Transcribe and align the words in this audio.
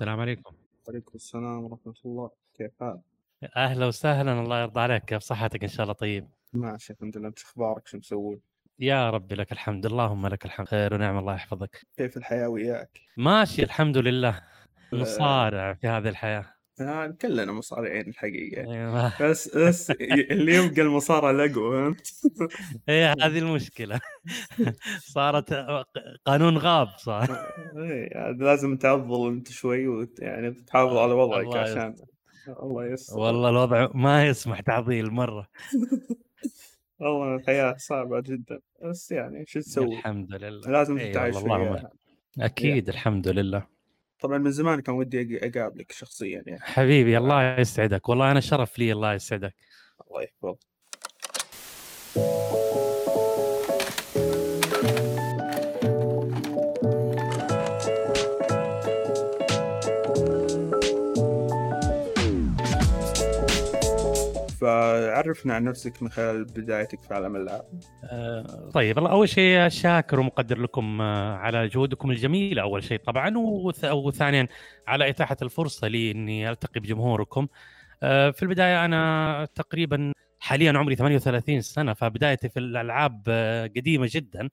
السلام 0.00 0.20
عليكم. 0.20 0.54
وعليكم 0.88 1.12
السلام 1.14 1.64
ورحمة 1.64 1.94
الله، 2.04 2.30
كيف 2.54 2.70
حالك؟ 2.80 3.00
أهلا 3.56 3.86
وسهلا، 3.86 4.40
الله 4.40 4.60
يرضى 4.60 4.80
عليك، 4.80 5.04
كيف 5.04 5.22
صحتك 5.22 5.62
إن 5.62 5.68
شاء 5.68 5.82
الله 5.82 5.94
طيب؟ 5.94 6.28
ماشي 6.52 6.92
الحمد 6.92 7.16
لله، 7.16 7.28
أنت 7.28 7.38
شو 7.38 7.46
أخبارك 7.46 7.86
شو 7.86 7.98
مسوي؟ 7.98 8.40
يا 8.78 9.10
ربي 9.10 9.34
لك 9.34 9.52
الحمد، 9.52 9.86
اللهم 9.86 10.26
لك 10.26 10.44
الحمد، 10.44 10.68
خير 10.68 10.94
ونعم 10.94 11.18
الله 11.18 11.34
يحفظك. 11.34 11.86
كيف 11.96 12.16
الحياة 12.16 12.48
وياك؟ 12.48 13.00
ماشي 13.16 13.62
الحمد 13.62 13.98
لله، 13.98 14.42
نصارع 14.92 15.74
في 15.74 15.88
هذه 15.88 16.08
الحياة. 16.08 16.54
آه 16.80 17.06
كلنا 17.06 17.52
مصارعين 17.52 18.08
الحقيقة، 18.08 18.72
أيوه 18.72 19.12
بس 19.22 19.56
بس 19.56 19.90
اللي 19.90 20.54
يبقى 20.54 20.82
المصارعة 20.82 21.30
الأقوى 21.30 21.70
فهمت؟ 21.72 22.12
هي 22.88 23.14
هذه 23.22 23.38
المشكلة 23.38 24.00
صارت 24.98 25.54
قانون 26.26 26.58
غاب 26.58 26.88
صار. 26.98 27.26
إي 27.78 28.10
عاد 28.14 28.42
لازم 28.42 28.76
تعضل 28.76 29.28
أنت 29.28 29.50
شوي 29.50 29.88
وت 29.88 30.20
يعني 30.20 30.50
تحافظ 30.50 30.96
على 30.96 31.12
وضعك 31.12 31.44
الله 31.46 31.58
عشان 31.58 31.94
الله 32.62 32.86
يستر 32.86 33.18
والله 33.18 33.48
الوضع 33.48 33.88
ما 33.94 34.26
يسمح 34.26 34.60
تعضيل 34.60 35.10
مرة. 35.10 35.46
والله 37.00 37.36
الحياة 37.36 37.74
صعبة 37.78 38.20
جدًا، 38.20 38.60
بس 38.82 39.12
يعني 39.12 39.44
شو 39.46 39.60
تسوي؟ 39.60 39.86
الحمد 39.86 40.32
لله، 40.34 40.70
لازم 40.70 40.98
اي 40.98 41.10
تتعايش. 41.12 41.36
أكيد 42.40 42.88
الحمد 42.88 43.28
لله. 43.28 43.79
طبعًا 44.20 44.38
من 44.38 44.50
زمان 44.50 44.80
كان 44.80 44.94
ودي 44.94 45.38
أق 45.38 45.56
أقابلك 45.56 45.92
شخصيًا 45.92 46.42
يعني. 46.46 46.60
حبيبي 46.60 47.18
الله 47.18 47.58
يسعدك، 47.58 48.08
والله 48.08 48.30
أنا 48.30 48.40
شرف 48.40 48.78
لي 48.78 48.92
الله 48.92 49.14
يسعدك. 49.14 49.54
الله 50.10 50.22
يحفظك. 50.22 50.58
فعرّفنا 65.22 65.54
عن 65.54 65.64
نفسك 65.64 66.02
من 66.02 66.08
خلال 66.08 66.44
بدايتك 66.44 67.00
في 67.00 67.14
عالم 67.14 67.36
الألعاب. 67.36 67.64
آآ 68.04 68.70
طيب 68.74 68.96
والله 68.96 69.10
أول 69.10 69.28
شيء 69.28 69.68
شاكر 69.68 70.20
ومقدّر 70.20 70.58
لكم 70.58 71.00
آه، 71.00 71.36
على 71.36 71.68
جهودكم 71.68 72.10
الجميلة 72.10 72.62
أول 72.62 72.82
شيء 72.82 72.98
طبعًا، 72.98 73.38
وث 73.38 73.84
وثانيًا 73.84 74.48
على 74.86 75.08
إتاحة 75.08 75.36
الفرصة 75.42 75.88
لي 75.88 76.10
إني 76.10 76.50
ألتقي 76.50 76.80
بجمهوركم. 76.80 77.48
آآ 78.02 78.30
في 78.30 78.42
البداية 78.42 78.84
أنا 78.84 79.48
تقريبًا 79.54 80.12
حاليًا 80.40 80.72
عمري 80.78 80.96
38 80.96 81.60
سنة، 81.60 81.94
فبدايتي 81.94 82.48
في 82.48 82.58
الألعاب 82.58 83.22
آه، 83.28 83.66
قديمة 83.66 84.08
جدًا. 84.12 84.48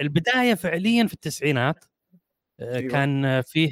البداية 0.00 0.54
فعليًا 0.54 1.06
في 1.06 1.14
التسعينات، 1.14 1.84
آآ 2.60 2.76
أيوه. 2.76 2.90
كان 2.92 3.42
فيه 3.42 3.70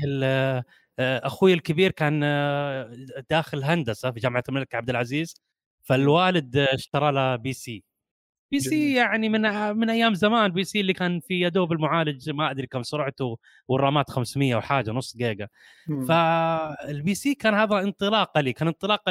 أخوي 1.01 1.55
الكبير 1.55 1.91
كان 1.91 2.21
آه، 2.25 2.91
داخل 3.31 3.65
هندسة 3.65 4.11
في 4.11 4.21
جامعة 4.21 4.45
الملك 4.49 4.75
عبد 4.75 4.91
العزيز، 4.91 5.35
فالوالد 5.83 6.57
اشترى 6.57 7.13
له. 7.13 7.37
PC 7.37 7.85
جميل. 8.53 8.97
يعني 8.97 9.29
من 9.29 9.41
من 9.77 9.91
أيام 9.91 10.15
زمان 10.15 10.53
PC 10.53 10.81
اللي 10.81 10.93
كان 10.93 11.21
في 11.21 11.41
يا 11.41 11.49
دوب 11.49 11.73
المعالج 11.73 12.31
ما 12.31 12.51
أدري 12.51 12.67
كم 12.67 12.83
سرعته 12.83 13.39
وال 13.69 13.83
RAMات 13.83 14.11
500 14.11 14.57
وحاجة 14.57 14.91
نص 14.91 15.17
جيجا. 15.17 15.49
فال 16.09 17.15
PC 17.15 17.35
كان 17.35 17.55
هذا 17.55 17.79
انطلاقه 17.81 18.41
لي 18.41 18.53
كان 18.53 18.69
انطلاقه 18.69 19.11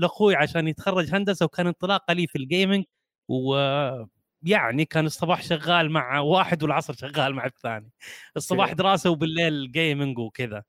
لأخوي 0.00 0.36
عشان 0.36 0.68
يتخرج 0.68 1.14
هندسة 1.14 1.44
وكان 1.44 1.66
انطلاقه 1.66 2.14
لي 2.14 2.26
في 2.26 2.38
ال 2.38 2.45
gaming 2.45 2.84
ويعني 3.28 4.84
كان 4.90 5.06
الصباح 5.06 5.42
شغال 5.42 5.90
مع 5.90 6.18
واحد 6.20 6.62
والعصر 6.62 6.92
شغال 6.94 7.34
مع 7.34 7.46
الثاني 7.46 7.90
الصباح. 8.36 8.72
دراسة 8.72 9.10
وبالليل 9.10 9.72
gaming 9.72 10.18
وكذا 10.18 10.62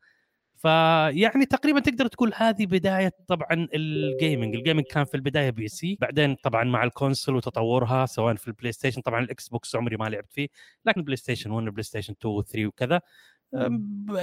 فيعني 0.62 1.46
تقريبا 1.46 1.80
تقدر 1.80 2.08
تقول 2.08 2.32
هذه 2.36 2.66
بداية 2.66 3.14
طبعا 3.28 3.68
ال 3.74 3.84
gaming، 3.84 4.56
ال 4.56 4.60
gaming 4.60 4.86
كان 4.86 5.06
في 5.06 5.16
البداية 5.16 5.50
PC، 5.50 5.98
بعدين 6.02 6.36
طبعا 6.36 6.64
مع 6.64 6.84
ال 6.84 6.90
console 6.90 7.36
وتطورها 7.36 8.06
سواء 8.06 8.36
في 8.36 8.48
ال 8.48 8.72
PlayStation 8.72 9.02
طبعا 9.02 9.24
ال 9.24 9.48
Xbox 9.48 9.76
عمري 9.76 9.98
ما 9.98 10.10
لعبت 10.10 10.34
فيه، 10.34 10.48
لكن 10.86 11.04
PlayStation 11.04 11.52
1 11.52 11.66
PlayStation 11.66 12.14
2 12.14 12.36
و 12.36 12.42
3 12.42 12.68
وكذا. 12.68 13.02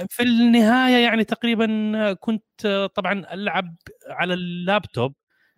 في 0.09 0.23
النهاية 0.23 1.03
يعني 1.03 1.23
تقريبا 1.23 2.13
كنت 2.13 2.89
طبعا 2.95 3.33
ألعب 3.33 3.75
على 4.07 4.33
اللابتوب. 4.33 5.13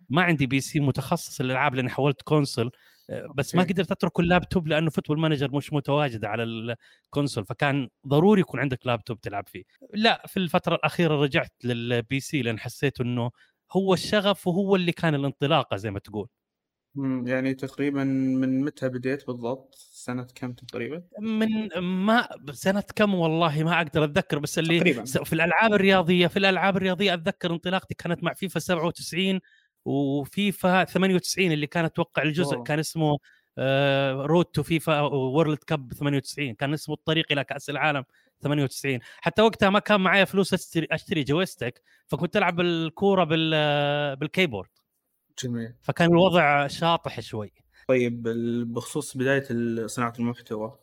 ما 0.08 0.22
عندي 0.22 0.46
PC 0.46 0.80
متخصص 0.80 1.40
للألعاب 1.40 1.74
لأني 1.74 1.90
حولت 1.90 2.22
console 2.22 2.70
بس 3.34 3.54
ما. 3.54 3.62
قدرت 3.62 3.90
أترك 3.90 4.20
اللابتوب 4.20 4.68
لأنه 4.68 4.90
Football 4.90 5.18
Manager 5.20 5.50
مش 5.56 5.72
متواجد 5.72 6.24
على 6.24 6.42
ال 6.42 6.55
console 6.55 7.44
فكان 7.44 7.88
ضروري 8.06 8.40
يكون 8.40 8.60
عندك 8.60 8.86
لابتوب 8.86 9.20
تلعب 9.20 9.48
فيه 9.48 9.62
لا 9.94 10.22
في 10.26 10.36
الفترة 10.36 10.74
الأخيرة 10.74 11.14
رجعت 11.22 11.52
لل 11.64 12.20
PC 12.20 12.42
لأن 12.42 12.58
حسيت 12.58 13.00
إنه 13.00 13.30
هو 13.72 13.94
الشغف 13.94 14.46
وهو 14.46 14.76
اللي 14.76 14.92
كان 14.92 15.14
الانطلاقة 15.14 15.76
زي 15.76 15.90
ما 15.90 15.98
تقول 15.98 16.28
يعني 17.26 17.54
تقريبًا 17.54 18.04
من 18.04 18.60
متى 18.64 18.88
بديت 18.88 19.26
بالضبط؟ 19.26 19.74
سنة 19.74 20.26
كم 20.34 20.52
تقريبًا؟ 20.52 21.02
من 21.20 21.68
ما 21.78 22.28
سنة 22.52 22.84
كم 22.96 23.14
والله 23.14 23.62
ما 23.64 23.76
أقدر 23.80 24.04
أتذكر 24.04 24.38
بس 24.38 24.58
اللي 24.58 24.78
تقريبًا. 24.78 25.04
في 25.04 25.32
الألعاب 25.32 25.72
الرياضية 25.72 26.26
في 26.26 26.36
الألعاب 26.36 26.76
الرياضية 26.76 27.14
أتذكر 27.14 27.52
انطلاقتي 27.52 27.94
كانت 27.94 28.22
مع 28.24 28.34
فيفا 28.34 28.60
97 28.60 29.40
وفيفا 29.84 30.84
98 30.84 31.52
اللي 31.52 31.66
كان 31.66 31.84
أتوقع 31.84 32.22
الجزء 32.22 32.54
واو! 32.54 32.62
كان 32.62 32.78
اسمه 32.78 33.18
Road 34.26 34.44
to 34.44 34.62
FIFA 34.62 35.00
World 35.00 35.58
Cup 35.58 35.92
98 35.92 36.54
كان 36.54 36.72
اسمه 36.72 36.94
الطريق 36.94 37.26
إلى 37.32 37.44
كأس 37.44 37.70
العالم 37.70 38.04
98 38.42 38.98
حتى 39.20 39.42
وقتها 39.42 39.70
ما 39.70 39.78
كان 39.78 40.00
معي 40.00 40.26
فلوس 40.26 40.54
أشتري 40.54 40.86
أشتري 40.90 41.22
joystick 41.24 41.82
فكنت 42.06 42.36
ألعب 42.36 42.60
الكورة 42.60 43.24
بال 43.24 44.16
بال 44.16 44.26
keyboard 44.26 44.68
جميل. 45.44 45.74
فكان 45.82 46.10
الوضع 46.10 46.66
شاطح 46.66 47.20
شوي 47.20 47.52
طيب 47.88 48.26
ال 48.28 48.64
بخصوص 48.64 49.16
بداية 49.16 49.44
ال 49.50 49.90
صناعة 49.90 50.12
المحتوى 50.18 50.78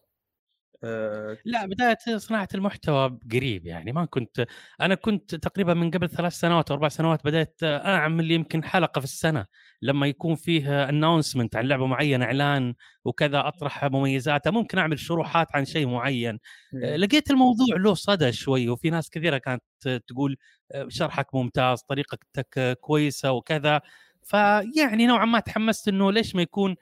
آآ 0.84 1.38
لا 1.46 1.66
بداية 1.66 2.18
صناعة 2.18 2.48
المحتوى 2.56 3.20
قريب 3.34 3.66
يعني 3.66 3.92
ما 3.92 4.06
كنت 4.06 4.46
أنا 4.82 4.96
كنت 4.96 5.36
تقريبا 5.36 5.74
من 5.74 5.92
قبل 5.92 6.10
ثلاث 6.10 6.34
سنوات 6.34 6.72
أو 6.72 6.76
أربع 6.76 6.88
سنوات 6.88 7.26
بدأت 7.26 7.60
أعمل 7.64 8.32
يمكن 8.32 8.64
حلقة 8.64 9.00
في 9.00 9.06
السنة 9.06 9.46
لما 9.82 10.08
يكون 10.08 10.36
فيه 10.36 10.90
announcement 10.90 11.56
عن 11.56 11.68
لعبة 11.68 11.86
معينة 11.86 12.26
إعلان 12.26 12.74
وكذا 13.06 13.48
أطرح 13.48 13.86
مميزاتها 13.86 14.52
ممكن 14.52 14.78
أعمل 14.78 15.00
شروحات 15.00 15.48
عن 15.54 15.66
شيء 15.66 15.88
معين 15.88 16.40
إيه. 16.74 16.96
لقيت 16.96 17.32
الموضوع 17.32 17.78
له 17.78 17.94
صدى 17.94 18.32
شوي 18.32 18.70
وفي 18.70 18.90
ناس 18.90 19.10
كثيرة 19.10 19.38
كانت 19.38 19.64
تقول 20.08 20.38
شرحك 20.88 21.36
ممتاز 21.36 21.82
طريقتك 21.82 22.78
كويسة 22.82 23.32
وكذا 23.32 23.82
فيعني 24.24 25.08
نوعا 25.08 25.26
ما 25.26 25.40
تحمست 25.40 25.88
إنه 25.88 26.12
ليش 26.12 26.36
ما 26.36 26.42
يكون 26.42 26.76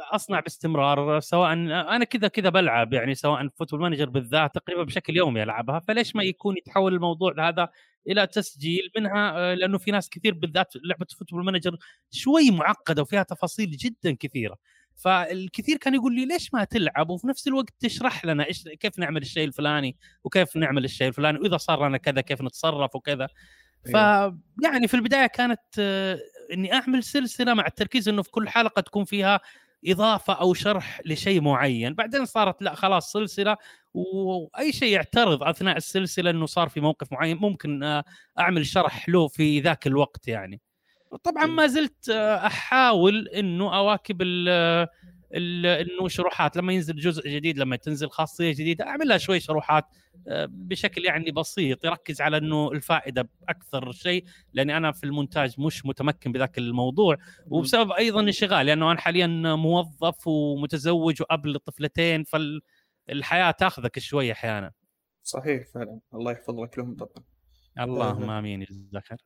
أصنع 0.00 0.40
باستمرار 0.40 1.20
سواء 1.20 1.52
أنا 1.52 2.04
كذا 2.04 2.28
كذا 2.28 2.48
بلعب 2.48 2.92
يعني 2.92 3.14
سواء 3.14 3.48
Football 3.48 3.80
Manager 3.80 4.08
بالذات 4.08 4.54
تقريبا 4.54 4.82
بشكل 4.82 5.16
يومي 5.16 5.42
ألعبها. 5.42 5.80
فليش 5.80 6.16
ما 6.16 6.22
يكون 6.22 6.56
يتحول 6.56 6.94
الموضوع 6.94 7.48
هذا 7.48 7.68
إلى 8.08 8.26
تسجيل 8.26 8.90
منها؟ 8.96 9.32
آه، 9.36 9.54
لأنه 9.54 9.78
في 9.78 9.90
ناس 9.90 10.08
كثير 10.08 10.34
بالذات 10.34 10.72
لعبة 10.84 11.06
Football 11.18 11.44
Manager 11.44 11.76
شوي 12.10 12.50
معقدة 12.50 13.02
وفيها 13.02 13.22
تفاصيل 13.22 13.70
جدا 13.70 14.16
كثيرة. 14.20 14.56
فالكثير 14.96 15.76
كان 15.76 15.94
يقول 15.94 16.14
لي 16.14 16.26
ليش 16.26 16.54
ما 16.54 16.64
تلعب؟ 16.64 17.10
وفي 17.10 17.26
نفس 17.28 17.48
الوقت 17.48 17.74
تشرح 17.80 18.24
لنا 18.24 18.46
إيش 18.46 18.68
كيف 18.68 18.98
نعمل 18.98 19.22
الشيء 19.22 19.44
الفلاني 19.44 19.96
وكيف 20.24 20.56
نعمل 20.56 20.84
الشيء 20.84 21.08
الفلاني 21.08 21.38
وإذا 21.38 21.56
صار 21.56 21.88
لنا 21.88 21.98
كذا 21.98 22.20
كيف 22.20 22.42
نتصرف 22.42 22.96
وكذا. 22.96 23.28
أيوه. 23.86 24.38
فيعني 24.60 24.88
في 24.88 24.94
البداية 24.94 25.26
كانت 25.26 25.60
آه، 25.78 26.18
إني 26.52 26.72
أعمل 26.72 27.02
سلسلة 27.04 27.54
مع 27.54 27.66
التركيز 27.66 28.08
إنه 28.08 28.22
في 28.22 28.30
كل 28.30 28.48
حلقة 28.48 28.80
تكون 28.80 29.04
فيها 29.04 29.40
إضافة 29.86 30.32
أو 30.32 30.54
شرح 30.54 31.00
لشيء 31.06 31.40
معين. 31.40 31.94
بعدين 31.94 32.24
صارت 32.24 32.62
لا 32.62 32.74
خلاص 32.74 33.12
سلسلة 33.12 33.56
وأي 33.94 34.72
شيء 34.72 34.92
يعترض 34.92 35.42
أثناء 35.42 35.76
السلسلة 35.76 36.30
إنه 36.30 36.46
صار 36.46 36.68
في 36.68 36.80
موقف 36.80 37.12
معين 37.12 37.36
ممكن 37.36 37.82
آه، 37.82 38.04
أعمل 38.38 38.66
شرح 38.66 39.08
له 39.08 39.28
في 39.28 39.60
ذاك 39.60 39.86
الوقت 39.86 40.28
يعني. 40.28 40.60
طبعا 41.24 41.46
ما 41.46 41.66
زلت 41.66 42.08
آه، 42.08 42.46
أحاول 42.46 43.28
إنه 43.28 43.76
أواكب 43.76 44.22
ال- 44.22 44.88
إنه 45.34 46.08
شروحات 46.08 46.56
لما 46.56 46.72
ينزل 46.72 46.96
جزء 46.96 47.28
جديد 47.28 47.58
لما 47.58 47.76
تنزل 47.76 48.10
خاصية 48.10 48.52
جديدة 48.52 48.86
أعمل 48.86 49.08
لها 49.08 49.18
شوي 49.18 49.40
شروحات 49.40 49.84
آه، 50.28 50.48
بشكل 50.50 51.04
يعني 51.04 51.30
بسيط 51.30 51.84
يركز 51.84 52.20
على 52.20 52.36
إنه 52.36 52.72
الفائدة 52.72 53.28
أكثر 53.48 53.92
شيء 53.92 54.24
لأني 54.52 54.76
أنا 54.76 54.92
في 54.92 55.04
المونتاج 55.04 55.60
مش 55.60 55.86
متمكن 55.86 56.32
بذاك 56.32 56.58
الموضوع 56.58 57.16
وبسبب 57.46 57.92
أيضا 57.92 58.20
انشغال 58.20 58.66
لأنه 58.66 58.90
أنا 58.92 59.00
حاليا 59.00 59.26
موظف 59.56 60.26
ومتزوج 60.26 61.22
واب 61.22 61.46
لطفلتين 61.46 62.24
فالحياة 62.24 63.50
تاخذك 63.50 63.98
شوي 63.98 64.32
أحيانا. 64.32 64.72
صحيح 65.22 65.66
فعلًا، 65.74 66.00
الله 66.14 66.32
يحفظ 66.32 66.60
لك 66.60 66.78
لهم 66.78 66.96
طبعًا. 66.96 67.24
اللهم 67.80 68.30
آمين 68.30 68.64
جزاك 68.64 69.04
خير. 69.04 69.18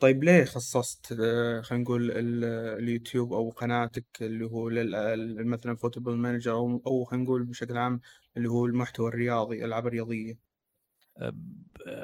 طيب 0.00 0.24
ليه 0.24 0.44
خصصت 0.44 1.12
آآ 1.12 1.62
خلينا 1.62 1.84
نقول 1.84 2.10
ال 2.10 2.44
اليوتيوب 2.82 3.32
أو 3.32 3.50
قناتك 3.50 4.04
اللي 4.22 4.44
هو 4.44 4.70
مثلًا 5.44 5.76
Football 5.76 6.16
Manager 6.18 6.52
أو 6.52 6.82
أو 6.86 7.04
خلينا 7.04 7.24
نقول 7.24 7.44
بشكل 7.44 7.76
عام 7.78 8.00
اللي 8.36 8.48
هو 8.48 8.66
المحتوى 8.66 9.08
الرياضي، 9.08 9.58
الألعاب 9.58 9.86
الرياضية؟ 9.86 10.50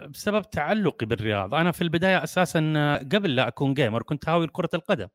بسبب 0.08 0.50
تعلقي 0.50 1.06
بالرياضه 1.06 1.60
أنا 1.60 1.72
في 1.72 1.82
البداية 1.82 2.24
أساسا 2.24 2.60
قبل 3.12 3.36
لا 3.36 3.48
أكون 3.48 3.74
gamer 3.74 4.02
كنت 4.02 4.28
هاوي 4.28 4.46
كره 4.46 4.68
القدم. 4.74 5.08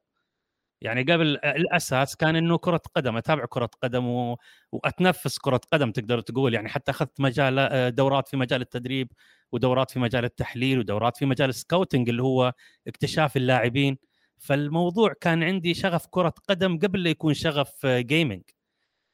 يعني 0.81 1.03
قبل 1.03 1.27
الأساس 1.45 2.15
كان 2.15 2.35
إنه 2.35 2.57
كرة 2.57 2.81
قدم 2.95 3.17
أتابع 3.17 3.45
كرة 3.45 3.69
قدم 3.83 4.07
و... 4.07 4.37
وأتنفس 4.71 5.39
كرة 5.39 5.61
قدم 5.73 5.91
تقدر 5.91 6.21
تقول. 6.21 6.53
يعني 6.53 6.69
حتى 6.69 6.91
أخذت 6.91 7.21
مجال 7.21 7.95
دورات 7.95 8.27
في 8.29 8.37
مجال 8.37 8.61
التدريب. 8.61 9.11
ودورات 9.51 9.91
في 9.91 9.99
مجال 9.99 10.25
التحليل 10.25 10.79
ودورات 10.79 11.17
في 11.17 11.25
مجال 11.25 11.49
ال 11.49 11.56
scouting 11.56 12.09
اللي 12.09 12.23
هو 12.23 12.53
اكتشاف 12.87 13.37
اللاعبين. 13.37 13.97
فالموضوع 14.39 15.13
كان 15.21 15.43
عندي 15.43 15.73
شغف 15.73 16.07
كرة 16.09 16.33
قدم 16.49 16.79
قبل 16.79 17.03
لا 17.03 17.09
يكون 17.09 17.33
شغف 17.33 17.85
gaming 17.85 18.43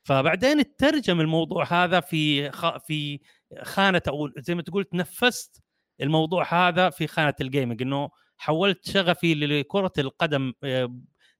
فبعدين 0.03 0.75
ترجم 0.77 1.21
الموضوع 1.21 1.65
هذا 1.73 1.99
في 1.99 2.51
خ... 2.51 2.77
في 2.77 3.19
خانة 3.63 4.01
أو 4.07 4.29
زي 4.37 4.55
ما 4.55 4.61
تقول 4.61 4.83
تنفست 4.83 5.63
الموضوع 6.01 6.67
هذا 6.69 6.89
في 6.89 7.07
خانة 7.07 7.33
ال 7.41 7.47
gaming 7.47 7.81
إنه 7.81 8.09
حولت 8.37 8.89
شغفي 8.89 9.35
لكرة 9.35 9.91
القدم 9.97 10.53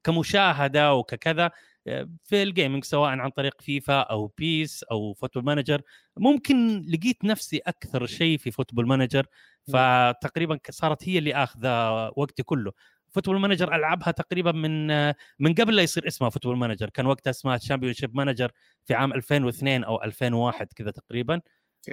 كمشاهدة 0.04 0.94
وككذا. 0.94 1.52
في 2.24 2.44
ال 2.44 2.49
gaming 2.49 2.84
سواء 2.84 3.10
عن 3.10 3.30
طريق 3.30 3.62
فيفا 3.62 4.00
أو 4.00 4.28
PES 4.38 4.84
أو 4.84 5.13
Football 5.14 5.44
Manager. 5.44 5.81
ممكن 6.18 6.81
لقيت 6.81 7.25
نفسي 7.25 7.57
أكثر 7.57 8.06
شيء 8.06 8.38
في 8.38 8.51
Football 8.52 8.88
Manager 8.88 9.25
فتقريبا 9.74 10.60
صارت 10.69 11.10
هي 11.10 11.18
اللي 11.18 11.36
آخذة 11.36 11.92
وقتي 12.16 12.44
كله. 12.44 12.72
Football 13.10 13.40
Manager 13.40 13.75
ألعبها 13.75 14.12
تقريبا 14.12 14.51
من 14.51 14.88
من 15.39 15.54
قبل 15.54 15.75
لا 15.75 15.81
يصير 15.84 16.07
اسمها 16.07 16.30
Football 16.30 16.58
Manager. 16.58 16.90
كان 16.89 17.06
وقتها 17.06 17.31
اسمها 17.31 17.57
Championship 17.58 18.16
Manager 18.16 18.52
في 18.86 18.94
عام 18.94 19.13
2002 19.13 19.83
أو 19.83 20.04
2001 20.04 20.68
كذا 20.74 20.92
تقريبا. 20.92 21.42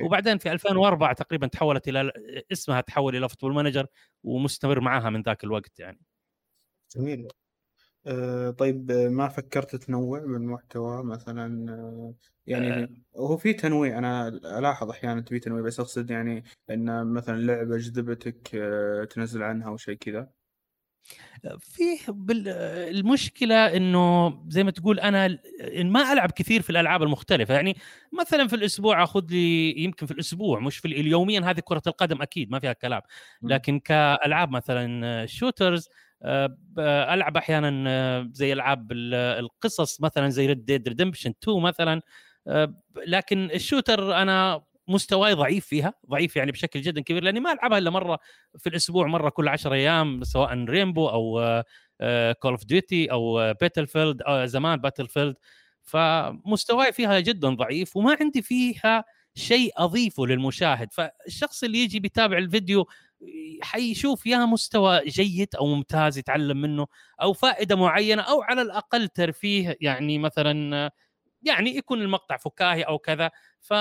وبعدين 0.02 0.38
في 0.38 0.52
2004 0.52 1.12
تقريبا 1.12 1.46
تحولت 1.46 1.88
إلى 1.88 2.12
اسمها 2.52 2.80
تحول 2.80 3.16
إلى 3.16 3.28
Football 3.28 3.54
Manager 3.54 3.86
ومستمر 4.24 4.80
معاها 4.80 5.10
من 5.10 5.22
ذاك 5.22 5.44
الوقت 5.44 5.80
يعني. 5.80 6.00
جميل. 6.96 7.28
آه 8.06 8.50
طيب 8.50 8.92
ما 8.92 9.28
فكرت 9.28 9.76
تنوع 9.76 10.18
بالمحتوى 10.18 11.04
مثلا؟ 11.04 11.72
آه 11.72 12.14
يعني 12.46 12.84
آه. 12.84 12.88
هو 13.16 13.36
في 13.36 13.52
تنويع 13.52 13.98
أنا 13.98 14.28
ألاحظ 14.28 14.90
أحيانا 14.90 15.22
في 15.22 15.38
تنويع 15.38 15.62
بس 15.62 15.80
أقصد 15.80 16.10
يعني 16.10 16.44
إن 16.70 17.06
مثلا 17.06 17.40
لعبة 17.40 17.76
جذبتك 17.76 18.54
آه 18.54 19.04
تنزل 19.04 19.42
عنها 19.42 19.68
أو 19.68 19.76
شيء 19.76 19.94
كذا؟ 19.94 20.28
فيه 21.58 21.98
المشكلة 22.90 23.76
إنه 23.76 24.34
زي 24.48 24.64
ما 24.64 24.70
تقول 24.70 25.00
أنا 25.00 25.38
ما 25.74 26.12
ألعب 26.12 26.30
كثير 26.30 26.62
في 26.62 26.70
الألعاب 26.70 27.02
المختلفة. 27.02 27.54
يعني 27.54 27.76
مثلا 28.12 28.48
في 28.48 28.56
الأسبوع 28.56 29.02
آخذ 29.02 29.24
لي 29.30 29.78
يمكن 29.78 30.06
في 30.06 30.12
الأسبوع 30.12 30.60
مش 30.60 30.78
في 30.78 30.88
يوميا 30.88 31.40
هذه 31.40 31.60
كرة 31.60 31.82
القدم 31.86 32.22
أكيد 32.22 32.50
ما 32.50 32.58
فيها 32.58 32.72
كلام. 32.72 33.00
لكن 33.42 33.78
كألعاب 33.78 34.50
مثلا 34.50 35.26
shooters 35.26 35.88
آه، 35.88 35.94
ألعب 36.78 37.36
أحيانا 37.36 37.84
آه، 37.90 38.30
زي 38.32 38.52
ألعاب 38.52 38.92
القصص 38.92 40.00
مثلا 40.00 40.28
زي 40.28 40.46
Red 40.46 40.64
Dead 40.64 40.88
Redemption 40.88 41.34
2 41.42 41.62
مثلا 41.62 42.02
آه، 42.46 42.74
لكن 43.06 43.50
ال 43.50 43.58
shooter 43.59 44.16
أنا 44.22 44.62
مستواي 44.88 45.32
ضعيف 45.34 45.66
فيها 45.66 45.94
ضعيف 46.10 46.36
يعني 46.36 46.52
بشكل 46.52 46.80
جدا 46.80 47.00
كبير 47.00 47.22
لأني 47.22 47.40
ما 47.40 47.52
ألعبها 47.52 47.78
إلا 47.78 47.90
مرة 47.90 48.18
في 48.58 48.68
الأسبوع 48.68 49.06
مرة 49.06 49.28
كل 49.28 49.48
10 49.48 49.74
أيام 49.74 50.24
سواء 50.24 50.64
Rainbow 50.64 51.08
أو 51.08 51.62
Call 52.40 52.52
of 52.52 52.64
Duty 52.64 53.10
أو 53.12 53.54
Battlefield 53.60 54.22
أو 54.22 54.46
زمان 54.46 54.80
Battlefield 54.80 55.36
فمستواي 55.82 56.92
فيها 56.92 57.20
جدا 57.20 57.48
ضعيف 57.54 57.96
وما 57.96 58.16
عندي 58.20 58.42
فيها 58.42 59.04
شيء 59.34 59.72
أضيفه 59.76 60.26
للمشاهد. 60.26 60.92
فالشخص 60.92 61.64
اللي 61.64 61.78
يجي 61.78 62.00
بيتابع 62.00 62.38
الفيديو 62.38 62.86
حيشوف 63.62 64.26
يا 64.26 64.38
مستوى 64.38 65.00
جيد 65.06 65.54
أو 65.56 65.66
ممتاز 65.66 66.18
يتعلم 66.18 66.60
منه 66.60 66.86
أو 67.22 67.32
فائدة 67.32 67.76
معينة 67.76 68.22
أو 68.22 68.42
على 68.42 68.62
الأقل 68.62 69.08
ترفيه 69.08 69.76
يعني 69.80 70.18
مثلا 70.18 70.90
يعني 71.42 71.76
يكون 71.76 72.02
المقطع 72.02 72.36
فكاهي 72.36 72.82
أو 72.82 72.98
كذا. 72.98 73.30
ف 73.60 73.72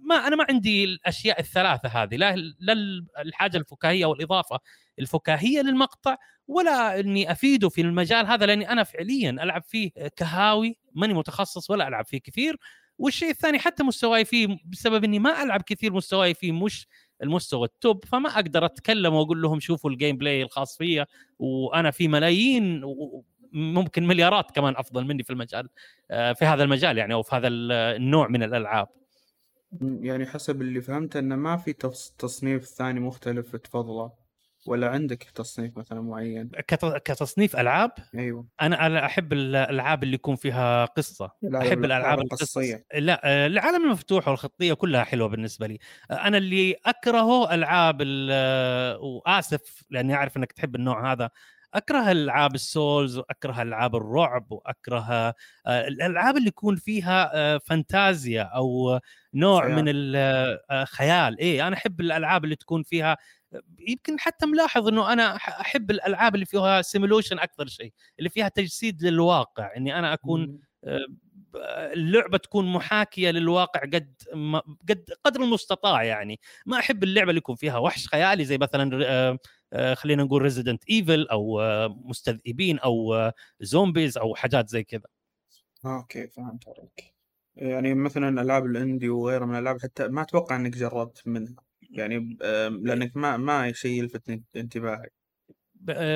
ما 0.00 0.26
أنا 0.26 0.36
ما 0.36 0.46
عندي 0.48 0.84
الأشياء 0.84 1.40
الثلاثة 1.40 1.88
هذه 1.88 2.16
لا 2.16 2.34
لا 2.36 2.74
الحاجة 3.18 3.56
الفكاهية 3.56 4.04
أو 4.04 4.12
الإضافة 4.12 4.58
الفكاهية 4.98 5.60
للمقطع 5.60 6.16
ولا 6.48 7.00
إني 7.00 7.32
أفيده 7.32 7.68
في 7.68 7.80
المجال 7.80 8.26
هذا 8.26 8.46
لأني 8.46 8.72
أنا 8.72 8.84
فعليا 8.84 9.30
ألعب 9.30 9.62
فيه 9.62 9.90
كهاوي 10.16 10.78
ماني 10.94 11.14
متخصص 11.14 11.70
ولا 11.70 11.88
ألعب 11.88 12.06
فيه 12.06 12.18
كثير. 12.18 12.56
والشيء 12.98 13.30
الثاني 13.30 13.58
حتى 13.58 13.82
مستواي 13.82 14.24
فيه 14.24 14.58
بسبب 14.64 15.04
إني 15.04 15.18
ما 15.18 15.42
ألعب 15.42 15.62
كثير 15.62 15.92
مستواي 15.92 16.34
فيه 16.34 16.52
مش 16.52 16.86
المستوى 17.22 17.64
ال 17.64 17.74
top 17.74 18.04
فما 18.04 18.28
أقدر 18.28 18.64
أتكلم 18.64 19.14
وأقول 19.14 19.42
لهم 19.42 19.60
شوفوا 19.60 19.90
ال 19.90 20.16
gameplay 20.16 20.42
الخاص 20.42 20.76
فيا 20.76 21.06
وأنا 21.38 21.90
في 21.90 22.08
ملايين 22.08 22.84
ممكن 23.52 24.06
مليارات 24.06 24.50
كمان 24.50 24.74
أفضل 24.76 25.04
مني 25.04 25.22
في 25.22 25.30
المجال 25.30 25.68
آه، 26.10 26.32
في 26.32 26.44
هذا 26.44 26.62
المجال 26.62 26.98
يعني 26.98 27.14
أو 27.14 27.22
في 27.22 27.36
هذا 27.36 27.48
النوع 27.48 28.28
من 28.28 28.42
الألعاب. 28.42 28.88
يعني 29.80 30.26
حسب 30.26 30.62
اللي 30.62 30.80
فهمته 30.80 31.18
انه 31.18 31.36
ما 31.36 31.56
في 31.56 31.72
تصنيف 32.18 32.64
ثاني 32.64 33.00
مختلف 33.00 33.56
تفضله. 33.56 34.12
ولا 34.68 34.88
عندك 34.88 35.22
تصنيف 35.22 35.78
مثلا 35.78 36.00
معين؟ 36.00 36.50
كتصنيف 37.04 37.56
ألعاب؟ 37.56 37.90
أيوه. 38.14 38.46
أنا 38.62 39.06
أحب 39.06 39.32
الألعاب 39.32 40.02
اللي 40.02 40.14
يكون 40.14 40.36
فيها 40.36 40.84
قصة. 40.84 41.30
أحب 41.54 41.84
الألعاب 41.84 42.20
القصصيه 42.20 42.84
لا 42.94 43.46
العالم 43.46 43.84
المفتوح 43.84 44.28
والخطية 44.28 44.72
كلها 44.72 45.04
حلوة 45.04 45.28
بالنسبة 45.28 45.66
لي. 45.66 45.78
أنا 46.10 46.38
اللي 46.38 46.76
أكرهه 46.86 47.54
ألعاب 47.54 47.98
وآسف 49.00 49.84
لأني 49.90 50.14
أعرف 50.14 50.36
إنك 50.36 50.52
تحب 50.52 50.76
النوع 50.76 51.12
هذا. 51.12 51.30
أكره 51.74 52.10
ألعاب 52.10 52.54
السولز 52.54 53.18
وأكره 53.18 53.62
ألعاب 53.62 53.96
الرعب 53.96 54.52
وأكره 54.52 55.34
آه، 55.66 55.88
الألعاب 55.88 56.36
اللي 56.36 56.48
يكون 56.48 56.76
فيها 56.76 57.30
آه، 57.34 57.58
فانتازيا 57.58 58.42
أو 58.42 59.00
نوع 59.34 59.62
خيال. 59.62 59.74
من 59.76 59.84
الخيال 59.88 61.34
آه، 61.34 61.38
إيه 61.40 61.68
أنا 61.68 61.76
أحب 61.76 62.00
الألعاب 62.00 62.44
اللي 62.44 62.56
تكون 62.56 62.82
فيها 62.82 63.16
يمكن 63.78 64.20
حتى 64.20 64.46
ملاحظ 64.46 64.88
إنه 64.88 65.12
أنا 65.12 65.36
أحب 65.36 65.90
الألعاب 65.90 66.34
اللي 66.34 66.46
فيها 66.46 66.82
simulation 66.82 67.38
أكثر 67.38 67.66
شيء 67.66 67.92
اللي 68.18 68.30
فيها 68.30 68.48
تجسيد 68.48 69.02
للواقع 69.02 69.76
إني 69.76 69.98
أنا 69.98 70.12
أكون 70.12 70.60
اللعبة 71.92 72.38
تكون 72.38 72.72
محاكية 72.72 73.30
للواقع 73.30 73.80
قد 73.80 74.14
قد 74.88 75.10
قدر 75.24 75.42
المستطاع 75.42 76.02
يعني. 76.04 76.40
ما 76.66 76.78
أحب 76.78 77.02
اللعبة 77.02 77.30
اللي 77.30 77.38
يكون 77.38 77.56
فيها 77.56 77.78
وحش 77.78 78.08
خيالي 78.08 78.44
زي 78.44 78.58
مثلا 78.58 79.38
آه، 79.72 79.94
خلينا 79.94 80.24
نقول 80.24 80.42
Resident 80.42 80.84
Evil 80.90 81.28
أو 81.28 81.60
آه، 81.60 82.00
مستذئبين 82.04 82.78
أو 82.78 83.30
zombies 83.60 84.18
آه، 84.18 84.20
أو 84.20 84.34
حاجات 84.34 84.68
زي 84.68 84.84
كذا. 84.84 85.06
okay 85.86 86.28
فهمت 86.28 86.68
عليك. 86.68 87.14
يعني 87.56 87.94
مثلا 87.94 88.42
العاب 88.42 88.66
ال 88.66 88.73
indie 88.73 89.08
وغيرها 89.08 89.46
من 89.46 89.54
الألعاب 89.54 89.82
حتى 89.82 90.08
ما 90.08 90.22
أتوقع 90.22 90.56
إنك 90.56 90.76
جربت 90.76 91.22
منها. 91.26 91.67
يعني 91.90 92.36
لأنك 92.82 93.16
ما 93.16 93.36
ما 93.36 93.72
شيء 93.72 94.02
يلفت 94.02 94.40
انتباهك. 94.56 95.12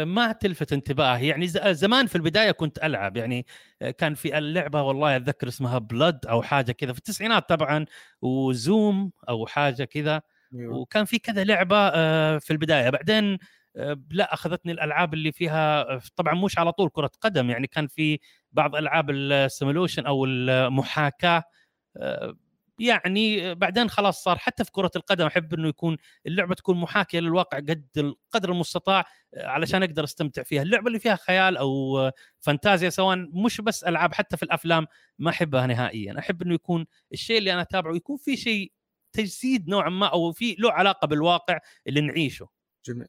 ما 0.05 0.33
تلفت 0.33 0.73
انتباهي. 0.73 1.27
يعني 1.27 1.47
زمان 1.75 2.07
في 2.07 2.17
البداية 2.17 2.51
كنت 2.51 2.79
ألعب. 2.79 3.17
يعني 3.17 3.47
كان 3.99 4.15
في 4.15 4.39
اللعبة 4.39 4.83
والله 4.83 5.17
أتذكر 5.17 5.49
اسمها 5.49 5.79
Blood 5.79 6.27
أو 6.27 6.43
حاجة 6.43 6.73
كذا. 6.73 6.93
في 6.93 6.99
التسعينات 6.99 7.49
طبعا 7.49 7.87
و 8.23 8.41
Doom 8.41 9.13
أو 9.29 9.47
حاجة 9.47 9.85
كذا. 9.85 10.23
أيوه. 10.55 10.77
وكان 10.77 11.05
في 11.05 11.19
كذا 11.19 11.45
لعبة 11.45 11.77
آه، 11.77 12.39
في 12.39 12.51
البداية. 12.51 12.91
بعدين 12.91 13.39
آه، 13.77 14.01
لا 14.11 14.35
أخذتني 14.35 14.73
الألعاب 14.73 15.15
اللي 15.15 15.33
فيها 15.33 15.95
آه، 15.95 16.01
طبعا 16.17 16.35
مش 16.35 16.59
على 16.59 16.73
طول 16.73 16.89
كرة 16.89 17.11
قدم. 17.21 17.51
يعني 17.51 17.67
كان 17.67 17.87
في 17.87 18.19
بعض 18.53 18.77
ألعاب 18.77 19.11
ال 19.11 19.19
simulation 19.19 20.07
أو 20.07 20.25
المحاكاه 20.25 21.45
يعني 22.79 23.55
بعدين 23.55 23.91
خلاص 23.91 24.23
صار 24.23 24.39
حتى 24.39 24.65
في 24.65 24.73
كرة 24.73 24.91
القدم 24.97 25.27
أحب 25.27 25.55
إنه 25.55 25.69
يكون 25.69 25.97
اللعبة 26.27 26.55
تكون 26.55 26.77
محاكية 26.77 27.21
للواقع 27.21 27.59
قد 27.59 27.89
القدر 27.97 28.53
المستطاع 28.53 29.05
علشان 29.37 29.83
أقدر 29.83 30.05
أستمتع 30.05 30.43
فيها. 30.43 30.63
اللعبة 30.63 30.87
اللي 30.87 30.99
فيها 30.99 31.17
خيال 31.17 31.57
أو 31.57 32.11
فانتازيا 32.41 32.91
سواء 32.91 33.17
مش 33.17 33.61
بس 33.61 33.85
ألعاب 33.85 34.15
حتى 34.15 34.37
في 34.37 34.43
الأفلام 34.43 34.87
ما 35.19 35.31
أحبها 35.31 35.67
نهائيا. 35.67 36.19
أحب 36.19 36.43
إنه 36.43 36.55
يكون 36.55 36.87
الشيء 37.13 37.39
اللي 37.39 37.53
أنا 37.53 37.63
أتابعه 37.63 37.95
يكون 37.95 38.17
في 38.17 38.37
شيء 38.37 38.73
تجسيد 39.13 39.69
نوعا 39.69 39.91
ما 39.91 40.07
أو 40.07 40.33
في 40.33 40.57
له 40.59 40.73
علاقة 40.73 41.07
بالواقع 41.07 41.59
اللي 41.87 42.01
نعيشه. 42.01 42.49
جميل. 42.87 43.09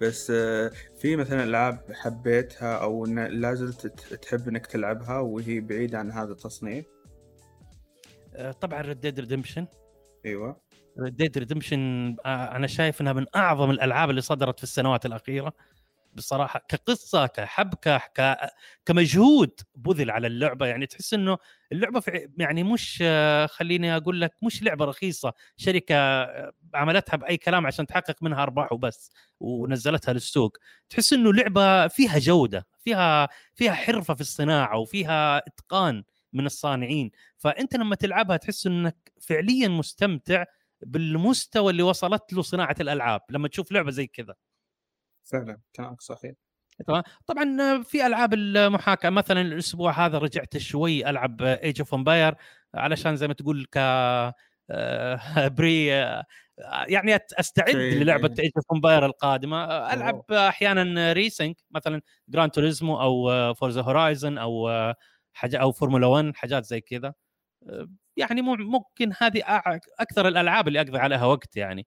بس 0.00 0.30
آه، 0.30 0.70
في 0.98 1.16
مثلا 1.16 1.44
ألعاب 1.44 1.92
حبيتها 1.92 2.76
أو 2.76 3.06
لا 3.06 3.54
زلت 3.54 3.86
تحب 4.14 4.48
إنك 4.48 4.66
تلعبها 4.66 5.18
وهي 5.18 5.60
بعيدة 5.60 5.98
عن 5.98 6.10
هذا 6.12 6.32
التصنيف؟ 6.32 6.84
آه، 8.34 8.52
طبعا 8.52 8.80
Red 8.80 9.00
Dead 9.00 9.20
Redemption 9.20 9.66
أيوه. 10.26 10.60
Dead 10.96 11.38
Redemption 11.38 11.78
أنا 12.26 12.66
شايف 12.66 13.00
إنها 13.00 13.12
من 13.12 13.26
أعظم 13.36 13.70
الألعاب 13.70 14.10
اللي 14.10 14.20
صدرت 14.20 14.58
في 14.58 14.62
السنوات 14.62 15.06
الأخيرة. 15.06 15.52
بصراحة 16.12 16.60
كقصة 16.68 17.26
كحبكة. 17.26 18.00
كمجهود 18.86 19.60
بذل 19.74 20.10
على 20.10 20.26
اللعبة. 20.26 20.66
يعني 20.66 20.86
تحس 20.86 21.14
إنه 21.14 21.38
اللعبة 21.72 22.02
يعني 22.38 22.62
مش 22.64 23.04
خليني 23.48 23.96
أقول 23.96 24.20
لك 24.20 24.32
مش 24.42 24.62
لعبة 24.62 24.84
رخيصة. 24.84 25.32
شركة 25.56 25.94
عملتها 26.74 27.16
بأي 27.16 27.36
كلام 27.36 27.66
عشان 27.66 27.86
تحقق 27.86 28.22
منها 28.22 28.42
أرباح 28.42 28.72
وبس 28.72 29.10
ونزلتها 29.40 30.12
للسوق. 30.12 30.56
تحس 30.90 31.12
إنه 31.12 31.32
لعبة 31.32 31.88
فيها 31.88 32.18
جودة 32.18 32.66
فيها 32.78 33.28
فيها 33.54 33.72
حرفة 33.72 34.14
في 34.14 34.20
الصناعة 34.20 34.78
وفيها 34.78 35.38
إتقان 35.38 36.04
من 36.32 36.46
الصانعين. 36.46 37.10
فأنت 37.36 37.76
لما 37.76 37.94
تلعبها 37.96 38.36
تحس 38.36 38.66
إنك 38.66 39.12
فعليا 39.20 39.68
مستمتع 39.68 40.44
بالمستوى 40.82 41.70
اللي 41.72 41.82
وصلت 41.82 42.32
له 42.32 42.42
صناعة 42.42 42.76
الألعاب 42.80 43.20
لما 43.30 43.48
تشوف 43.48 43.72
لعبة 43.72 43.90
زي 43.90 44.06
كذا. 44.06 44.34
فعلا 45.32 45.60
كلامك 45.76 46.00
صحيح. 46.00 46.32
تمام. 46.86 47.02
طبعا 47.26 47.82
في 47.82 48.06
ألعاب 48.06 48.34
المحاكاة 48.34 49.10
مثلا 49.10 49.40
الأسبوع 49.40 50.06
هذا 50.06 50.18
رجعت 50.18 50.58
شوي 50.58 51.10
ألعب 51.10 51.42
Age 51.42 51.80
of 51.80 51.94
Empires 51.94 52.34
علشان 52.74 53.16
زي 53.16 53.28
ما 53.28 53.34
تقول 53.34 53.66
ك 53.72 53.78
pre 55.58 55.86
يعني 56.88 57.18
أستعد 57.40 57.76
للعبة 57.76 58.34
Age 58.38 58.50
of 58.56 58.64
Empires 58.72 59.06
القادمة. 59.06 59.64
ألعب 59.92 60.24
أحيانا 60.32 61.12
racing 61.12 61.54
مثلا 61.70 62.00
Gran 62.28 62.50
Turismo 62.50 63.00
أو 63.00 63.54
Forza 63.54 63.82
Horizon 63.82 64.38
أو 64.38 64.70
حاجة 65.32 65.56
أو 65.56 65.72
فورمولا 65.72 66.06
1 66.06 66.36
حاجات 66.36 66.64
زي 66.64 66.80
كذا. 66.80 67.14
يعني 68.16 68.42
ممكن 68.42 69.12
هذه 69.20 69.42
أكثر 70.00 70.28
الألعاب 70.28 70.68
اللي 70.68 70.80
أقضي 70.80 70.98
عليها 70.98 71.24
وقت 71.26 71.56
يعني. 71.56 71.86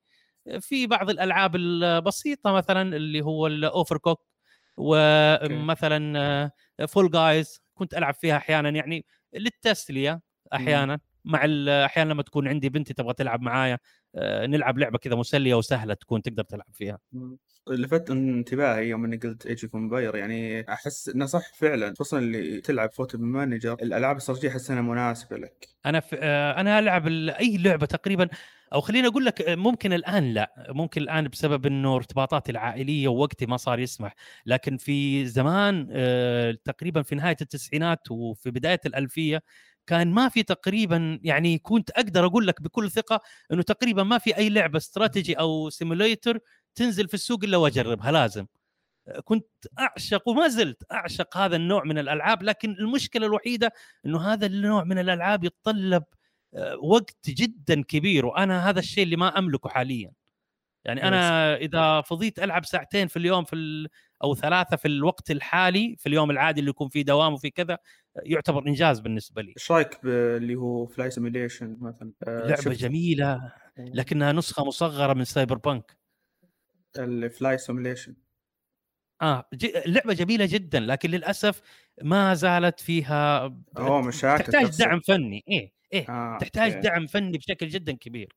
في 0.59 0.87
بعض 0.87 1.09
الألعاب 1.09 1.55
البسيطة 1.55 2.51
مثلا 2.51 2.95
اللي 2.97 3.21
هو 3.21 3.47
ال 3.47 3.97
Overcooked 3.97 4.25
ومثلا 4.77 6.51
Fall 6.87 7.11
Guys 7.11 7.61
كنت 7.73 7.93
ألعب 7.93 8.13
فيها 8.13 8.37
أحيانا 8.37 8.69
يعني 8.69 9.05
للتسلية 9.33 10.21
أحيانا 10.53 10.99
مع 11.25 11.39
أحيانا 11.85 12.13
لما 12.13 12.23
تكون 12.23 12.47
عندي 12.47 12.69
بنتي 12.69 12.93
تبغى 12.93 13.13
تلعب 13.13 13.41
معايا 13.41 13.79
نلعب 14.17 14.77
لعبة 14.79 14.97
كذا 14.97 15.15
مسلية 15.15 15.55
وسهلة 15.55 15.93
تكون 15.93 16.21
تقدر 16.21 16.43
تلعب 16.43 16.67
فيها. 16.73 16.99
لفت 17.69 18.09
انتباهي 18.11 18.89
يوم 18.89 19.05
إني 19.05 19.17
قلت 19.17 19.45
Age 19.45 19.65
of 19.65 19.75
Empires 19.75 20.15
يعني 20.15 20.69
أحس 20.73 21.09
إنه 21.09 21.25
صح 21.25 21.53
فعلا 21.53 21.93
خصوصا 21.93 22.19
اللي 22.19 22.61
تلعب 22.61 22.91
Football 22.91 23.15
Manager 23.15 23.73
الألعاب 23.73 24.15
الاستراتيجيه 24.15 24.49
أحس 24.49 24.71
إنها 24.71 24.81
مناسبة 24.81 25.37
لك. 25.37 25.67
أنا 25.85 25.99
في 25.99 26.15
أنا 26.57 26.79
ألعب 26.79 27.07
أي 27.07 27.57
لعبة 27.57 27.85
تقريبا 27.85 28.29
أو 28.73 28.81
خليني 28.81 29.07
أقول 29.07 29.25
لك 29.25 29.45
ممكن 29.49 29.93
الآن 29.93 30.33
لا. 30.33 30.65
ممكن 30.69 31.01
الآن 31.01 31.27
بسبب 31.27 31.65
إنه 31.65 31.95
ارتباطاتي 31.95 32.51
العائلية 32.51 33.07
ووقتي 33.07 33.45
ما 33.45 33.57
صار 33.57 33.79
يسمح. 33.79 34.15
لكن 34.45 34.77
في 34.77 35.25
زمان 35.25 35.87
تقريبا 36.65 37.01
في 37.01 37.15
نهاية 37.15 37.37
التسعينات 37.41 38.11
وفي 38.11 38.51
بداية 38.51 38.79
الألفية 38.85 39.41
كان 39.87 40.11
ما 40.11 40.29
في 40.29 40.43
تقريبا 40.43 41.19
يعني 41.23 41.57
كنت 41.57 41.89
أقدر 41.89 42.25
أقول 42.25 42.47
لك 42.47 42.61
بكل 42.61 42.91
ثقة 42.91 43.21
إنه 43.51 43.61
تقريبا 43.61 44.03
ما 44.03 44.17
في 44.17 44.37
أي 44.37 44.49
لعبة 44.49 44.77
استراتيجي 44.77 45.33
أو 45.33 45.69
سيموليتر 45.69 46.39
تنزل 46.75 47.07
في 47.07 47.13
السوق 47.13 47.43
إلا 47.43 47.57
وأجربها 47.57 48.11
لازم. 48.11 48.45
كنت 49.23 49.47
أعشق 49.79 50.27
وما 50.27 50.47
زلت 50.47 50.83
أعشق 50.91 51.37
هذا 51.37 51.55
النوع 51.55 51.83
من 51.83 51.97
الألعاب 51.97 52.43
لكن 52.43 52.71
المشكلة 52.71 53.25
الوحيدة 53.25 53.73
إنه 54.05 54.33
هذا 54.33 54.45
النوع 54.45 54.83
من 54.83 54.99
الألعاب 54.99 55.43
يتطلب 55.43 56.03
وقت 56.83 57.29
جدا 57.29 57.83
كبير 57.83 58.25
وأنا 58.25 58.69
هذا 58.69 58.79
الشيء 58.79 59.03
اللي 59.03 59.15
ما 59.15 59.39
أملكه 59.39 59.69
حاليا. 59.69 60.11
يعني 60.85 61.07
أنا 61.07 61.55
إذا 61.55 62.01
فضيت 62.01 62.39
ألعب 62.39 62.65
ساعتين 62.65 63.07
في 63.07 63.17
اليوم 63.17 63.43
في 63.43 63.55
ال... 63.55 63.89
أو 64.23 64.35
ثلاثة 64.35 64.75
في 64.75 64.87
الوقت 64.87 65.31
الحالي 65.31 65.95
في 65.99 66.09
اليوم 66.09 66.31
العادي 66.31 66.59
اللي 66.59 66.69
يكون 66.69 66.89
فيه 66.89 67.01
دوام 67.01 67.33
وفي 67.33 67.49
كذا 67.49 67.77
يعتبر 68.23 68.67
إنجاز 68.67 68.99
بالنسبة 68.99 69.41
لي. 69.41 69.53
إيش 69.57 69.71
رأيك 69.71 69.99
اللي 70.05 70.55
هو 70.55 70.85
flight 70.85 71.11
simulation 71.11 71.77
مثلا؟ 71.81 72.11
آه 72.23 72.47
لعبة 72.47 72.61
شفت. 72.61 72.67
جميلة 72.67 73.51
لكنها 73.77 74.31
نسخة 74.31 74.65
مصغرة 74.65 75.13
من 75.13 75.23
Cyberpunk 75.23 76.02
ال 76.97 77.06
flight 77.06 77.57
simulation 77.57 78.15
آه 79.21 79.49
لعبة 79.85 80.13
جميلة 80.13 80.45
جدا 80.45 80.79
لكن 80.79 81.09
للأسف 81.09 81.61
ما 82.01 82.33
زالت 82.33 82.79
فيها 82.79 83.55
أوه 83.77 84.01
مشاكل 84.01 84.43
تحتاج 84.43 84.67
تفسر. 84.67 84.85
دعم 84.85 84.99
فني. 84.99 85.43
إيه 85.47 85.73
إيه 85.93 86.09
آه، 86.09 86.37
تحتاج 86.37 86.71
okay. 86.71 86.81
دعم 86.81 87.07
فني 87.07 87.37
بشكل 87.37 87.67
جدا 87.67 87.93
كبير. 87.93 88.35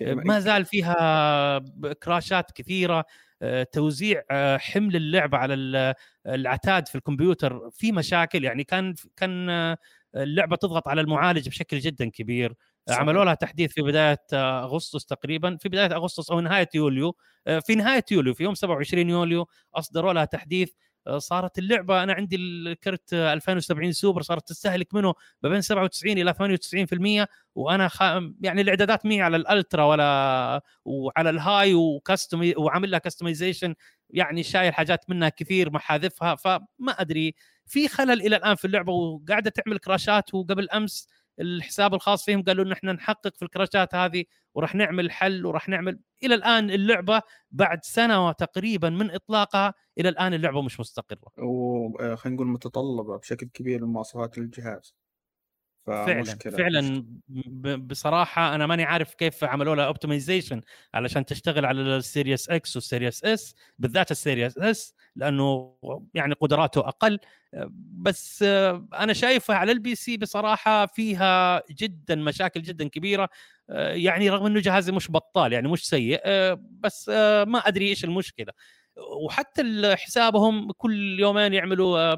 ما 0.00 0.40
زال 0.40 0.64
فيها 0.64 1.58
كراشات 2.02 2.50
كثيرة. 2.50 3.04
توزيع 3.72 4.22
حمل 4.58 4.96
اللعبة 4.96 5.38
على 5.38 5.54
العتاد 6.26 6.88
في 6.88 6.94
الكمبيوتر 6.94 7.70
في 7.70 7.92
مشاكل. 7.92 8.44
يعني 8.44 8.64
كان 8.64 8.94
كان 9.16 9.50
اللعبة 10.16 10.56
تضغط 10.56 10.88
على 10.88 11.00
المعالج 11.00 11.48
بشكل 11.48 11.78
جدا 11.78 12.10
كبير. 12.10 12.54
عملوا 12.90 13.24
لها 13.24 13.34
تحديث 13.34 13.72
في 13.72 13.82
بداية 13.82 14.18
أغسطس 14.32 15.06
تقريبا 15.06 15.56
في 15.56 15.68
بداية 15.68 15.96
أغسطس 15.96 16.30
أو 16.30 16.40
نهاية 16.40 16.68
يوليو. 16.74 17.16
في 17.66 17.74
نهاية 17.74 18.04
يوليو 18.10 18.34
في 18.34 18.44
يوم 18.44 18.54
27 18.54 19.10
يوليو 19.10 19.48
أصدروا 19.74 20.12
لها 20.12 20.24
تحديث. 20.24 20.70
صارت 21.18 21.58
اللعبة 21.58 22.02
أنا 22.02 22.12
عندي 22.12 22.36
الكرت 22.36 23.14
2070 23.14 23.92
سوبر 23.92 24.22
صارت 24.22 24.48
تستهلك 24.48 24.94
منه 24.94 25.14
ما 25.42 25.48
بين 25.48 25.60
97 25.60 26.18
إلى 26.18 26.34
98% 27.24 27.26
وأنا 27.54 27.88
خ... 27.88 28.02
يعني 28.40 28.60
الإعدادات 28.60 29.06
مي 29.06 29.22
على 29.22 29.36
ال 29.36 29.44
ultra 29.44 29.84
ولا 29.84 30.62
وعلى 30.84 31.30
ال 31.30 31.39
high 31.39 31.74
و 31.74 31.85
custom 31.85 32.54
وعامل 32.56 32.90
لها 32.90 32.98
customization 32.98 33.74
يعني 34.10 34.42
شايل 34.42 34.74
حاجات 34.74 35.10
منها 35.10 35.28
كثير 35.28 35.70
محاذفها 35.70 36.34
فما 36.34 36.60
أدري. 36.88 37.34
في 37.66 37.88
خلل 37.88 38.26
إلى 38.26 38.36
الآن 38.36 38.54
في 38.54 38.64
اللعبة 38.64 38.92
وقاعدة 38.92 39.50
تعمل 39.50 39.78
كراشات 39.78 40.34
وقبل 40.34 40.70
أمس 40.70 41.08
الحساب 41.42 41.94
الخاص 41.94 42.24
فيهم 42.24 42.42
قالوا 42.42 42.64
ان 42.64 42.72
إحنا 42.72 42.92
نحقق 42.92 43.36
في 43.36 43.42
الكراشات 43.42 43.94
هذه 43.94 44.24
وراح 44.54 44.74
نعمل 44.74 45.10
حل 45.10 45.46
وراح 45.46 45.68
نعمل. 45.68 46.00
إلى 46.24 46.34
الآن 46.34 46.70
اللعبة 46.70 47.22
بعد 47.50 47.84
سنة 47.84 48.32
تقريبا 48.32 48.90
من 48.90 49.10
إطلاقها 49.10 49.74
إلى 49.98 50.08
الآن 50.08 50.34
اللعبة 50.34 50.62
مش 50.62 50.80
مستقرة. 50.80 51.32
وخلينا 51.38 52.16
آه، 52.24 52.28
نقول 52.28 52.46
متطلبة 52.46 53.18
بشكل 53.18 53.46
كبير 53.46 53.86
من 53.86 53.92
مواصفات 53.92 54.38
الجهاز. 54.38 54.94
فعلا 55.86 56.24
فعلا 56.38 57.04
بصراحة 57.76 58.54
أنا 58.54 58.66
ماني 58.66 58.84
عارف 58.84 59.14
كيف 59.14 59.44
عملوا 59.44 59.76
لها 59.76 59.86
optimization 59.86 60.60
علشان 60.94 61.24
تشتغل 61.24 61.64
على 61.64 61.80
ال 61.80 61.90
Series 61.90 62.50
X 62.50 62.76
وال 62.76 62.88
Series 62.88 63.24
S 63.24 63.54
بالذات 63.78 64.10
ال 64.10 64.17
Series 64.17 64.58
S 64.58 64.94
لأنه 65.16 65.74
يعني 66.14 66.34
قدراته 66.34 66.80
أقل. 66.80 67.18
بس 67.92 68.42
أنا 68.94 69.12
شايفها 69.12 69.56
على 69.56 69.72
ال 69.72 69.94
PC 69.94 70.16
بصراحة 70.16 70.86
فيها 70.86 71.62
جدا 71.70 72.14
مشاكل 72.14 72.62
جدا 72.62 72.88
كبيرة. 72.88 73.28
يعني 73.68 74.30
رغم 74.30 74.46
إنه 74.46 74.60
جهازي 74.60 74.92
مش 74.92 75.10
بطال 75.10 75.52
يعني 75.52 75.68
مش 75.68 75.88
سيء 75.88 76.20
بس 76.54 77.08
ما 77.46 77.58
أدري 77.58 77.88
إيش 77.88 78.04
المشكلة. 78.04 78.52
وحتى 78.96 79.96
حسابهم 79.96 80.72
كل 80.72 81.20
يومين 81.20 81.54
يعملوا 81.54 82.16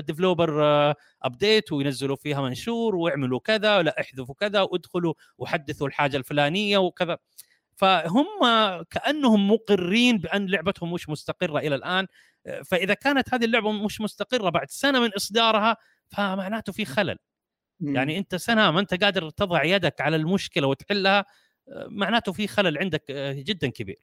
developer 0.00 0.62
update 1.22 1.72
وينزلوا 1.72 2.16
فيها 2.16 2.40
منشور 2.40 2.96
واعملوا 2.96 3.40
كذا 3.40 3.82
لا 3.82 4.00
احذفوا 4.00 4.34
كذا 4.34 4.60
وادخلوا 4.60 5.14
وحدثوا 5.38 5.86
الحاجة 5.86 6.16
الفلانية 6.16 6.78
وكذا. 6.78 7.18
فهم 7.76 8.26
كأنهم 8.90 9.50
مقرين 9.50 10.18
بأن 10.18 10.46
لعبتهم 10.46 10.92
مش 10.92 11.08
مستقرة 11.08 11.58
إلى 11.58 11.74
الآن. 11.74 12.06
فإذا 12.64 12.94
كانت 12.94 13.34
هذه 13.34 13.44
اللعبة 13.44 13.72
مش 13.72 14.00
مستقرة 14.00 14.50
بعد 14.50 14.70
سنة 14.70 15.00
من 15.00 15.10
إصدارها 15.16 15.76
فمعناته 16.08 16.72
في 16.72 16.84
خلل. 16.84 17.18
يعني 17.80 18.18
أنت 18.18 18.34
سنة 18.34 18.70
ما 18.70 18.80
أنت 18.80 19.04
قادر 19.04 19.30
تضع 19.30 19.64
يدك 19.64 20.00
على 20.00 20.16
المشكلة 20.16 20.66
وتحلها 20.66 21.24
معناته 21.86 22.32
في 22.32 22.46
خلل 22.46 22.78
عندك 22.78 23.12
جدا 23.36 23.68
كبير. 23.68 23.98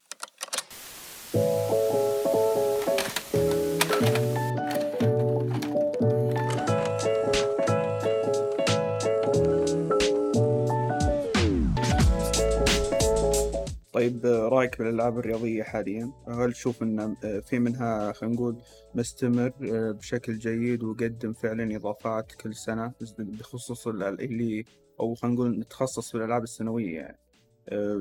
طيب 13.95 14.25
رأيك 14.25 14.77
بالألعاب 14.77 15.19
الرياضية 15.19 15.63
حاليا 15.63 16.11
هل 16.27 16.53
تشوف 16.53 16.83
إن 16.83 17.15
في 17.41 17.59
منها 17.59 18.11
خلينا 18.11 18.35
نقول 18.35 18.61
مستمر 18.95 19.51
بشكل 19.91 20.37
جيد 20.37 20.83
ويقدم 20.83 21.33
فعلا 21.33 21.75
إضافات 21.75 22.31
كل 22.31 22.55
سنة 22.55 22.93
بخصوص 23.17 23.87
اللي 23.87 24.65
أو 24.99 25.15
خلينا 25.15 25.35
نقول 25.35 25.59
نتخصص 25.59 26.11
في 26.11 26.17
الألعاب 26.17 26.43
السنوية 26.43 26.95
يعني 26.95 27.17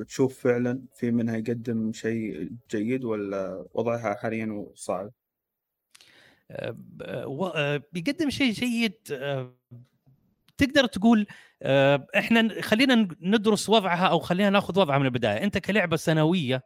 تشوف 0.05 0.39
فعلا 0.39 0.83
في 0.95 1.11
منها 1.11 1.37
يقدم 1.37 1.93
شيء 1.93 2.51
جيد 2.71 3.05
ولا 3.05 3.67
وضعها 3.75 4.15
حاليا 4.15 4.67
صعب؟ 4.75 5.11
بيقدم 7.93 8.31
شيء 8.31 8.53
جيد 8.53 8.97
تقدر 10.66 10.87
تقول 10.87 11.26
آه، 11.62 12.06
إحنا 12.18 12.62
خلينا 12.62 13.09
ندرس 13.21 13.68
وضعها 13.68 14.06
أو 14.06 14.18
خلينا 14.18 14.50
ناخذ 14.50 14.80
وضعها 14.80 14.99
من 14.99 15.06
البداية. 15.06 15.44
أنت 15.44 15.59
كلعبة 15.59 15.97
سنوية 15.97 16.62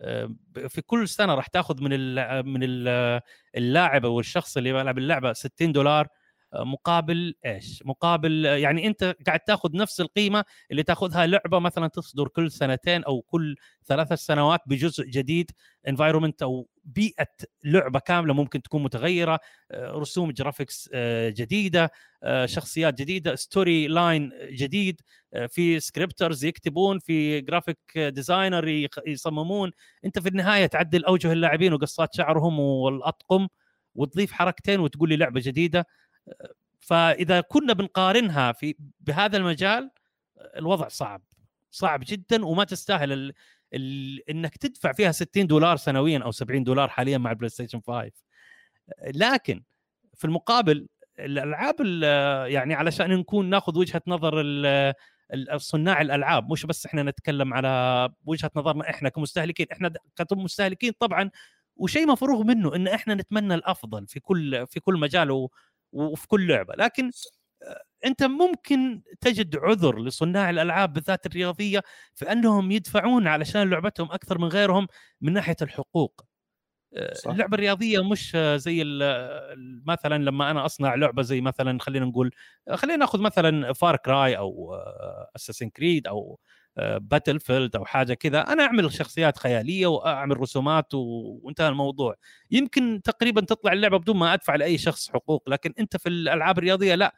آه، 0.00 0.34
في 0.68 0.82
كل 0.82 1.08
سنة 1.08 1.34
راح 1.34 1.46
تاخذ 1.46 1.82
من 1.82 1.90
من 2.52 2.60
اللاعب 3.56 4.04
أو 4.04 4.20
الشخص 4.20 4.56
اللي 4.56 4.70
يلعب 4.70 4.98
اللعبة 4.98 5.32
60 5.32 5.72
دولار 5.72 6.08
مقابل 6.54 7.34
إيش؟ 7.46 7.82
مقابل 7.86 8.44
يعني 8.44 8.86
أنت 8.86 9.16
قاعد 9.26 9.40
تاخذ 9.40 9.76
نفس 9.76 10.00
القيمة 10.00 10.44
اللي 10.70 10.82
تاخذها 10.82 11.26
لعبة 11.26 11.58
مثلا 11.58 11.88
تصدر 11.88 12.28
كل 12.28 12.50
سنتين 12.50 13.04
أو 13.04 13.20
كل 13.20 13.56
ثلاث 13.86 14.12
سنوات 14.12 14.60
بجزء 14.66 15.04
جديد 15.04 15.50
environment 15.88 16.42
أو 16.42 16.68
بيئة 16.84 17.28
لعبة 17.64 17.98
كاملة 17.98 18.34
ممكن 18.34 18.62
تكون 18.62 18.82
متغيرة 18.82 19.40
آه، 19.70 19.92
رسوم 19.92 20.30
graphics 20.30 20.90
آه، 20.94 21.30
جديدة 21.30 21.90
آه، 22.22 22.46
شخصيات 22.46 22.94
جديدة 22.94 23.34
storyline 23.34 24.32
جديد 24.50 25.00
في 25.48 25.80
scripters 25.80 26.44
يكتبون 26.44 26.98
في 26.98 27.40
graphic 27.40 27.78
designer 27.98 28.88
يصممون 29.06 29.70
أنت 30.04 30.18
في 30.18 30.28
النهاية 30.28 30.66
تعدل 30.66 31.04
أوجه 31.04 31.32
اللاعبين 31.32 31.72
وقصات 31.72 32.14
شعرهم 32.14 32.60
والأطقم 32.60 33.48
وتضيف 33.94 34.32
حركتين 34.32 34.80
وتقول 34.80 35.08
لي 35.08 35.16
لعبة 35.16 35.40
جديدة 35.44 35.86
فإذا 36.80 37.40
كنا 37.40 37.72
بنقارنها 37.72 38.52
في 38.52 38.74
بهذا 39.00 39.36
المجال 39.36 39.90
الوضع 40.56 40.88
صعب 40.88 41.22
صعب 41.70 42.00
جدا 42.06 42.44
وما 42.46 42.64
تستاهل 42.64 43.12
ال... 43.12 43.32
ال... 43.74 44.30
إنك 44.30 44.56
تدفع 44.56 44.92
فيها 44.92 45.12
60 45.12 45.46
دولار 45.46 45.76
سنويا 45.76 46.18
أو 46.18 46.30
70 46.30 46.64
دولار 46.64 46.88
حاليا 46.88 47.18
مع 47.18 47.30
البلاي 47.30 47.48
ستيشن 47.48 47.80
5 47.86 48.10
لكن 49.14 49.62
في 50.14 50.24
المقابل 50.24 50.88
الألعاب 51.18 51.80
يعني 52.50 52.74
علشان 52.74 53.10
نكون 53.10 53.50
ناخذ 53.50 53.78
وجهة 53.78 54.02
نظر 54.06 54.42
صناع 55.56 56.00
الألعاب 56.00 56.52
مش 56.52 56.66
بس 56.66 56.86
إحنا 56.86 57.02
نتكلم 57.02 57.54
على 57.54 58.08
وجهة 58.24 58.50
نظرنا 58.56 58.90
إحنا 58.90 59.08
كمستهلكين 59.08 59.66
إحنا 59.72 59.92
كمستهلكين 60.30 60.92
طبعا 61.00 61.30
وشيء 61.76 62.06
مفروغ 62.06 62.42
منه 62.44 62.74
إن 62.76 62.88
إحنا 62.88 63.14
نتمنى 63.14 63.54
الأفضل 63.54 64.06
في 64.06 64.20
كل 64.20 64.66
في 64.66 64.80
كل 64.80 64.94
مجال 64.94 65.48
وفي 65.92 66.28
كل 66.28 66.48
لعبة 66.48 66.74
لكن 66.78 67.10
أنت 68.06 68.22
ممكن 68.22 69.02
تجد 69.20 69.56
عذر 69.56 69.98
لصناع 70.02 70.50
الألعاب 70.50 70.92
بالذات 70.92 71.26
الرياضية 71.26 71.82
في 72.14 72.32
أنهم 72.32 72.70
يدفعون 72.70 73.26
علشان 73.28 73.70
لعبتهم 73.70 74.12
أكثر 74.12 74.38
من 74.38 74.48
غيرهم 74.48 74.88
من 75.20 75.32
ناحية 75.32 75.56
الحقوق 75.62 76.24
صح. 77.12 77.30
اللعبة 77.30 77.54
الرياضية 77.54 78.04
مش 78.10 78.36
زي 78.56 78.84
مثلا 79.86 80.24
لما 80.24 80.50
أنا 80.50 80.66
أصنع 80.66 80.94
لعبة 80.94 81.22
زي 81.22 81.40
مثلا 81.40 81.78
خلينا 81.80 82.06
نقول 82.06 82.30
خلينا 82.74 82.96
نأخذ 82.96 83.20
مثلا 83.20 83.72
فار 83.72 83.96
كراي 83.96 84.38
أو 84.38 84.74
اساسن 85.36 85.68
كريد 85.68 86.06
أو 86.06 86.38
باتل 86.98 87.40
فيلد 87.40 87.76
أو 87.76 87.84
حاجة 87.84 88.14
كذا 88.14 88.40
أنا 88.40 88.62
أعمل 88.62 88.92
شخصيات 88.92 89.38
خيالية 89.38 89.86
وأعمل 89.86 90.40
رسومات 90.40 90.94
وانتهى 90.94 91.68
الموضوع. 91.68 92.14
يمكن 92.50 93.00
تقريبا 93.04 93.40
تطلع 93.40 93.72
اللعبة 93.72 93.98
بدون 93.98 94.16
ما 94.16 94.34
أدفع 94.34 94.54
لأي 94.56 94.78
شخص 94.78 95.10
حقوق 95.10 95.50
لكن 95.50 95.74
أنت 95.78 95.96
في 95.96 96.08
الألعاب 96.08 96.58
الرياضية 96.58 96.94
لا. 96.94 97.14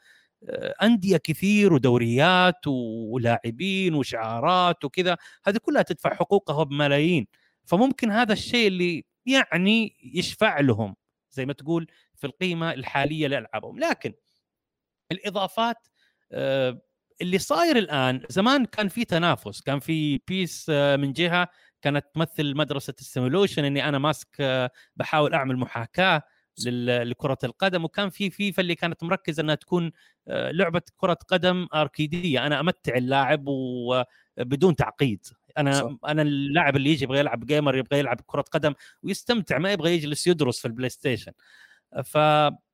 آه، 0.49 0.75
أندية 0.83 1.17
كثير 1.17 1.73
ودوريات 1.73 2.67
ولاعبين 2.67 3.95
وشعارات 3.95 4.85
وكذا 4.85 5.17
هذه 5.45 5.57
كلها 5.59 5.83
تدفع 5.83 6.15
حقوقها 6.15 6.65
بملايين. 6.65 7.27
فممكن 7.65 8.11
هذا 8.11 8.33
الشيء 8.33 8.69
اللي 8.69 9.05
يعني 9.27 9.97
يشفع 10.15 10.61
لهم 10.61 10.97
زي 11.31 11.47
ما 11.47 11.53
تقول 11.53 11.87
في 12.15 12.27
القيمة 12.27 12.73
الحالية 12.73 13.27
لألعابهم. 13.29 13.79
لكن 13.79 14.13
الإضافات 15.13 15.77
آه، 16.33 16.81
اللي 17.23 17.39
صاير 17.39 17.77
الآن 17.77 18.23
زمان 18.29 18.65
كان 18.65 18.89
في 18.89 19.05
تنافس 19.05 19.61
كان 19.61 19.79
في 19.79 20.21
بيس 20.29 20.67
آه، 20.71 20.97
من 20.97 21.13
جهة 21.13 21.49
كانت 21.83 22.07
تمثل 22.15 22.55
مدرسة 22.57 22.95
ال 23.01 23.06
simulation 23.06 23.65
إني 23.65 23.89
أنا 23.89 23.99
ماسك 23.99 24.29
آه، 24.41 24.71
بحاول 24.97 25.35
أعمل 25.35 25.57
محاكاة 25.57 26.23
لكرة 26.67 27.39
القدم 27.45 27.85
وكان 27.85 28.11
في 28.11 28.31
فيفا 28.31 28.63
اللي 28.63 28.75
كانت 28.75 29.03
مركزة 29.05 29.41
إنها 29.41 29.55
تكون 29.55 29.93
آه، 30.29 30.51
لعبة 30.51 30.83
كرة 30.97 31.19
قدم 31.29 31.67
اركيدية. 31.75 32.47
أنا 32.47 32.61
أمتع 32.61 32.97
اللاعب 32.97 33.45
وبدون 33.47 34.77
تعقيد. 34.77 35.27
أنا 35.59 35.73
صح. 35.73 35.97
أنا 36.07 36.23
اللاعب 36.23 36.77
اللي 36.77 36.91
يجي 36.91 37.05
يبغى 37.05 37.19
يلعب 37.19 37.47
gamer 37.47 37.77
يبغى 37.77 37.99
يلعب 37.99 38.21
كرة 38.27 38.43
قدم 38.43 38.75
ويستمتع 39.03 39.59
ما 39.59 39.73
يبغى 39.73 39.95
يجلس 39.95 40.27
يدرس 40.27 40.61
في 40.61 40.69
البلاي 40.69 40.89
ستيشن 40.89 41.33
ف 42.05 42.19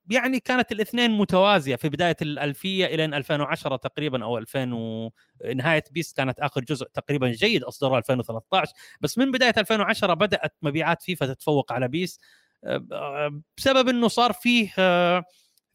يعني 0.09 0.39
كانت 0.39 0.71
الاثنين 0.71 1.11
متوازية 1.11 1.75
في 1.75 1.89
بداية 1.89 2.15
الألفية 2.21 2.85
إلى 2.85 3.05
2010 3.05 3.75
تقريبا 3.75 4.23
أو 4.23 4.37
2000 4.37 4.73
و... 4.73 5.11
نهاية 5.55 5.83
بيس 5.91 6.13
كانت 6.13 6.39
آخر 6.39 6.61
جزء 6.61 6.85
تقريبا 6.93 7.27
جيد 7.31 7.63
اصدره 7.63 7.97
2013 7.97 8.73
بس 9.01 9.17
من 9.17 9.31
بداية 9.31 9.53
2010 9.57 10.13
بدأت 10.13 10.55
مبيعات 10.61 11.01
فيفا 11.03 11.25
تتفوق 11.25 11.71
على 11.71 11.87
بيس 11.87 12.19
بسبب 13.57 13.89
إنه 13.89 14.07
صار 14.07 14.33
فيه 14.33 14.73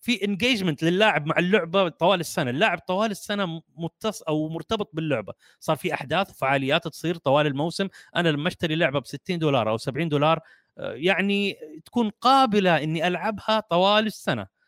في 0.03 0.25
engagement 0.25 0.83
للاعب 0.85 1.27
مع 1.27 1.38
اللعبة 1.38 1.88
طوال 1.88 2.21
السنة، 2.21 2.51
اللاعب 2.51 2.79
طوال 2.79 3.11
السنة 3.11 3.62
متص 3.77 4.23
أو 4.23 4.49
مرتبط 4.49 4.90
باللعبة، 4.92 5.33
صار 5.61 5.77
في 5.77 5.95
أحداث 5.95 6.31
وفعاليات 6.31 6.88
تصير 6.88 7.16
طوال 7.16 7.47
الموسم، 7.47 7.88
أنا 8.16 8.29
لما 8.29 8.49
اشتري 8.49 8.75
لعبة 8.75 8.99
ب 8.99 9.07
60 9.07 9.38
دولار 9.38 9.71
أو 9.71 9.77
70 9.77 10.09
دولار 10.09 10.40
يعني 10.77 11.57
تكون 11.85 12.11
قابلة 12.11 12.83
إني 12.83 13.07
ألعبها 13.07 13.61
طوال 13.61 14.07
السنة. 14.07 14.63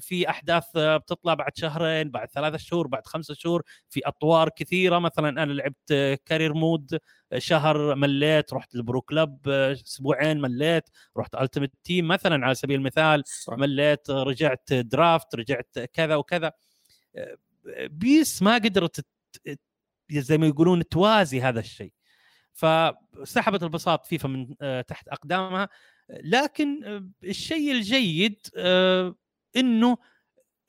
في 0.00 0.30
أحداث 0.30 0.64
بتطلع 0.76 1.34
بعد 1.34 1.56
شهرين 1.56 2.10
بعد 2.10 2.28
ثلاثة 2.30 2.56
شهور 2.56 2.86
بعد 2.86 3.06
خمسة 3.06 3.34
شهور 3.34 3.62
في 3.88 4.00
أطوار 4.04 4.48
كثيرة. 4.48 4.98
مثلا 4.98 5.42
أنا 5.42 5.52
لعبت 5.52 6.20
career 6.26 6.54
mode 6.54 6.98
شهر 7.38 7.94
مليت 7.94 8.52
رحت 8.52 8.74
ال 8.74 8.80
pro 8.80 9.00
club 9.00 9.48
أسبوعين 9.48 10.40
مليت 10.40 10.88
رحت 11.16 11.34
ال 11.34 11.38
ultimate 11.38 11.72
team 11.84 12.08
مثلا 12.08 12.46
على 12.46 12.54
سبيل 12.54 12.78
المثال 12.78 13.22
صح. 13.26 13.52
مليت 13.52 14.10
رجعت 14.10 14.72
draft 14.72 15.34
رجعت 15.34 15.78
كذا 15.92 16.16
وكذا. 16.16 16.52
بيس 17.78 18.42
ما 18.42 18.54
قدرت 18.54 19.06
زي 20.10 20.38
ما 20.38 20.46
يقولون 20.46 20.88
توازي 20.88 21.40
هذا 21.40 21.60
الشيء. 21.60 21.92
فسحبت 22.52 23.62
البساط 23.62 24.06
فيفا 24.06 24.28
من 24.28 24.54
آه، 24.62 24.80
تحت 24.80 25.08
أقدامها. 25.08 25.68
لكن 26.10 26.84
آه، 26.84 27.08
الشيء 27.24 27.72
الجيد 27.72 28.38
آه، 28.56 29.14
إنه 29.56 29.96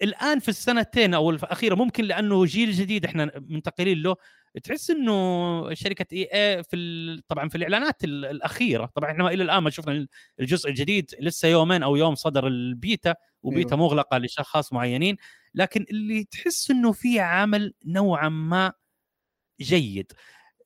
الآن 0.01 0.39
في 0.39 0.49
السنتين 0.49 1.13
أو 1.13 1.29
الأخيرة 1.29 1.75
ممكن 1.75 2.03
لأنه 2.03 2.45
جيل 2.45 2.71
جديد 2.71 3.05
إحنا 3.05 3.31
منتقلين 3.49 4.01
له 4.01 4.15
تحس 4.63 4.89
إنه 4.89 5.73
شركة 5.73 6.05
EA 6.13 6.63
في 6.63 7.21
طبعا 7.27 7.49
في 7.49 7.55
الإعلانات 7.55 8.03
الأخيرة. 8.03 8.85
طبعا 8.95 9.11
إحنا 9.11 9.27
إلى 9.27 9.43
الآن 9.43 9.63
ما 9.63 9.69
شفنا 9.69 10.07
الجزء 10.39 10.69
الجديد 10.69 11.11
لسه 11.19 11.47
يومين 11.47 11.83
أو 11.83 11.95
يوم 11.95 12.15
صدر 12.15 12.47
ال 12.47 12.61
beta 12.61 13.15
و 13.43 13.50
beta 13.50 13.75
أيوه. 13.75 13.85
مغلقة 13.85 14.17
لأشخاص 14.17 14.73
معينين. 14.73 15.17
لكن 15.53 15.85
اللي 15.91 16.23
تحس 16.23 16.71
إنه 16.71 16.91
في 16.91 17.19
عمل 17.19 17.73
نوعا 17.85 18.29
ما 18.29 18.73
جيد. 19.61 20.11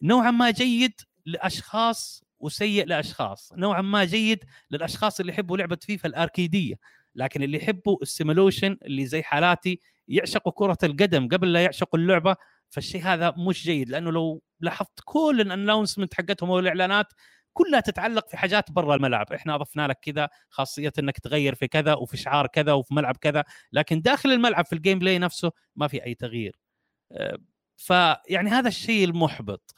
نوعا 0.03 0.31
ما 0.31 0.51
جيد 0.51 1.01
لأشخاص 1.25 2.23
وسيء 2.39 2.85
لأشخاص 2.85 3.53
نوعا 3.53 3.81
ما 3.81 4.05
جيد 4.05 4.43
للأشخاص 4.71 5.19
اللي 5.19 5.31
يحبوا 5.31 5.57
لعبة 5.57 5.77
فيفا 5.81 6.09
الأركيدية 6.09 6.75
لكن 7.15 7.43
اللي 7.43 7.57
يحبوا 7.57 7.97
ال 8.01 8.08
simulation 8.08 8.77
اللي 8.85 9.05
زي 9.05 9.23
حالاتي 9.23 9.79
يعشقوا 10.07 10.51
كرة 10.55 10.77
القدم 10.83 11.27
قبل 11.27 11.53
لا 11.53 11.63
يعشقوا 11.63 11.99
اللعبة 11.99 12.35
فالشيء 12.69 13.01
هذا 13.03 13.33
مش 13.37 13.63
جيد 13.63 13.89
لأنه 13.89 14.11
لو 14.11 14.41
لاحظت 14.59 14.99
كل 15.05 15.41
ال 15.41 15.47
announcement 15.47 16.13
حقتهم 16.13 16.49
والاعلانات 16.49 17.13
كلها 17.53 17.79
تتعلق 17.79 18.27
في 18.29 18.37
حاجات 18.37 18.71
برا 18.71 18.95
الملعب. 18.95 19.33
إحنا 19.33 19.55
أضفنا 19.55 19.87
لك 19.87 19.99
كذا 20.01 20.29
خاصية 20.49 20.93
إنك 20.99 21.19
تغير 21.19 21.55
في 21.55 21.67
كذا 21.67 21.93
وفي 21.93 22.17
شعار 22.17 22.47
كذا 22.47 22.73
وفي 22.73 22.93
ملعب 22.93 23.17
كذا 23.17 23.43
لكن 23.71 24.01
داخل 24.01 24.31
الملعب 24.31 24.65
في 24.65 24.73
ال 24.73 24.99
gameplay 24.99 25.19
نفسه 25.19 25.51
ما 25.75 25.87
في 25.87 26.05
أي 26.05 26.15
تغيير. 26.15 26.55
أه، 27.11 27.37
فيعني 27.77 28.49
هذا 28.49 28.67
الشيء 28.67 29.05
المحبط. 29.05 29.75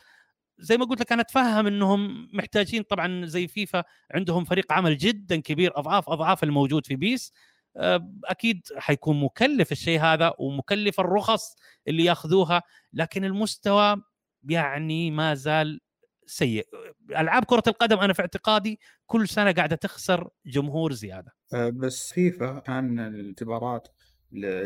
زي 0.59 0.77
ما 0.77 0.85
قلت 0.85 0.99
لك 1.01 1.11
أنا 1.11 1.21
أتفهم 1.21 1.67
إنهم 1.67 2.29
محتاجين 2.33 2.83
طبعا 2.83 3.25
زي 3.25 3.47
فيفا 3.47 3.83
عندهم 4.11 4.45
فريق 4.45 4.73
عمل 4.73 4.97
جدا 4.97 5.41
كبير 5.41 5.79
أضعاف 5.79 6.09
أضعاف 6.09 6.43
الموجود 6.43 6.85
في 6.85 6.95
بيس. 6.95 7.33
آه، 7.77 8.11
أكيد 8.25 8.61
حيكون 8.77 9.21
مكلف 9.21 9.71
الشيء 9.71 9.99
هذا 10.01 10.33
ومكلف 10.39 10.99
الرخص 10.99 11.55
اللي 11.87 12.05
ياخذوها 12.05 12.61
لكن 12.93 13.25
المستوى 13.25 14.01
يعني 14.49 15.11
ما 15.11 15.33
زال 15.33 15.79
سيء. 16.25 16.67
ألعاب 17.09 17.45
كرة 17.45 17.63
القدم 17.67 17.99
أنا 17.99 18.13
في 18.13 18.21
اعتقادي 18.21 18.79
كل 19.05 19.27
سنة 19.27 19.51
قاعدة 19.51 19.75
تخسر 19.75 20.29
جمهور 20.45 20.93
زيادة. 20.93 21.35
آه، 21.53 21.69
بس 21.69 22.13
فيفا 22.13 22.59
كان 22.59 22.99
الاعتبارات 22.99 23.87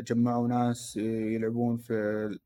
جمعوا 0.08 0.48
ناس 0.48 0.98
يلعبون 0.98 1.78
في 1.78 1.94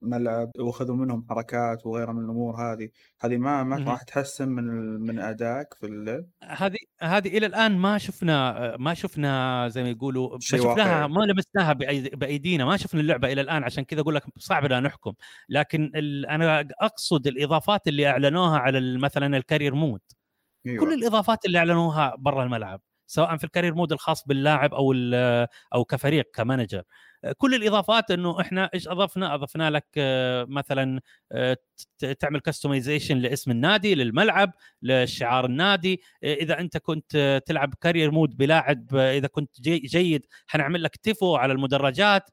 الملعب 0.02 0.52
واخذوا 0.60 0.96
منهم 0.96 1.26
حركات 1.30 1.86
وغيرها 1.86 2.14
من 2.14 2.24
الأمور 2.24 2.56
هذه. 2.56 2.90
هذه 3.22 3.38
ما 3.38 3.64
ما. 3.64 3.92
راح 3.92 4.04
تحسن 4.04 4.50
من 4.50 4.64
من 5.02 5.20
أدائك 5.20 5.74
في 5.74 5.86
اللعب 5.86 6.26
هذه 6.44 6.78
هذه 7.02 7.38
إلى 7.38 7.46
الآن 7.46 7.78
ما 7.78 7.98
شفنا 7.98 8.78
ما 8.78 8.94
شفنا 8.94 9.68
زي 9.70 9.84
ما 9.84 9.90
يقولوا 9.90 10.34
ما 10.34 10.40
شفناها. 10.40 11.08
ما 11.08 11.22
لمسناها 11.22 11.74
بأيدينا. 12.14 12.66
ما 12.66 12.78
شفنا 12.78 13.02
اللعبة 13.02 13.32
إلى 13.32 13.42
الآن 13.42 13.64
عشان 13.64 13.84
كذا 13.84 14.02
أقول 14.02 14.16
لك 14.16 14.24
صعب 14.38 14.66
لا 14.66 14.80
نحكم. 14.80 15.14
لكن 15.50 15.92
أنا 16.30 16.68
أقصد 16.82 17.28
الإضافات 17.28 17.88
اللي 17.88 18.08
أعلنوها 18.08 18.58
على 18.58 18.98
مثلا 18.98 19.38
الكارير 19.38 19.76
مود 19.76 20.02
أيوه. 20.68 20.86
كل 20.86 20.94
الإضافات 20.94 21.46
اللي 21.46 21.58
أعلنوها 21.58 22.16
برا 22.18 22.44
الملعب 22.44 22.82
سواء 23.08 23.38
في 23.38 23.44
ال 23.44 23.48
career 23.48 23.76
mode 23.76 23.92
الخاص 23.92 24.28
باللاعب 24.28 24.74
أو 24.74 24.94
أو 25.74 25.86
كفريق 25.86 26.26
ك 26.34 26.39
manager. 26.39 26.84
كل 27.38 27.56
الإضافات 27.56 28.12
إنه 28.12 28.42
إحنا 28.42 28.70
إيش 28.74 28.88
أضفنا؟ 28.88 29.36
أضفنا 29.36 29.70
لك 29.70 29.86
آه، 29.98 30.46
مثلا 30.50 31.02
آه، 31.32 31.58
تعمل 32.20 32.40
customization 32.40 33.18
لاسم 33.18 33.52
النادي 33.52 33.96
للملعب 33.96 34.52
لشعار 34.82 35.46
النادي. 35.46 36.02
آه، 36.24 36.34
إذا 36.34 36.60
أنت 36.60 36.78
كنت 36.78 37.42
تلعب 37.46 37.74
career 37.82 38.12
mode 38.12 38.38
بلاعب 38.38 38.96
إذا 38.96 39.28
كنت 39.28 39.62
جي 39.62 39.78
جيد 39.80 40.26
حنعمل 40.48 40.84
لك 40.84 40.96
تيفو 40.96 41.36
على 41.36 41.54
المدرجات. 41.54 42.30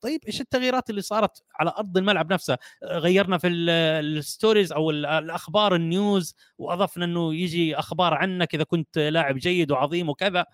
طيب 0.00 0.20
إيش 0.26 0.40
التغييرات 0.40 0.90
اللي 0.90 1.00
صارت 1.02 1.42
على 1.54 1.72
أرض 1.78 1.96
الملعب 1.98 2.32
نفسها؟ 2.32 2.58
غيرنا 2.84 3.38
في 3.38 3.46
ال- 3.46 3.70
ال 4.18 4.25
stories 4.25 4.72
أو 4.72 4.90
ال- 4.90 5.06
الأخبار 5.06 5.74
ال 5.74 5.86
news 5.86 6.34
وأضفنا 6.58 7.04
إنه 7.04 7.34
يجي 7.34 7.78
أخبار 7.78 8.14
عنك 8.14 8.54
إذا 8.54 8.64
كنت 8.64 8.98
لاعب 8.98 9.36
جيد 9.38 9.70
وعظيم 9.70 10.08
وكذا. 10.08 10.46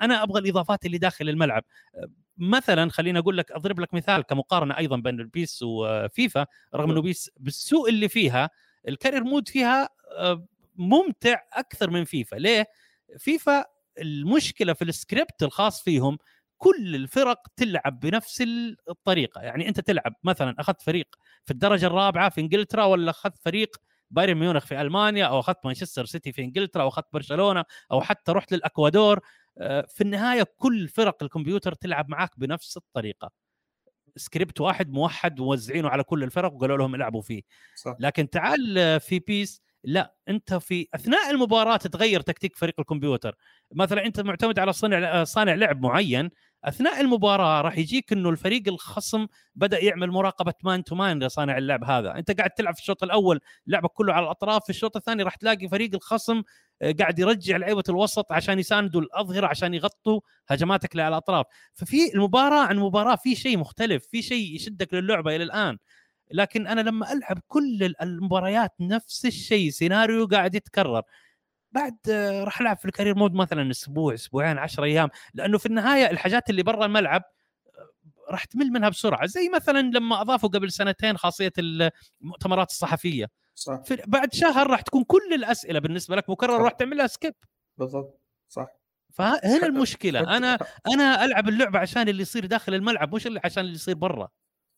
أنا 0.00 0.22
أبغى 0.22 0.40
الإضافات 0.40 0.86
اللي 0.86 0.98
داخل 0.98 1.28
الملعب. 1.28 1.64
مثلا 2.38 2.90
خليني 2.90 3.18
أقول 3.18 3.38
لك 3.38 3.52
أضرب 3.52 3.80
لك 3.80 3.94
مثال 3.94 4.22
كمقارنة 4.22 4.78
أيضا 4.78 4.96
بين 4.96 5.20
البيس 5.20 5.62
وفيفا 5.62 6.46
رغم 6.74 6.90
إنه 6.90 7.02
بيس 7.02 7.30
بالسوء 7.36 7.88
اللي 7.88 8.08
فيها 8.08 8.50
ال 8.88 8.93
career 8.93 9.24
mode 9.24 9.48
فيها 9.48 9.88
آه، 10.18 10.46
ممتع 10.76 11.42
أكثر 11.52 11.90
من 11.90 12.04
فيفا. 12.04 12.36
ليه؟ 12.36 12.66
فيفا 13.18 13.64
المشكلة 13.98 14.72
في 14.72 14.84
السكريبت 14.84 15.42
الخاص 15.42 15.82
فيهم 15.82 16.18
كل 16.58 16.94
الفرق 16.94 17.38
تلعب 17.56 18.00
بنفس 18.00 18.44
الطريقة. 18.88 19.40
يعني 19.40 19.68
أنت 19.68 19.80
تلعب 19.80 20.14
مثلا 20.24 20.54
أخذت 20.58 20.82
فريق 20.82 21.16
في 21.44 21.50
الدرجة 21.50 21.86
الرابعة 21.86 22.28
في 22.30 22.40
إنجلترا 22.40 22.84
ولا 22.84 23.10
أخذت 23.10 23.38
فريق 23.38 23.76
بايرن 24.10 24.34
ميونخ 24.34 24.66
في 24.66 24.80
ألمانيا 24.80 25.26
أو 25.26 25.40
أخذت 25.40 25.66
مانشستر 25.66 26.04
سيتي 26.04 26.32
في 26.32 26.42
إنجلترا 26.42 26.82
أو 26.82 26.88
أخذت 26.88 27.06
برشلونة 27.12 27.64
أو 27.92 28.00
حتى 28.00 28.32
رحت 28.32 28.52
للإكوادور. 28.52 29.20
في 29.88 30.00
النهاية 30.00 30.46
كل 30.56 30.88
فرق 30.88 31.22
الكمبيوتر 31.22 31.74
تلعب 31.74 32.08
معاك 32.08 32.30
بنفس 32.38 32.76
الطريقة. 32.76 33.30
سكريبت 34.16 34.60
واحد 34.60 34.90
موحد 34.90 35.40
موزعينه 35.40 35.88
على 35.88 36.02
كل 36.02 36.24
الفرق 36.24 36.52
وقالوا 36.52 36.76
لهم 36.76 36.94
العبوا 36.94 37.22
فيه. 37.22 37.42
صح. 37.76 37.96
لكن 38.00 38.30
تعال 38.30 38.78
آه، 38.78 38.98
في 38.98 39.18
بيس 39.18 39.62
لا 39.84 40.14
أنت 40.28 40.54
في 40.54 40.88
أثناء 40.94 41.30
المباراة 41.30 41.76
تتغير 41.76 42.20
تكتيك 42.20 42.56
فريق 42.56 42.74
الكمبيوتر. 42.80 43.36
مثلا 43.72 44.06
أنت 44.06 44.20
معتمد 44.20 44.58
على 44.58 44.72
صانع 44.72 44.98
آه، 44.98 45.24
صانع 45.24 45.54
لعب 45.54 45.80
معين 45.82 46.30
أثناء 46.64 47.00
المباراة 47.00 47.60
راح 47.60 47.78
يجيك 47.78 48.12
إنه 48.12 48.30
الفريق 48.30 48.62
الخصم 48.68 49.26
بدأ 49.54 49.84
يعمل 49.84 50.10
مراقبة 50.10 50.54
man 50.64 50.84
to 50.84 50.94
man 50.94 51.22
لصانع 51.22 51.58
اللعب 51.58 51.84
هذا. 51.84 52.14
أنت 52.18 52.30
قاعد 52.30 52.50
تلعب 52.50 52.74
في 52.74 52.80
الشوط 52.80 53.02
الأول 53.02 53.40
لعبك 53.66 53.90
كله 53.90 54.12
على 54.12 54.24
الأطراف 54.24 54.64
في 54.64 54.70
الشوط 54.70 54.96
الثاني 54.96 55.22
راح 55.22 55.34
تلاقي 55.34 55.68
فريق 55.68 55.90
الخصم 55.94 56.42
آه، 56.82 56.92
قاعد 56.92 57.18
يرجع 57.18 57.56
لعيبة 57.56 57.82
الوسط 57.88 58.32
عشان 58.32 58.58
يساندوا 58.58 59.00
الأظهرة 59.00 59.46
عشان 59.46 59.74
يغطوا 59.74 60.20
هجماتك 60.48 60.96
على 60.98 61.08
الأطراف. 61.08 61.46
ففي 61.74 62.14
المباراة 62.14 62.66
عن 62.66 62.76
مباراة 62.78 63.16
في 63.16 63.34
شيء 63.34 63.58
مختلف 63.58 64.06
في 64.06 64.22
شيء 64.22 64.54
يشدك 64.54 64.94
للعبة 64.94 65.36
إلى 65.36 65.44
الآن. 65.44 65.78
لكن 66.30 66.66
أنا 66.66 66.80
لما 66.80 67.12
ألعب 67.12 67.38
كل 67.48 67.82
ال- 67.84 68.02
المباريات 68.02 68.72
نفس 68.80 69.26
الشيء 69.26 69.70
سيناريو 69.70 70.26
قاعد 70.26 70.54
يتكرر. 70.54 71.02
بعد 71.72 71.98
آه، 72.10 72.44
راح 72.44 72.60
ألعب 72.60 72.78
في 72.78 72.84
ال 72.84 72.88
career 72.88 73.14
mode 73.14 73.34
مثلا 73.34 73.70
أسبوع 73.70 74.14
أسبوعين 74.14 74.58
10 74.58 74.84
أيام. 74.84 75.08
لأنه 75.34 75.58
في 75.58 75.66
النهاية 75.66 76.10
الحاجات 76.10 76.50
اللي 76.50 76.62
برا 76.62 76.86
الملعب 76.86 77.22
آه، 77.78 78.32
راح 78.32 78.44
تمل 78.44 78.66
منها 78.66 78.88
بسرعة. 78.88 79.26
زي 79.26 79.48
مثلا 79.48 79.80
لما 79.80 80.20
أضافوا 80.20 80.48
قبل 80.48 80.72
سنتين 80.72 81.16
خاصية 81.16 81.52
المؤتمرات 81.58 82.70
الصحفية. 82.70 83.26
صح. 83.54 83.82
بعد 84.06 84.34
شهر 84.34 84.66
راح 84.70 84.80
تكون 84.80 85.04
كل 85.04 85.34
الأسئلة 85.34 85.78
بالنسبة 85.78 86.16
لك 86.16 86.30
مكررة. 86.30 86.62
راح 86.62 86.72
تعمل 86.72 86.96
لها 86.96 87.06
سكيب 87.06 87.34
بالضبط 87.78 88.20
صح. 88.48 88.66
فهنا 89.14 89.66
المشكلة. 89.66 90.36
أنا 90.36 90.58
أنا 90.94 91.24
ألعب 91.24 91.48
اللعبة 91.48 91.78
عشان 91.78 92.08
اللي 92.08 92.22
يصير 92.22 92.46
داخل 92.46 92.74
الملعب 92.74 93.14
مش 93.14 93.26
اللي 93.26 93.40
عشان 93.44 93.62
اللي 93.64 93.74
يصير 93.74 93.94
برا. 93.94 94.28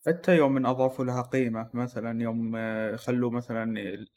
حتى 0.07 0.37
يوم 0.37 0.53
من 0.53 0.67
أضافوا 0.67 1.05
لها 1.05 1.23
قيمة 1.23 1.71
مثلا 1.75 2.23
يوم 2.23 2.57
آه، 2.57 2.97
خلوا 2.97 3.31
مثلا 3.31 3.75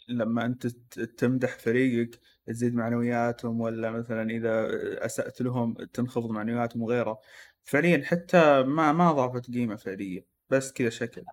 لما 0.09 0.45
أنت 0.45 0.67
ت- 0.67 0.99
تمدح 0.99 1.57
فريقك 1.59 2.19
تزيد 2.47 2.75
معنوياتهم 2.75 3.61
ولا 3.61 3.91
مثلا 3.91 4.29
إذا 4.29 4.67
أسأت 5.05 5.41
لهم 5.41 5.73
تنخفض 5.73 6.29
معنوياتهم 6.31 6.81
وغيره 6.81 7.19
فعليا 7.63 8.03
حتى 8.05 8.63
ما 8.63 8.91
ما 8.91 9.09
أضافت 9.09 9.51
قيمة 9.51 9.75
فعليا 9.75 10.23
بس 10.49 10.71
كذا 10.73 10.89
شكل 10.89 11.23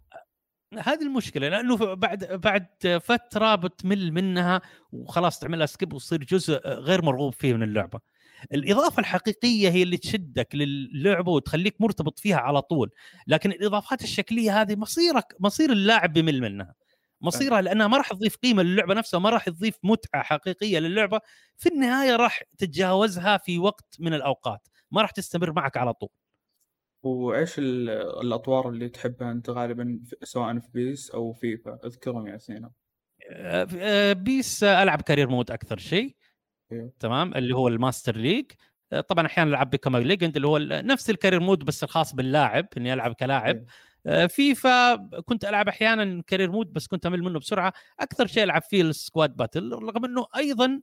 هذه 0.78 1.02
المشكلة 1.02 1.48
لأنه 1.48 1.94
بعد 1.94 2.24
بعد 2.24 2.66
فترة 3.02 3.54
بتمل 3.54 4.12
منها 4.12 4.60
وخلاص 4.92 5.38
تعملها 5.38 5.66
سكيب 5.66 5.92
وتصير 5.92 6.24
جزء 6.24 6.68
غير 6.68 7.02
مرغوب 7.04 7.34
فيه 7.34 7.54
من 7.54 7.62
اللعبة. 7.62 8.00
الإضافة 8.52 9.00
الحقيقية 9.00 9.70
هي 9.70 9.82
اللي 9.82 9.96
تشدك 9.96 10.48
للعبة 10.54 11.32
وتخليك 11.32 11.80
مرتبط 11.80 12.18
فيها 12.18 12.36
على 12.36 12.62
طول، 12.62 12.90
لكن 13.26 13.52
الإضافات 13.52 14.02
الشكلية 14.02 14.60
هذه 14.60 14.76
مصيرك 14.76 15.24
مصير 15.40 15.72
اللاعب 15.72 16.12
بمل 16.12 16.40
منها. 16.40 16.74
مصيرها 17.22 17.60
لأنها 17.60 17.86
ما 17.86 17.96
راح 17.96 18.08
تضيف 18.08 18.36
قيمة 18.36 18.62
للعبة 18.62 18.94
نفسها، 18.94 19.20
ما 19.20 19.30
راح 19.30 19.44
تضيف 19.48 19.74
متعة 19.82 20.22
حقيقية 20.22 20.78
للعبة، 20.78 21.20
في 21.56 21.68
النهاية 21.68 22.16
راح 22.16 22.42
تتجاوزها 22.58 23.36
في 23.36 23.58
وقت 23.58 23.96
من 23.98 24.14
الأوقات، 24.14 24.68
ما 24.90 25.02
راح 25.02 25.10
تستمر 25.10 25.52
معك 25.52 25.76
على 25.76 25.92
طول. 25.92 26.08
وإيش 27.02 27.58
ال- 27.58 27.90
الأطوار 28.22 28.68
اللي 28.68 28.88
تحبها 28.88 29.32
أنت 29.32 29.50
غالبا 29.50 30.00
سواء 30.22 30.58
في 30.58 30.68
بيس 30.74 31.10
أو 31.10 31.32
فيفا 31.32 31.78
أذكرهم 31.84 32.26
يا 32.26 32.38
سينا 32.38 32.70
آه، 33.30 33.68
آه، 33.78 34.12
بيس 34.12 34.64
آه، 34.64 34.82
ألعب 34.82 35.02
career 35.02 35.28
mode 35.28 35.50
أكثر 35.50 35.78
شيء. 35.78 36.16
تمام؟ 37.00 37.34
اللي 37.34 37.54
هو 37.54 37.68
ال 37.68 37.75
Master 37.75 38.16
League 38.16 38.52
آه، 38.92 39.00
طبعا 39.00 39.26
أحيانا 39.26 39.50
ألعب 39.50 39.70
Become 39.70 39.98
a 39.98 40.04
Legend 40.04 40.36
اللي 40.36 40.48
هو 40.48 40.58
نفس 40.58 41.10
ال 41.10 41.15
career 41.15 41.40
mode 41.40 41.64
بس 41.64 41.84
الخاص 41.84 42.14
باللاعب 42.14 42.66
إني 42.76 42.92
ألعب 42.92 43.12
كلاعب. 43.12 43.56
أيوه. 43.56 43.66
آه، 44.06 44.26
فيفا 44.26 44.96
كنت 44.96 45.44
ألعب 45.44 45.68
أحيانا 45.68 46.22
career 46.26 46.50
mode 46.50 46.72
بس 46.72 46.86
كنت 46.86 47.06
أمل 47.06 47.22
منه 47.22 47.38
بسرعة. 47.38 47.72
أكثر 48.00 48.26
شيء 48.26 48.42
ألعب 48.42 48.62
فيه 48.62 48.82
ال 48.82 48.91
squad 48.91 49.36
battle 49.36 49.72
رغم 49.72 50.04
إنه 50.04 50.26
أيضا 50.36 50.80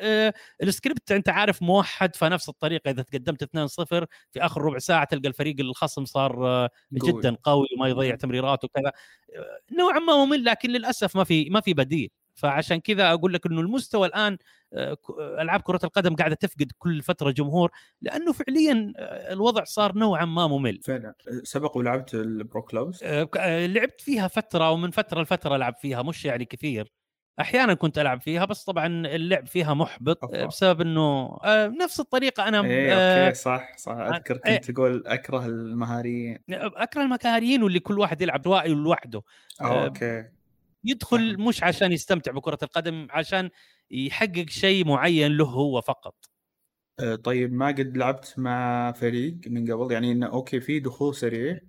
آه، 0.00 0.34
السكريبت 0.62 1.12
أنت 1.12 1.28
عارف 1.28 1.62
موحد 1.62 2.16
فنفس 2.16 2.48
الطريقة 2.48 2.90
إذا 2.90 3.02
تقدمت 3.02 3.42
2-0 3.42 4.06
في 4.30 4.40
آخر 4.40 4.62
ربع 4.62 4.78
ساعة 4.78 5.04
تلقى 5.04 5.28
الفريق 5.28 5.60
الخصم 5.60 6.04
صار 6.04 6.46
آه،. 6.46 6.70
جدا 6.92 7.36
قوي 7.42 7.66
وما 7.76 7.88
يضيع 7.88 8.14
تمريرات 8.14 8.64
وكذا. 8.64 8.92
آه، 9.36 9.60
نوعا 9.78 9.98
ما 9.98 10.24
ممل 10.24 10.44
لكن 10.44 10.70
للأسف 10.70 11.16
ما 11.16 11.24
في 11.24 11.50
ما 11.50 11.60
في 11.60 11.74
بديل. 11.74 12.10
فعشان 12.38 12.80
كذا 12.80 13.10
أقول 13.12 13.32
لك 13.32 13.46
إنه 13.46 13.60
المستوى 13.60 14.06
الآن 14.06 14.38
آه، 14.72 14.96
آه، 15.20 15.42
ألعاب 15.42 15.60
كرة 15.60 15.80
القدم 15.84 16.14
قاعدة 16.14 16.34
تفقد 16.34 16.72
كل 16.78 17.02
فترة 17.02 17.30
جمهور 17.30 17.70
لأنه 18.02 18.32
فعليا 18.32 18.92
آه، 18.96 19.32
الوضع 19.32 19.64
صار 19.64 19.94
نوعا 19.94 20.24
ما 20.24 20.46
ممل. 20.46 20.80
فعلا. 20.84 21.14
سبق 21.42 21.76
ولعبت 21.76 22.14
ال 22.14 22.26
Pro 22.26 22.62
Clubs 22.62 23.04
لعبت 23.44 24.00
فيها 24.00 24.28
فترة 24.28 24.70
ومن 24.70 24.90
فترة 24.90 25.22
لفترة 25.22 25.56
ألعب 25.56 25.74
فيها 25.74 26.02
مش 26.02 26.24
يعني 26.24 26.44
كثير. 26.44 26.92
أحيانا 27.40 27.74
كنت 27.74 27.98
ألعب 27.98 28.20
فيها 28.20 28.44
بس 28.44 28.64
طبعا 28.64 28.86
اللعب 28.86 29.46
فيها 29.46 29.74
محبط 29.74 30.24
أفا. 30.24 30.46
بسبب 30.46 30.80
إنه 30.80 31.38
نفس 31.82 32.00
الطريقة 32.00 32.48
أنا 32.48 32.64
إيه 32.64 32.92
أوكي 33.26 33.34
صح 33.34 33.76
صح. 33.76 33.92
أذكر 33.92 34.40
إيه. 34.46 34.56
كنت 34.56 34.70
تقول 34.70 35.02
أكره 35.06 35.46
المهاريين. 35.46 36.38
أكره 36.50 37.02
المهاريين 37.02 37.62
واللي 37.62 37.80
كل 37.80 37.98
واحد 37.98 38.22
يلعب 38.22 38.46
روائي 38.46 38.74
لوحده. 38.74 39.22
أوكي. 39.60 40.24
يدخل 40.90 41.32
صح. 41.34 41.38
مش 41.40 41.62
عشان 41.62 41.92
يستمتع 41.92 42.32
بكرة 42.32 42.58
القدم 42.62 43.06
عشان 43.10 43.50
يحقق 43.90 44.44
شيء 44.48 44.86
معين 44.86 45.36
له 45.36 45.44
هو 45.44 45.80
فقط. 45.80 46.14
آه، 47.00 47.14
طيب 47.14 47.52
ما 47.52 47.66
قد 47.66 47.96
لعبت 47.96 48.34
مع 48.36 48.92
فريق 48.92 49.38
من 49.46 49.72
قبل؟ 49.72 49.92
يعني 49.92 50.12
إنه 50.12 50.26
أوكي 50.26 50.60
في 50.60 50.80
دخول 50.80 51.14
سريع 51.14 51.60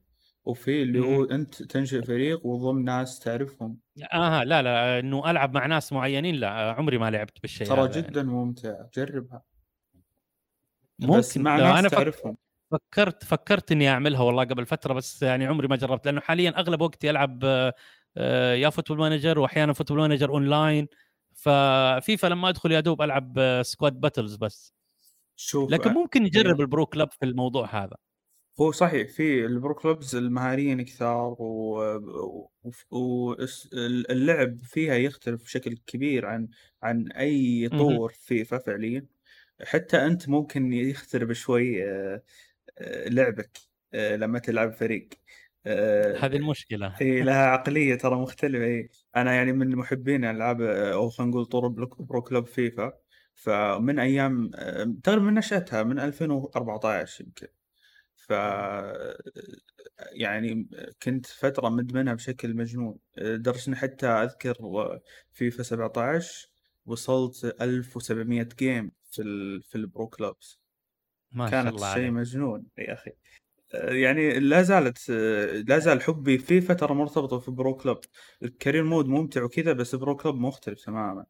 وفي 0.45 0.81
اللي 0.83 0.99
هو 0.99 1.23
أنت 1.23 1.63
تنشئ 1.63 2.01
فريق 2.01 2.45
وضم 2.45 2.79
ناس 2.83 3.19
تعرفهم. 3.19 3.77
أها 4.13 4.43
لا 4.43 4.61
لا 4.61 4.99
إنه 4.99 5.31
ألعب 5.31 5.53
مع 5.53 5.65
ناس 5.65 5.93
معينين 5.93 6.35
لا 6.35 6.49
عمري 6.49 6.97
ما 6.97 7.09
لعبت 7.11 7.41
بالشيء 7.41 7.67
ترى 7.67 7.79
يعني. 7.79 7.91
جدا 8.01 8.23
ممتع 8.23 8.75
جربها. 8.95 9.43
ممكن 10.99 11.17
بس 11.17 11.37
مع 11.37 11.57
ناس 11.57 11.85
فك- 11.85 11.91
تعرفهم. 11.91 12.37
فكرت 12.71 13.23
فكرت 13.23 13.71
إني 13.71 13.89
أعملها 13.89 14.21
والله 14.21 14.43
قبل 14.43 14.65
فترة 14.65 14.93
بس 14.93 15.23
يعني 15.23 15.45
عمري 15.45 15.67
ما 15.67 15.75
جربت 15.75 16.05
لأنه 16.05 16.21
حاليا 16.21 16.59
أغلب 16.59 16.81
وقتي 16.81 17.09
ألعب 17.09 17.45
آه، 17.45 17.73
يا 18.55 18.69
Football 18.69 18.97
Manager 18.97 19.39
واحيانا 19.39 19.73
Football 19.73 19.99
Manager 19.99 20.29
online 20.29 20.87
ففيفا 21.33 22.27
لما 22.27 22.49
ادخل 22.49 22.71
يا 22.71 22.79
دوب 22.79 23.01
العب 23.01 23.61
Squad 23.63 23.93
Battles 23.93 24.35
بس 24.35 24.73
شوف 25.35 25.71
لكن 25.71 25.89
آه، 25.89 25.93
ممكن 25.93 26.23
نجرب 26.23 26.45
أيوه. 26.45 26.59
ال 26.59 26.66
Pro 26.66 26.85
Club 26.85 27.11
في 27.11 27.25
الموضوع 27.25 27.83
هذا 27.83 27.95
هو 28.61 28.71
صحيح 28.71 29.09
في 29.09 29.45
ال 29.45 29.53
Pro 29.53 29.75
Clubs 29.75 30.15
المهاريين 30.15 30.81
كثار 30.81 31.35
واللعب 32.91 34.63
فيها 34.63 34.95
يختلف 34.95 35.43
بشكل 35.43 35.77
كبير 35.87 36.25
عن 36.25 36.47
عن 36.83 37.11
أي. 37.11 37.69
طور 37.69 38.13
فيفا 38.13 38.57
فعليا 38.57 39.05
حتى 39.63 40.05
أنت 40.05 40.29
ممكن 40.29 40.73
يخترب 40.73 41.33
شوي 41.33 41.83
آه، 41.83 42.23
آه، 42.77 43.09
لعبك 43.09 43.59
آه، 43.93 44.15
لما 44.15 44.39
تلعب 44.39 44.73
فريق 44.73 45.09
آه، 45.13 45.19
هذه 45.65 46.35
المشكلة. 46.35 46.95
إي 47.01 47.21
لها 47.21 47.45
عقلية 47.45 47.95
ترى 47.95 48.15
مختلفة. 48.15 48.65
إي 48.65 48.89
أنا 49.15 49.33
يعني 49.33 49.51
من 49.53 49.75
محبين 49.75 50.25
ألعاب 50.25 50.61
آه، 50.61 50.93
أو 50.93 51.09
خلينا 51.09 51.31
نقول 51.31 51.45
طور 51.45 51.67
Pro 51.99 52.21
Club 52.21 52.45
فيفا. 52.45 52.93
فمن 53.35 53.99
أيام 53.99 54.51
آه، 54.55 54.95
تقريبا 55.03 55.23
من 55.25 55.33
نشأتها 55.33 55.83
من 55.83 55.99
2014 55.99 57.23
يمكن. 57.23 57.47
ف 58.15 58.31
يعني 60.11 60.67
كنت 61.03 61.25
فترة 61.25 61.69
مدمنها 61.69 62.13
بشكل 62.13 62.55
مجنون. 62.55 62.99
لدرجة 63.17 63.75
حتى 63.75 64.07
أذكر 64.07 64.55
فيفا 65.31 65.63
17 65.63 66.49
وصلت 66.85 67.45
1700 67.61 68.49
game 68.59 68.91
في 69.11 69.21
ال 69.21 69.61
في 69.61 69.75
البرو 69.75 70.07
كلوبز. 70.07 70.59
ما 71.31 71.51
شاء 71.51 71.63
كانت 71.63 71.75
الله 71.75 71.93
شيء 71.93 72.03
عليك. 72.03 72.13
مجنون 72.13 72.65
يا 72.77 72.93
أخي. 72.93 73.11
يعني 73.73 74.39
لا 74.39 74.61
زالت 74.61 75.09
لا 75.67 75.79
زال 75.79 76.01
حبي 76.01 76.37
فيفا 76.37 76.73
ترى 76.73 76.93
مرتبطة 76.93 77.39
في 77.39 77.51
Pro 77.51 77.75
Club. 77.75 77.97
ال 78.43 78.49
career 78.49 78.83
mode 78.83 79.05
ممتع 79.07 79.43
وكذا 79.43 79.73
بس 79.73 79.95
Pro 79.95 80.15
Club 80.15 80.35
مختلف 80.35 80.81
تماما. 80.85 81.25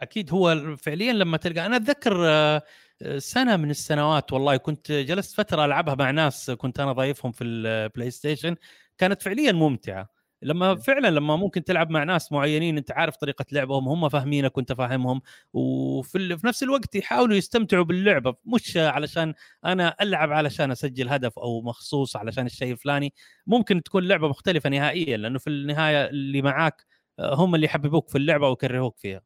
أكيد 0.00 0.32
هو 0.32 0.76
فعليا 0.76 1.12
لما 1.12 1.36
تلقى 1.36 1.66
أنا 1.66 1.76
أتذكر 1.76 2.26
آه، 2.28 2.62
آه، 3.02 3.18
سنة 3.18 3.56
من 3.56 3.70
السنوات 3.70 4.32
والله 4.32 4.56
كنت 4.56 4.92
جلست 4.92 5.34
فترة 5.34 5.64
ألعبها 5.64 5.94
مع 5.94 6.10
ناس 6.10 6.50
كنت 6.50 6.80
أنا 6.80 6.92
ضايفهم 6.92 7.32
في 7.32 7.44
البلاي 7.44 8.10
ستيشن 8.10 8.56
كانت 8.98 9.22
فعليا 9.22 9.52
ممتعة. 9.52 10.15
لما 10.42 10.74
فعلا 10.74 11.08
لما 11.10 11.36
ممكن 11.36 11.64
تلعب 11.64 11.90
مع 11.90 12.04
ناس 12.04 12.32
معينين 12.32 12.76
أنت 12.78 12.90
عارف 12.92 13.16
طريقة 13.16 13.44
لعبهم 13.52 13.88
هم 13.88 14.08
فاهمينك 14.08 14.56
وأنت 14.56 14.72
فاهمهم 14.72 15.20
وفي 15.52 16.18
ال- 16.18 16.38
في 16.38 16.46
نفس 16.46 16.62
الوقت 16.62 16.94
يحاولوا 16.94 17.36
يستمتعوا 17.36 17.84
باللعبة 17.84 18.34
مش 18.44 18.76
علشان 18.76 19.34
أنا 19.64 19.96
ألعب 20.00 20.32
علشان 20.32 20.70
أسجل 20.70 21.08
هدف 21.08 21.38
أو 21.38 21.62
مخصوص 21.62 22.16
علشان 22.16 22.46
الشيء 22.46 22.72
الفلاني 22.72 23.14
ممكن 23.46 23.82
تكون 23.82 24.04
لعبة 24.08 24.28
مختلفة 24.28 24.70
نهائيا 24.70 25.16
لأنه 25.16 25.38
في 25.38 25.50
النهاية 25.50 26.06
اللي 26.10 26.42
معاك 26.42 26.86
آه، 27.18 27.34
هم 27.34 27.54
اللي 27.54 27.66
يحببوك 27.66 28.08
في 28.08 28.18
اللعبة 28.18 28.48
ويكرهوك 28.48 28.98
فيها. 28.98 29.22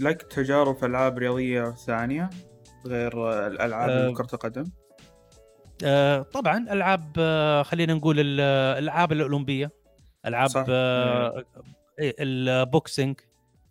لك 0.00 0.22
تجارب 0.22 0.76
في 0.76 0.86
ألعاب 0.86 1.18
رياضية 1.18 1.70
ثانية 1.70 2.30
غير 2.86 3.46
الألعاب 3.46 3.90
أه 3.90 4.12
كرة 4.14 4.28
القدم؟ 4.34 4.64
آه، 5.84 6.22
طبعا 6.22 6.72
ألعاب 6.72 7.12
آه، 7.18 7.62
خلينا 7.62 7.94
نقول 7.94 8.20
ال- 8.20 8.40
الألعاب 8.78 9.12
الأولمبية 9.12 9.70
ألعاب 10.26 10.50
آه، 10.68 11.44
إيه، 11.98 12.14
ال 12.18 12.33
boxing 12.33 13.20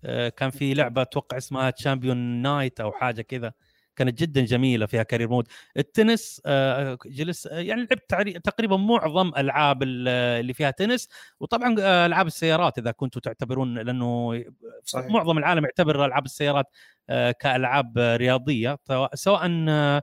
آه، 0.06 0.30
كان 0.30 0.50
في 0.50 0.74
لعبة 0.74 1.02
أتوقع 1.02 1.38
اسمها 1.38 1.70
Champion 1.70 2.18
Night 2.18 2.80
أو 2.80 2.92
حاجة 2.92 3.22
كذا. 3.22 3.54
كانت 4.00 4.20
جدا 4.20 4.42
جميلة 4.42 4.86
فيها 4.86 5.04
career 5.04 5.28
mode. 5.30 5.48
التنس 5.78 6.42
آه، 6.46 6.98
جلس 7.06 7.48
آه، 7.48 7.60
يعني 7.60 7.82
لعبت 7.82 8.38
تقريبا 8.46 8.78
معظم 8.78 9.32
ألعاب 9.38 9.84
ال- 9.84 10.08
اللي 10.40 10.54
فيها 10.54 10.72
تنس. 10.72 11.10
وطبعا 11.40 11.76
آه، 11.80 12.06
ألعاب 12.06 12.28
السيارات 12.28 12.78
إذا 12.78 12.92
كنتوا 12.92 13.22
تعتبرون 13.22 13.78
لأنه 13.78 14.44
صحيح. 14.84 15.06
معظم 15.12 15.38
العالم 15.38 15.64
يعتبر 15.64 16.06
ألعاب 16.06 16.26
السيارات 16.26 16.66
كألعاب 17.40 17.98
رياضية. 17.98 18.78
سواء- 19.14 20.02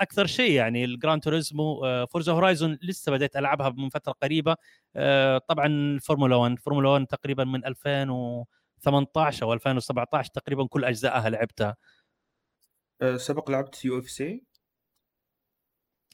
أكثر 0.00 0.26
شيء 0.26 0.50
يعني 0.50 0.84
ال 0.84 0.92
Gran 0.92 1.22
Turismo 1.22 1.80
Forza 2.06 2.32
Horizon 2.32 2.78
لسه 2.82 3.12
بديت 3.12 3.36
ألعبها 3.36 3.68
من 3.70 3.88
فترة 3.88 4.12
قريبة. 4.22 4.56
طبعا 5.48 5.66
الفورمولا 5.66 6.36
1 6.36 6.58
فورمولا 6.58 6.88
1 6.88 7.06
تقريبا 7.06 7.44
من 7.44 7.64
2018 7.66 9.42
أو 9.46 9.52
2017 9.52 10.30
تقريبا 10.30 10.66
كل 10.66 10.84
أجزائها 10.84 11.30
لعبتها. 11.30 11.76
سبق 13.16 13.50
لعبت 13.50 13.84
UFC. 13.84 14.44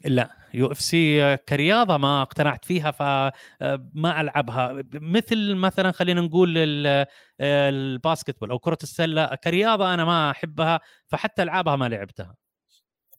لا 0.05 0.31
UFC 0.55 1.37
كرياضة 1.37 1.97
ما 1.97 2.23
اقتنعت 2.23 2.65
فيها 2.65 2.91
فما 2.91 4.21
ألعبها. 4.21 4.83
مثل 4.95 5.55
مثلا 5.55 5.93
خلينا 5.93 6.21
نقول 6.21 6.55
ال- 6.59 7.07
ال 7.41 7.51
basketball 7.51 8.51
أو 8.51 8.59
كرة 8.59 8.79
السلة 8.83 9.35
كرياضة 9.35 9.95
أنا 9.95 10.05
ما 10.05 10.31
أحبها 10.31 10.81
فحتى 11.09 11.43
ألعابها 11.43 11.77
ما 11.77 11.89
لعبتها. 11.89 12.37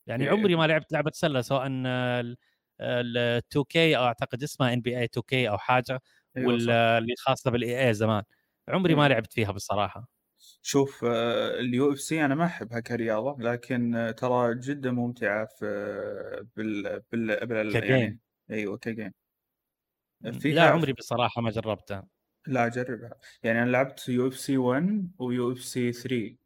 يعني 0.07 0.27
عمري 0.29 0.55
ما 0.55 0.67
لعبت 0.67 0.91
لعبة 0.93 1.11
سلة 1.15 1.41
سواء 1.41 1.67
ال 1.69 2.37
2K 3.17 3.97
أو 3.97 4.03
أعتقد 4.05 4.43
اسمها 4.43 4.73
NBA 4.73 4.99
2K 4.99 5.49
أو 5.49 5.57
حاجة 5.57 6.01
أيوه 6.37 6.57
صح 6.59 6.65
ولا 6.65 6.97
اللي 6.97 7.13
خاصة 7.19 7.51
بال 7.51 7.87
EA 7.87 7.93
زمان. 7.93 8.23
عمري 8.69 8.95
ما 8.95 9.09
لعبت 9.09 9.33
فيها 9.33 9.51
بصراحة. 9.51 10.20
شوف 10.61 11.03
أه، 11.05 11.59
ال 11.59 11.91
UFC 11.93 12.25
أنا 12.25 12.35
ما 12.35 12.45
أحبها 12.45 12.79
كرياضة 12.79 13.37
لكن 13.43 13.95
أه، 13.95 14.11
ترى 14.11 14.55
جدا 14.59 14.91
ممتعة 14.91 15.45
في 15.45 15.65
بال 16.57 17.01
بال, 17.11 17.45
بال 17.47 17.71
ك 17.71 17.73
game 17.73 17.79
يعني 17.83 18.19
أيوه 18.51 18.77
ك 18.77 18.83
game. 18.83 19.13
لا 20.49 20.61
فيها 20.61 20.69
عمري 20.69 20.93
بصراحة 20.93 21.41
ما 21.41 21.49
جربتها. 21.51 22.07
لا 22.47 22.67
جربها. 22.67 23.19
يعني 23.43 23.61
أنا 23.63 23.69
لعبت 23.69 24.09
يو 24.09 24.27
إف 24.27 24.37
سي 24.39 24.57
1 24.57 25.11
ويو 25.19 25.51
إف 25.51 25.63
سي 25.63 25.91
3 25.91 26.37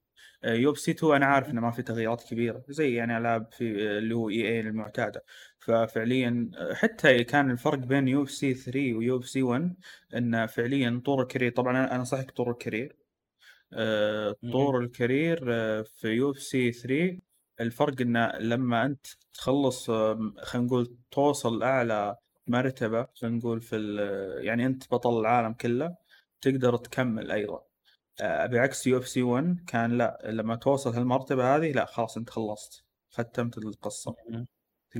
يو 0.46 0.72
إف 0.72 0.80
سي 0.80 0.92
2 0.92 1.16
أنا 1.16 1.26
عارف 1.26 1.50
إنه 1.50 1.62
ما 1.62 1.72
في 1.72 1.82
تغييرات 1.84 2.24
كبيرة 2.30 2.64
زي 2.70 2.94
يعني 2.96 3.18
ألعاب 3.18 3.52
في 3.54 3.64
اللي 3.98 4.16
هو 4.16 4.30
EA 4.30 4.60
المعتادة. 4.60 5.24
ففعليا 5.60 6.52
حتى 6.74 7.24
كان 7.24 7.52
الفرق 7.52 7.78
بين 7.80 8.08
UFC 8.08 8.54
3 8.54 8.94
و 8.94 9.18
UFC 9.20 9.44
1 9.44 9.76
انه 10.16 10.46
فعليا 10.46 11.02
طور 11.06 11.22
ال 11.22 11.26
career 11.26 11.52
طبعا 11.52 11.72
أنا 11.72 11.96
انصحك 11.96 12.32
طور 12.32 12.52
الكارير 12.52 12.96
آه، 12.96 12.96
مهم. 12.96 13.05
طور 14.52 14.80
ال 14.80 14.89
career 14.89 15.46
آه، 15.54 15.82
في 15.82 16.08
UFC 16.08 16.72
3 16.72 17.20
الفرق 17.62 18.02
انه 18.02 18.32
لما 18.40 18.86
أنت 18.86 19.08
تخلص 19.34 19.90
آه، 19.90 20.34
خلينا 20.44 20.68
نقول 20.68 20.98
توصل 21.12 21.64
أعلى 21.64 22.16
مرتبة 22.48 23.08
خلينا 23.16 23.38
نقول 23.38 23.62
في 23.62 23.76
يعني 24.44 24.66
أنت 24.66 24.92
بطل 24.94 25.20
العالم 25.20 25.54
كله 25.54 25.96
تقدر 26.42 26.78
تكمل 26.78 27.32
أيضا. 27.32 27.64
آه، 28.22 28.46
بعكس 28.46 28.88
UFC 28.88 29.22
1 29.24 29.60
كان 29.68 29.98
لا 29.98 30.20
لما 30.26 30.56
توصل 30.56 30.94
هالمرتبة 30.94 31.56
هذه 31.56 31.72
لا 31.72 31.86
خلاص 31.86 32.18
أنت 32.18 32.30
خلصت 32.30 32.86
ختمت 33.12 33.58
القصة. 33.58 34.16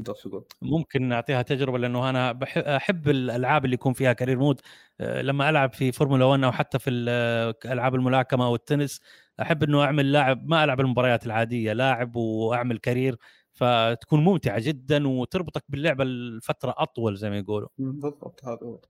تقدر 0.04 0.20
تقول. 0.20 0.46
ممكن 0.62 1.04
نعطيها 1.10 1.42
تجربة 1.42 1.78
لأنه 1.78 2.10
أنا 2.10 2.32
بحب 2.32 2.62
أحب 2.64 3.10
الألعاب 3.10 3.66
اللي 3.66 3.74
يكون 3.74 3.94
فيها 3.94 4.14
career 4.14 4.40
mode. 4.40 4.62
أه، 5.00 5.22
لما 5.22 5.50
ألعب 5.50 5.74
في 5.74 5.92
فورمولا 5.92 6.26
1 6.26 6.44
أو 6.44 6.52
حتى 6.52 6.80
في 6.80 6.90
ال- 6.90 7.56
ألعاب 7.72 7.96
الملاكمة 7.96 8.46
أو 8.46 8.56
التنس 8.56 9.02
أحب 9.42 9.64
إنه 9.64 9.84
أعمل 9.84 10.12
لاعب 10.12 10.48
ما 10.48 10.64
ألعب 10.64 10.80
المباريات 10.80 11.26
العادية 11.26 11.74
لاعب 11.74 12.16
وأعمل 12.16 12.78
كارير. 12.78 13.18
فتكون 13.54 14.24
ممتعة 14.24 14.60
جدا 14.60 15.08
وتربطك 15.08 15.64
باللعبة 15.70 16.04
لفترة 16.04 16.74
أطول 16.78 17.18
زي 17.18 17.30
ما 17.30 17.38
يقولوا. 17.38 17.70
بالضبط 17.78 18.46
هذا 18.46 18.60
هو. 18.64 18.82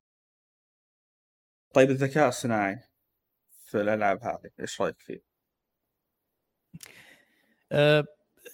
طيب 1.73 1.89
الذكاء 1.89 2.27
الصناعي 2.29 2.79
في 3.65 3.81
الألعاب 3.81 4.23
هذه 4.23 4.49
إيش 4.59 4.81
رأيك 4.81 4.99
فيه؟ 4.99 5.23
أه، 7.71 8.05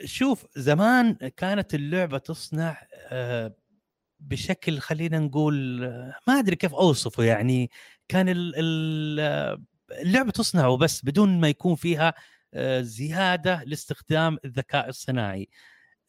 شوف 0.05 0.45
زمان 0.55 1.13
كانت 1.37 1.73
اللعبة 1.75 2.17
تصنع 2.17 2.77
أه، 3.11 3.55
بشكل 4.19 4.79
خلينا 4.79 5.19
نقول 5.19 5.83
أه، 5.83 6.15
ما 6.27 6.39
أدري 6.39 6.55
كيف 6.55 6.73
أوصفه 6.75 7.23
يعني. 7.23 7.69
كان 8.07 8.29
ال- 8.29 8.53
اللعبة 9.91 10.31
تصنع 10.31 10.75
بس 10.75 11.05
بدون 11.05 11.39
ما 11.41 11.49
يكون 11.49 11.75
فيها 11.75 12.13
زيادة 12.81 13.63
لاستخدام 13.65 14.37
الذكاء 14.45 14.89
الصناعي. 14.89 15.49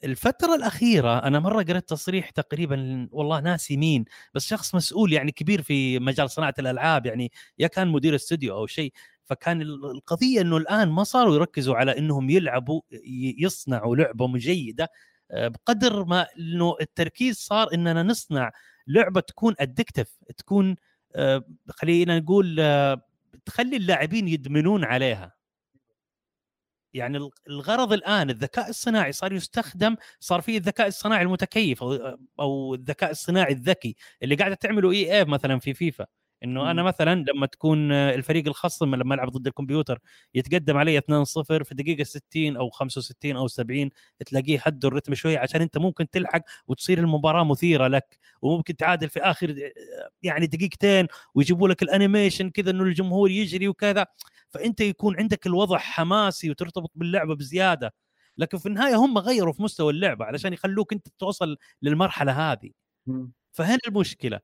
الفترة 0.04 0.54
الأخيرة 0.54 1.18
أنا 1.18 1.40
مرة 1.40 1.62
قرأت 1.62 1.88
تصريح 1.88 2.30
تقريبا 2.30 3.08
والله 3.12 3.40
ناسي 3.40 3.76
مين 3.76 4.04
بس 4.34 4.46
شخص 4.48 4.74
مسؤول 4.74 5.12
يعني 5.12 5.32
كبير 5.32 5.62
في 5.62 5.98
مجال 5.98 6.30
صناعة 6.30 6.54
الألعاب 6.58 7.06
يعني 7.06 7.32
يا 7.58 7.66
كان 7.66 7.88
مدير 7.88 8.14
استوديو 8.14 8.54
أو 8.56 8.66
شيء. 8.66 8.92
فكان 9.32 9.62
ال- 9.62 9.84
القضية 9.90 10.40
أنه 10.40 10.56
الآن 10.56 10.88
ما 10.88 11.04
صاروا 11.04 11.34
يركزوا 11.34 11.76
على 11.76 11.98
أنهم 11.98 12.30
يلعبوا 12.30 12.80
يصنعوا 13.38 13.96
لعبة 13.96 14.32
جيدة 14.38 14.88
آه، 15.30 15.48
بقدر 15.48 16.04
ما 16.04 16.26
أنه 16.38 16.76
التركيز 16.80 17.36
صار 17.36 17.74
أننا 17.74 18.02
نصنع 18.02 18.52
لعبة 18.86 19.20
تكون 19.20 19.54
أدكتف 19.60 20.16
تكون 20.38 20.76
آه، 21.14 21.44
خلينا 21.68 22.18
نقول 22.18 22.56
آه، 22.60 23.02
تخلي 23.46 23.76
اللاعبين 23.76 24.28
يدمنون 24.28 24.84
عليها. 24.84 25.32
يعني 26.94 27.30
الغرض 27.48 27.92
الآن 27.92 28.30
الذكاء 28.30 28.68
الصناعي 28.68 29.12
صار 29.12 29.32
يستخدم 29.32 29.96
صار 30.20 30.40
في 30.40 30.56
الذكاء 30.56 30.86
الصناعي 30.86 31.22
المتكيف 31.22 31.82
أو 31.82 32.18
أو 32.40 32.74
الذكاء 32.74 33.10
الصناعي 33.10 33.52
الذكي 33.52 33.96
اللي 34.22 34.34
قاعدة 34.34 34.54
تعمله 34.54 34.90
إي 34.92 35.18
اي 35.18 35.24
مثلا 35.24 35.58
في 35.58 35.74
فيفا. 35.74 36.06
إنه 36.44 36.70
أنا 36.70 36.82
مثلا 36.82 37.24
لما 37.34 37.46
تكون 37.46 37.92
الفريق 37.92 38.46
الخصم 38.46 38.94
لما 38.94 39.14
ألعب 39.14 39.28
ضد 39.28 39.46
الكمبيوتر 39.46 39.98
يتقدم 40.34 40.76
علي 40.76 40.98
2-0 40.98 41.64
في 41.64 41.72
الدقيقه 41.72 42.04
60 42.04 42.56
أو 42.56 42.70
65 42.70 43.36
أو 43.36 43.48
70 43.48 43.90
تلاقيه 44.26 44.60
هدوا 44.62 44.90
الرتم 44.90 45.14
شوية 45.14 45.38
عشان 45.38 45.60
أنت 45.60 45.78
ممكن 45.78 46.10
تلحق 46.10 46.42
وتصير 46.66 46.98
المباراة 46.98 47.44
مثيرة 47.44 47.88
لك 47.88 48.18
وممكن 48.42 48.76
تعادل 48.76 49.08
في 49.08 49.20
آخر 49.20 49.70
يعني 50.22 50.46
دقيقتين 50.46 51.06
ويجيبوا 51.34 51.68
لك 51.68 51.82
الأنيميشن 51.82 52.50
كذا 52.50 52.70
إنه 52.70 52.82
الجمهور 52.84 53.30
يجري 53.30 53.68
وكذا. 53.68 54.06
فأنت 54.48 54.80
يكون 54.80 55.16
عندك 55.16 55.46
الوضع 55.46 55.78
حماسي 55.78 56.50
وترتبط 56.50 56.90
باللعبة 56.94 57.34
بزيادة. 57.34 57.94
لكن 58.38 58.58
في 58.58 58.66
النهاية 58.66 58.94
هم 58.96 59.18
غيروا 59.18 59.52
في 59.52 59.62
مستوى 59.62 59.92
اللعبة 59.92 60.24
علشان 60.24 60.52
يخلوك 60.52 60.92
أنت 60.92 61.08
توصل 61.18 61.56
للمرحلة 61.82 62.52
هذه. 62.52 62.70
فهنا 63.52 63.78
المشكلة. 63.88 64.40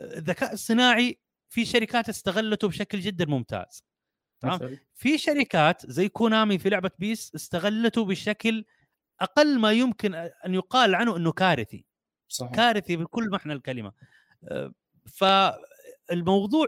الذكاء 0.00 0.52
الصناعي 0.52 1.18
في 1.50 1.64
شركات 1.64 2.08
استغلته 2.08 2.68
بشكل 2.68 3.00
جدا 3.00 3.24
ممتاز. 3.24 3.84
تمام؟ 4.40 4.78
في 4.94 5.18
شركات 5.18 5.86
زي 5.86 6.08
كونامي 6.08 6.58
في 6.58 6.70
لعبة 6.70 6.90
بيس 6.98 7.34
استغلته 7.34 8.04
بشكل 8.04 8.64
أقل 9.20 9.58
ما 9.58 9.72
يمكن 9.72 10.14
أن 10.14 10.54
يقال 10.54 10.94
عنه 10.94 11.16
إنه 11.16 11.32
كارثي. 11.32 11.84
صحيح. 12.28 12.52
كارثي 12.52 12.96
بكل 12.96 13.28
معنى 13.30 13.52
الكلمة. 13.52 13.92
أه، 14.44 14.72
فالموضوع 15.12 16.66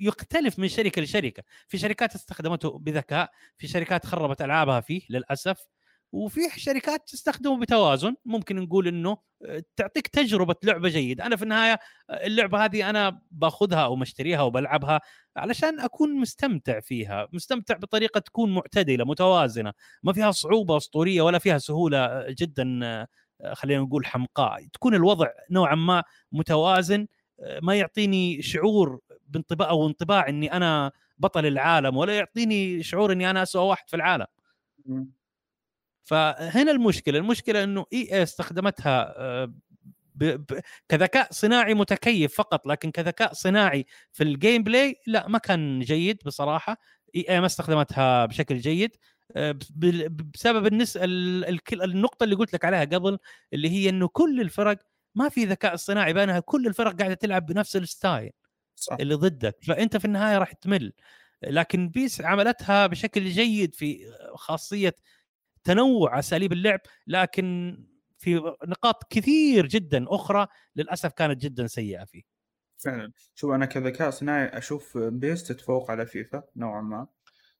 يختلف 0.00 0.58
من 0.58 0.68
شركة 0.68 1.02
لشركة. 1.02 1.42
في 1.68 1.78
شركات 1.78 2.14
استخدمته 2.14 2.78
بذكاء 2.78 3.30
في 3.58 3.68
شركات 3.68 4.06
خربت 4.06 4.42
ألعابها 4.42 4.80
فيه 4.80 5.02
للأسف. 5.10 5.66
وفي 6.12 6.40
شركات 6.56 7.08
تستخدمه 7.08 7.58
بتوازن. 7.60 8.14
ممكن 8.24 8.56
نقول 8.56 8.88
إنه 8.88 9.16
آه، 9.46 9.62
تعطيك 9.76 10.06
تجربة 10.06 10.54
لعبة 10.64 10.88
جيدة. 10.88 11.26
أنا 11.26 11.36
في 11.36 11.42
النهاية 11.42 11.78
آه، 12.10 12.26
اللعبة 12.26 12.64
هذه 12.64 12.90
أنا 12.90 13.20
باخذها 13.30 13.84
أو 13.84 13.96
مشتريها 13.96 14.42
وبلعبها 14.42 15.00
علشان 15.36 15.80
أكون 15.80 16.20
مستمتع 16.20 16.80
فيها. 16.80 17.28
مستمتع 17.32 17.76
بطريقة 17.76 18.20
تكون 18.20 18.54
معتدلة 18.54 19.04
متوازنة. 19.04 19.72
ما 20.02 20.12
فيها 20.12 20.30
صعوبة 20.30 20.76
أسطورية 20.76 21.22
ولا 21.22 21.38
فيها 21.38 21.58
سهولة 21.58 21.98
آه، 21.98 22.34
جدا 22.38 23.06
خلينا 23.52 23.82
نقول 23.82 24.06
حمقاء. 24.06 24.66
تكون 24.72 24.94
الوضع 24.94 25.26
نوعا 25.50 25.74
ما 25.74 26.02
متوازن 26.32 27.06
ما 27.62 27.74
يعطيني 27.74 28.42
شعور 28.42 29.00
بانطباع 29.28 29.68
أو 29.70 29.86
انطباع 29.86 30.28
إني 30.28 30.52
أنا 30.52 30.92
بطل 31.18 31.46
العالم 31.46 31.96
ولا 31.96 32.16
يعطيني 32.16 32.82
شعور 32.82 33.12
إني 33.12 33.30
أنا 33.30 33.42
اسوء 33.42 33.62
واحد 33.62 33.88
في 33.90 33.96
العالم. 33.96 34.26
فهنا 36.10 36.70
المشكلة 36.70 37.18
المشكلة 37.18 37.64
إنه 37.64 37.86
إي 37.92 38.22
استخدمتها 38.22 39.14
آه، 39.18 39.52
ب... 40.14 40.24
ب... 40.24 40.60
كذكاء 40.88 41.28
صناعي 41.30 41.74
متكيف 41.74 42.34
فقط 42.34 42.66
لكن 42.66 42.90
كذكاء 42.90 43.32
صناعي 43.32 43.86
في 44.12 44.24
ال 44.24 44.62
gameplay 44.62 45.00
لا 45.06 45.28
ما 45.28 45.38
كان 45.38 45.80
جيد 45.80 46.18
بصراحة. 46.26 46.76
إي 47.16 47.40
ما 47.40 47.46
استخدمتها 47.46 48.26
بشكل 48.26 48.58
جيد 48.58 48.96
آه، 49.36 49.58
بسبب 50.34 50.66
النس... 50.66 50.96
النقطة 51.72 52.24
اللي 52.24 52.34
قلت 52.34 52.54
لك 52.54 52.64
عليها 52.64 52.84
قبل 52.84 53.18
اللي 53.52 53.70
هي 53.70 53.88
إنه 53.88 54.08
كل 54.08 54.40
الفرق 54.40 54.78
ما 55.14 55.28
في 55.28 55.44
ذكاء 55.44 55.74
اصطناعي 55.74 56.12
بينها 56.12 56.40
كل 56.40 56.66
الفرق 56.66 56.96
قاعدة 56.98 57.14
تلعب 57.14 57.46
بنفس 57.46 57.76
ال 57.76 57.85
style 57.85 58.30
صح. 58.76 58.96
اللي 59.00 59.14
ضدك. 59.14 59.56
فأنت 59.66 59.96
في 59.96 60.04
النهاية 60.04 60.38
راح 60.38 60.52
تمل. 60.52 60.92
لكن 61.42 61.88
PES 61.88 62.20
عملتها 62.20 62.86
بشكل 62.86 63.28
جيد 63.28 63.74
في 63.74 64.12
خاصية 64.34 64.96
تنوع 65.64 66.18
أساليب 66.18 66.52
اللعب 66.52 66.80
لكن 67.06 67.78
في 68.18 68.54
نقاط 68.66 69.12
كثير 69.12 69.66
جدا 69.66 70.04
أخرى 70.08 70.46
للأسف 70.76 71.12
كانت 71.12 71.42
جدا 71.42 71.66
سيئة 71.66 72.04
فيه. 72.04 72.22
فعلا. 72.78 73.12
شوف 73.34 73.50
أنا 73.50 73.66
كذكاء 73.66 74.10
صناعي 74.10 74.44
أشوف 74.44 74.98
PES 74.98 75.44
تتفوق 75.44 75.90
على 75.90 76.06
فيفا 76.06 76.42
نوعا 76.56 76.80
ما. 76.80 77.06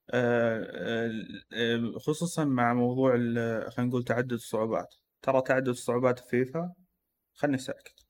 آه، 0.09 1.27
آه، 1.53 1.99
خصوصا 1.99 2.45
مع 2.45 2.73
موضوع 2.73 3.11
خلينا 3.69 3.89
نقول 3.89 4.03
تعدد 4.03 4.33
الصعوبات. 4.33 4.95
ترى 5.21 5.41
تعدد 5.41 5.67
الصعوبات 5.67 6.19
في 6.19 6.29
فيفا 6.29 6.73
خلني 7.33 7.57
ساكت. 7.57 8.05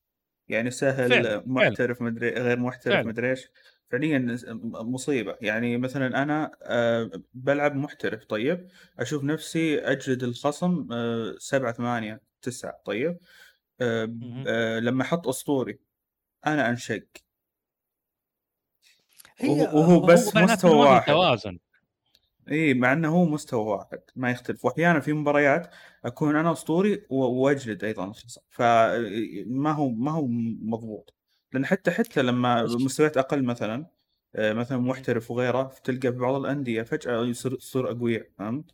يعني 0.47 0.71
سهل 0.71 1.09
فعلا. 1.09 1.43
محترف 1.45 2.01
مدري 2.01 2.29
غير 2.29 2.59
محترف 2.59 3.05
مدري 3.05 3.29
إيش. 3.29 3.47
فعليا 3.91 4.37
مصيبة. 4.73 5.37
يعني 5.41 5.77
مثلا 5.77 6.23
أنا 6.23 6.51
آه، 6.63 7.11
بلعب 7.33 7.75
محترف 7.75 8.25
طيب. 8.25 8.67
أشوف 8.99 9.23
نفسي 9.23 9.79
أجلد 9.79 10.23
الخصم 10.23 10.87
آه، 10.91 11.35
سبعة 11.37 11.73
ثمانية 11.73 12.21
تسعة 12.41 12.81
طيب. 12.85 13.19
آه، 13.81 14.79
لما 14.79 15.03
أحط 15.03 15.27
أسطوري 15.27 15.79
أنا 16.47 16.69
أنشق. 16.69 17.03
وهو 19.43 19.99
بس 19.99 20.35
مستوى 20.35 20.75
واحد. 20.75 21.13
توازن. 21.13 21.59
إي 22.51 22.73
مع 22.73 22.93
إنه 22.93 23.09
هو 23.09 23.25
مستوى 23.25 23.63
واحد 23.65 23.99
ما 24.15 24.31
يختلف. 24.31 24.65
واحيانا 24.65 24.99
في 24.99 25.13
مباريات 25.13 25.69
أكون 26.05 26.35
أنا 26.35 26.51
أسطوري 26.51 27.05
وأجلد 27.09 27.83
أيضا 27.83 28.05
الخصم. 28.05 28.41
فما 28.49 29.71
هو 29.71 29.89
ما 29.89 30.11
هو 30.11 30.27
مضبوط. 30.61 31.20
لأن 31.53 31.65
حتى 31.65 31.91
حتى 31.91 32.21
لما 32.21 32.63
مستويات 32.63 33.17
أقل 33.17 33.43
مثلا 33.43 33.85
آه، 34.35 34.53
مثلا 34.53 34.77
محترف 34.77 35.31
وغيره 35.31 35.73
تلقى 35.83 36.11
في 36.11 36.17
بعض 36.17 36.35
الأندية 36.35 36.81
فجأة 36.81 37.25
يصير 37.25 37.53
يصير 37.53 37.91
أقوياء 37.91 38.27
فهمت؟ 38.37 38.71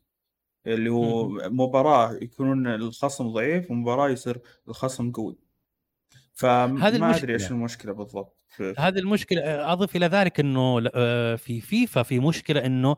اللي 0.67 0.89
هو 0.89 1.27
مباراة 1.29 2.13
يكونون 2.21 2.67
الخصم 2.67 3.27
ضعيف 3.27 3.71
ومباراة 3.71 4.09
يصير 4.09 4.41
الخصم 4.67 5.11
قوي. 5.11 5.37
فما 6.33 6.87
أدري 6.87 7.33
إيش 7.33 7.51
المشكلة 7.51 7.93
بالضبط 7.93 8.45
هذه 8.77 8.99
المشكلة 8.99 9.41
آه، 9.41 9.73
أضف 9.73 9.95
إلى 9.95 10.05
ذلك 10.05 10.39
إنه 10.39 10.89
آه، 10.95 11.35
في 11.35 11.61
فيفا 11.61 12.03
في 12.03 12.19
مشكلة 12.19 12.65
إنه 12.65 12.95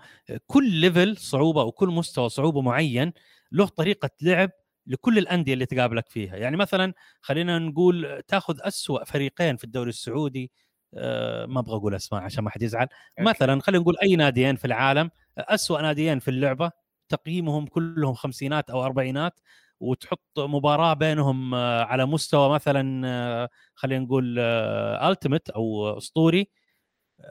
كل 0.47 0.71
level 0.71 1.17
صعوبة 1.17 1.63
وكل 1.63 1.87
مستوى 1.87 2.29
صعوبة 2.29 2.61
معين 2.61 3.13
له 3.51 3.67
طريقة 3.67 4.09
لعب 4.21 4.51
لكل 4.89 5.17
الأندية 5.17 5.53
اللي 5.53 5.65
تقابلك 5.65 6.09
فيها. 6.09 6.35
يعني 6.37 6.57
مثلا 6.57 6.93
خلينا 7.21 7.59
نقول 7.59 8.21
تاخذ 8.27 8.57
أسوأ 8.61 9.03
فريقين 9.03 9.57
في 9.57 9.63
الدوري 9.63 9.89
السعودي 9.89 10.51
أه 10.93 11.45
ما 11.45 11.59
أبغى 11.59 11.75
أقول 11.77 11.95
أسماء 11.95 12.21
عشان 12.21 12.43
ما 12.43 12.49
حد 12.49 12.61
يزعل. 12.61 12.87
مثلا 13.19 13.61
خلينا 13.61 13.81
نقول 13.81 13.97
أي 14.03 14.15
ناديين 14.15 14.55
في 14.55 14.65
العالم 14.65 15.09
أسوأ 15.37 15.81
ناديين 15.81 16.19
في 16.19 16.27
اللعبة 16.31 16.71
تقييمهم 17.09 17.65
كلهم 17.67 18.13
خمسينات 18.13 18.69
أو 18.69 18.85
أربعينات 18.85 19.33
وتحط 19.79 20.39
مباراة 20.39 20.93
بينهم 20.93 21.55
آه، 21.55 21.83
على 21.83 22.05
مستوى 22.05 22.49
مثلا 22.53 23.07
آه، 23.07 23.49
خلينا 23.75 24.05
نقول 24.05 24.39
التيمت 24.39 25.49
أو 25.49 25.97
أسطوري. 25.97 26.47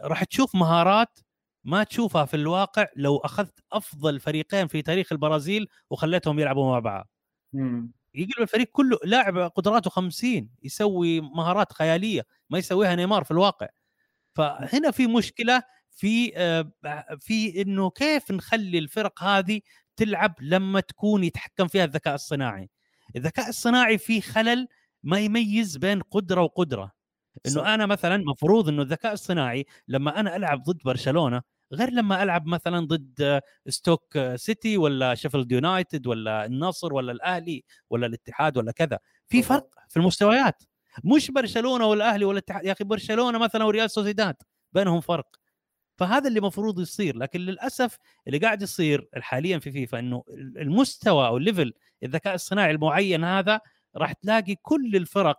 راح 0.05 0.25
تشوف 0.25 0.55
مهارات 0.57 1.18
ما 1.64 1.85
تشوفها 1.85 2.25
في 2.25 2.35
الواقع 2.35 2.87
لو 2.97 3.16
أخذت 3.16 3.61
أفضل 3.73 4.21
فريقين 4.21 4.66
في 4.66 4.83
تاريخ 4.83 5.12
البرازيل 5.12 5.68
وخليتهم 5.90 6.38
يلعبوا 6.38 6.73
مع 6.73 6.79
بعض. 6.79 7.09
إمم. 7.54 7.92
يقلب 8.14 8.42
الفريق 8.42 8.68
كله 8.72 8.98
لاعب 9.04 9.38
قدراته 9.38 9.90
50 9.90 10.50
يسوي 10.62 11.20
مهارات 11.20 11.72
خيالية 11.72 12.26
ما 12.50 12.58
يسويها 12.58 12.94
نيمار 12.94 13.24
في 13.24 13.30
الواقع. 13.30 13.68
فهنا 14.34 14.90
في 14.90 15.06
مشكلة 15.06 15.62
في 15.90 16.32
آه، 16.37 16.72
في 17.20 17.62
إنه 17.62 17.90
كيف 17.90 18.30
نخلي 18.30 18.78
الفرق 18.78 19.22
هذه 19.22 19.61
تلعب 19.96 20.34
لما 20.40 20.80
تكون 20.80 21.24
يتحكم 21.24 21.66
فيها 21.68 21.84
الذكاء 21.84 22.14
الصناعي؟ 22.14 22.70
الذكاء 23.16 23.48
الصناعي 23.48 23.98
فيه 23.98 24.20
خلل 24.20 24.68
ما 25.02 25.18
يميز 25.20 25.76
بين 25.76 26.02
قدرة 26.02 26.42
وقدرة. 26.42 26.92
إنه 27.46 27.74
أنا 27.74 27.87
مثلا 27.87 28.16
مفروض 28.16 28.68
إنه 28.68 28.82
الذكاء 28.82 29.12
الصناعي 29.12 29.66
لما 29.88 30.20
أنا 30.20 30.37
ألعب 30.37 30.62
ضد 30.62 30.78
برشلونة 30.84 31.42
غير 31.72 31.90
لما 31.90 32.22
ألعب 32.22 32.46
مثلا 32.46 32.87
ضد 32.87 33.40
ستوك 33.68 34.18
سيتي 34.37 34.76
ولا 34.76 35.14
شيفيلد 35.14 35.52
يونايتد 35.52 36.07
ولا 36.07 36.44
النصر 36.46 36.94
ولا 36.94 37.12
الأهلي 37.12 37.64
ولا 37.90 38.07
الاتحاد 38.07 38.57
ولا 38.57 38.72
كذا. 38.72 38.98
في 39.26 39.42
فرق 39.42 39.68
في 39.88 39.96
المستويات. 39.96 40.62
مش 41.04 41.31
برشلونة 41.31 41.87
والأهلي 41.87 42.24
ولا 42.24 42.38
الاتحاد 42.38 42.64
يا 42.64 42.72
أخي 42.72 42.85
برشلونة 42.85 43.38
مثلا 43.38 43.64
وريال 43.64 43.90
سوسيداد 43.90 44.37
بينهم 44.72 45.00
فرق. 45.00 45.37
فهذا 45.98 46.28
اللي 46.28 46.38
المفروض 46.38 46.81
يصير. 46.81 47.16
لكن 47.16 47.40
للأسف 47.40 47.98
اللي 48.26 48.38
قاعد 48.38 48.62
يصير 48.62 49.09
حاليا 49.16 49.59
في 49.59 49.70
فيفا 49.70 49.98
إنه 49.98 50.24
المستوى 50.57 51.26
أو 51.26 51.37
ال 51.37 51.42
level 51.42 51.72
الذكاء 52.02 52.35
الصناعي 52.35 52.70
المعين 52.70 53.24
هذا 53.24 53.61
راح 53.96 54.12
تلاقي 54.12 54.54
كل 54.62 54.96
الفرق 54.96 55.37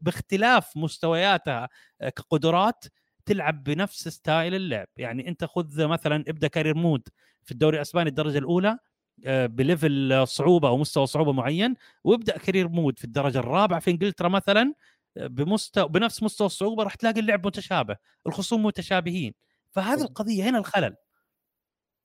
باختلاف 0.00 0.76
مستوياتها 0.76 1.68
كقدرات 2.00 2.84
تلعب 3.26 3.64
بنفس 3.64 4.08
style 4.08 4.54
اللعب. 4.54 4.86
يعني 4.96 5.28
أنت 5.28 5.44
خذ 5.44 5.86
مثلا 5.86 6.24
ابدأ 6.28 6.48
career 6.48 6.74
mode 6.74 7.08
في 7.42 7.52
الدوري 7.52 7.76
الأسباني 7.76 8.08
الدرجة 8.08 8.38
الأولى 8.38 8.78
آه، 9.24 9.46
ب 9.46 9.59
level 9.59 10.24
صعوبة 10.26 10.68
أو 10.68 10.76
مستوى 10.76 11.06
صعوبة 11.06 11.32
معين 11.32 11.74
وابدأ 12.04 12.38
career 12.38 12.68
mode 12.68 12.98
في 12.98 13.04
الدرجة 13.04 13.38
الرابعة 13.38 13.80
في 13.80 13.90
إنجلترا 13.90 14.28
مثلا 14.28 14.74
آه، 15.16 15.26
بمستوى 15.26 15.88
بنفس 15.88 16.22
مستوى 16.22 16.46
الصعوبة 16.46 16.82
راح 16.82 16.94
تلاقي 16.94 17.20
اللعب 17.20 17.46
متشابه 17.46 17.96
الخصوم 18.26 18.62
متشابهين. 18.62 19.34
فهذه 19.70 20.02
القضية 20.02 20.48
هنا 20.48 20.58
الخلل. 20.58 20.96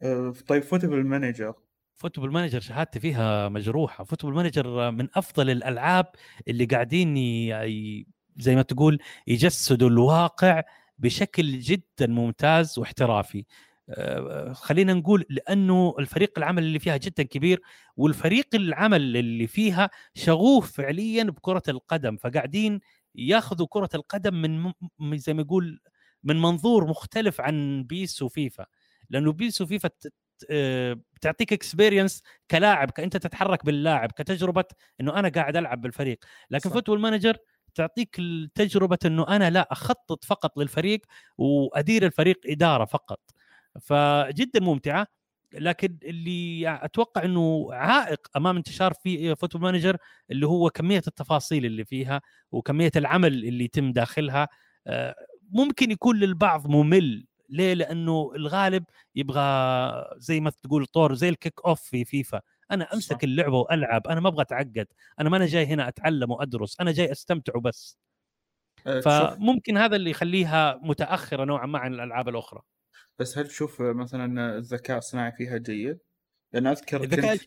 آه، 0.01 0.33
طيب 0.47 0.63
Football 0.63 1.03
Manager 1.03 1.53
Football 1.95 2.31
Manager 2.31 2.59
شهادتي 2.59 2.99
فيها 2.99 3.49
مجروحة. 3.49 4.03
Football 4.03 4.33
Manager 4.33 4.91
من 4.91 5.07
أفضل 5.15 5.49
الألعاب 5.49 6.05
اللي 6.47 6.65
قاعدين 6.65 7.17
ي... 7.17 8.05
زي 8.37 8.55
ما 8.55 8.61
تقول 8.61 8.99
يجسدوا 9.27 9.89
الواقع 9.89 10.63
بشكل 10.99 11.59
جدا 11.59 12.07
ممتاز 12.07 12.79
واحترافي. 12.79 13.45
آه، 13.89 14.53
خلينا 14.53 14.93
نقول 14.93 15.25
لأنه 15.29 15.95
الفريق 15.99 16.33
العمل 16.37 16.63
اللي 16.63 16.79
فيها 16.79 16.97
جدا 16.97 17.23
كبير 17.23 17.61
والفريق 17.97 18.47
العمل 18.55 19.17
اللي 19.17 19.47
فيها 19.47 19.89
شغوف 20.13 20.71
فعليا 20.71 21.23
بكرة 21.23 21.63
القدم 21.69 22.17
فقاعدين 22.17 22.79
ياخذوا 23.15 23.67
كرة 23.69 23.89
القدم 23.95 24.33
من 24.99 25.17
زي 25.17 25.33
ما 25.33 25.41
يقول 25.41 25.79
من 26.23 26.41
منظور 26.41 26.87
مختلف 26.87 27.41
عن 27.41 27.83
PES 27.83 28.21
وفيفا. 28.21 28.65
لأنه 29.09 29.31
PES 29.31 29.61
وفيفا 29.61 29.89
آه، 30.49 30.97
بتعطيك 31.15 31.53
experience 31.53 32.23
كلاعب 32.51 32.91
كأنت 32.91 33.17
تتحرك 33.17 33.65
باللاعب 33.65 34.11
كتجربة 34.11 34.65
إنه 35.01 35.19
أنا 35.19 35.29
قاعد 35.29 35.57
ألعب 35.57 35.81
بالفريق. 35.81 36.19
لكن 36.51 36.69
Football 36.69 36.99
Manager 36.99 37.37
تعطيك 37.77 38.15
تجربه 38.55 38.97
إنه 39.05 39.27
أنا 39.27 39.49
لا 39.49 39.71
أخطط 39.71 40.25
فقط 40.25 40.57
للفريق 40.59 41.01
وأدير 41.37 42.05
الفريق 42.05 42.39
إدارة 42.45 42.85
فقط. 42.85 43.19
فجدا 43.81 44.59
ممتعة. 44.59 45.07
لكن 45.53 45.97
اللي 46.03 46.69
أتوقع 46.83 47.23
إنه 47.23 47.67
عائق 47.73 48.27
أمام 48.37 48.57
انتشار 48.57 48.93
في 48.93 49.35
Football 49.35 49.61
Manager 49.71 49.97
اللي 50.31 50.47
هو 50.47 50.69
كمية 50.69 51.01
التفاصيل 51.07 51.65
اللي 51.65 51.85
فيها 51.85 52.21
وكمية 52.51 52.91
العمل 52.95 53.33
اللي 53.33 53.63
يتم 53.63 53.91
داخلها 53.91 54.47
آه، 54.87 55.15
ممكن 55.51 55.91
يكون 55.91 56.17
للبعض 56.19 56.67
ممل. 56.67 57.25
ليه؟ 57.49 57.73
لأنه 57.73 58.31
الغالب 58.35 58.83
يبغى 59.15 59.41
زي 60.17 60.39
ما 60.39 60.49
تقول 60.49 60.85
طور 60.85 61.13
زي 61.15 61.29
ال 61.29 61.34
kick 61.34 61.53
off 61.65 61.81
في 61.81 62.05
فيفا 62.05 62.41
أنا 62.71 62.93
أمسك. 62.93 63.23
اللعبة 63.23 63.57
وألعب 63.57 64.07
أنا 64.07 64.19
ما 64.19 64.27
أبغى 64.29 64.41
أتعقد 64.41 64.87
أنا 65.19 65.29
ما 65.29 65.37
أنا 65.37 65.45
جاي 65.45 65.65
هنا 65.65 65.87
أتعلم 65.87 66.31
وأدرس 66.31 66.81
أنا 66.81 66.91
جاي 66.91 67.11
أستمتع 67.11 67.53
وبس 67.55 67.97
أه، 68.87 68.99
فممكن 68.99 69.77
هذا 69.77 69.95
اللي 69.95 70.09
يخليها 70.09 70.79
متأخرة 70.83 71.43
نوعا 71.45 71.65
ما 71.65 71.79
عن 71.79 71.93
الألعاب 71.93 72.29
الأخرى 72.29 72.61
بس 73.19 73.37
هل 73.37 73.47
تشوف 73.47 73.81
مثلا 73.81 74.57
الذكاء 74.57 74.97
الصناعي 74.97 75.31
فيها 75.31 75.57
جيد؟ 75.57 75.99
لأن 76.53 76.67
أذكر 76.67 77.05
كنت 77.05 77.41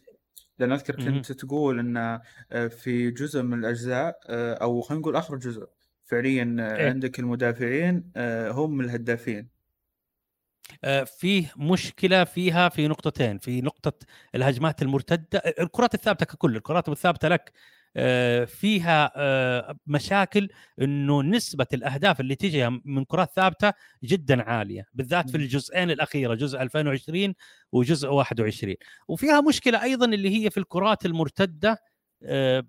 لأن 0.58 0.72
أذكر 0.72 0.96
كنت 0.96 1.32
تقول 1.32 1.78
إن 1.78 1.96
آه، 2.52 2.68
في 2.68 3.10
جزء 3.10 3.42
من 3.42 3.58
الأجزاء 3.58 4.20
آه، 4.26 4.54
أو 4.54 4.80
خلينا 4.80 5.00
نقول 5.00 5.16
آخر 5.16 5.36
جزء 5.36 5.66
فعليا 6.04 6.56
إيه؟ 6.58 6.88
عندك 6.88 7.18
المدافعين 7.18 8.12
هم 8.50 8.80
الهدافين 8.80 9.38
آه، 9.38 9.59
فيه 11.18 11.52
مشكلة 11.56 12.24
فيها 12.24 12.68
في 12.68 12.88
نقطتين 12.88 13.38
في 13.38 13.60
نقطة 13.60 13.92
الهجمات 14.34 14.82
المرتدة 14.82 15.38
الكرات 15.38 15.94
الثابتة 15.94 16.26
ككل 16.26 16.56
الكرات 16.56 16.88
الثابتة 16.88 17.28
لك 17.28 17.52
آه، 17.96 18.44
فيها 18.44 19.12
آه، 19.16 19.76
مشاكل 19.86 20.48
إنه 20.80 21.22
نسبة 21.22 21.66
الأهداف 21.74 22.20
اللي 22.20 22.34
تجي 22.34 22.68
من 22.84 23.04
كرات 23.04 23.32
ثابتة 23.36 23.72
جدا 24.04 24.42
عالية 24.42 24.86
بالذات 24.94 25.30
في 25.30 25.36
الجزئين 25.36 25.90
الأخيرة 25.90 26.34
جزء 26.34 26.62
2020 26.62 27.34
وجزء 27.72 28.08
21 28.08 28.74
وفيها 29.08 29.40
مشكلة 29.40 29.82
أيضا 29.82 30.06
اللي 30.06 30.44
هي 30.44 30.50
في 30.50 30.58
الكرات 30.58 31.06
المرتدة 31.06 31.78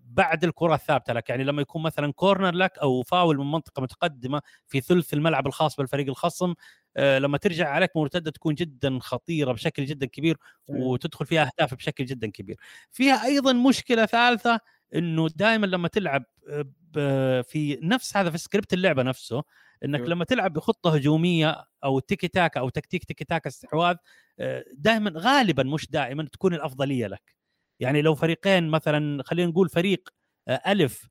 بعد 0.06 0.44
الكرة 0.44 0.76
الثابتة 0.76 1.14
لك. 1.14 1.30
يعني 1.30 1.44
لما 1.44 1.62
يكون 1.62 1.84
مثلا 1.84 2.14
كورنر 2.14 2.52
لك 2.56 2.78
أو 2.80 3.04
فاول 3.04 3.38
من 3.38 3.52
منطقة 3.52 3.82
متقدمة 3.82 4.42
في 4.68 4.82
ثلث 4.82 5.14
الملعب 5.14 5.48
الخاص 5.48 5.76
بالفريق 5.76 6.08
الخصم 6.08 6.54
آه، 6.98 7.20
لما 7.20 7.38
ترجع 7.38 7.70
عليك 7.70 7.98
مرتدة 7.98 8.32
تكون 8.32 8.56
جدا 8.56 9.00
خطيرة 9.02 9.52
بشكل 9.52 9.86
جدا 9.86 10.06
كبير 10.06 10.38
وتدخل 10.68 11.26
فيها 11.26 11.52
أهداف 11.58 11.74
بشكل 11.74 12.06
جدا 12.06 12.28
كبير. 12.32 12.58
فيها 12.92 13.26
أيضا 13.26 13.54
مشكلة 13.54 14.06
ثالثة 14.06 14.60
إنه 14.96 15.28
دائما 15.36 15.66
لما 15.66 15.88
تلعب 15.88 16.24
آه، 16.98 17.42
في 17.42 17.80
نفس 17.84 18.18
هذا 18.18 18.30
في 18.30 18.38
سكريبت 18.38 18.74
اللعبة 18.74 19.04
نفسه 19.04 19.44
إنك 19.86 20.00
لما 20.10 20.26
تلعب 20.26 20.54
بخطة 20.54 20.96
هجومية 20.96 21.66
أو 21.84 22.00
تيكي 22.00 22.28
تاكا 22.28 22.60
أو 22.60 22.70
تكتيك 22.70 23.04
تيكي 23.04 23.26
تاكا 23.26 23.50
استحواذ 23.50 23.96
آه، 24.40 24.64
دائما 24.74 25.12
غالبا 25.18 25.64
مش 25.64 25.92
دائما 25.92 26.24
تكون 26.32 26.54
الأفضلية 26.54 27.08
لك. 27.08 27.41
يعني 27.82 28.02
لو 28.02 28.16
فريقين 28.16 28.70
مثلا 28.70 29.24
خلينا 29.24 29.52
نقول 29.52 29.70
فريق 29.70 30.10
ألف 30.68 31.08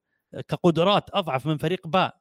كقدرات 0.48 1.10
أضعف 1.14 1.46
من 1.46 1.56
فريق 1.56 1.86
باء 1.88 2.20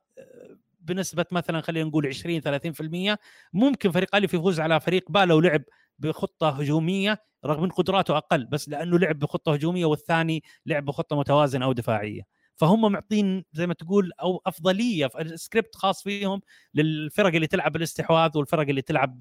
بنسبة 0.81 1.25
مثلا 1.31 1.61
خلينا 1.61 1.89
نقول 1.89 2.07
20 2.07 2.41
30% 2.41 3.19
ممكن 3.53 3.91
فريق 3.91 4.15
ألف 4.15 4.33
يفوز 4.33 4.59
على 4.59 4.79
فريق 4.79 5.11
با 5.11 5.25
لو 5.25 5.39
لعب 5.39 5.63
بخطة 5.99 6.49
هجومية 6.49 7.23
رغم 7.45 7.63
إن 7.63 7.69
قدراته 7.69 8.17
أقل 8.17 8.45
بس 8.45 8.69
لأنه 8.69 8.99
لعب 8.99 9.19
بخطة 9.19 9.53
هجومية 9.53 9.85
والثاني 9.85 10.43
لعب 10.65 10.85
بخطة 10.85 11.15
متوازنة 11.19 11.65
أو 11.65 11.71
دفاعية. 11.73 12.21
فهم 12.55 12.91
معطين 12.91 13.45
زي 13.53 13.67
ما 13.67 13.73
تقول 13.73 14.11
أو 14.21 14.41
أفضلية 14.45 15.07
في 15.07 15.21
السكريبت 15.21 15.75
خاص 15.75 16.03
فيهم 16.03 16.41
للفرق 16.73 17.33
اللي 17.35 17.47
تلعب 17.47 17.71
بالاستحواذ 17.71 18.37
والفرق 18.37 18.69
اللي 18.69 18.81
تلعب 18.81 19.17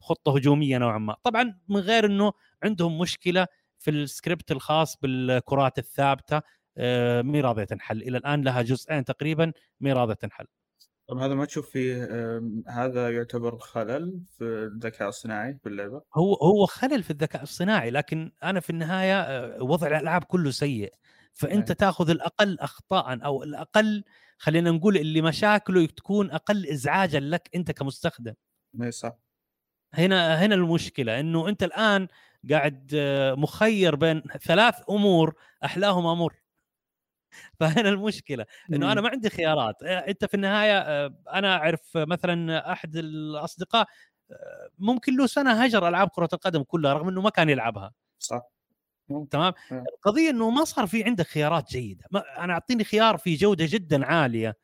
بخطه 0.00 0.36
هجومية 0.36 0.78
نوعا 0.78 0.98
ما. 0.98 1.16
طبعا 1.24 1.58
من 1.68 1.76
غير 1.80 2.06
إنه 2.06 2.32
عندهم 2.62 2.98
مشكلة 2.98 3.46
في 3.78 3.90
السكريبت 3.90 4.50
الخاص 4.50 4.96
بالكرات 4.96 5.78
الثابتة 5.78 6.40
آه، 6.78 7.22
مي 7.22 7.40
راضيه 7.40 7.64
تنحل 7.64 8.02
إلى 8.02 8.18
الآن 8.18 8.42
لها 8.42 8.62
جزئين 8.62 9.04
تقريبا 9.04 9.52
مي 9.80 9.92
راضيه 9.92 10.14
تنحل 10.14 10.46
طب 11.08 11.18
هذا 11.18 11.34
ما 11.34 11.44
تشوف 11.44 11.70
فيه 11.70 12.08
هذا 12.68 13.10
يعتبر 13.10 13.58
خلل 13.58 14.20
في 14.38 14.44
الذكاء 14.44 15.08
الصناعي 15.08 15.58
في 15.62 15.68
اللعبة؟ 15.68 16.02
هو 16.14 16.34
هو 16.34 16.66
خلل 16.66 17.02
في 17.02 17.10
الذكاء 17.10 17.42
الصناعي 17.42 17.90
لكن 17.90 18.32
أنا 18.42 18.60
في 18.60 18.70
النهاية 18.70 19.20
آه، 19.20 19.62
وضع 19.62 19.86
الألعاب 19.86 20.24
كله 20.24 20.50
سيء 20.50 20.94
فأنت 21.32 21.72
تأخذ 21.72 22.10
الأقل 22.10 22.58
اخطاء 22.58 23.24
أو 23.24 23.42
الأقل 23.42 24.04
خلينا 24.38 24.70
نقول 24.70 24.96
اللي 24.96 25.22
مشاكله 25.22 25.86
تكون 25.86 26.30
أقل 26.30 26.66
ازعاجا 26.66 27.20
لك 27.20 27.50
أنت 27.54 27.70
كمستخدم. 27.70 28.34
إي 28.82 28.90
صح. 28.90 29.18
هنا 29.94 30.44
هنا 30.44 30.54
المشكلة 30.54 31.20
إنه 31.20 31.48
أنت 31.48 31.62
الآن 31.62 32.08
قاعد 32.50 32.90
آه، 32.94 33.34
مخير 33.34 33.96
بين 33.96 34.22
ثلاث 34.42 34.74
أمور 34.90 35.34
أحلاهم 35.64 36.06
أمر. 36.06 36.34
فهنا 37.60 37.88
المشكلة 37.88 38.46
إنه 38.72 38.92
أنا 38.92 39.00
ما 39.00 39.08
عندي 39.08 39.30
خيارات. 39.30 39.82
أنت 39.82 40.24
في 40.24 40.34
النهاية 40.34 41.06
أنا 41.34 41.56
أعرف 41.56 41.96
مثلا 41.96 42.72
أحد 42.72 42.96
الأصدقاء 42.96 43.86
ممكن 44.78 45.16
له 45.16 45.26
سنة 45.26 45.64
هجر 45.64 45.88
ألعاب 45.88 46.08
كرة 46.08 46.28
القدم 46.32 46.62
كلها 46.62 46.92
رغم 46.92 47.08
إنه 47.08 47.20
ما 47.20 47.30
كان 47.30 47.48
يلعبها. 47.48 47.92
صح. 48.18 48.42
تمام؟ 49.30 49.52
القضية 49.72 50.30
إنه 50.30 50.50
ما 50.50 50.64
صار 50.64 50.86
في 50.86 51.04
عندك 51.04 51.26
خيارات 51.26 51.70
جيدة. 51.70 52.04
أنا 52.38 52.52
أعطيني 52.52 52.84
خيار 52.84 53.18
في 53.18 53.34
جودة 53.34 53.66
جدا 53.68 54.06
عالية. 54.06 54.56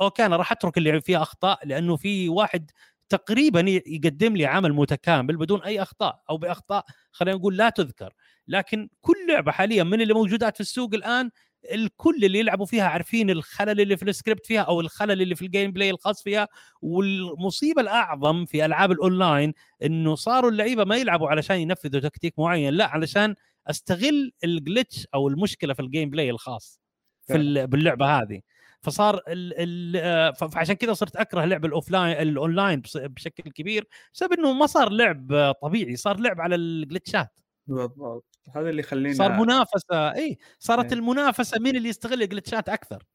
أوكي 0.00 0.26
أنا 0.26 0.36
راح 0.36 0.52
أترك 0.52 0.78
اللي 0.78 1.00
فيه 1.00 1.22
أخطاء 1.22 1.66
لأنه 1.66 1.96
في 1.96 2.28
واحد 2.28 2.70
تقريبا 3.10 3.60
يقدم 3.86 4.36
لي 4.36 4.46
عمل 4.46 4.72
متكامل 4.72 5.36
بدون 5.36 5.62
أي 5.62 5.82
أخطاء 5.82 6.22
أو 6.30 6.36
بأخطاء 6.36 6.84
خلينا 7.12 7.36
نقول 7.38 7.56
لا 7.56 7.70
تذكر. 7.70 8.14
لكن 8.48 8.88
كل 9.00 9.16
لعبة 9.28 9.52
حاليا 9.52 9.82
من 9.84 10.00
اللي 10.00 10.14
موجودات 10.14 10.54
في 10.54 10.60
السوق 10.60 10.94
الآن 10.94 11.30
الكل 11.72 12.24
اللي 12.24 12.38
يلعبوا 12.38 12.66
فيها 12.66 12.84
عارفين 12.84 13.30
الخلل 13.30 13.80
اللي 13.80 13.96
في 13.96 14.02
السكريبت 14.02 14.46
فيها 14.46 14.60
أو 14.60 14.80
الخلل 14.80 15.22
اللي 15.22 15.34
في 15.34 15.42
ال 15.46 15.72
gameplay 15.72 15.90
الخاص 15.90 16.22
فيها. 16.22 16.48
والمصيبة 16.82 17.82
الأعظم 17.82 18.44
في 18.44 18.64
ألعاب 18.64 18.92
الأونلاين 18.92 19.52
إنه 19.82 20.14
صاروا 20.14 20.50
اللعيبة 20.50 20.84
ما 20.84 20.96
يلعبوا 20.96 21.28
علشان 21.28 21.56
ينفذوا 21.56 22.00
تكتيك 22.00 22.38
معين 22.38 22.74
لا 22.74 22.86
علشان 22.86 23.34
أستغل 23.66 24.32
ال 24.44 24.53
glitch 24.53 25.06
أو 25.14 25.28
المشكلة 25.28 25.74
في 25.74 25.82
ال 25.82 26.10
gameplay 26.10 26.30
الخاص 26.30 26.80
في 27.26 27.66
باللعبة 27.66 28.06
هذه. 28.06 28.40
فصار 28.82 29.16
ال 29.28 29.54
ال 29.56 29.96
آه، 29.96 30.30
فعشان 30.30 30.74
كذا 30.74 30.92
صرت 30.92 31.16
أكره 31.16 31.44
لعب 31.44 31.64
ال 31.64 31.72
offline 31.72 32.28
ال 32.28 32.36
online 32.36 32.82
بشكل 32.96 33.50
كبير 33.50 33.88
بسبب 34.14 34.32
إنه 34.32 34.52
ما 34.52 34.66
صار 34.66 34.90
لعب 34.90 35.54
طبيعي 35.62 35.96
صار 35.96 36.20
لعب 36.20 36.40
على 36.40 36.54
الجلتشات. 36.54 37.40
بالضبط. 37.66 38.38
هذا 38.56 38.70
اللي 38.70 38.80
يخلينا 38.80 39.14
صار 39.14 39.32
منافسة 39.32 40.14
إي 40.14 40.38
صارت. 40.58 40.92
المنافسة 40.92 41.60
مين 41.60 41.76
اللي 41.76 41.88
يستغل 41.88 42.22
الجلتشات 42.22 42.68
أكثر. 42.68 43.06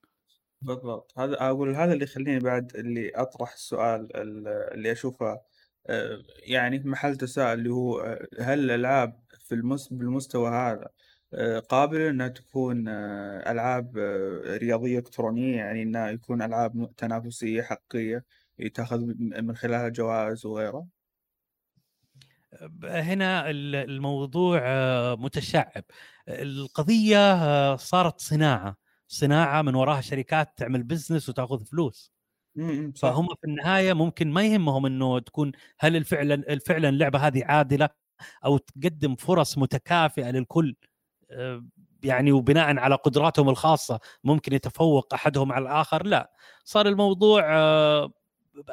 بالضبط. 0.62 1.14
هذا 1.18 1.36
أقول 1.40 1.76
هذا 1.76 1.94
اللي 1.94 2.04
يخليني 2.04 2.40
بعد 2.40 2.76
اللي 2.76 3.12
أطرح 3.16 3.54
السؤال 3.54 4.16
اللي 4.74 4.92
أشوفه 4.92 5.40
آه، 5.88 6.24
يعني 6.44 6.80
محل 6.86 7.16
تساؤل 7.16 7.60
اللي 7.60 7.70
هو 7.70 8.00
آه، 8.00 8.28
هل 8.40 8.60
الألعاب 8.60 9.20
في 9.40 9.56
المس... 9.56 9.94
بالمستوى 9.94 10.50
هذا 10.50 10.90
قابلة 11.70 12.10
إنها 12.10 12.28
تكون 12.28 12.88
ألعاب 13.48 13.98
رياضية 14.62 15.00
إلكترونية 15.00 15.58
يعني 15.58 15.84
إنها 15.84 16.10
يكون 16.10 16.42
ألعاب 16.42 16.96
تنافسية 16.98 17.62
حقيقية 17.62 18.26
يتاخذ 18.60 19.00
من 19.20 19.56
خلالها 19.56 19.90
جوائز 19.90 20.46
وغيره 20.46 20.88
هنا 22.84 23.50
الموضوع 23.50 24.60
آه، 24.64 25.16
متشعب. 25.16 25.84
القضية 26.30 27.34
آه، 27.34 27.76
صارت 27.76 28.20
صناعة. 28.20 28.78
صناعة 29.08 29.62
من 29.62 29.76
وراها 29.76 30.02
شركات 30.02 30.58
تعمل 30.58 30.84
بزنس 30.84 31.30
وتاخذ 31.30 31.66
فلوس. 31.66 32.14
فهم 33.02 33.28
في 33.28 33.48
النهاية 33.48 33.94
ممكن 33.94 34.32
ما 34.32 34.44
يهمهم 34.46 34.86
إنه 34.86 35.20
تكون 35.20 35.52
هل 35.80 35.96
الفعلا 35.96 36.60
فعلا 36.66 36.90
اللعبة 36.90 37.20
هذه 37.20 37.46
عادلة 37.46 37.90
أو 38.46 38.58
تقدم 38.58 39.16
فرص 39.16 39.58
متكافئة 39.58 40.32
للكل. 40.32 40.76
آه، 40.84 40.95
يعني 42.04 42.32
وبناء 42.32 42.78
على 42.78 42.96
قدراتهم 42.96 43.50
الخاصة 43.50 44.00
ممكن 44.24 44.54
يتفوق 44.54 45.14
أحدهم 45.14 45.52
على 45.52 45.64
الآخر 45.64 46.06
لا. 46.06 46.32
صار 46.64 46.88
الموضوع 46.88 47.44
آه، 47.56 48.12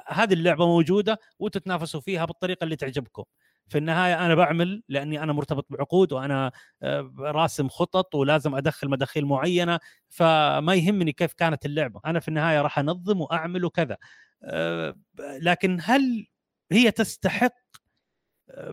هذه 0.07 0.33
اللعبة 0.33 0.67
موجودة 0.67 1.21
وتتنافسوا 1.39 2.01
فيها 2.01 2.25
بالطريقة 2.25 2.65
اللي 2.65 2.77
تعجبكم. 2.77 3.25
في 3.69 3.79
النهاية 3.79 4.27
أنا 4.27 4.35
بعمل 4.35 4.83
لأني 4.89 5.23
أنا 5.23 5.33
مرتبط 5.33 5.67
بعقود 5.71 6.13
وأنا 6.13 6.53
آه، 6.83 7.13
راسم 7.19 7.69
خطط 7.69 8.15
ولازم 8.15 8.55
أدخل 8.55 8.89
مداخيل 8.89 9.27
معينة 9.27 9.81
فما 10.09 10.75
يهمني 10.75 11.13
كيف 11.13 11.33
كانت 11.33 11.67
اللعبة. 11.67 12.01
أنا 12.07 12.21
في 12.21 12.29
النهاية 12.29 12.63
راح 12.63 12.79
أنظم 12.79 13.21
وأعمل 13.21 13.65
وكذا. 13.65 13.97
آه، 14.45 14.97
لكن 15.19 15.79
هل 15.83 16.27
هي 16.73 16.91
تستحق؟ 16.91 17.53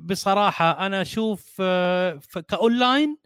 بصراحة 0.02 0.86
أنا 0.86 1.02
أشوف 1.02 1.62
كأونلاين 2.48 3.18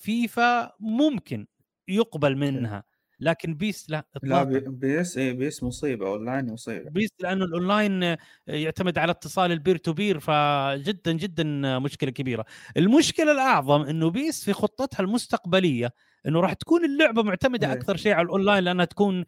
فيفا 0.00 0.72
ممكن 0.80 1.46
يقبل 1.88 2.36
منها 2.36 2.84
لكن 3.20 3.54
PES 3.54 3.90
لا 3.90 4.06
لا 4.22 4.42
PES 4.66 5.18
اي 5.18 5.32
PES 5.32 5.62
مصيبة 5.62 6.08
أونلاين 6.08 6.52
مصيبة. 6.52 6.90
PES 6.90 7.10
لأنه 7.20 7.44
الأونلاين 7.44 8.16
يعتمد 8.46 8.98
على 8.98 9.10
اتصال 9.10 9.52
ال 9.52 9.57
peer 9.57 9.76
to 9.76 9.92
peer 9.92 10.20
فجدا 10.20 11.12
جدا 11.12 11.44
مشكلة 11.78 12.10
كبيرة. 12.10 12.44
المشكلة 12.76 13.32
الأعظم 13.32 13.82
إنه 13.82 14.10
PES 14.10 14.44
في 14.44 14.52
خطتها 14.52 15.02
المستقبلية 15.02 15.90
إنه 16.26 16.40
راح 16.40 16.52
تكون 16.52 16.84
اللعبة 16.84 17.22
معتمدة 17.22 17.66
إيه. 17.66 17.72
أكثر 17.72 17.96
شيء 17.96 18.12
على 18.12 18.24
الأونلاين 18.24 18.64
لأنها 18.64 18.84
تكون 18.84 19.24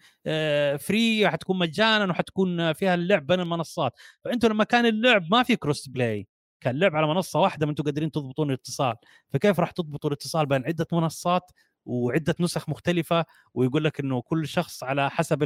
free 0.79 1.29
حتكون 1.29 1.59
مجانا 1.59 2.11
وحتكون 2.11 2.73
فيها 2.73 2.95
اللعب 2.95 3.27
بين 3.27 3.41
المنصات. 3.41 3.93
فأنتم 4.25 4.49
لما 4.49 4.64
كان 4.64 4.87
اللعب 4.87 5.23
ما 5.31 5.43
في 5.43 5.57
cross 5.57 5.89
play 5.89 6.29
كان 6.63 6.79
لعب 6.79 6.97
على 6.97 7.07
منصة 7.07 7.41
واحدة 7.41 7.67
ما 7.67 7.71
أنتم 7.71 7.85
قادرين 7.85 8.11
تضبطون 8.11 8.51
الاتصال. 8.51 8.97
فكيف 9.31 9.61
راح 9.61 9.71
تضبطوا 9.71 10.11
الاتصال؟ 10.11 10.47
بين 10.47 10.67
عدة 10.67 10.87
منصات 10.93 11.53
وعدة 11.87 12.35
نسخ 12.41 12.69
مختلفة 12.69 13.25
ويقول 13.55 13.85
لك 13.85 14.01
إنه 14.01 14.23
كل 14.23 14.49
شخص 14.49 14.85
على 14.85 15.11
حسب 15.11 15.43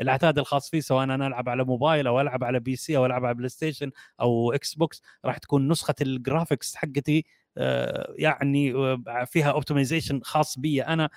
العتاد 0.00 0.38
الخاص 0.38 0.70
فيه 0.70 0.80
سواء 0.80 1.04
أنا 1.04 1.26
ألعب 1.26 1.48
على 1.48 1.64
موبايل 1.64 2.06
أو 2.06 2.20
ألعب 2.20 2.44
على 2.44 2.60
PC 2.60 2.96
أو 2.96 3.06
ألعب 3.06 3.24
على 3.24 3.34
بلاي 3.34 3.48
ستيشن 3.48 3.90
أو 4.20 4.52
إكس 4.52 4.74
بوكس 4.74 5.02
راح 5.24 5.38
تكون 5.38 5.68
نسخة 5.68 5.94
ال 6.02 6.10
graphics 6.10 6.76
حقتي 6.76 7.24
آه، 7.58 8.14
يعني 8.18 8.74
آه، 8.74 9.24
فيها 9.26 9.50
optimization 9.50 10.20
خاص 10.24 10.58
بي 10.58 10.82
أنا. 10.82 11.10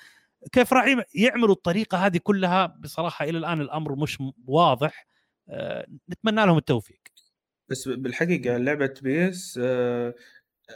كيف 0.52 0.74
راح 0.74 0.86
يعملوا 1.16 1.56
الطريقة 1.56 1.98
هذه 2.06 2.18
كلها؟ 2.24 2.66
بصراحة 2.66 3.26
إلى 3.26 3.38
الآن 3.38 3.62
الأمر 3.62 3.96
مش 3.96 4.24
واضح. 4.48 5.08
آه، 5.50 5.88
نتمنى 6.10 6.46
لهم 6.46 6.58
التوفيق. 6.58 7.03
بس 7.74 7.88
بالحقيقة 7.88 8.58
لعبة 8.58 8.94
PES 9.02 9.60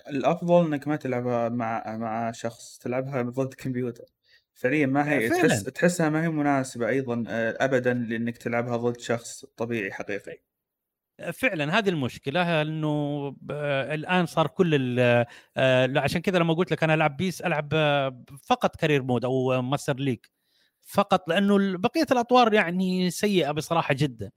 الأفضل 0.09 0.65
إنك 0.65 0.87
ما 0.87 0.95
تلعبها 0.95 1.49
مع 1.49 1.97
مع 1.97 2.31
شخص 2.31 2.77
تلعبها 2.77 3.21
ضد 3.21 3.53
كمبيوتر. 3.53 4.05
فعليا 4.53 4.85
ما 4.85 5.11
هي 5.11 5.29
فعلا. 5.29 5.47
تحس 5.47 5.63
تحسها 5.63 6.09
ما 6.09 6.23
هي 6.23 6.29
مناسبة 6.29 6.87
أيضا 6.89 7.23
آه، 7.27 7.57
ابدا 7.59 7.93
لإنك 7.93 8.37
تلعبها 8.37 8.77
ضد 8.77 8.99
شخص 8.99 9.45
طبيعي 9.57 9.91
حقيقي. 9.91 10.37
فعلا 11.33 11.77
هذه 11.77 11.89
المشكلة 11.89 12.61
إنه 12.61 13.35
الآن 13.93 14.25
صار 14.25 14.47
كل 14.47 14.99
آه، 14.99 15.27
عشان 15.99 16.21
كذا 16.21 16.39
لما 16.39 16.53
قلت 16.53 16.71
لك 16.71 16.83
أنا 16.83 16.93
ألعب 16.93 17.17
PES 17.17 17.41
ألعب 17.41 17.69
آه، 17.73 18.23
فقط 18.43 18.75
career 18.75 19.03
mode 19.03 19.25
أو 19.25 19.61
Master 19.61 19.95
League. 19.95 20.19
فقط 20.81 21.29
لأنه 21.29 21.77
بقية 21.77 22.07
الأطوار 22.11 22.53
يعني 22.53 23.11
سيئة 23.11 23.51
بصراحة 23.51 23.93
جدا. 23.93 24.31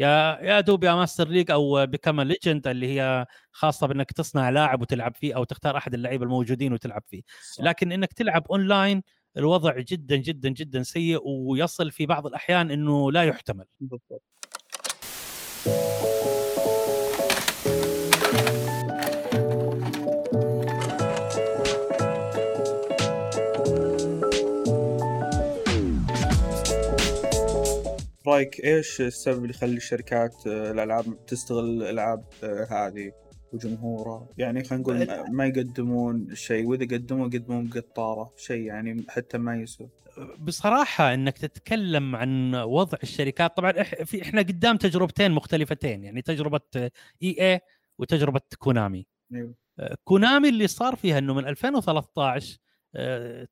يا 0.00 0.38
يا 0.42 0.60
دوب 0.60 0.84
يا 0.84 0.94
master 0.94 1.28
league 1.28 1.50
أو 1.50 1.86
become 1.86 2.20
legend 2.20 2.66
اللي 2.66 3.00
هي 3.00 3.26
خاصة 3.52 3.86
بأنك 3.86 4.12
تصنع 4.12 4.50
لاعب 4.50 4.82
وتلعب 4.82 5.16
فيه 5.16 5.36
أو 5.36 5.44
تختار 5.44 5.76
أحد 5.76 5.94
اللعيبة 5.94 6.24
الموجودين 6.24 6.72
وتلعب 6.72 7.02
فيه. 7.08 7.22
صح. 7.52 7.64
لكن 7.64 7.92
إنك 7.92 8.12
تلعب 8.12 8.46
أونلاين 8.50 9.02
الوضع 9.36 9.78
جدا 9.78 10.16
جدا 10.16 10.48
جدا 10.48 10.82
سيء 10.82 11.20
ويصل 11.24 11.90
في 11.90 12.06
بعض 12.06 12.26
الأحيان 12.26 12.70
إنه 12.70 13.12
لا 13.12 13.24
يحتمل. 13.24 13.64
بالضبط. 13.80 14.22
رايك 28.30 28.64
إيش 28.64 29.00
السبب 29.00 29.38
اللي 29.38 29.50
يخلي 29.50 29.76
الشركات 29.76 30.46
آه، 30.46 30.70
الألعاب 30.70 31.26
تستغل 31.26 31.82
الألعاب 31.82 32.24
آه، 32.44 32.64
هذه 32.70 33.12
وجمهورها؟ 33.52 34.28
يعني 34.38 34.64
خلينا 34.64 34.82
نقول 34.82 35.30
ما 35.32 35.46
يقدمون 35.46 36.34
شيء 36.34 36.66
وإذا 36.66 36.84
قدموا 36.96 37.28
يقدمون 37.28 37.68
بقطاره 37.68 38.32
شيء 38.36 38.62
يعني 38.62 39.04
حتى 39.08 39.38
ما 39.38 39.56
يسوى. 39.56 39.88
بصراحة 40.38 41.14
إنك 41.14 41.38
تتكلم 41.38 42.16
عن 42.16 42.54
وضع 42.54 42.98
الشركات 43.02 43.56
طبعا 43.56 43.82
في 43.82 44.22
إحنا 44.22 44.42
قدام 44.42 44.76
تجربتين 44.76 45.32
مختلفتين 45.32 46.04
يعني 46.04 46.22
تجربة 46.22 46.60
إي 46.74 46.90
اي 47.22 47.60
وتجربة 47.98 48.40
كونامي. 48.58 49.06
أيوه. 49.34 49.54
كونامي 50.04 50.48
اللي 50.48 50.66
صار 50.66 50.96
فيها 50.96 51.18
إنه 51.18 51.34
من 51.34 51.46
2013 51.46 52.54
آه، 52.54 52.69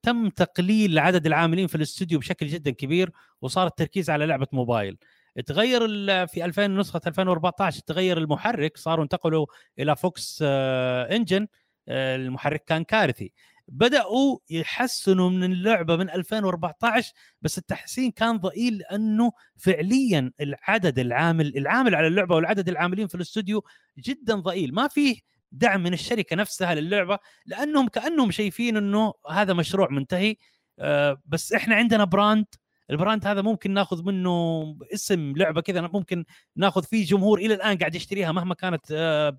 تم 0.02 0.28
تقليل 0.28 0.98
عدد 0.98 1.26
العاملين 1.26 1.66
في 1.66 1.74
الاستوديو 1.74 2.18
بشكل 2.18 2.46
جدا 2.46 2.70
كبير 2.70 3.10
وصار 3.42 3.66
التركيز 3.66 4.10
على 4.10 4.26
لعبة 4.26 4.46
موبايل. 4.52 4.98
تغير 5.46 5.80
في 6.26 6.44
2000 6.44 6.66
نسخة 6.66 7.00
2014 7.06 7.80
تغير 7.80 8.18
المحرك 8.18 8.76
صاروا 8.76 9.04
انتقلوا 9.04 9.46
إلى 9.78 9.96
Fox 9.96 10.42
Engine 10.42 11.46
آه، 11.88 12.16
المحرك 12.16 12.64
كان 12.64 12.84
كارثي. 12.84 13.32
بدأوا 13.68 14.38
يحسنوا 14.50 15.30
من 15.30 15.44
اللعبة 15.44 15.96
من 15.96 16.10
2014 16.10 17.12
بس 17.42 17.58
التحسين 17.58 18.10
كان 18.10 18.36
ضئيل 18.36 18.78
لأنه 18.78 19.32
فعليا 19.56 20.32
العدد 20.40 20.98
العامل 20.98 21.56
العامل 21.56 21.94
على 21.94 22.06
اللعبة 22.06 22.34
والعدد 22.36 22.68
العاملين 22.68 23.06
في 23.06 23.14
الاستوديو 23.14 23.64
جدا 23.98 24.34
ضئيل. 24.34 24.74
ما 24.74 24.88
فيه 24.88 25.20
دعم 25.52 25.82
من 25.82 25.92
الشركة 25.92 26.36
نفسها 26.36 26.74
للعبة 26.74 27.18
لأنهم 27.46 27.88
كأنهم 27.88 28.30
شايفين 28.30 28.76
إنه 28.76 29.14
هذا 29.30 29.52
مشروع 29.52 29.88
منتهي. 29.90 30.36
آه، 30.78 31.22
بس 31.26 31.52
إحنا 31.52 31.74
عندنا 31.74 32.04
brand 32.04 32.46
ال 32.90 32.96
brand 32.96 33.26
هذا 33.26 33.42
ممكن 33.42 33.74
ناخذ 33.74 34.02
منه 34.04 34.62
اسم 34.94 35.32
لعبة 35.36 35.60
كذا 35.60 35.80
ممكن 35.80 36.24
ناخذ 36.56 36.84
فيه 36.84 37.06
جمهور 37.06 37.38
إلى 37.38 37.54
الآن 37.54 37.78
قاعد 37.78 37.94
يشتريها 37.94 38.32
مهما 38.32 38.54
كانت 38.54 38.86
آه، 38.92 39.38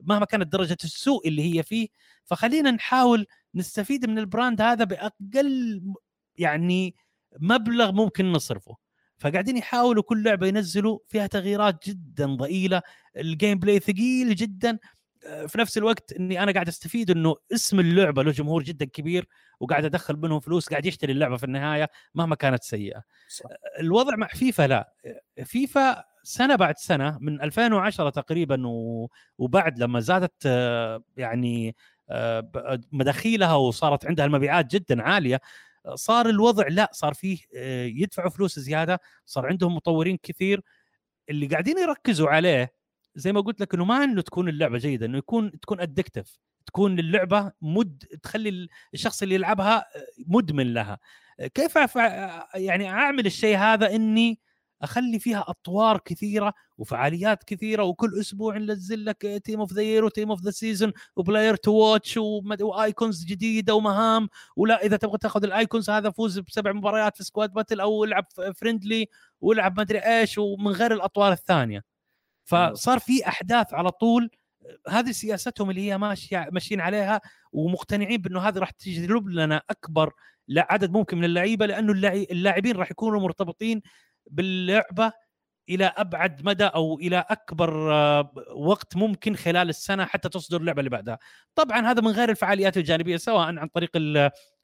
مهما 0.00 0.24
كانت 0.24 0.52
درجة 0.52 0.76
السوء 0.84 1.28
اللي 1.28 1.56
هي 1.56 1.62
فيه. 1.62 1.88
فخلينا 2.24 2.70
نحاول 2.70 3.26
نستفيد 3.54 4.06
من 4.06 4.18
ال 4.18 4.25
brand 4.25 4.60
هذا 4.60 4.84
بأقل 4.84 5.82
يعني 6.36 6.94
مبلغ 7.40 7.92
ممكن 7.92 8.32
نصرفه. 8.32 8.76
فقاعدين 9.18 9.56
يحاولوا 9.56 10.02
كل 10.02 10.24
لعبة 10.24 10.46
ينزلوا 10.46 10.98
فيها 11.08 11.26
تغييرات 11.26 11.88
جدا 11.88 12.26
ضئيلة 12.26 12.82
ال 13.16 13.58
gameplay 13.58 13.78
ثقيل 13.80 14.34
جدا. 14.34 14.78
في 15.48 15.58
نفس 15.58 15.78
الوقت 15.78 16.12
إني 16.12 16.42
أنا 16.42 16.52
قاعد 16.52 16.68
أستفيد 16.68 17.10
إنه 17.10 17.36
اسم 17.52 17.80
اللعبة 17.80 18.22
له 18.22 18.30
جمهور 18.30 18.62
جدا 18.62 18.84
كبير 18.84 19.28
وقاعد 19.60 19.84
أدخل 19.84 20.16
منهم 20.16 20.40
فلوس 20.40 20.68
قاعد 20.68 20.86
يشتري 20.86 21.12
اللعبة 21.12 21.36
في 21.36 21.44
النهاية 21.44 21.90
مهما 22.14 22.34
كانت 22.34 22.62
سيئة. 22.62 23.02
صح. 23.28 23.50
الوضع 23.80 24.16
مع 24.16 24.26
فيفا 24.26 24.66
لا. 24.66 24.92
فيفا 25.44 26.04
سنة 26.22 26.56
بعد 26.56 26.78
سنة 26.78 27.18
من 27.20 27.42
2010 27.42 28.10
تقريبا 28.10 28.62
وبعد 29.38 29.78
لما 29.78 30.00
زادت 30.00 30.46
يعني 31.16 31.76
مداخيلها 32.92 33.54
وصارت 33.54 34.06
عندها 34.06 34.24
المبيعات 34.24 34.66
جدا 34.66 35.02
عالية 35.02 35.40
صار 35.94 36.28
الوضع 36.28 36.66
لا 36.68 36.90
صار 36.92 37.14
فيه 37.14 37.38
يدفعوا 38.02 38.30
فلوس 38.30 38.58
زيادة 38.58 39.00
صار 39.26 39.46
عندهم 39.46 39.74
مطورين 39.74 40.18
كثير. 40.22 40.62
اللي 41.30 41.46
قاعدين 41.46 41.78
يركزوا 41.78 42.28
عليه 42.28 42.75
زي 43.16 43.32
ما 43.32 43.40
قلت 43.40 43.60
لك 43.60 43.74
إنه 43.74 43.84
ما 43.84 44.04
إنه 44.04 44.22
تكون 44.22 44.48
اللعبة 44.48 44.78
جيدة 44.78 45.06
إنه 45.06 45.18
يكون 45.18 45.60
تكون 45.60 45.80
addictive 45.80 46.38
تكون 46.66 46.98
اللعبة 46.98 47.52
مد 47.62 48.04
تخلي 48.22 48.68
الشخص 48.94 49.22
اللي 49.22 49.34
يلعبها 49.34 49.84
مدمن 50.26 50.74
لها. 50.74 50.98
كيف 51.54 51.76
يعني 52.54 52.90
أعمل 52.90 53.26
الشيء 53.26 53.56
هذا 53.56 53.94
إني 53.94 54.40
أخلي 54.82 55.18
فيها 55.18 55.44
أطوار 55.48 55.98
كثيرة 55.98 56.54
وفعاليات 56.78 57.44
كثيرة 57.44 57.82
وكل 57.82 58.20
أسبوع 58.20 58.58
ننزل 58.58 59.04
لك 59.04 59.42
team 59.44 59.60
of 59.60 59.72
the 59.72 59.82
year 59.82 60.04
و 60.04 60.09
team 60.09 60.30
of 60.30 60.42
the 60.42 60.50
season 60.50 60.92
و 61.16 61.22
player 61.22 61.56
to 61.56 61.72
watch 61.72 62.16
و 62.60 62.71
icons 62.71 63.24
جديدة 63.24 63.74
ومهام. 63.74 64.28
ولا 64.56 64.84
إذا 64.84 64.96
تبغى 64.96 65.18
تأخذ 65.18 65.44
ال 65.44 65.52
icons 65.52 65.90
هذا 65.90 66.10
فوز 66.10 66.38
بسبع 66.38 66.72
مباريات 66.72 67.16
في 67.16 67.24
squad 67.24 67.52
battle 67.52 67.80
أو 67.80 68.04
العب 68.04 68.26
friendly 68.56 69.08
والعب 69.40 69.76
ما 69.76 69.82
أدري 69.82 69.98
إيش 69.98 70.38
ومن 70.38 70.72
غير 70.72 70.92
الأطوار 70.92 71.32
الثانية. 71.32 71.95
فصار 72.46 72.98
في 72.98 73.28
أحداث 73.28 73.74
على 73.74 73.90
طول 73.90 74.30
هذه 74.88 75.10
سياستهم 75.10 75.70
اللي 75.70 75.90
هي 75.90 75.98
ماشيه 75.98 76.48
ماشيين 76.52 76.80
عليها 76.80 77.20
ومقتنعين 77.52 78.16
بأنه 78.22 78.40
هذه 78.40 78.58
راح 78.58 78.70
تجلب 78.70 79.28
لنا 79.28 79.62
أكبر 79.70 80.12
عدد 80.56 80.90
ممكن 80.90 81.18
من 81.18 81.24
اللعيبة 81.24 81.66
لأنه 81.66 81.92
اللاعبين 82.30 82.76
راح 82.76 82.90
يكونوا 82.90 83.20
مرتبطين 83.20 83.82
باللعبة 84.30 85.12
إلى 85.68 85.84
أبعد 85.96 86.44
مدى 86.44 86.64
أو 86.64 86.98
إلى 86.98 87.24
أكبر 87.28 87.92
آه، 87.92 88.32
وقت 88.56 88.96
ممكن 88.96 89.36
خلال 89.36 89.68
السنة 89.68 90.04
حتى 90.04 90.28
تصدر 90.28 90.60
اللعبة 90.60 90.80
اللي 90.80 90.90
بعدها. 90.90 91.18
طبعا 91.54 91.90
هذا 91.90 92.00
من 92.00 92.10
غير 92.10 92.30
الفعاليات 92.30 92.76
الجانبية 92.76 93.16
سواء 93.16 93.46
عن 93.46 93.68
طريق 93.68 93.90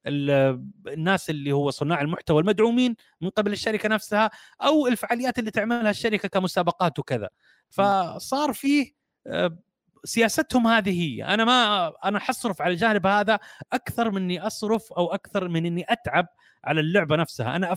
الناس 0.06 1.30
اللي 1.30 1.52
هو 1.52 1.70
صناع 1.70 2.00
المحتوى 2.00 2.40
المدعومين 2.40 2.96
من 3.20 3.30
قبل 3.30 3.52
الشركة 3.52 3.88
نفسها 3.88 4.30
أو 4.62 4.86
الفعاليات 4.86 5.38
اللي 5.38 5.50
تعملها 5.50 5.90
الشركة 5.90 6.28
كمسابقات 6.28 6.98
وكذا. 6.98 7.28
فصار 7.70 8.52
فيه 8.52 8.92
آه، 9.26 9.58
سياستهم 10.04 10.66
هذه 10.66 11.00
هي. 11.02 11.24
أنا 11.24 11.44
ما 11.44 11.92
أنا 12.04 12.18
حصرف 12.18 12.62
على 12.62 12.72
الجانب 12.72 13.06
هذا 13.06 13.38
أكثر 13.72 14.10
من 14.10 14.22
إني 14.22 14.40
أصرف 14.46 14.92
أو 14.92 15.14
أكثر 15.14 15.48
من 15.48 15.66
إني 15.66 15.84
أتعب 15.88 16.26
على 16.64 16.80
اللعبة 16.80 17.16
نفسها. 17.16 17.56
أنا. 17.56 17.76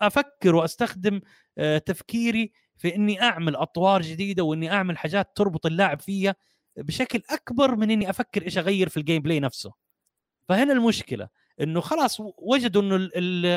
أفكر 0.00 0.54
وأستخدم 0.54 1.20
آه، 1.58 1.78
تفكيري 1.78 2.52
في 2.76 2.94
إني 2.94 3.22
أعمل 3.22 3.56
أطوار 3.56 4.02
جديدة 4.02 4.42
وإني 4.42 4.72
أعمل 4.72 4.98
حاجات 4.98 5.36
تربط 5.36 5.66
اللاعب 5.66 6.00
فيها 6.00 6.34
بشكل 6.76 7.22
أكبر 7.30 7.76
من 7.76 7.90
إني 7.90 8.10
أفكر 8.10 8.42
إيش 8.42 8.58
أغير 8.58 8.88
في 8.88 8.96
ال 8.96 9.22
gameplay 9.22 9.40
نفسه. 9.40 9.72
فهنا 10.48 10.72
المشكلة. 10.72 11.28
إنه 11.60 11.80
خلاص 11.80 12.20
وجدوا 12.20 12.82
إنه 12.82 13.10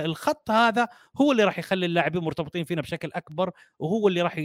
الخط 0.05 0.51
هذا 0.51 0.87
هو 1.21 1.31
اللي 1.31 1.43
راح 1.43 1.59
يخلي 1.59 1.85
اللاعبين 1.85 2.23
مرتبطين 2.23 2.65
فينا 2.65 2.81
بشكل 2.81 3.09
أكبر 3.13 3.51
وهو 3.79 4.07
اللي 4.07 4.21
راح 4.21 4.37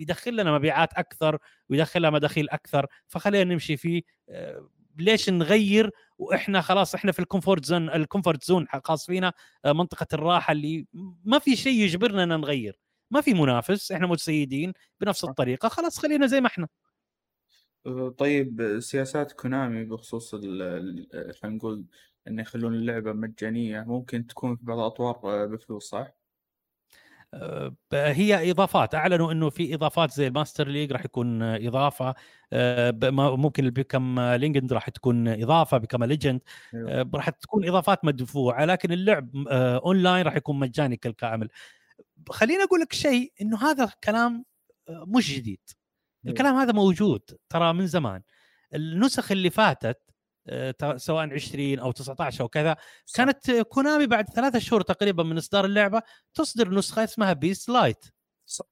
يدخل 0.00 0.36
لنا 0.36 0.52
مبيعات 0.52 0.92
أكثر 0.92 1.38
ويدخل 1.68 2.00
لنا 2.00 2.10
مداخيل 2.10 2.50
أكثر. 2.50 2.86
فخلينا 3.08 3.54
نمشي 3.54 3.76
فيه. 3.76 4.02
آه، 4.28 4.68
ليش 4.98 5.30
نغير؟ 5.30 5.90
وإحنا 6.18 6.60
خلاص 6.60 6.94
إحنا 6.94 7.12
في 7.12 7.18
ال 7.18 7.24
comfort 7.24 7.64
zone 7.64 7.90
ال 7.90 7.97
comfort 7.97 8.44
zone 8.44 8.66
خاص 8.84 9.06
فينا. 9.06 9.32
آه، 9.64 9.72
منطقة 9.72 10.06
الراحة 10.12 10.52
اللي 10.52 10.86
ما 11.24 11.38
في 11.38 11.56
شيء 11.56 11.80
يجبرنا 11.82 12.22
إن 12.24 12.28
نغير. 12.28 12.78
ما 13.10 13.20
في 13.20 13.34
منافس 13.34 13.92
إحنا 13.92 14.06
متسيدين 14.06 14.72
بنفس 15.00 15.24
الطريقة. 15.24 15.68
خلاص 15.68 15.98
خلينا 15.98 16.26
زي 16.26 16.40
ما 16.40 16.46
إحنا. 16.46 16.68
طيب 18.18 18.80
سياسات 18.80 19.32
كونامي 19.32 19.84
بخصوص 19.84 20.34
خلينا 20.34 21.16
نقول 21.44 21.84
إن 22.28 22.38
يخلون 22.38 22.74
اللعبة 22.74 23.12
مجانية. 23.12 23.80
ممكن 23.80 24.26
تكون 24.26 24.56
في 24.56 24.64
بعض 24.64 24.78
الأطوار 24.78 25.20
آه، 25.24 25.46
بفلوس 25.46 25.84
صح؟ 25.84 26.12
آه، 27.34 27.74
هي 27.92 28.50
إضافات. 28.50 28.94
أعلنوا 28.94 29.32
إنه 29.32 29.50
في 29.50 29.74
إضافات 29.74 30.10
زي 30.10 30.26
ال 30.26 30.32
master 30.32 30.68
league 30.68 30.92
راح 30.92 31.04
يكون 31.04 31.42
إضافة. 31.42 32.14
آه، 32.52 32.94
ممكن 33.36 33.64
ال 33.64 33.72
become 33.72 34.20
legend 34.20 34.72
راح 34.72 34.88
تكون 34.88 35.28
إضافة 35.28 35.78
become 35.78 36.04
legend 36.04 36.40
أيوه. 36.74 37.10
راح 37.14 37.30
تكون 37.30 37.68
إضافات 37.68 38.04
مدفوعة 38.04 38.64
لكن 38.64 38.92
اللعب 38.92 39.30
اونلاين 39.84 40.26
راح 40.26 40.36
يكون 40.36 40.58
مجاني 40.58 40.96
كالكامل. 40.96 41.48
خليني 42.30 42.62
أقول 42.62 42.80
لك 42.80 42.92
شيء 42.92 43.32
إنه 43.40 43.70
هذا 43.70 43.92
كلام 44.04 44.44
مش 44.90 45.36
جديد. 45.36 45.60
أيوه. 46.24 46.34
الكلام 46.34 46.54
هذا 46.56 46.72
موجود 46.72 47.22
ترى 47.48 47.72
من 47.72 47.86
زمان. 47.86 48.22
النسخ 48.74 49.32
اللي 49.32 49.50
فاتت 49.50 50.09
سواء 50.96 51.32
20 51.32 51.78
أو 51.78 51.92
19 51.92 52.42
أو 52.42 52.48
كذا. 52.48 52.76
كانت 53.14 53.50
كونامي 53.50 54.06
بعد 54.06 54.28
ثلاثة 54.28 54.58
شهور 54.58 54.82
تقريبا 54.82 55.22
من 55.22 55.36
إصدار 55.36 55.64
اللعبة 55.64 56.02
تصدر 56.34 56.70
نسخة 56.70 57.04
اسمها 57.04 57.32
بيس 57.32 57.68
lite 57.68 58.04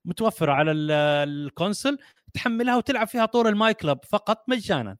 متوفرة 0.05 0.53
على 0.53 0.73
ال 0.73 0.88
console 0.89 1.99
تحملها 2.35 2.77
وتلعب 2.77 3.09
فيها 3.09 3.27
طور 3.27 3.49
ال 3.49 3.57
my 3.57 3.75
club 3.75 3.99
فقط 4.09 4.45
مجانا. 4.49 4.97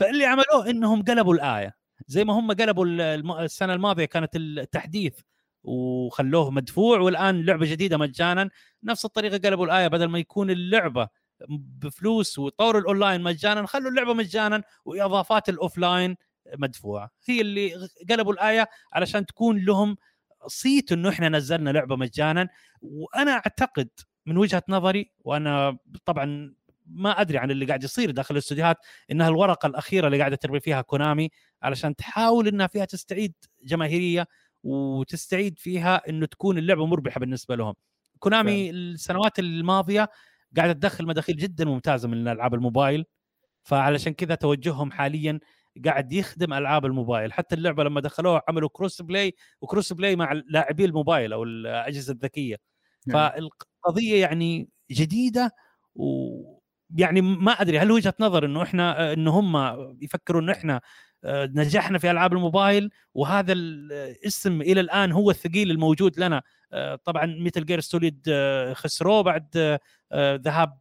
فاللي 0.00 0.24
عملوه 0.24 0.70
إنهم 0.70 1.02
قلبوا 1.02 1.34
الآية. 1.34 1.74
زي 2.06 2.24
ما 2.24 2.32
هم 2.38 2.52
قلبوا 2.52 2.86
السنة 3.44 3.74
الماضية 3.74 4.04
كانت 4.04 4.36
التحديث 4.36 5.20
وخلوه 5.62 6.50
مدفوع 6.50 6.98
والآن 6.98 7.44
لعبة 7.44 7.66
جديدة 7.66 7.96
مجانا. 7.96 8.50
نفس 8.84 9.04
الطريقة 9.04 9.48
قلبوا 9.48 9.64
الآية 9.64 9.88
بدل 9.88 10.06
ما 10.06 10.18
يكون 10.18 10.50
اللعبة 10.50 11.08
بفلوس 11.48 12.38
وطور 12.38 12.78
الأونلاين 12.78 13.20
مجانا 13.22 13.66
خلوا 13.66 13.90
اللعبة 13.90 14.14
مجانا 14.14 14.62
وإضافات 14.84 15.48
ال 15.48 15.57
offline 15.57 16.16
مدفوعة. 16.56 17.10
هي 17.28 17.40
اللي 17.40 17.88
قلبوا 18.10 18.32
الآية 18.32 18.68
علشان 18.92 19.26
تكون 19.26 19.64
لهم 19.64 19.96
صيت 20.46 20.92
إنه 20.92 21.08
إحنا 21.08 21.28
نزلنا 21.28 21.70
لعبة 21.70 21.96
مجانا. 21.96 22.48
وأنا 22.82 23.32
أعتقد 23.32 23.88
من 24.26 24.36
وجهة 24.36 24.62
نظري 24.68 25.10
وأنا 25.24 25.78
طبعا 26.04 26.54
ما 26.86 27.20
أدري 27.20 27.38
عن 27.38 27.50
اللي 27.50 27.66
قاعد 27.66 27.84
يصير 27.84 28.10
داخل 28.10 28.34
الاستوديوهات 28.34 28.76
إنها 29.10 29.28
الورقة 29.28 29.66
الأخيرة 29.66 30.06
اللي 30.06 30.18
قاعدة 30.18 30.36
ترمي 30.36 30.60
فيها 30.60 30.80
كونامي 30.80 31.30
علشان 31.62 31.96
تحاول 31.96 32.48
إنها 32.48 32.66
فيها 32.66 32.84
تستعيد 32.84 33.34
جماهيرية 33.64 34.26
وتستعيد 34.62 35.58
فيها 35.58 36.08
إنه 36.08 36.26
تكون 36.26 36.58
اللعبة 36.58 36.86
مربحة 36.86 37.20
بالنسبة 37.20 37.56
لهم. 37.56 37.74
كونامي 38.18 38.70
السنوات 38.70 39.38
الماضية 39.38 40.10
قاعدة 40.56 40.72
تدخل 40.72 41.06
مداخيل 41.06 41.36
جدا 41.36 41.64
ممتازة 41.64 42.08
من 42.08 42.28
العاب 42.28 42.54
الموبايل 42.54 43.04
فعلشان 43.62 44.14
كذا 44.14 44.34
توجههم 44.34 44.90
حاليا 44.92 45.40
قاعد 45.84 46.12
يخدم 46.12 46.52
ألعاب 46.52 46.86
الموبايل. 46.86 47.32
حتى 47.32 47.54
اللعبة 47.54 47.84
لما 47.84 48.00
دخلوها 48.00 48.42
عملوا 48.48 48.68
cross 48.72 49.02
play 49.02 49.34
و 49.60 49.65
cross 49.65 49.92
play 49.92 50.16
مع 50.16 50.32
لاعبي 50.46 50.84
الموبايل 50.84 51.32
أو 51.32 51.42
الأجهزة 51.42 52.12
الذكية. 52.12 52.56
نعم. 53.06 53.30
فالقضية 53.30 54.20
يعني 54.20 54.68
جديدة 54.90 55.50
ويعني 55.94 57.20
ما 57.20 57.52
أدري 57.52 57.78
هل 57.78 57.90
وجهة 57.90 58.14
نظر 58.20 58.44
إنه 58.44 58.62
إحنا 58.62 59.12
انه 59.12 59.30
هم 59.30 59.56
يفكروا 60.02 60.40
إنه 60.42 60.52
إحنا 60.52 60.80
آه، 61.24 61.50
نجحنا 61.54 61.98
في 61.98 62.10
ألعاب 62.10 62.32
الموبايل 62.32 62.90
وهذا 63.14 63.52
الاسم 63.52 64.62
إلى 64.62 64.80
الآن 64.80 65.12
هو 65.12 65.30
الثقيل 65.30 65.70
الموجود 65.70 66.20
لنا. 66.20 66.42
آه، 66.72 66.94
طبعا 67.04 67.26
Metal 67.26 67.66
Gear 67.66 67.80
Solid 67.80 68.30
خسروه 68.72 69.22
بعد 69.22 69.48
آه، 69.56 69.80
ذهاب 70.14 70.78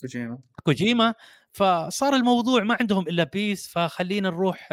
كوجيما. 0.00 0.38
كوجيما. 0.62 1.14
فصار 1.52 2.14
الموضوع 2.16 2.62
ما 2.62 2.76
عندهم 2.80 3.08
إلا 3.08 3.24
بيس 3.24 3.68
فخلينا 3.68 4.30
نروح 4.30 4.68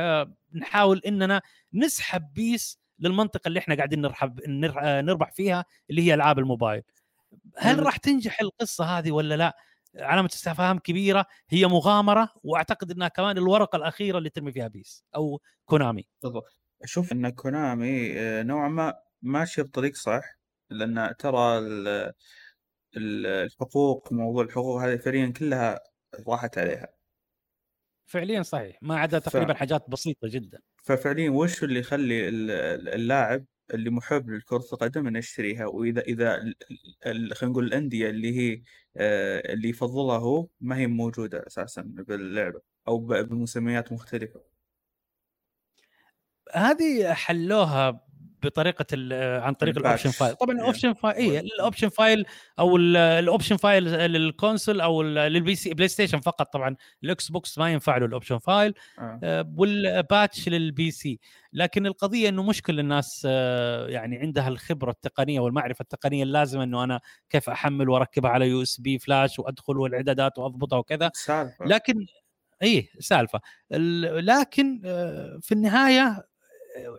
نحاول 0.53 1.01
إننا 1.07 1.41
نسحب 1.73 2.33
بيس 2.33 2.79
للمنطقة 2.99 3.47
اللي 3.47 3.59
إحنا 3.59 3.75
قاعدين 3.75 4.01
نرحب 4.01 4.39
نربح 5.05 5.31
فيها 5.31 5.65
اللي 5.89 6.01
هي 6.01 6.13
ألعاب 6.13 6.39
الموبايل. 6.39 6.81
هل 7.57 7.85
راح 7.85 7.97
تنجح 7.97 8.41
القصة 8.41 8.85
هذه 8.85 9.11
ولا 9.11 9.35
لا؟ 9.37 9.57
علامة 9.99 10.29
استفهام 10.33 10.79
كبيرة 10.79 11.25
هي 11.49 11.67
مغامرة 11.67 12.29
وأعتقد 12.43 12.91
إنها 12.91 13.07
كمان 13.07 13.37
الورقة 13.37 13.75
الأخيرة 13.75 14.17
اللي 14.17 14.29
ترمي 14.29 14.51
فيها 14.51 14.67
بيس 14.67 15.03
أو 15.15 15.41
كونامي. 15.65 16.07
بالضبط. 16.23 16.57
أشوف 16.83 17.11
إن 17.11 17.29
كونامي 17.29 18.19
آه، 18.19 18.43
نوعا 18.43 18.69
ما 18.69 18.93
ماشيه 19.21 19.61
بطريق 19.63 19.95
صح 19.95 20.23
لأن 20.69 21.13
ترى 21.19 21.59
الحقوق 22.97 24.13
موضوع 24.13 24.43
الحقوق 24.43 24.81
هذه 24.81 24.97
فعليا 24.97 25.27
كلها 25.27 25.79
راحت 26.27 26.57
عليها. 26.57 26.87
فعليا 28.05 28.41
صحيح. 28.41 28.77
ما 28.81 28.99
عدا 28.99 29.19
تقريبا 29.19 29.53
ف... 29.53 29.57
حاجات 29.57 29.89
بسيطة 29.89 30.27
جدا. 30.27 30.59
ففعليا 30.83 31.29
وش 31.29 31.63
اللي 31.63 31.79
يخلي 31.79 32.29
اللاعب 32.29 33.45
اللي 33.73 33.89
محب 33.89 34.29
لكرة 34.29 34.65
القدم 34.73 35.07
إنه 35.07 35.19
يشتريها؟ 35.19 35.65
واذا 35.65 36.01
إذا 36.01 36.53
خلينا 37.03 37.35
نقول 37.43 37.65
الأندية 37.65 38.09
اللي 38.09 38.37
هي 38.39 38.61
آه، 38.97 39.53
اللي 39.53 39.69
يفضلها 39.69 40.17
هو 40.17 40.47
ما 40.61 40.77
هي 40.77 40.87
موجودة 40.87 41.47
أساسا 41.47 41.81
باللعبة 41.81 42.61
أو 42.87 42.97
بمسميات 42.99 43.91
مختلفة. 43.91 44.41
هذه 46.53 47.13
حلوها 47.13 48.07
بطريقة 48.43 48.85
عن 49.43 49.53
طريق 49.53 49.77
ال 49.77 49.82
option 49.82 50.09
file 50.09 50.35
طبعا 50.35 50.55
ال 50.55 50.61
option 50.61 50.93
file 50.93 51.15
اي 51.15 51.39
ال 51.39 51.46
option 51.46 51.89
file 51.89 52.25
أو 52.59 52.77
ال 52.77 52.89
option 52.89 53.57
file 53.57 53.83
لل 53.83 54.05
console 54.05 54.81
أو 54.81 55.01
لل 55.01 55.28
PC 55.28 55.55
PlayStation 55.55 56.19
فقط 56.19 56.53
طبعا. 56.53 56.75
ال 57.03 57.31
Xbox 57.31 57.57
ما 57.57 57.71
ينفع 57.71 57.97
له 57.97 58.05
ال 58.05 58.10
option 58.10 58.37
file 58.37 58.73
آه. 58.99 59.19
آه، 59.23 59.53
وال 59.57 59.84
patch 59.84 60.49
لل 60.49 60.91
PC. 60.91 61.19
لكن 61.53 61.85
القضية 61.85 62.29
إنه 62.29 62.43
مش 62.43 62.61
كل 62.61 62.79
الناس 62.79 63.27
آه، 63.29 63.87
يعني 63.87 64.17
عندها 64.17 64.47
الخبرة 64.47 64.91
التقنية 64.91 65.39
والمعرفة 65.39 65.81
التقنية 65.83 66.23
اللازمة 66.23 66.63
إنه 66.63 66.83
أنا 66.83 66.99
كيف 67.29 67.49
أحمل 67.49 67.89
وأركبها 67.89 68.31
على 68.31 68.47
USB 68.47 68.99
flash 68.99 69.39
وأدخل 69.39 69.77
والإعدادات 69.77 70.37
وأضبطها 70.37 70.79
وكذا. 70.79 71.11
سالفة. 71.13 71.65
لكن 71.65 72.05
اي 72.63 72.89
سالفة. 72.99 73.39
لكن 73.69 74.81
في 75.41 75.51
النهاية 75.51 76.30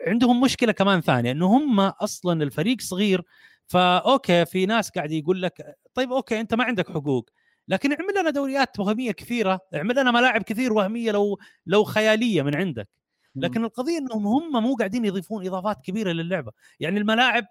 عندهم 0.07 0.41
مشكلة 0.41 0.73
كمان 0.73 1.01
ثانية 1.01 1.31
إنه 1.31 1.47
هم 1.47 1.81
أصلا 1.81 2.43
الفريق 2.43 2.81
صغير 2.81 3.23
ف 3.67 3.82
okay 3.82 4.45
في 4.45 4.67
ناس 4.67 4.91
قاعد 4.91 5.13
يقول 5.13 5.43
لك 5.43 5.77
طيب 5.95 6.13
okay 6.13 6.41
أنت 6.41 6.55
ما 6.55 6.65
عندك 6.65 6.91
حقوق 6.91 7.31
لكن 7.69 7.93
اعمل 7.93 8.21
لنا 8.21 8.31
دوريات 8.31 8.81
وهمية 8.81 9.13
كثيرة 9.13 9.61
اعمل 9.75 9.97
لنا 9.97 10.11
ملاعب 10.11 10.43
كثير 10.43 10.73
وهمية 10.73 11.13
لو 11.13 11.39
لو 11.67 11.85
خيالية 11.85 12.43
من 12.43 12.57
عندك. 12.57 12.89
لكن 13.37 13.65
القضية 13.65 13.99
إنهم 13.99 14.27
هم 14.27 14.63
مو 14.63 14.75
قاعدين 14.77 15.05
يضيفون 15.05 15.47
إضافات 15.47 15.81
كبيرة 15.85 16.13
للعبة. 16.13 16.53
يعني 16.81 16.99
الملاعب 17.01 17.45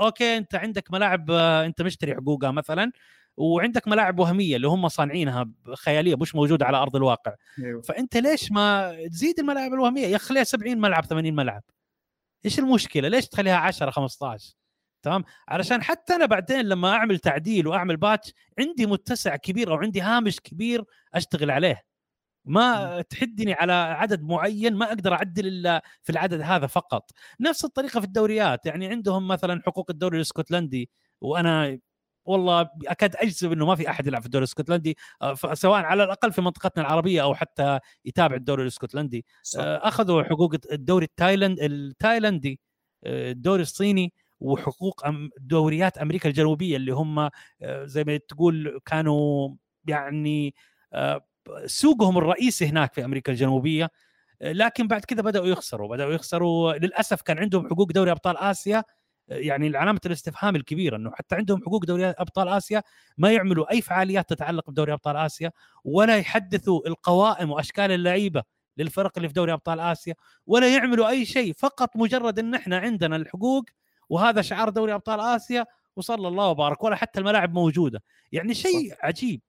أوكي 0.00 0.36
أنت 0.36 0.54
عندك 0.54 0.92
ملاعب 0.92 1.30
آه، 1.30 1.66
أنت 1.66 1.82
مشتري 1.82 2.14
حقوقها 2.14 2.50
مثلا 2.50 2.92
وعندك 3.36 3.88
ملاعب 3.88 4.18
وهمية 4.18 4.56
اللي 4.56 4.68
هم 4.68 4.88
صانعينها 4.88 5.50
خيالية 5.74 6.14
مش 6.16 6.34
موجودة 6.34 6.66
على 6.66 6.76
أرض 6.76 6.96
الواقع. 6.96 7.34
أيوه. 7.58 7.82
فأنت 7.82 8.16
ليش 8.16 8.52
ما 8.52 8.96
تزيد 9.08 9.38
الملاعب 9.40 9.72
الوهمية؟ 9.72 10.06
يا 10.06 10.18
خليها 10.18 10.44
70 10.44 10.78
ملعب 10.78 11.04
80 11.04 11.34
ملعب؟ 11.34 11.62
إيش 12.44 12.58
المشكلة؟ 12.58 13.08
ليش 13.08 13.28
تخليها 13.28 13.56
10 13.56 13.90
15 13.90 14.54
تمام؟ 15.02 15.24
علشان 15.48 15.82
حتى 15.82 16.14
أنا 16.14 16.26
بعدين 16.26 16.60
لما 16.60 16.92
أعمل 16.92 17.18
تعديل 17.18 17.66
وأعمل 17.66 17.96
patch 17.96 18.32
عندي 18.58 18.86
متسع 18.86 19.36
كبير 19.36 19.70
أو 19.72 19.76
عندي 19.76 20.00
هامش 20.00 20.40
كبير 20.40 20.84
أشتغل 21.14 21.50
عليه. 21.50 21.82
ما 22.44 23.02
تحدني 23.02 23.52
على 23.52 23.72
عدد 23.72 24.22
معين 24.22 24.74
ما 24.74 24.86
أقدر 24.86 25.12
أعدل 25.12 25.46
إلا 25.46 25.82
في 26.02 26.12
العدد 26.12 26.40
هذا 26.40 26.66
فقط. 26.66 27.10
نفس 27.40 27.64
الطريقة 27.64 28.00
في 28.00 28.06
الدوريات 28.06 28.66
يعني 28.66 28.86
عندهم 28.86 29.28
مثلا 29.28 29.62
حقوق 29.66 29.90
الدوري 29.90 30.16
الإسكتلندي 30.16 30.90
وأنا 31.20 31.78
والله 32.26 32.68
أكاد 32.86 33.16
أجزم 33.16 33.52
إنه 33.52 33.66
ما 33.66 33.74
في 33.74 33.90
أحد 33.90 34.06
يلعب 34.06 34.20
في 34.20 34.26
الدوري 34.26 34.42
الإسكتلندي 34.42 34.96
آه، 35.22 35.34
سواء 35.54 35.84
على 35.84 36.04
الأقل 36.04 36.32
في 36.32 36.40
منطقتنا 36.42 36.82
العربية 36.86 37.22
أو 37.22 37.34
حتى 37.34 37.78
يتابع 38.04 38.36
الدوري 38.36 38.62
الإسكتلندي. 38.62 39.24
صح. 39.42 39.60
آه، 39.60 39.88
أخذوا 39.88 40.22
حقوق 40.22 40.54
الدوري 40.72 41.04
التايلاند 41.04 41.58
التايلندي 41.60 42.60
آه، 43.04 43.30
الدوري 43.32 43.62
الصيني 43.62 44.12
وحقوق 44.40 45.02
دوريات 45.40 45.98
أمريكا 45.98 46.28
الجنوبية 46.28 46.76
اللي 46.76 46.92
هم 46.92 47.30
زي 47.64 48.04
ما 48.04 48.16
تقول 48.16 48.80
كانوا 48.86 49.50
يعني 49.88 50.54
سوقهم 51.66 52.18
الرئيسي 52.18 52.66
هناك 52.66 52.94
في 52.94 53.04
أمريكا 53.04 53.32
الجنوبية. 53.32 53.90
لكن 54.40 54.88
بعد 54.88 55.04
كذا 55.04 55.22
بدأوا 55.22 55.46
يخسروا 55.46 55.88
بدأوا 55.88 56.12
يخسروا. 56.12 56.72
للأسف 56.72 57.22
كان 57.22 57.38
عندهم 57.38 57.68
حقوق 57.70 57.92
دوري 57.92 58.10
أبطال 58.10 58.36
آسيا 58.36 58.84
يعني 59.28 59.76
علامة 59.76 60.00
الاستفهام 60.06 60.56
الكبيرة 60.56 60.96
إنه 60.96 61.10
حتى 61.14 61.34
عندهم 61.34 61.62
حقوق 61.62 61.84
دوري 61.84 62.06
أبطال 62.06 62.48
آسيا 62.48 62.82
ما 63.18 63.32
يعملوا 63.32 63.70
أي 63.72 63.80
فعاليات 63.80 64.30
تتعلق 64.30 64.70
بدوري 64.70 64.92
أبطال 64.92 65.16
آسيا 65.16 65.52
ولا 65.84 66.16
يحدثوا 66.16 66.88
القوائم 66.88 67.50
وأشكال 67.50 67.90
اللعيبة 67.92 68.42
للفرق 68.76 69.12
اللي 69.16 69.28
في 69.28 69.34
دوري 69.34 69.52
أبطال 69.52 69.80
آسيا 69.80 70.14
ولا 70.46 70.74
يعملوا 70.74 71.08
أي 71.08 71.24
شيء 71.24 71.52
فقط 71.52 71.96
مجرد 71.96 72.38
إن 72.38 72.54
إحنا 72.54 72.78
عندنا 72.78 73.16
الحقوق 73.16 73.64
وهذا 74.08 74.42
شعار 74.42 74.68
دوري 74.68 74.94
أبطال 74.94 75.20
آسيا 75.20 75.66
وصلى 75.96 76.28
الله 76.28 76.46
وبارك 76.48 76.84
ولا 76.84 76.96
حتى 76.96 77.20
الملاعب 77.20 77.54
موجودة. 77.54 78.02
يعني 78.32 78.54
شيء 78.54 78.94
عجيب. 79.00 79.40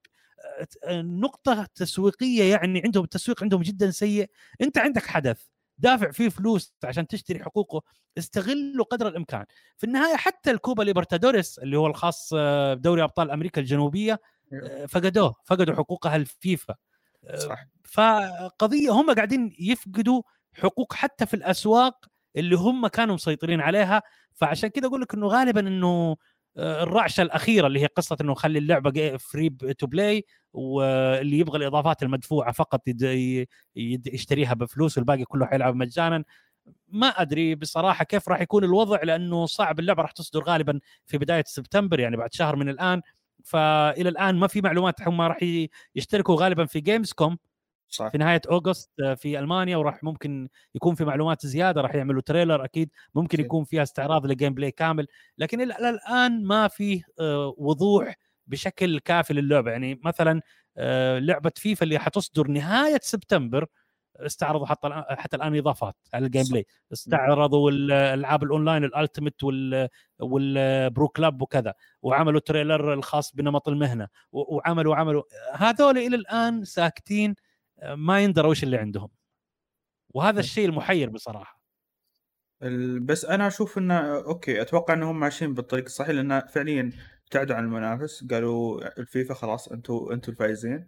نقطة 0.93 1.67
تسويقية 1.75 2.51
يعني 2.51 2.81
عندهم 2.85 3.03
التسويق 3.03 3.43
عندهم 3.43 3.61
جدا 3.61 3.91
سيء. 3.91 4.29
أنت 4.61 4.77
عندك 4.77 5.05
حدث 5.05 5.41
دافع 5.77 6.11
فيه 6.11 6.29
فلوس 6.29 6.73
عشان 6.83 7.07
تشتري 7.07 7.43
حقوقه 7.43 7.81
استغله 8.17 8.83
قدر 8.83 9.07
الإمكان. 9.07 9.45
في 9.77 9.83
النهاية 9.83 10.15
حتى 10.15 10.51
الكوبا 10.51 10.83
ليبرتادوريس 10.83 11.59
اللي 11.59 11.77
هو 11.77 11.87
الخاص 11.87 12.33
آه، 12.37 12.73
بدوري 12.73 13.03
أبطال 13.03 13.31
أمريكا 13.31 13.61
الجنوبية 13.61 14.19
آه، 14.53 14.85
فقدوه 14.85 15.35
فقدوا 15.45 15.75
حقوقها 15.75 16.15
الفيفا. 16.15 16.75
آه، 17.27 17.35
صح. 17.35 17.65
فقضية 17.83 18.91
هم 18.91 19.13
قاعدين 19.13 19.55
يفقدوا 19.59 20.21
حقوق 20.53 20.93
حتى 20.93 21.25
في 21.25 21.33
الأسواق 21.33 22.05
اللي 22.35 22.55
هم 22.55 22.87
كانوا 22.87 23.15
مسيطرين 23.15 23.61
عليها. 23.61 24.01
فعشان 24.35 24.69
كذا 24.69 24.87
أقول 24.87 25.01
لك 25.01 25.13
إنه 25.13 25.27
غالبا 25.27 25.59
إنه 25.59 26.17
الرعشة 26.57 27.21
الأخيرة 27.21 27.67
اللي 27.67 27.79
هي 27.79 27.85
قصة 27.85 28.17
إنه 28.21 28.33
خلي 28.33 28.59
اللعبة 28.59 29.17
free 29.17 29.49
to 29.49 29.87
play 29.87 30.25
واللي 30.53 31.39
يبغى 31.39 31.57
الإضافات 31.57 32.03
المدفوعة 32.03 32.51
فقط 32.51 32.81
يشتريها 33.75 34.53
بفلوس 34.53 34.97
والباقي 34.97 35.23
كله 35.23 35.45
حيلعب 35.45 35.75
مجانا. 35.75 36.23
ما 36.87 37.07
أدري 37.07 37.55
بصراحة 37.55 38.03
كيف 38.05 38.29
راح 38.29 38.41
يكون 38.41 38.63
الوضع 38.63 39.03
لأنه 39.03 39.45
صعب 39.45 39.79
اللعبة 39.79 40.01
راح 40.01 40.11
تصدر 40.11 40.43
غالبا 40.43 40.79
في 41.05 41.17
بداية 41.17 41.43
سبتمبر 41.47 41.99
يعني 41.99 42.17
بعد 42.17 42.33
شهر 42.33 42.55
من 42.55 42.69
الآن. 42.69 43.01
فإلى 43.43 44.09
الآن 44.09 44.35
ما 44.35 44.47
في 44.47 44.61
معلومات 44.61 45.01
هم 45.01 45.21
راح 45.21 45.37
يشتركوا 45.95 46.35
غالبا 46.35 46.65
في 46.65 46.79
جيمز 46.79 47.13
كوم 47.13 47.37
صح. 47.89 48.07
في 48.11 48.17
نهاية 48.17 48.41
August 48.51 48.91
آه، 48.99 49.13
في 49.13 49.39
ألمانيا 49.39 49.77
وراح 49.77 50.03
ممكن 50.03 50.49
يكون 50.75 50.95
في 50.95 51.05
معلومات 51.05 51.45
زيادة 51.45 51.81
راح 51.81 51.95
يعملوا 51.95 52.21
trailer 52.21 52.63
أكيد. 52.65 52.89
ممكن 53.15 53.39
يكون 53.39 53.63
فيها 53.63 53.83
استعراض 53.83 54.25
ل 54.25 54.53
gameplay 54.53 54.71
كامل 54.71 55.07
لكن 55.37 55.61
إلى 55.61 55.89
الآن 55.89 56.43
ما 56.43 56.67
في 56.67 57.01
آه، 57.19 57.55
وضوح 57.57 58.15
بشكل 58.47 58.99
كافي 58.99 59.33
للعبة. 59.33 59.71
يعني 59.71 59.99
مثلا 60.03 60.41
آه، 60.77 61.19
لعبة 61.19 61.51
فيفا 61.55 61.83
اللي 61.83 61.99
حتصدر 61.99 62.47
نهاية 62.47 62.99
سبتمبر 63.03 63.65
استعرضوا 64.19 64.65
حتى 64.65 65.03
حتى 65.09 65.37
الآن 65.37 65.57
إضافات 65.57 65.95
على 66.13 66.25
ال 66.25 66.43
gameplay. 66.51 66.65
استعرضوا 66.93 67.71
الالعاب 67.71 68.43
ال 68.43 68.49
online 68.49 68.83
ال 68.83 68.90
Ultimate 68.90 69.43
وال 69.43 69.89
وال 70.19 70.55
Pro 70.55 71.07
Clubs 71.07 71.41
وكذا 71.41 71.73
وعملوا 72.01 72.39
trailer 72.39 72.93
الخاص 72.93 73.35
بنمط 73.35 73.67
المهنة 73.69 74.07
وعملوا 74.31 74.95
عملوا. 74.95 75.23
هذول 75.53 75.97
إلى 75.97 76.15
الآن 76.15 76.65
ساكتين 76.65 77.35
ما 77.83 78.19
يندروا 78.23 78.51
وش 78.51 78.63
اللي 78.63 78.77
عندهم. 78.77 79.09
وهذا 80.09 80.39
الشيء 80.39 80.65
المحير 80.65 81.09
بصراحة. 81.09 81.61
بس 83.01 83.25
أنا 83.25 83.47
أشوف 83.47 83.77
انه 83.77 84.17
okay 84.17 84.61
أتوقع 84.61 84.93
إنهم 84.93 85.19
ماشيين 85.19 85.53
بالطريق 85.53 85.85
الصحيح 85.85 86.09
لأن 86.09 86.47
فعليا 86.47 86.91
ابتعدوا 87.23 87.55
عن 87.55 87.63
المنافس 87.63 88.27
قالوا 88.31 88.87
الفيفا 88.99 89.33
خلاص 89.33 89.67
أنتم 89.67 90.07
أنتم 90.11 90.31
الفايزين. 90.31 90.87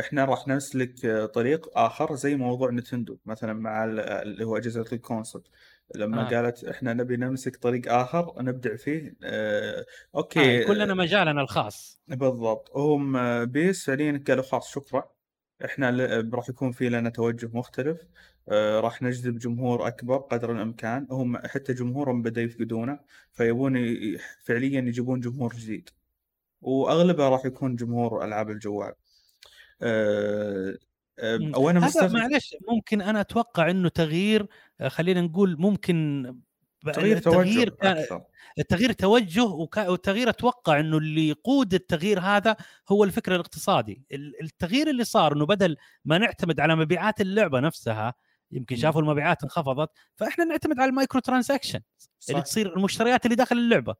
إحنا 0.00 0.24
راح 0.24 0.48
نسلك 0.48 1.06
طريق 1.34 1.78
آخر 1.78 2.14
زي 2.14 2.36
موضوع 2.36 2.70
نتندو 2.70 3.18
مثلا 3.26 3.52
مع 3.52 3.84
اللي 3.84 4.44
هو 4.44 4.56
أجهزة 4.56 4.84
ال 4.92 4.98
console. 4.98 5.42
لما 5.94 6.22
آه. 6.22 6.28
قالت 6.34 6.64
إحنا 6.64 6.92
نبي 6.94 7.16
نمسك 7.16 7.56
طريق 7.56 7.92
آخر 7.92 8.42
نبدع 8.42 8.76
فيه 8.76 9.16
آه 9.24 9.86
okay. 10.14 10.62
آه 10.62 10.66
كلنا 10.66 10.94
مجالنا 10.94 11.40
الخاص. 11.40 12.00
بالضبط. 12.08 12.76
هم 12.76 13.44
بيس 13.44 13.86
فعليا 13.86 14.24
قالوا 14.28 14.42
خلاص 14.42 14.72
شكرا. 14.74 15.12
إحنا 15.64 15.90
راح 16.34 16.48
يكون 16.48 16.72
في 16.72 16.88
لنا 16.88 17.10
توجه 17.10 17.50
مختلف. 17.52 18.00
آه 18.48 18.80
راح 18.80 19.02
نجذب 19.02 19.38
جمهور 19.38 19.86
أكبر 19.88 20.16
قدر 20.16 20.52
الإمكان. 20.52 21.06
هم 21.10 21.36
حتى 21.38 21.72
جمهورهم 21.74 22.22
بدا 22.22 22.42
يفقدونه 22.42 22.98
فيبون 23.32 23.74
فعليا 24.44 24.80
يجيبون 24.80 25.20
جمهور 25.20 25.54
جديد. 25.54 25.90
وأغلبه 26.62 27.28
راح 27.28 27.44
يكون 27.44 27.76
جمهور 27.76 28.24
ألعاب 28.24 28.50
الجوال. 28.50 28.92
أه 29.82 30.78
وأنا 31.56 31.86
هذا 31.86 32.08
معلش 32.08 32.56
ممكن 32.68 33.00
أنا 33.00 33.20
أتوقع 33.20 33.70
إنه 33.70 33.88
تغيير 33.88 34.46
آه، 34.80 34.88
خلينا 34.88 35.20
نقول 35.20 35.56
ممكن 35.58 36.26
تغيير 36.92 37.18
توجه 37.18 37.70
كان 37.70 37.96
أكثر. 37.96 38.22
التغيير 38.58 38.92
توجه 38.92 39.44
والتغيير 39.44 40.28
أتوقع 40.28 40.80
إنه 40.80 40.98
اللي 40.98 41.28
يقود 41.28 41.74
التغيير 41.74 42.20
هذا 42.20 42.56
هو 42.88 43.04
الفكر 43.04 43.34
الاقتصادي. 43.34 44.02
التغيير 44.42 44.90
اللي 44.90 45.04
صار 45.04 45.32
إنه 45.32 45.46
بدل 45.46 45.76
ما 46.04 46.18
نعتمد 46.18 46.60
على 46.60 46.76
مبيعات 46.76 47.20
اللعبة 47.20 47.60
نفسها 47.60 48.14
يمكن 48.50 48.76
شافوا 48.76 49.00
المبيعات 49.00 49.42
انخفضت 49.42 49.90
فإحنا 50.16 50.44
نعتمد 50.44 50.80
على 50.80 50.88
ال 50.88 51.20
microtransaction 51.20 51.80
اللي 52.30 52.42
تصير 52.42 52.76
المشتريات 52.76 53.24
اللي 53.24 53.36
داخل 53.36 53.58
اللعبة. 53.58 53.94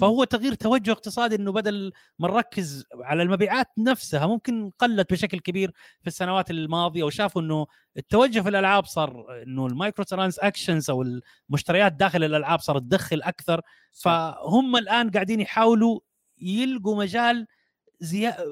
فهو 0.00 0.24
تغيير 0.24 0.54
توجه 0.54 0.92
اقتصادي 0.92 1.36
إنه 1.36 1.52
بدل 1.52 1.92
ما 2.18 2.28
نركز 2.28 2.84
على 2.94 3.22
المبيعات 3.22 3.66
نفسها 3.78 4.26
ممكن 4.26 4.70
قلت 4.78 5.12
بشكل 5.12 5.38
كبير 5.38 5.72
في 6.00 6.06
السنوات 6.06 6.50
الماضية 6.50 7.04
وشافوا 7.04 7.42
إنه 7.42 7.66
التوجه 7.96 8.40
في 8.40 8.48
الألعاب 8.48 8.84
صار 8.84 9.42
إنه 9.42 9.66
ال 9.66 10.04
microtransactions 10.04 10.90
أو 10.90 11.02
المشتريات 11.50 11.92
داخل 11.92 12.24
الألعاب 12.24 12.60
صارت 12.60 12.82
تدخل 12.82 13.22
أكثر. 13.22 13.60
فهم 13.92 14.76
الآن 14.76 15.10
قاعدين 15.10 15.40
يحاولوا 15.40 16.00
يلقوا 16.38 16.96
مجال 16.96 17.46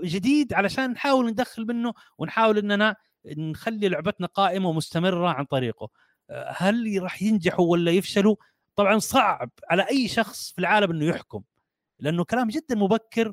جديد 0.05 0.53
علشان 0.53 0.91
نحاول 0.91 1.30
ندخل 1.30 1.66
منه 1.66 1.95
ونحاول 2.18 2.59
إننا 2.59 2.97
نخلي 3.26 3.89
لعبتنا 3.89 4.26
قائمة 4.26 4.68
ومستمرة 4.68 5.28
عن 5.28 5.45
طريقه. 5.45 5.89
هل 6.49 6.99
راح 7.03 7.22
ينجحوا 7.22 7.66
ولا 7.66 7.91
يفشلوا؟ 7.91 8.37
طبعا 8.76 8.98
صعب 8.98 9.50
على 9.70 9.82
أي 9.90 10.08
شخص 10.08 10.52
في 10.52 10.58
العالم 10.58 10.90
إنه 10.90 11.04
يحكم 11.04 11.42
لأنه 12.00 12.24
كلام 12.24 12.48
جدا 12.48 12.74
مبكر 12.74 13.32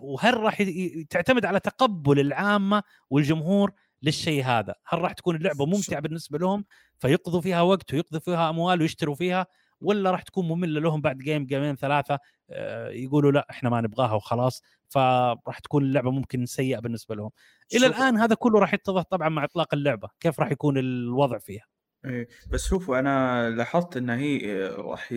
وهل 0.00 0.36
راح 0.36 0.62
تعتمد 1.10 1.44
على 1.44 1.60
تقبل 1.60 2.20
العامة 2.20 2.82
والجمهور 3.10 3.72
للشيء 4.02 4.44
هذا؟ 4.44 4.74
هل 4.86 4.98
راح 4.98 5.12
تكون 5.12 5.36
اللعبة 5.36 5.66
ممتعة 5.66 6.00
بالنسبة 6.00 6.38
لهم 6.38 6.64
فيقضوا 6.98 7.40
فيها 7.40 7.60
وقت 7.62 7.94
ويقضوا 7.94 8.20
فيها 8.20 8.50
أموال 8.50 8.80
ويشتروا 8.80 9.14
فيها 9.14 9.46
ولا 9.80 10.10
راح 10.10 10.22
تكون 10.22 10.48
مملة 10.48 10.80
لهم 10.80 11.00
بعد 11.00 11.18
جيم 11.18 11.46
جيمين 11.46 11.76
ثلاثة 11.76 12.18
آه، 12.50 12.88
يقولوا 12.88 13.32
لا 13.32 13.46
إحنا 13.50 13.70
ما 13.70 13.80
نبغاها 13.80 14.12
وخلاص 14.12 14.62
فراح 14.88 15.58
تكون 15.58 15.84
اللعبة 15.84 16.10
ممكن 16.10 16.46
سيئة 16.46 16.78
بالنسبة 16.80 17.14
لهم. 17.14 17.30
إلى 17.74 17.86
الآن 17.86 18.16
هذا 18.16 18.34
كله 18.34 18.58
راح 18.60 18.74
يتضح 18.74 19.02
طبعا 19.02 19.28
مع 19.28 19.44
إطلاق 19.44 19.74
اللعبة 19.74 20.08
كيف 20.20 20.40
راح 20.40 20.50
يكون 20.52 20.78
الوضع 20.78 21.38
فيها؟ 21.38 21.71
إيه 22.04 22.28
بس 22.50 22.68
شوفوا 22.68 22.98
أنا 22.98 23.50
لاحظت 23.50 23.96
إن 23.96 24.10
هي 24.10 24.66
راح 24.66 25.14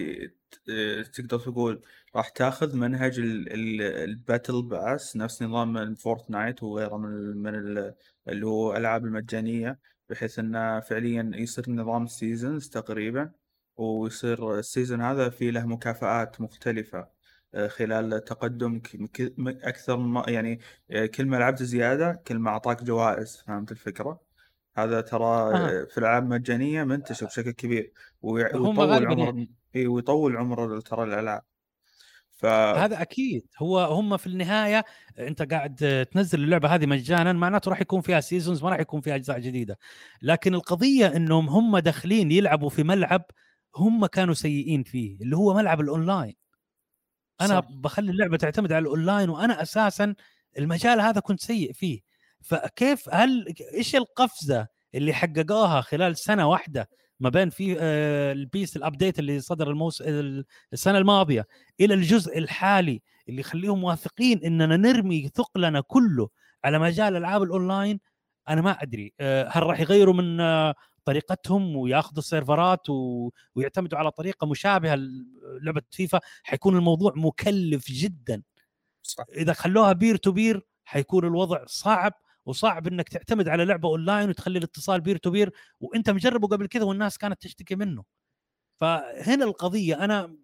تقدر 1.13 1.39
تقول 1.39 1.81
راح 2.15 2.29
تاخذ 2.29 2.75
منهج 2.75 3.19
ال 3.19 3.40
battle 3.40 4.63
pass 4.63 5.17
نفس 5.17 5.43
نظام 5.43 5.77
الفورتنايت 5.77 6.63
وغيره 6.63 6.97
من 6.97 7.37
من 7.37 7.55
اللي 8.27 8.45
هو 8.45 8.71
الألعاب 8.71 9.05
المجانية 9.05 9.79
بحيث 10.09 10.39
إنه 10.39 10.79
فعليا 10.79 11.31
يصير 11.35 11.69
نظام 11.69 12.03
ال 12.03 12.11
seasons 12.11 12.69
تقريبا 12.69 13.31
ويصير 13.77 14.59
ال 14.59 14.65
season 14.65 15.01
هذا 15.01 15.29
فيه 15.29 15.51
له 15.51 15.65
مكافآت 15.65 16.41
مختلفة 16.41 17.09
آه، 17.55 17.67
خلال 17.67 18.23
تقدم 18.23 18.81
أكثر 19.39 19.97
ما 19.97 20.25
يعني 20.27 20.59
آه، 20.91 21.05
كل 21.05 21.25
ما 21.25 21.37
لعبت 21.37 21.63
زيادة 21.63 22.23
كل 22.27 22.39
ما 22.39 22.49
أعطاك 22.51 22.83
جوائز 22.83 23.37
فهمت 23.37 23.71
الفكرة؟ 23.71 24.24
هذا 24.77 25.01
ترى 25.01 25.53
أها. 25.53 25.85
في 25.85 25.97
الالعاب 25.97 26.23
المجانية 26.23 26.83
منتشر 26.83 27.25
بشكل 27.25 27.51
كبير 27.51 27.91
ويطول 28.21 28.67
عمر 28.67 29.11
يعني. 29.11 29.51
إي 29.75 29.87
ويطول 29.87 30.37
عمر 30.37 30.79
ترى 30.79 31.03
الالعاب 31.03 31.41
ف 32.31 32.45
هذا 32.45 33.01
أكيد. 33.01 33.47
هو 33.59 33.79
هم 33.79 34.17
في 34.17 34.27
النهاية 34.27 34.85
أنت 35.19 35.53
قاعد 35.53 36.07
تنزل 36.11 36.43
اللعبة 36.43 36.75
هذه 36.75 36.85
مجانا 36.85 37.33
معناته 37.33 37.69
راح 37.69 37.81
يكون 37.81 38.01
فيها 38.01 38.19
seasons 38.19 38.63
ما 38.63 38.69
راح 38.69 38.79
يكون 38.79 39.01
فيها 39.01 39.15
أجزاء 39.15 39.39
جديدة. 39.39 39.77
لكن 40.21 40.55
القضية 40.55 41.07
إنهم 41.07 41.49
هم 41.49 41.77
داخلين 41.77 42.31
يلعبوا 42.31 42.69
في 42.69 42.83
ملعب 42.83 43.25
هم 43.75 44.05
كانوا 44.05 44.33
سيئين 44.33 44.83
فيه 44.83 45.17
اللي 45.21 45.37
هو 45.37 45.53
ملعب 45.53 45.81
الأونلاين. 45.81 46.35
أنا 47.41 47.61
صح. 47.61 47.67
بخلي 47.71 48.11
اللعبة 48.11 48.37
تعتمد 48.37 48.71
على 48.71 48.83
الأونلاين 48.83 49.29
وأنا 49.29 49.61
أساسا 49.61 50.15
المجال 50.59 51.01
هذا 51.01 51.19
كنت 51.19 51.41
سيء 51.41 51.73
فيه. 51.73 52.01
فكيف 52.45 53.09
هل 53.13 53.55
إيش 53.73 53.95
القفزة 53.95 54.67
اللي 54.95 55.13
حققوها 55.13 55.81
خلال 55.81 56.17
سنة 56.17 56.49
واحدة 56.49 56.89
ما 57.19 57.29
بين 57.29 57.49
في 57.49 57.77
آه، 57.79 58.31
البيس 58.31 58.77
ال 58.77 58.83
update 58.83 59.19
اللي 59.19 59.39
صدر 59.39 59.69
الموسم 59.69 60.03
السنة 60.73 60.97
الماضية 60.97 61.47
إلى 61.79 61.93
الجزء 61.93 62.37
الحالي 62.37 63.01
اللي 63.29 63.39
يخليهم 63.39 63.83
واثقين 63.83 64.43
إننا 64.43 64.77
نرمي 64.77 65.29
ثقلنا 65.35 65.81
كله 65.81 66.29
على 66.63 66.79
مجال 66.79 67.15
ألعاب 67.15 67.43
الأونلاين؟ 67.43 67.99
أنا 68.49 68.61
ما 68.61 68.71
أدري. 68.83 69.13
آه، 69.19 69.49
هل 69.51 69.63
راح 69.63 69.79
يغيروا 69.79 70.13
من 70.13 70.39
آه، 70.39 70.75
طريقتهم 71.05 71.75
وياخذوا 71.75 72.19
السيرفرات 72.19 72.89
و... 72.89 73.29
ويعتمدوا 73.55 73.97
على 73.97 74.11
طريقة 74.11 74.47
مشابهة 74.47 74.95
لعبه 75.61 75.81
فيفا؟ 75.91 76.19
حيكون 76.43 76.75
الموضوع 76.77 77.13
مكلف 77.15 77.91
جدا. 77.91 78.41
صح. 79.01 79.25
إذا 79.35 79.53
خلوها 79.53 79.93
peer 79.93 80.15
to 80.15 80.31
peer 80.31 80.65
حيكون 80.85 81.25
الوضع 81.25 81.63
صعب 81.65 82.13
وصعب 82.45 82.87
إنك 82.87 83.09
تعتمد 83.09 83.49
على 83.49 83.65
لعبة 83.65 83.89
أونلاين 83.89 84.29
وتخلي 84.29 84.57
الاتصال 84.57 85.01
peer 85.01 85.17
to 85.17 85.29
peer 85.29 85.51
وأنت 85.79 86.09
مجربه 86.09 86.47
قبل 86.47 86.67
كذا 86.67 86.83
والناس 86.83 87.17
كانت 87.17 87.41
تشتكي 87.41 87.75
منه. 87.75 88.03
فهنا 88.77 89.45
القضية 89.45 90.03
أنا 90.03 90.35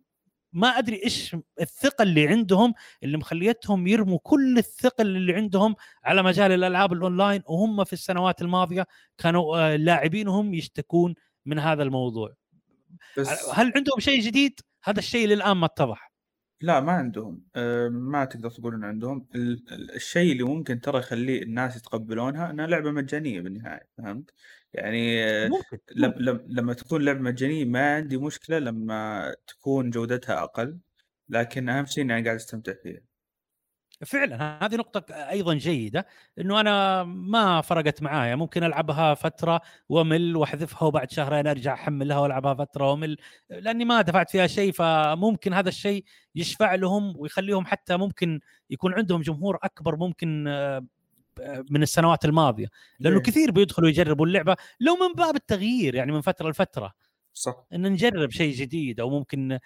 ما 0.54 0.68
أدري 0.68 1.04
إيش 1.04 1.36
الثقة 1.62 2.04
اللي 2.04 2.28
عندهم 2.28 2.74
اللي 3.04 3.18
مخليتهم 3.18 3.88
يرموا 3.88 4.20
كل 4.24 4.58
الثقل 4.58 5.08
اللي 5.08 5.34
عندهم 5.34 5.76
على 6.04 6.24
مجال 6.24 6.52
الألعاب 6.52 6.94
الأونلاين 6.94 7.44
وهم 7.46 7.84
في 7.84 7.94
السنوات 7.94 8.42
الماضية 8.42 8.88
كانوا 9.18 9.58
آه، 9.58 9.76
لاعبينهم 9.76 10.54
يشتكون 10.54 11.16
من 11.46 11.60
هذا 11.60 11.84
الموضوع. 11.84 12.36
بس 13.18 13.50
هل 13.54 13.74
عندهم 13.76 14.00
شيء 14.00 14.22
جديد؟ 14.22 14.60
هذا 14.84 15.00
الشيء 15.00 15.28
للآن 15.28 15.58
ما 15.58 15.66
اتضح. 15.66 16.11
لا 16.62 16.80
ما 16.80 16.92
عندهم. 16.92 17.46
أه، 17.56 17.90
ما 17.90 18.26
تقدر 18.26 18.50
تقول 18.50 18.74
إن 18.76 18.84
عندهم. 18.84 19.28
ال- 19.36 19.74
ال- 19.74 19.92
الشيء 19.96 20.32
اللي 20.32 20.44
ممكن 20.44 20.82
ترى 20.82 21.00
يخليه 21.00 21.42
الناس 21.44 21.76
يتقبلونها 21.78 22.50
إنها 22.52 22.68
لعبة 22.68 22.92
مجانية 22.92 23.42
بالنهاية 23.42 23.90
فهمت؟ 23.98 24.32
يعني 24.74 25.24
أه، 25.26 25.50
ممكن 25.50 25.78
لم 25.96 26.14
ممكن. 26.14 26.20
لم 26.20 26.46
لما 26.50 26.74
تكون 26.74 27.06
لعبة 27.06 27.20
مجانية 27.20 27.66
ما 27.66 27.96
عندي 27.96 28.18
مشكلة 28.18 28.60
لما 28.60 29.36
تكون 29.48 29.90
جودتها 29.90 30.44
أقل 30.44 30.80
لكن 31.30 31.70
أهم 31.70 31.86
شيء 31.86 32.04
إني 32.04 32.14
أنا 32.18 32.24
قاعد 32.26 32.36
أستمتع 32.36 32.74
فيها. 32.84 33.11
فعلا 34.06 34.66
هذه 34.66 34.76
نقطة 34.76 35.14
أيضا 35.14 35.54
جيدة 35.54 36.08
إنه 36.40 36.60
أنا 36.60 37.04
ما 37.04 37.62
فرقت 37.62 38.02
معايا 38.02 38.36
ممكن 38.36 38.64
ألعبها 38.64 39.14
فترة 39.14 39.62
وأمل 39.90 40.36
وأحذفها 40.36 40.88
وبعد 40.88 41.12
شهرين 41.12 41.48
أرجع 41.48 41.74
أحملها 41.74 42.20
وألعبها 42.20 42.54
فترة 42.54 42.92
وأمل 42.92 43.18
لأني 43.50 43.86
ما 43.86 44.02
دفعت 44.02 44.30
فيها 44.32 44.48
شيء 44.48 44.72
فممكن 44.72 45.54
هذا 45.54 45.70
الشيء 45.70 46.04
يشفع 46.36 46.76
لهم 46.76 47.14
ويخليهم 47.18 47.66
حتى 47.66 47.98
ممكن 47.98 48.40
يكون 48.70 48.94
عندهم 48.94 49.22
جمهور 49.22 49.58
أكبر 49.64 49.96
ممكن 49.96 50.48
آه، 50.48 50.86
من 51.70 51.84
السنوات 51.84 52.26
الماضية. 52.26 52.68
لأنه 53.00 53.18
إيه، 53.18 53.24
كثير 53.24 53.52
بيدخلوا 53.52 53.90
يجربوا 53.90 54.26
اللعبة 54.26 54.56
لو 54.80 54.96
من 54.96 55.14
باب 55.14 55.36
التغيير 55.36 55.96
يعني 55.96 56.12
من 56.12 56.22
فترة 56.22 56.50
لفترة. 56.50 56.94
صح. 57.34 57.66
إن 57.74 57.92
نجرب 57.92 58.32
شيء 58.32 58.56
جديد 58.56 59.00
أو 59.00 59.10
ممكن 59.10 59.60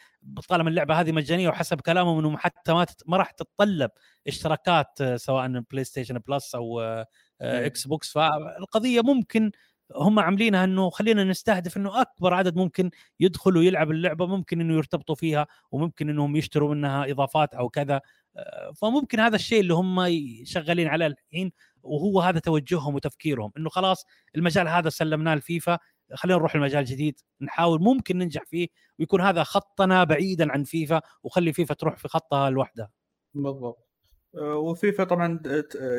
طالما 0.50 0.70
اللعبة 0.70 1.00
هذه 1.00 1.12
مجانية 1.12 1.50
وحسب 1.50 1.82
كلامهم 1.82 2.20
إنه 2.20 2.38
حتى 2.38 2.74
ما 2.74 2.84
تت... 2.84 3.04
ما 3.08 3.18
راح 3.18 3.32
تتطلب 3.32 3.92
اشتراكات 4.28 5.04
سواء 5.16 5.60
بلاي 5.72 5.84
ستيشن 5.84 6.20
بلس 6.20 6.56
أو 6.56 6.82
آه، 6.82 7.06
آه،. 7.42 7.66
إكس 7.66 7.88
بوكس 7.88 8.12
فالقضية 8.12 9.02
ممكن 9.02 9.52
هم 9.96 10.20
عاملينها 10.20 10.64
إنه 10.64 10.90
خلينا 10.90 11.24
نستهدف 11.24 11.78
إنه 11.78 12.02
أكبر 12.02 12.34
عدد 12.34 12.56
ممكن 12.56 12.90
يدخل 13.20 13.58
ويلعب 13.58 13.92
اللعبة 13.92 14.26
ممكن 14.26 14.62
إنه 14.62 14.74
يرتبطوا 14.74 15.16
فيها 15.16 15.48
وممكن 15.72 16.10
إنهم 16.10 16.36
يشتروا 16.36 16.76
منها 16.76 17.12
إضافات 17.12 17.54
أو 17.54 17.70
كذا. 17.70 18.02
آه، 18.38 18.72
فممكن 18.72 19.20
هذا 19.20 19.36
الشيء 19.36 19.60
اللي 19.62 19.74
هم 19.74 20.08
شغالين 20.44 20.88
عليه 20.88 21.08
الحين 21.08 21.52
وهو 21.84 22.22
هذا 22.22 22.40
توجههم 22.40 22.96
وتفكيرهم 22.96 23.52
إنه 23.58 23.70
خلاص 23.70 24.06
المجال 24.36 24.68
هذا 24.68 24.90
سلمناه 24.90 25.36
لفيفا 25.36 25.80
خلينا 26.14 26.38
نروح 26.40 26.56
لمجال 26.56 26.86
جديد 26.86 27.20
نحاول 27.42 27.82
ممكن 27.82 28.18
ننجح 28.18 28.44
فيه 28.46 28.68
ويكون 29.00 29.22
هذا 29.22 29.44
خطنا 29.44 30.04
بعيدا 30.04 30.52
عن 30.52 30.64
فيفا 30.64 31.02
وخلي 31.24 31.54
فيفا 31.54 31.74
تروح 31.74 31.98
في 31.98 32.08
خطها 32.08 32.50
لوحدها. 32.50 32.92
بالضبط. 33.34 33.90
أه، 34.36 34.56
وفيفا 34.56 35.04
طبعا 35.04 35.38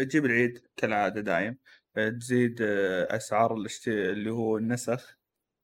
تجيب 0.04 0.24
العيد 0.24 0.58
كالعادة 0.76 1.20
دايم. 1.20 1.58
أه، 1.96 2.08
تزيد 2.08 2.58
أه، 2.62 3.16
أسعار 3.16 3.56
اللي 3.88 4.30
هو 4.30 4.56
النسخ. 4.56 5.16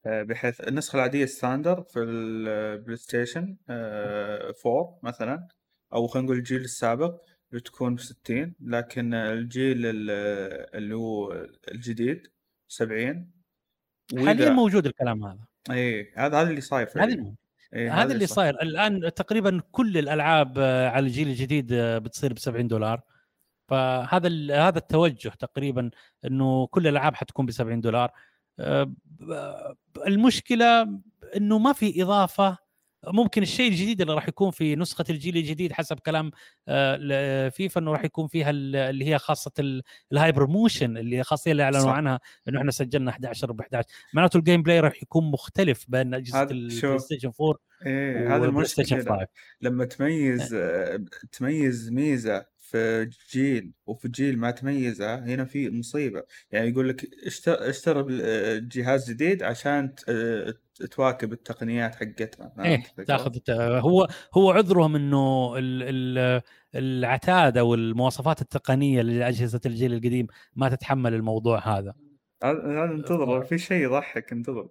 بحيث 0.06 0.60
النسخة 0.60 0.96
العادية 0.96 1.26
standard 1.26 1.82
في 1.82 1.98
البلاي 2.02 2.96
ستيشن 2.96 3.56
أه، 3.70 4.52
4 4.66 4.98
مثلا 5.02 5.48
أو 5.94 6.06
خلينا 6.06 6.26
نقول 6.26 6.38
الجيل 6.38 6.60
السابق 6.60 7.20
بتكون 7.50 7.94
ب 7.94 8.00
60 8.00 8.54
لكن 8.60 9.14
الجيل 9.14 9.86
ال- 9.86 10.10
اللي 10.76 10.94
هو 10.94 11.32
الجديد 11.72 12.26
70 12.68 13.41
حاليا 14.18 14.50
موجود 14.50 14.86
الكلام 14.86 15.24
هذا. 15.24 15.38
اي 15.70 16.12
هذا 16.16 16.40
هذا 16.40 16.50
اللي 16.50 16.60
صاير 16.60 16.88
هذا 16.96 17.34
اي 17.74 17.88
هذا 17.88 18.12
اللي 18.12 18.26
صاير. 18.26 18.62
الآن 18.62 19.14
تقريبا 19.14 19.60
كل 19.72 19.98
الألعاب 19.98 20.58
آه، 20.58 20.88
على 20.88 21.06
الجيل 21.06 21.28
الجديد 21.28 21.72
آه، 21.72 21.98
بتصير 21.98 22.32
ب 22.32 22.38
70 22.38 22.68
دولار. 22.68 23.00
فهذا 23.68 24.28
هذا 24.68 24.78
التوجه 24.78 25.28
تقريبا 25.28 25.90
إنه 26.24 26.66
كل 26.66 26.82
الألعاب 26.82 27.14
حتكون 27.14 27.46
ب 27.46 27.50
70 27.50 27.80
دولار. 27.80 28.10
آه، 28.58 28.92
المشكلة 30.06 31.00
إنه 31.36 31.58
ما 31.58 31.72
في 31.72 32.02
إضافة 32.02 32.58
ممكن 33.06 33.42
الشيء 33.42 33.68
الجديد 33.70 34.00
اللي 34.00 34.14
راح 34.14 34.28
يكون 34.28 34.50
في 34.50 34.76
نسخة 34.76 35.04
الجيل 35.10 35.36
الجديد 35.36 35.72
حسب 35.72 35.98
كلام 35.98 36.30
آه، 36.68 37.48
فيفا 37.48 37.80
إنه 37.80 37.92
راح 37.92 38.04
يكون 38.04 38.26
فيها 38.26 38.50
ال- 38.50 38.76
اللي 38.76 39.04
هي 39.06 39.18
خاصة 39.18 39.50
ال- 39.58 39.82
ال 40.12 40.18
hyper 40.18 40.46
motion 40.46 40.96
اللي 40.96 41.22
خاصيه 41.24 41.52
اللي 41.52 41.62
أعلنوا. 41.62 41.90
عنها 41.92 42.20
إنه 42.48 42.58
إحنا 42.58 42.70
سجلنا 42.70 43.10
11 43.10 43.52
ب 43.52 43.60
11 43.60 43.88
معناته 44.14 44.36
ال 44.36 44.62
gameplay 44.62 44.80
راح 44.80 45.02
يكون 45.02 45.30
مختلف 45.30 45.84
بين 45.88 46.14
أجهزة 46.14 46.42
البلاي. 46.42 46.98
ستيشن 46.98 47.32
4 47.40 47.58
إيه 47.86 48.36
هذا 48.36 48.44
5 48.64 49.26
لما 49.60 49.84
تميز 49.84 50.54
آه، 50.54 51.04
تميز 51.32 51.90
ميزة 51.90 52.52
في 52.58 53.10
جيل 53.32 53.72
وفي 53.86 54.08
جيل 54.08 54.38
ما 54.38 54.50
تميزها 54.50 55.18
هنا 55.18 55.44
في 55.44 55.70
مصيبة 55.70 56.22
يعني 56.52 56.68
يقول 56.68 56.88
لك 56.88 57.10
اشتر 57.26 57.68
اشتري 57.70 58.02
بال- 58.02 58.20
آه، 58.24 58.58
جهاز 58.72 59.10
جديد 59.10 59.42
عشان 59.42 59.94
تواكب 60.86 61.32
التقنيات 61.32 61.94
حقتها 61.94 62.52
إيه؟ 62.64 62.82
تاخذ 63.06 63.38
هو 63.80 64.08
هو 64.34 64.50
عذرهم 64.50 64.96
إنه 64.96 65.54
ال- 65.58 65.82
ال- 66.18 66.42
العتاد 66.74 67.64
والمواصفات 67.64 68.40
التقنية 68.42 69.02
لأجهزة 69.02 69.60
الجيل 69.66 69.92
القديم 69.92 70.26
ما 70.56 70.68
تتحمل 70.68 71.14
الموضوع 71.14 71.78
هذا. 71.78 71.94
انتظر 72.84 73.44
في 73.44 73.58
شيء 73.58 73.82
يضحك 73.84 74.32
انتظر. 74.32 74.68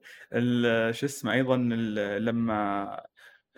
شو 0.92 1.06
اسمه 1.06 1.34
أيضا 1.34 1.58
لما 2.20 3.02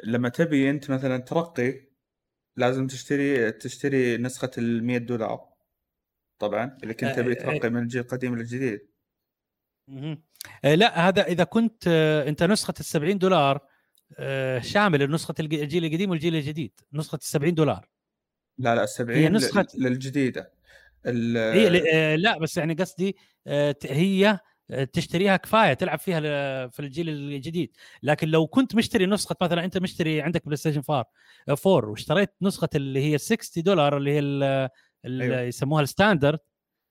لما 0.03 0.29
تبي 0.29 0.69
أنت 0.69 0.91
مثلا 0.91 1.17
ترقي 1.17 1.87
لازم 2.57 2.87
تشتري 2.87 3.51
تشتري 3.51 4.17
نسخة 4.17 4.51
ال 4.57 4.83
100 4.83 4.97
دولار 4.97 5.49
طبعا 6.39 6.77
إذا 6.83 6.93
كنت 6.93 7.09
تبي 7.15 7.35
ترقي 7.35 7.69
من 7.69 7.81
الجيل 7.81 8.01
القديم 8.01 8.35
للجديد. 8.35 8.79
لا 10.63 11.07
هذا 11.07 11.23
إذا 11.27 11.43
كنت 11.43 11.83
آه، 11.87 12.29
أنت 12.29 12.43
نسخة 12.43 12.73
ال 12.79 12.85
70 12.85 13.17
دولار 13.17 13.59
آه، 14.19 14.59
شامل 14.59 15.11
نسخه 15.11 15.33
الج- 15.39 15.53
الجيل 15.53 15.85
القديم 15.85 16.09
والجيل 16.09 16.35
الجديد. 16.35 16.71
نسخة 16.93 17.15
ال 17.15 17.23
70 17.23 17.55
دولار. 17.55 17.87
لا 18.57 18.75
لا 18.75 18.81
هي 18.81 18.87
70 18.87 19.39
نسخة- 19.39 19.57
ل- 19.57 19.83
للجديدة. 19.83 20.51
ال- 21.05 21.37
هي 21.37 21.83
آه، 21.93 22.15
لا 22.15 22.37
بس 22.39 22.57
يعني 22.57 22.73
قصدي 22.73 23.15
آه، 23.47 23.75
هي 23.85 24.39
آه، 24.71 24.83
تشتريها 24.83 25.37
كفاية 25.37 25.73
تلعب 25.73 25.99
فيها 25.99 26.19
في 26.67 26.79
الجيل 26.79 27.09
الجديد. 27.09 27.71
لكن 28.03 28.27
لو 28.27 28.47
كنت 28.47 28.75
مشتري 28.75 29.05
نسخة 29.05 29.35
مثلا 29.41 29.65
أنت 29.65 29.77
مشتري 29.77 30.21
عندك 30.21 30.45
بلاي 30.45 30.57
ستيشن 30.57 30.81
4 30.89 31.05
4 31.49 31.89
واشتريت 31.89 32.29
نسخة 32.41 32.69
اللي 32.75 33.13
هي 33.13 33.17
60 33.17 33.63
دولار 33.63 33.97
اللي 33.97 34.11
هي 34.11 34.19
ال- 34.19 34.69
ال- 35.05 35.21
أيوة. 35.21 35.41
يسموها 35.41 35.81
ال 35.84 35.90
standard 35.90 36.39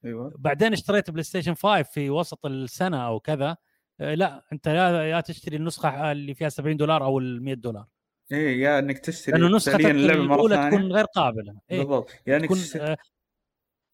أيوه. 0.05 0.33
بعدين 0.39 0.73
اشتريت 0.73 1.11
بلاي 1.11 1.23
ستيشن 1.23 1.55
5 1.55 1.83
في 1.83 2.11
وسط 2.11 2.47
السنة 2.47 3.07
أو 3.07 3.21
كذا. 3.21 3.57
آه، 4.01 4.15
لا 4.15 4.45
أنت 4.53 4.67
يا 4.67 5.03
يا 5.03 5.21
تشتري 5.21 5.57
النسخة 5.57 6.13
اللي 6.13 6.35
فيها 6.35 6.49
70 6.49 6.77
دولار 6.77 7.05
أو 7.05 7.19
ال 7.19 7.43
100 7.43 7.55
دولار. 7.55 7.87
إيه 8.33 8.63
يا 8.63 8.79
إنك 8.79 8.99
تشتري 8.99 9.39
لأنه 9.39 9.59
فعليا 9.59 9.91
اللعبه 9.91 10.23
مرة 10.23 10.49
ثانية 10.49 10.69
تكون 10.69 10.93
غير 10.93 11.05
قابلة. 11.05 11.55
إيه 11.71 11.79
بالضبط. 11.79 12.11
يا 12.27 12.37
إنك 12.37 12.45
تكون 12.45 12.57
تشتري 12.57 12.83
آه، 12.83 12.97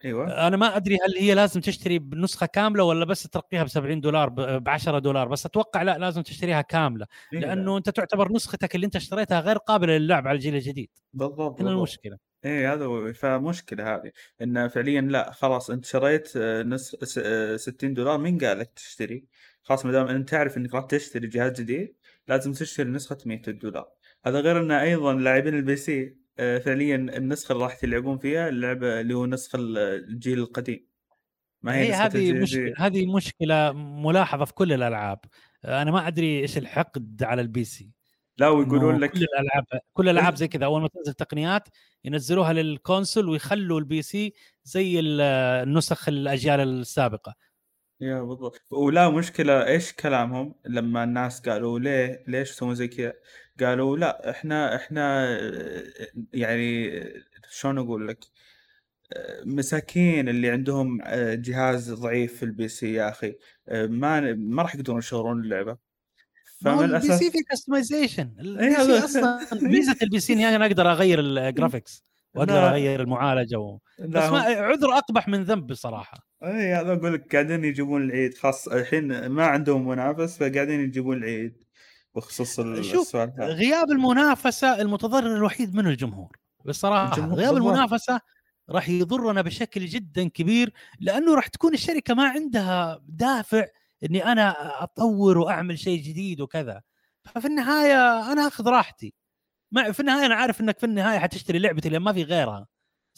أيوه. 0.04 0.46
أنا 0.46 0.56
ما 0.56 0.76
أدري 0.76 0.94
هل 0.94 1.16
هي 1.18 1.34
لازم 1.34 1.60
تشتري 1.60 1.98
بنسخة 1.98 2.46
كاملة 2.46 2.84
ولا 2.84 3.04
بس 3.04 3.22
ترقيها 3.22 3.64
ب 3.64 3.68
70 3.68 4.00
دولار 4.00 4.28
ب 4.58 4.68
10 4.68 4.98
دولار 4.98 5.28
بس 5.28 5.46
أتوقع 5.46 5.82
لا 5.82 5.98
لازم 5.98 6.22
تشتريها 6.22 6.60
كاملة 6.60 7.06
إيه. 7.32 7.38
لأنه 7.40 7.72
لا. 7.72 7.76
أنت 7.78 7.90
تعتبر 7.90 8.32
نسختك 8.32 8.74
اللي 8.74 8.86
أنت 8.86 8.96
اشتريتها 8.96 9.40
غير 9.40 9.56
قابلة 9.56 9.96
للعب 9.98 10.28
على 10.28 10.36
الجيل 10.36 10.54
الجديد. 10.54 10.90
بالضبط 11.12 11.60
هنا 11.60 11.70
المشكلة. 11.70 12.18
إيه 12.44 12.72
هذا 12.72 12.84
هو 12.84 13.12
فمشكلة 13.12 13.94
هذه 13.94 14.10
انه 14.42 14.68
فعليا 14.68 15.00
لا 15.00 15.30
خلاص 15.32 15.70
أنت 15.70 15.84
شريت 15.84 16.32
آه، 16.36 16.62
نص 16.62 16.96
س- 16.96 17.18
آه، 17.24 17.56
60 17.56 17.94
دولار 17.94 18.18
مين 18.18 18.38
قال 18.38 18.58
لك 18.58 18.70
تشتري؟ 18.76 19.24
خلاص 19.62 19.86
ما 19.86 19.92
دام 19.92 20.06
أنت 20.06 20.28
تعرف 20.28 20.56
إنك 20.56 20.74
راح 20.74 20.84
تشتري 20.84 21.26
جهاز 21.26 21.60
جديد 21.60 21.94
لازم 22.28 22.52
تشتري 22.52 22.90
نسخة 22.90 23.18
100 23.26 23.42
دولار. 23.50 23.88
هذا 24.26 24.40
غير 24.40 24.60
انه 24.60 24.82
أيضا 24.82 25.12
لاعبين 25.14 25.54
ال 25.54 25.76
PC 25.76 26.16
فعليا 26.38 26.96
النسخة 26.96 27.52
اللي 27.52 27.64
راح 27.64 27.74
تلعبون 27.74 28.18
فيها 28.18 28.48
اللعبة 28.48 29.00
اللي 29.00 29.14
هو 29.14 29.26
نسخة 29.26 29.58
الجيل 29.60 30.38
القديم. 30.38 30.88
ما 31.62 31.74
هي 31.74 31.90
نسخة 31.90 32.06
هذه 32.06 32.32
مشكله 32.32 32.74
هذه 32.78 33.06
مشكلة 33.06 33.72
ملاحظة 33.72 34.44
في 34.44 34.54
كل 34.54 34.72
الألعاب. 34.72 35.18
أنا 35.64 35.90
ما 35.90 36.06
أدري 36.06 36.40
إيش 36.40 36.58
الحقد 36.58 37.22
على 37.22 37.42
البي 37.42 37.64
سي. 37.64 37.90
لا 38.38 38.48
ويقولون 38.48 38.98
لك 38.98 39.10
كل 39.10 39.18
الالعاب 39.18 39.64
كل 39.92 40.08
الألعاب 40.08 40.34
زي 40.34 40.48
كذا 40.48 40.64
أول 40.64 40.82
ما 40.82 40.88
تنزل 40.88 41.14
تقنيات 41.14 41.68
ينزلوها 42.04 42.52
لل 42.52 42.69
console 42.69 43.28
ويخلوا 43.28 43.80
ال 43.80 44.02
PC 44.02 44.34
زي 44.64 45.00
ال- 45.00 45.20
النسخ 45.68 46.08
الأجيال 46.08 46.60
السابقة. 46.60 47.34
يا 48.00 48.22
بالضبط. 48.22 48.60
ولا 48.70 49.10
مشكلة 49.10 49.66
إيش 49.66 49.92
كلامهم 49.92 50.54
لما 50.64 51.04
الناس 51.04 51.40
قالوا 51.40 51.78
ليه 51.78 52.24
ليش 52.28 52.50
تسوون 52.50 52.74
زي 52.74 52.88
كذا؟ 52.88 53.12
قالوا 53.60 53.96
لا 53.96 54.30
إحنا 54.30 54.76
إحنا 54.76 55.24
آه، 55.40 55.82
يعني 56.32 57.00
شلون 57.50 57.78
أقول 57.78 58.08
لك؟ 58.08 58.24
آه، 59.12 59.42
مساكين 59.44 60.28
اللي 60.28 60.50
عندهم 60.50 61.00
آه، 61.02 61.34
جهاز 61.34 61.92
ضعيف 61.92 62.36
في 62.36 62.42
ال 62.42 62.68
PC 62.68 62.92
يا 62.92 63.08
أخي 63.08 63.34
ما 63.72 64.20
ما 64.34 64.62
راح 64.62 64.74
يقدرون 64.74 64.98
يشغلون 64.98 65.52
هو 65.52 65.76
فمن 66.60 66.84
ال 66.84 67.16
PC 67.16 67.30
في 67.30 67.38
كستمايزيشن 67.50 68.34
اي 68.40 68.46
البي 68.46 68.74
سي 68.74 69.04
أصلا 69.04 69.40
ميزة 69.62 69.96
البي 70.02 70.20
سي 70.20 70.32
إني 70.32 70.56
أنا 70.56 70.66
أقدر 70.66 70.92
أغير 70.92 71.20
ال 71.20 71.29
graphics 71.29 72.04
وأقدر 72.34 72.68
أغير 72.68 73.00
المعالجة 73.00 73.56
و... 73.56 73.78
بس 73.98 74.30
ما 74.30 74.38
عذر 74.40 74.92
أقبح 74.98 75.28
من 75.28 75.44
ذنب 75.44 75.66
بصراحة. 75.66 76.28
اي 76.44 76.74
هذا 76.74 76.92
أقول 76.92 77.14
لك 77.14 77.32
قاعدين 77.32 77.64
يجيبون 77.64 78.02
العيد 78.02 78.34
خاص 78.34 78.68
الحين 78.68 79.26
ما 79.26 79.46
عندهم 79.46 79.88
منافس 79.88 80.38
فقاعدين 80.38 80.80
يجيبون 80.80 81.16
العيد. 81.16 81.64
بخصوص 82.18 82.58
السؤال 82.58 83.32
هذا. 83.38 83.46
غياب 83.46 83.90
المنافسة 83.90 84.80
المتضرر 84.80 85.36
الوحيد 85.36 85.74
منه 85.74 85.88
الجمهور. 85.88 86.36
بصراحة. 86.64 87.12
الجمهور 87.12 87.38
غياب 87.38 87.54
بالضبط. 87.54 87.70
المنافسة 87.70 88.20
راح 88.70 88.88
يضرنا 88.88 89.42
بشكل 89.42 89.86
جدا 89.86 90.28
كبير 90.28 90.72
لأنه 91.00 91.34
راح 91.34 91.46
تكون 91.46 91.74
الشركة 91.74 92.14
ما 92.14 92.28
عندها 92.28 93.00
دافع 93.08 93.66
إني 94.04 94.24
أنا 94.32 94.82
أطور 94.82 95.38
وأعمل 95.38 95.78
شيء 95.78 96.02
جديد 96.02 96.40
وكذا. 96.40 96.82
ففي 97.24 97.46
النهاية 97.46 98.32
أنا 98.32 98.46
أخذ 98.46 98.68
راحتي. 98.68 99.14
ما 99.72 99.92
في 99.92 100.00
النهاية 100.00 100.26
أنا 100.26 100.34
عارف 100.34 100.60
إنك 100.60 100.78
في 100.78 100.86
النهاية 100.86 101.18
حتشتري 101.18 101.58
لعبتي 101.58 101.88
لأن 101.88 102.02
ما 102.02 102.12
في 102.12 102.22
غيرها. 102.22 102.66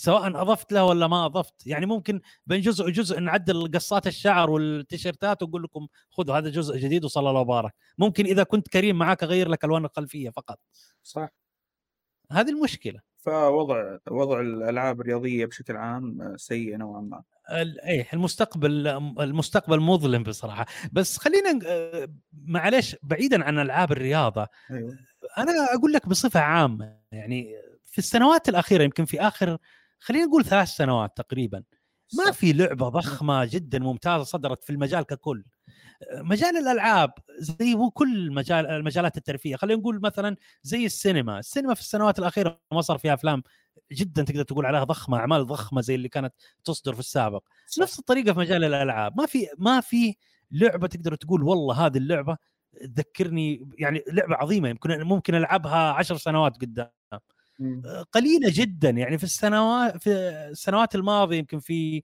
سواء 0.01 0.26
أضفت 0.42 0.72
له 0.72 0.84
ولا 0.84 1.07
ما 1.07 1.26
أضفت. 1.26 1.66
يعني 1.66 1.86
ممكن 1.86 2.20
بين 2.46 2.61
جزء 2.61 2.84
وجزء 2.86 3.20
نعدل 3.20 3.70
قصات 3.74 4.07
الشعر 4.07 4.51
والتيشيرتات 4.51 5.42
وأقول 5.42 5.62
لكم 5.62 5.86
خذوا 6.11 6.38
هذا 6.38 6.48
جزء 6.51 6.76
جديد 6.78 7.05
وصلى 7.05 7.28
الله 7.30 7.40
وبارك 7.40 7.72
ممكن 7.98 8.24
إذا 8.24 8.42
كنت 8.42 8.68
كريم 8.68 8.98
معاك 8.98 9.22
أغير 9.22 9.48
لك 9.48 9.64
ألوان 9.64 9.84
الخلفية 9.84 10.30
فقط. 10.30 10.59
صح. 11.03 11.28
هذه 12.32 12.51
المشكلة. 12.51 13.01
فوضع 13.18 13.96
وضع 14.11 14.40
الألعاب 14.40 15.01
الرياضية 15.01 15.46
بشكل 15.46 15.76
عام 15.76 16.36
سيء 16.36 16.76
نوعا 16.76 17.01
ما. 17.01 17.22
إيه 17.84 18.07
المستقبل 18.12 18.86
المستقبل 19.20 19.80
مظلم 19.80 20.22
بصراحة. 20.22 20.66
بس 20.92 21.18
خلينا 21.18 21.53
ن- 21.53 22.18
معلش 22.46 22.96
بعيدا 23.03 23.44
عن 23.44 23.59
ألعاب 23.59 23.92
الرياضة 23.92 24.46
أيوه. 24.70 24.98
أنا 25.38 25.53
أقول 25.74 25.92
لك 25.92 26.09
بصفة 26.09 26.40
عامة 26.40 26.98
يعني 27.12 27.55
في 27.84 27.98
السنوات 27.98 28.48
الأخيرة 28.48 28.82
يمكن 28.82 29.05
في 29.05 29.20
آخر 29.20 29.59
خلينا 30.01 30.24
نقول 30.24 30.44
ثلاث 30.44 30.68
سنوات 30.68 31.16
تقريبا. 31.16 31.62
ما 32.18 32.30
في 32.30 32.53
لعبة 32.53 32.88
ضخمة 32.88 33.44
جدا 33.44 33.78
ممتازة 33.78 34.24
صدرت 34.24 34.64
في 34.64 34.70
المجال 34.70 35.03
ككل. 35.03 35.44
مجال 36.12 36.57
الألعاب 36.57 37.11
زي 37.38 37.74
مو 37.74 37.90
كل 37.90 38.32
مجال 38.32 38.66
المجالات 38.66 39.16
الترفيهية. 39.16 39.57
خلينا 39.57 39.80
نقول 39.80 40.01
مثلا 40.01 40.36
زي 40.62 40.86
السينما. 40.86 41.38
السينما 41.38 41.74
في 41.74 41.80
السنوات 41.80 42.18
الأخيرة 42.18 42.61
ما 42.72 42.80
صار 42.80 42.98
فيها 42.98 43.14
أفلام 43.14 43.42
جدا 43.92 44.22
تقدر 44.22 44.42
تقول 44.42 44.66
عليها 44.66 44.84
ضخمة 44.84 45.18
أعمال 45.18 45.46
ضخمة 45.46 45.80
زي 45.80 45.94
اللي 45.94 46.09
كانت 46.09 46.34
تصدر 46.64 46.92
في 46.94 47.01
السابق. 47.01 47.42
صح. 47.66 47.82
نفس 47.82 47.98
الطريقة 47.98 48.32
في 48.32 48.38
مجال 48.38 48.64
الألعاب. 48.64 49.20
ما 49.20 49.26
في 49.26 49.46
ما 49.59 49.80
في 49.80 50.14
لعبة 50.51 50.86
تقدر 50.86 51.14
تقول 51.14 51.42
والله 51.42 51.86
هذه 51.86 51.98
اللعبة 51.98 52.36
تذكرني 52.80 53.68
يعني 53.78 54.03
لعبة 54.09 54.34
عظيمة 54.34 54.68
يمكن 54.68 55.03
ممكن 55.03 55.34
ألعبها 55.34 55.92
عشر 55.92 56.16
سنوات 56.16 56.57
قدام. 56.57 56.90
قليلة 58.13 58.51
جدا. 58.55 58.91
يعني 58.91 59.19
في 59.19 59.25
السنوات 59.25 59.97
في 60.03 60.11
السنوات 60.51 60.95
الماضية 60.95 61.39
يمكن 61.39 61.59
في 61.59 62.03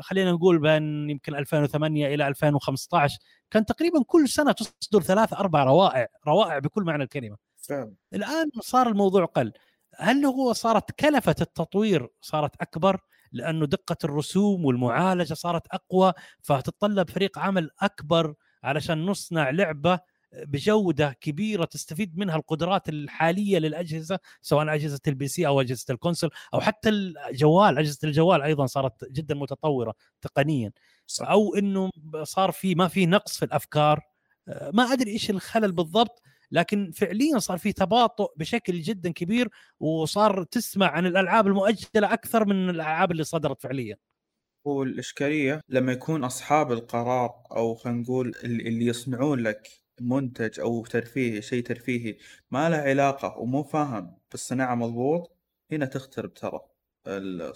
خلينا 0.00 0.32
نقول 0.32 0.58
بين 0.58 1.10
يمكن 1.10 1.34
2008 1.34 2.14
إلى 2.14 2.28
2015 2.28 3.18
كان 3.50 3.64
تقريبا 3.64 4.02
كل 4.06 4.28
سنة 4.28 4.52
تصدر 4.52 5.02
ثلاث 5.02 5.32
أربع 5.32 5.64
روائع 5.64 6.06
روائع 6.26 6.58
بكل 6.58 6.82
معنى 6.82 7.02
الكلمة. 7.02 7.36
فعلا. 7.56 7.92
الآن 8.14 8.50
صار 8.60 8.88
الموضوع 8.88 9.24
قل. 9.24 9.52
هل 9.98 10.24
هو 10.24 10.52
صارت 10.52 10.90
كلفة 10.90 11.34
التطوير 11.40 12.08
صارت 12.20 12.56
أكبر 12.60 13.00
لأنه 13.32 13.66
دقة 13.66 13.96
الرسوم 14.04 14.64
والمعالجة 14.64 15.34
صارت 15.34 15.66
أقوى 15.66 16.12
فتتطلب 16.42 17.10
فريق 17.10 17.38
عمل 17.38 17.70
أكبر 17.80 18.34
علشان 18.62 19.06
نصنع 19.06 19.50
لعبة 19.50 20.00
بجودة 20.44 21.16
كبيرة 21.20 21.64
تستفيد 21.64 22.18
منها 22.18 22.36
القدرات 22.36 22.88
الحالية 22.88 23.58
للأجهزة 23.58 24.18
سواء 24.42 24.74
أجهزة 24.74 25.00
ال 25.08 25.28
PC 25.28 25.46
أو 25.46 25.60
أجهزة 25.60 25.84
ال 25.90 25.95
console 25.95 26.30
أو 26.54 26.60
حتى 26.60 26.88
الجوال 26.88 27.78
أجهزة 27.78 27.98
الجوال 28.04 28.42
أيضا 28.42 28.66
صارت 28.66 29.04
جدا 29.12 29.34
متطورة 29.34 29.94
تقنيا. 30.20 30.72
صح. 31.06 31.28
أو 31.28 31.54
إنه 31.54 31.90
صار 32.22 32.50
في 32.52 32.74
ما 32.74 32.88
في 32.88 33.06
نقص 33.06 33.38
في 33.38 33.44
الأفكار. 33.44 34.00
ما 34.72 34.82
أدري 34.92 35.10
إيش 35.10 35.30
الخلل 35.30 35.72
بالضبط 35.72 36.22
لكن 36.50 36.90
فعليا 36.94 37.38
صار 37.38 37.58
في 37.58 37.72
تباطؤ 37.72 38.32
بشكل 38.36 38.80
جدا 38.80 39.12
كبير 39.12 39.48
وصار 39.80 40.44
تسمع 40.44 40.86
عن 40.90 41.06
الألعاب 41.06 41.46
المؤجلة 41.46 42.12
أكثر 42.12 42.44
من 42.44 42.70
الألعاب 42.70 43.12
اللي 43.12 43.24
صدرت 43.24 43.62
فعليا. 43.62 43.96
والإشكالية 44.64 45.60
لما 45.68 45.92
يكون 45.92 46.24
أصحاب 46.24 46.72
القرار 46.72 47.30
أو 47.56 47.74
خلينا 47.74 47.98
نقول 48.00 48.28
ال- 48.28 48.66
اللي 48.66 48.86
يصنعون 48.86 49.40
لك 49.40 49.68
منتج 50.00 50.60
أو 50.60 50.84
ترفيهي 50.84 51.42
شيء 51.42 51.62
ترفيهي 51.64 52.16
ما 52.50 52.68
له 52.70 52.76
علاقة 52.76 53.38
ومو 53.38 53.62
فاهم 53.62 54.16
بالصناعة 54.30 54.74
مضبوط 54.74 55.36
هنا 55.72 55.86
تخترب 55.86 56.34
ترى 56.34 56.60
ال- 57.06 57.52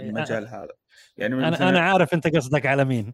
المجال 0.00 0.48
هذا. 0.48 0.68
يعني 1.16 1.34
أنا 1.34 1.68
أنا 1.68 1.80
عارف 1.80 2.14
أنت 2.14 2.36
قصدك 2.36 2.66
على 2.66 2.84
مين. 2.84 3.12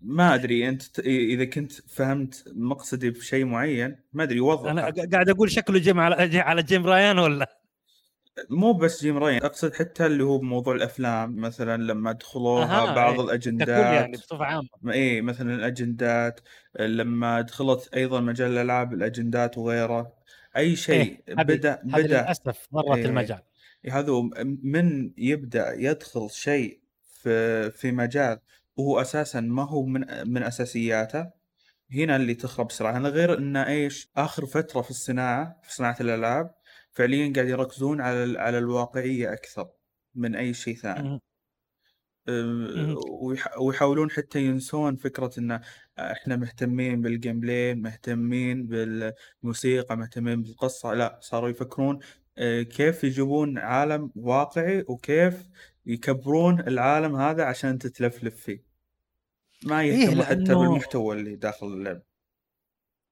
ما 0.00 0.34
أدري 0.34 0.68
أنت 0.68 0.82
ت- 0.82 0.98
إذا 1.06 1.44
كنت 1.44 1.72
فهمت 1.72 2.44
مقصدي 2.56 3.10
بشيء 3.10 3.44
معين 3.44 3.96
ما 4.12 4.24
أنا 4.24 4.42
وضح. 4.42 4.72
ق- 5.04 5.12
قاعد 5.12 5.28
أقول 5.28 5.50
شكله 5.50 5.78
جيم 5.78 6.00
على 6.00 6.38
على 6.40 6.62
جيم 6.62 6.86
رايان 6.86 7.18
ولا؟ 7.18 7.63
مو 8.50 8.72
بس 8.72 9.02
جيم 9.02 9.18
رايان 9.18 9.42
أقصد 9.42 9.74
حتى 9.74 10.06
اللي 10.06 10.24
هو 10.24 10.38
بموضوع 10.38 10.74
الأفلام 10.74 11.36
مثلا 11.36 11.82
لما 11.82 12.12
دخلوها 12.12 12.64
أها 12.64 12.94
بعض 12.94 13.12
إيه. 13.12 13.16
ككل 13.16 13.24
الأجندات 13.24 13.68
يعني 13.68 14.12
بصفة 14.12 14.44
عامة. 14.44 14.68
إيه 14.90 15.22
مثلا 15.22 15.54
الأجندات 15.54 16.40
لما 16.80 17.40
دخلت 17.40 17.94
أيضا 17.94 18.20
مجال 18.20 18.50
الألعاب 18.50 18.92
الأجندات 18.92 19.58
وغيره 19.58 20.12
أي 20.56 20.76
شيء 20.76 21.20
هذه 21.28 21.42
بدأ 21.42 21.80
بدأ 21.84 22.06
للأسف 22.06 22.68
ضرت 22.74 22.96
إيه 22.96 23.04
المجال. 23.04 23.42
هذا 23.90 24.12
من 24.62 25.10
يبدأ 25.18 25.74
يدخل 25.76 26.30
شيء 26.30 26.80
في 27.22 27.70
في 27.70 27.92
مجال 27.92 28.38
وهو 28.76 29.00
أساسا 29.00 29.40
ما 29.40 29.62
هو 29.68 29.86
من 29.86 30.04
من 30.28 30.42
أساسياته. 30.42 31.44
هنا 31.92 32.16
اللي 32.16 32.34
تخرب 32.34 32.66
بسرعة 32.66 32.98
هذا 32.98 33.08
غير 33.08 33.38
ان 33.38 33.56
إيش 33.56 34.08
آخر 34.16 34.46
فترة 34.46 34.82
في 34.82 34.90
الصناعة 34.90 35.60
في 35.62 35.74
صناعة 35.74 35.96
الألعاب 36.00 36.54
فعليا 36.94 37.32
قاعد 37.36 37.48
يركزون 37.48 38.00
على 38.00 38.38
على 38.38 38.58
الواقعية 38.58 39.32
أكثر 39.32 39.70
من 40.14 40.34
أي 40.36 40.54
شيء 40.54 40.76
ثاني. 40.76 41.20
ويحاولون 43.60 44.10
حتى 44.10 44.40
ينسون 44.46 44.96
فكرة 44.96 45.30
إن 45.38 45.60
إحنا 45.98 46.36
مهتمين 46.36 47.02
بال 47.02 47.40
gameplay 47.40 47.74
مهتمين 47.74 48.66
بالموسيقى 48.66 49.96
مهتمين 49.96 50.42
بالقصة. 50.42 50.94
لا 50.94 51.18
صاروا 51.22 51.48
يفكرون 51.48 51.98
أه، 52.38 52.62
كيف 52.62 53.04
يجيبون 53.04 53.58
عالم 53.58 54.10
واقعي 54.16 54.84
وكيف 54.88 55.48
يكبرون 55.86 56.60
العالم 56.60 57.16
هذا 57.16 57.44
عشان 57.44 57.78
تتلفلف 57.78 58.36
فيه. 58.36 58.64
ما 59.66 59.80
إيه 59.80 59.92
يهتموا 59.92 60.24
حتى 60.24 60.54
بالمحتوى 60.54 61.16
اللي 61.16 61.36
داخل 61.36 61.66
اللعبة. 61.66 62.13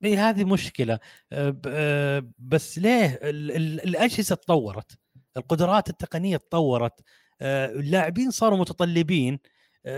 إيه 0.05 0.29
هذه 0.31 0.45
مشكلة. 0.45 0.99
بس 2.39 2.79
ليه 2.79 3.07
ال- 3.23 3.51
ال- 3.57 3.81
الأجهزة 3.85 4.35
تطورت؟ 4.35 4.99
القدرات 5.37 5.89
التقنية 5.91 6.37
تطورت. 6.37 7.01
اللاعبين 7.43 8.31
صاروا 8.31 8.59
متطلبين. 8.59 9.39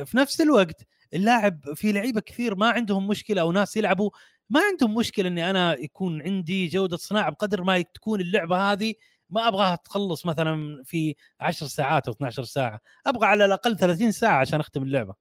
في 0.05 0.17
نفس 0.17 0.41
الوقت 0.41 0.87
اللاعب 1.15 1.75
في 1.75 1.93
لعيبة 1.93 2.21
كثير 2.21 2.55
ما 2.55 2.71
عندهم 2.71 3.07
مشكلة 3.09 3.41
أو 3.41 3.53
ناس 3.53 3.77
يلعبوا 3.77 4.11
ما 4.51 4.61
عندهم 4.61 4.95
مشكلة 4.95 5.29
إني 5.29 5.51
أنا 5.51 5.75
يكون 5.79 6.23
عندي 6.23 6.67
جودة 6.69 6.97
صناعة 6.97 7.31
بقدر 7.31 7.63
ما 7.63 7.81
تكون 7.83 8.21
اللعبة 8.21 8.73
هذه 8.73 8.95
ما 9.31 9.49
أبغاها 9.49 9.77
تخلص 9.77 10.27
مثلا 10.27 10.83
في 10.85 11.15
10 11.41 11.67
ساعات 11.67 12.07
أو 12.09 12.13
12 12.15 12.45
ساعة. 12.45 12.81
أبغى 13.07 13.27
على 13.27 13.45
الأقل 13.45 13.77
30 13.77 14.13
ساعة 14.13 14.41
عشان 14.41 14.61
أختم 14.61 14.83
اللعبة 14.83 15.15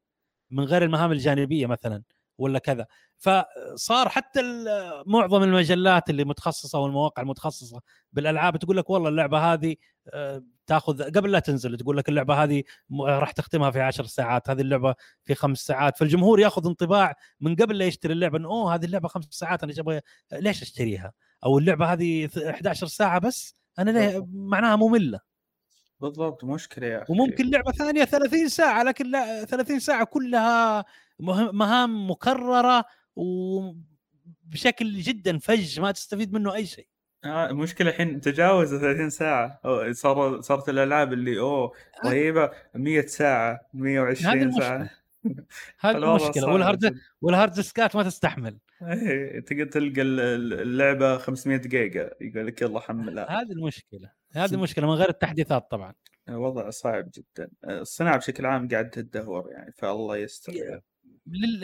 من 0.52 0.64
غير 0.64 0.84
المهام 0.84 1.12
الجانبية 1.12 1.66
مثلا. 1.68 2.04
ولا 2.38 2.60
كذا. 2.60 2.86
فصار 3.18 4.10
حتى 4.10 4.42
معظم 5.06 5.44
المجلات 5.44 6.10
اللي 6.10 6.24
متخصصة 6.26 6.80
والمواقع 6.80 7.22
المتخصصة 7.22 7.82
بالألعاب 8.14 8.58
تقول 8.58 8.78
لك 8.78 8.90
والله 8.90 9.10
اللعبة 9.10 9.54
هذه 9.54 9.76
آه، 10.14 10.44
تاخذ 10.68 11.04
قبل 11.04 11.32
لا 11.32 11.40
تنزل 11.40 11.78
تقول 11.78 11.98
لك 11.98 12.10
اللعبة 12.10 12.44
هذه 12.44 12.64
راح 13.02 13.32
تختمها 13.32 13.72
في 13.72 13.82
10 13.82 14.06
ساعات 14.06 14.50
هذه 14.50 14.62
اللعبة 14.62 14.96
في 15.24 15.36
خمس 15.36 15.60
ساعات. 15.60 15.98
فالجمهور 15.98 16.40
ياخذ 16.40 16.68
انطباع 16.68 17.16
من 17.40 17.56
قبل 17.56 17.78
لا 17.78 17.86
يشتري 17.86 18.14
اللعبة 18.14 18.38
إنه 18.38 18.50
أوه 18.50 18.76
هذه 18.76 18.86
اللعبة 18.86 19.08
خمس 19.08 19.26
ساعات 19.32 19.64
أنا 19.64 19.74
أبغى 19.80 20.02
ليش 20.34 20.62
أشتريها؟ 20.62 21.14
أو 21.46 21.58
اللعبة 21.58 21.86
هذه 21.94 22.30
11 22.50 22.88
ساعة 22.88 23.20
بس؟ 23.20 23.56
أنا 23.80 23.92
ليه 23.92 24.28
معناها 24.34 24.76
مملة. 24.76 25.20
بالضبط 26.00 26.44
مشكلة 26.44 26.88
يا 26.88 27.04
أخي. 27.04 27.14
وممكن 27.14 27.50
لعبة 27.50 27.72
ثانية 27.72 28.04
30 28.04 28.50
ساعة 28.50 28.84
لكن 28.84 29.12
لا 29.12 29.46
30 29.46 29.80
ساعة 29.80 30.06
كلها 30.06 30.86
مهام 31.20 32.12
مكررة 32.12 32.86
وبشكل 33.16 34.94
جدا 34.94 35.38
فج 35.38 35.80
ما 35.80 35.92
تستفيد 35.92 36.34
منه 36.34 36.54
أي 36.54 36.66
شيء. 36.66 36.88
آه 37.26 37.50
المشكلة 37.50 37.90
الحين 37.90 38.22
تجاوز 38.22 38.76
30 38.76 39.10
ساعة. 39.10 39.62
صار 39.92 40.42
صارت 40.42 40.70
الألعاب 40.70 41.14
اللي 41.14 41.40
أوه 41.40 41.72
آه. 42.06 42.08
رهيبة 42.08 42.52
100 42.76 43.02
ساعة 43.02 43.60
120 43.74 44.52
ساعة. 44.52 44.90
هذه 45.80 45.98
المشكلة. 45.98 46.54
وال 46.54 46.69
hard 46.69 47.00
وال 47.22 47.32
hard 47.32 47.52
ديسكات 47.54 47.96
ما 47.96 48.04
تستحمل. 48.04 48.58
إيه 48.82 49.40
تقدر 49.40 49.66
تلقى 49.66 50.02
اللعبة 50.02 51.18
500 51.18 51.58
جيجا 51.58 52.12
يقول 52.22 52.48
لك 52.48 52.62
يلا 52.62 52.80
حملها. 52.80 53.42
هذه 53.42 53.52
المشكلة. 53.52 54.12
هذه 54.32 54.54
المشكلة 54.54 54.88
من 54.88 54.94
غير 54.94 55.10
التحديثات 55.10 55.72
طبعا. 55.72 55.94
وضع 56.30 56.70
صعب 56.70 57.12
جدا. 57.14 57.50
الصناعة 57.70 58.18
بشكل 58.18 58.46
عام 58.46 58.68
قاعد 58.68 58.90
تدهور 58.90 59.52
يعني 59.52 59.72
فالله 59.72 60.18
يستر 60.18 60.54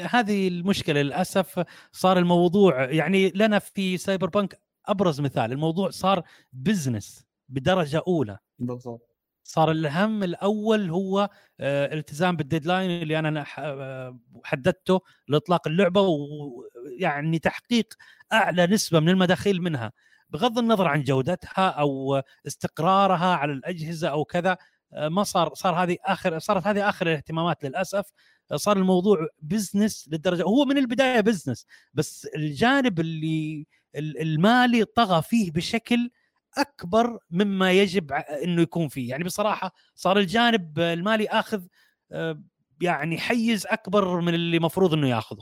هذه 0.10 0.48
المشكلة 0.48 1.02
للأسف 1.02 1.66
صار 1.92 2.18
الموضوع 2.20 2.84
يعني 2.84 3.30
لنا 3.36 3.60
في 3.60 3.98
سايبر 3.98 4.30
بانك 4.30 4.62
أبرز 4.86 5.22
مثال 5.22 5.52
الموضوع 5.52 5.90
صار 5.90 6.24
business 6.54 7.26
بدرجة 7.50 8.02
أولى. 8.08 8.38
بالضبط. 8.60 9.10
صار 9.44 9.72
الهم 9.72 10.24
الأول 10.24 10.90
هو 10.90 11.30
آه، 11.60 11.94
التزام 11.94 12.36
بال 12.36 12.49
deadline 12.49 13.02
اللي 13.02 13.20
أنا 13.20 13.46
آه، 13.58 14.20
حددته 14.44 15.02
لإطلاق 15.28 15.68
اللعبة 15.68 16.02
ويعني 16.02 17.40
تحقيق 17.40 17.94
أعلى 18.34 18.68
نسبة 18.68 19.00
من 19.00 19.10
المداخيل 19.10 19.62
منها. 19.62 19.92
بغض 20.30 20.60
النظر 20.60 20.88
عن 20.88 21.04
جودتها 21.04 21.70
أو 21.70 22.22
استقرارها 22.48 23.36
على 23.36 23.54
الأجهزة 23.54 24.08
أو 24.08 24.26
كذا 24.26 24.58
آه، 24.94 25.08
ما 25.10 25.24
صار 25.24 25.54
صار 25.54 25.74
هذه 25.84 25.98
آخر 26.06 26.40
صارت 26.40 26.68
هذه 26.68 26.90
آخر 26.90 27.08
الاهتمامات 27.08 27.64
للأسف. 27.66 28.12
صار 28.56 28.78
الموضوع 28.78 29.28
business 29.42 30.10
للدرجة 30.12 30.44
هو 30.44 30.66
من 30.66 30.78
البداية 30.78 31.22
business 31.22 31.66
بس 31.94 32.28
الجانب 32.36 33.00
اللي 33.00 33.66
المالي 33.96 34.86
طغى 34.86 35.22
فيه 35.22 35.52
بشكل 35.52 36.10
أكبر 36.58 37.20
مما 37.32 37.72
يجب 37.72 38.12
إنه 38.44 38.62
يكون 38.62 38.88
فيه. 38.88 39.10
يعني 39.10 39.24
بصراحة 39.24 39.74
صار 39.96 40.20
الجانب 40.20 40.80
المالي 40.80 41.28
آخذ 41.28 41.64
آه، 42.12 42.44
يعني 42.82 43.18
حيز 43.18 43.66
أكبر 43.68 44.22
من 44.22 44.34
اللي 44.34 44.60
مفروض 44.60 44.94
إنه 44.94 45.10
ياخذه. 45.10 45.42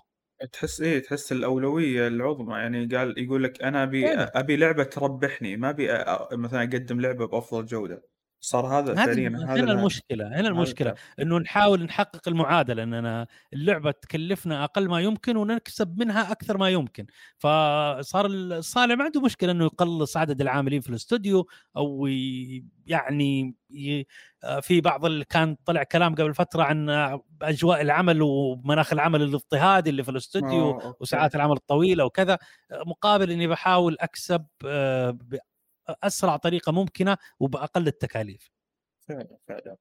تحس 0.53 0.81
إيه؟ 0.81 1.03
تحس 1.03 1.31
الأولوية 1.31 2.07
العظمى. 2.07 2.53
يعني 2.53 2.85
قال 2.85 3.15
يقول 3.17 3.43
لك 3.43 3.63
أنا 3.63 3.83
أبي 3.83 4.07
أبي 4.13 4.57
لعبة 4.57 4.83
تربحني 4.83 5.57
ما 5.57 5.69
أبي 5.69 5.87
مثلا 6.31 6.59
أقدم 6.63 7.01
لعبة 7.01 7.27
بأفضل 7.27 7.65
جودة. 7.65 8.16
صار 8.41 8.65
هذا 8.79 8.95
فعليا 8.95 9.29
هذا 9.29 9.63
هنا 9.63 9.71
المشكلة 9.71 10.27
هنا 10.27 10.47
المشكلة 10.47 10.95
إنه 11.19 11.37
نحاول 11.37 11.83
نحقق 11.83 12.27
المعادلة 12.27 12.83
اننا 12.83 13.27
اللعبة 13.53 13.91
تكلفنا 13.91 14.63
أقل 14.63 14.89
ما 14.89 15.01
يمكن 15.01 15.37
ونكسب 15.37 15.99
منها 15.99 16.31
أكثر 16.31 16.57
ما 16.57 16.69
يمكن. 16.69 17.05
فصار 17.37 18.25
الصانع 18.25 18.95
ما 18.95 19.03
عنده 19.03 19.21
مشكلة 19.21 19.51
إنه 19.51 19.65
يقلص 19.65 20.17
عدد 20.17 20.41
العاملين 20.41 20.81
في 20.81 20.89
الاستوديو 20.89 21.47
أو 21.77 22.07
يعني 22.85 23.55
في 24.61 24.81
بعض 24.81 25.05
اللي 25.05 25.25
كان 25.25 25.57
طلع 25.65 25.83
كلام 25.83 26.15
قبل 26.15 26.33
فترة 26.33 26.63
عن 26.63 26.89
أجواء 27.41 27.81
العمل 27.81 28.21
ومناخ 28.21 28.93
العمل 28.93 29.21
الاضطهادي 29.21 29.89
اللي 29.89 30.03
في 30.03 30.11
الاستوديو 30.11 30.95
وساعات 30.99 31.35
العمل 31.35 31.55
الطويلة 31.55 32.05
وكذا. 32.05 32.37
مقابل 32.71 33.31
إني 33.31 33.47
بحاول 33.47 33.97
أكسب 33.99 34.45
آه، 35.89 35.97
أسرع 36.03 36.37
طريقة 36.37 36.71
ممكنة 36.71 37.17
وبأقل 37.39 37.87
التكاليف. 37.87 38.51
فعلا 39.07 39.37
فعلا. 39.47 39.77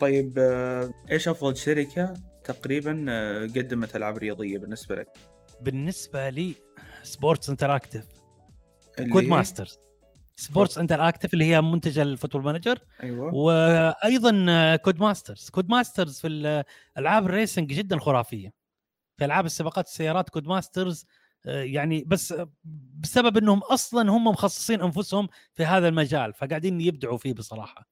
طيب 0.00 0.38
إيش 1.10 1.28
أفضل 1.28 1.56
شركة 1.56 2.14
تقريبا 2.44 2.92
قدمت 3.56 3.96
ألعاب 3.96 4.18
رياضية 4.18 4.58
بالنسبة 4.58 4.94
لك؟ 4.94 5.08
بالنسبة 5.60 6.28
لي 6.28 6.54
Sports 7.02 7.50
Interactive 7.50 8.04
Codemasters 9.12 9.78
Sports 10.40 10.78
Interactive 10.78 11.34
اللي 11.34 11.44
هي 11.44 11.60
منتج 11.60 11.98
ال 11.98 12.03
Football 12.03 12.42
Manager. 12.42 12.78
أيوه. 13.02 13.34
وأيضا 13.34 14.76
Codemasters 14.76 15.50
Codemasters 15.50 16.20
في 16.20 16.64
ألعاب 16.98 17.26
ال 17.26 17.33
racing 17.33 17.72
جدا 17.74 17.98
خرافية. 17.98 18.52
في 19.18 19.24
ألعاب 19.24 19.46
السباقات 19.46 19.86
السيارات 19.86 20.28
Codemasters 20.30 21.06
آه، 21.46 21.62
يعني 21.62 22.04
بس 22.06 22.34
بسبب 23.00 23.36
إنهم 23.36 23.58
أصلا 23.58 24.10
هم 24.10 24.24
مخصصين 24.24 24.80
أنفسهم 24.80 25.28
في 25.54 25.64
هذا 25.64 25.88
المجال 25.88 26.32
فقاعدين 26.34 26.80
يبدعوا 26.80 27.18
فيه 27.18 27.32
بصراحة. 27.32 27.88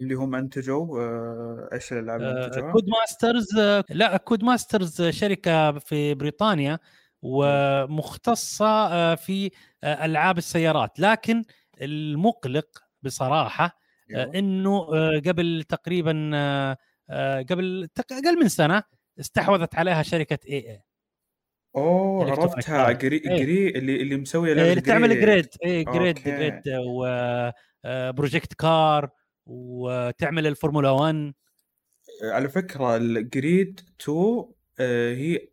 اللي 0.00 0.14
هم 0.14 0.34
أنتجوا 0.34 1.00
آه، 1.00 1.68
إيش 1.72 1.92
الألعاب 1.92 2.20
اللي 2.20 2.44
أنتجوها؟ 2.44 2.72
كود 2.72 2.88
ماسترز 2.88 3.46
لا 3.90 4.16
كود 4.16 4.44
ماسترز 4.44 5.02
شركة 5.02 5.78
في 5.78 6.14
بريطانيا 6.14 6.78
ومختصة 7.22 8.66
آه، 8.66 9.14
في 9.14 9.50
ألعاب 9.84 10.38
السيارات. 10.38 11.00
لكن 11.00 11.44
المقلق 11.80 12.68
بصراحة 13.02 13.78
أيوه. 14.10 14.38
إنه 14.38 14.88
آه، 14.94 15.22
قبل 15.26 15.64
تقريبا 15.68 16.30
آه، 16.34 16.76
آه، 17.10 17.42
قبل 17.42 17.88
أقل 18.10 18.38
من 18.40 18.48
سنة 18.48 18.82
استحوذت 19.20 19.74
عليها 19.74 20.02
شركة 20.02 20.38
اي 20.48 20.70
اي 20.70 20.82
أوه 21.76 22.30
عرفتها. 22.30 22.92
GRI, 22.92 23.16
إيه. 23.16 23.42
GRI 23.42 23.68
اللي 23.68 24.02
اللي 24.02 24.16
مسوية 24.16 24.52
اللي 24.52 24.80
تعمل 24.80 25.20
GRID 25.20 25.48
اي 25.64 25.84
GRID 25.84 26.14
GRID 26.14 26.62
و 27.84 27.93
Project 27.93 28.54
CARS 28.54 29.10
وتعمل 29.46 30.46
الفورمولا 30.46 30.90
1 30.90 31.34
على 32.22 32.48
فكرة 32.48 32.96
ال 32.96 33.13
GRID 33.13 33.80
2 34.00 34.44
هي 35.16 35.48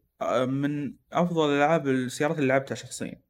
من 0.48 0.94
أفضل 1.12 1.50
ألعاب 1.50 1.88
السيارات 1.88 2.38
اللي 2.38 2.48
لعبتها 2.48 2.76
شخصيا. 2.76 3.25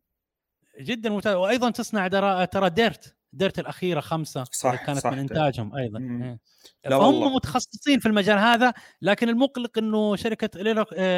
جدا 0.80 1.10
ممتاز. 1.10 1.36
وأيضا 1.36 1.70
تصنع 1.70 2.08
ترى 2.46 2.70
DiRT. 2.70 3.16
DiRT 3.34 3.60
الأخيرة 3.60 4.00
خمسة 4.00 4.44
صح 4.44 4.86
كانت 4.86 5.00
صح 5.00 5.12
من 5.12 5.20
إنتاجهم 5.20 5.76
أيضا. 5.76 6.00
إيه. 6.00 6.40
لا 6.86 7.00
فهم 7.00 7.14
والله. 7.14 7.36
متخصصين 7.36 8.00
في 8.00 8.06
المجال 8.06 8.38
هذا 8.38 8.74
لكن 9.02 9.30
المقلق 9.30 9.78
إنه 9.78 10.16
شركة 10.16 10.50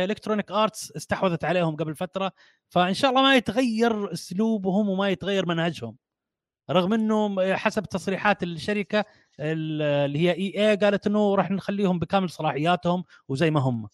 Electronic 0.04 0.52
Arts 0.52 0.92
استحوذت 0.96 1.44
عليهم 1.44 1.76
قبل 1.76 1.96
فترة 1.96 2.32
فإن 2.70 2.94
شاء 2.94 3.12
الله 3.12 3.22
ما 3.22 3.36
يتغير 3.36 4.14
أسلوبهم 4.14 4.90
وما 4.90 5.10
يتغير 5.10 5.46
منهجهم. 5.46 5.98
رغم 6.70 6.94
إنه 6.94 7.56
حسب 7.56 7.84
تصريحات 7.84 8.44
الشركة 8.44 9.06
اللي 9.40 10.20
هي 10.20 10.32
EA 10.32 10.76
قالت 10.76 11.08
إنه 11.08 11.36
راح 11.36 11.52
نخليهم 11.52 12.00
بكامل 12.00 12.30
صلاحياتهم 12.30 13.04
وزي 13.28 13.52
ما 13.52 13.60
هم. 13.60 13.88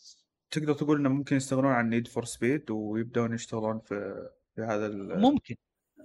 تقدر 0.52 0.74
تقول 0.74 1.00
إنه 1.00 1.10
ممكن 1.10 1.36
يستغلون 1.36 1.72
عن 1.72 1.90
Need 1.90 2.08
for 2.08 2.26
Speed 2.26 2.72
ويبدون 2.72 3.34
يشتغلون 3.34 3.80
في 3.80 4.30
في 4.56 4.62
هذا 4.62 4.88
ممكن. 5.16 5.56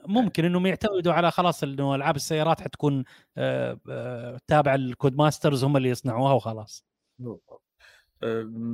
ممكن 0.07 0.45
إنهم 0.45 0.66
يعتمدوا 0.66 1.12
على 1.12 1.31
خلاص 1.31 1.62
إنه 1.62 1.95
ألعاب 1.95 2.16
السيارات 2.16 2.61
حتكون 2.61 3.05
آه، 3.37 3.81
آه، 3.91 4.41
تابعة 4.47 4.75
ال 4.74 5.16
Codemasters 5.16 5.65
هم 5.65 5.77
اللي 5.77 5.89
يصنعوها 5.89 6.33
وخلاص. 6.33 6.85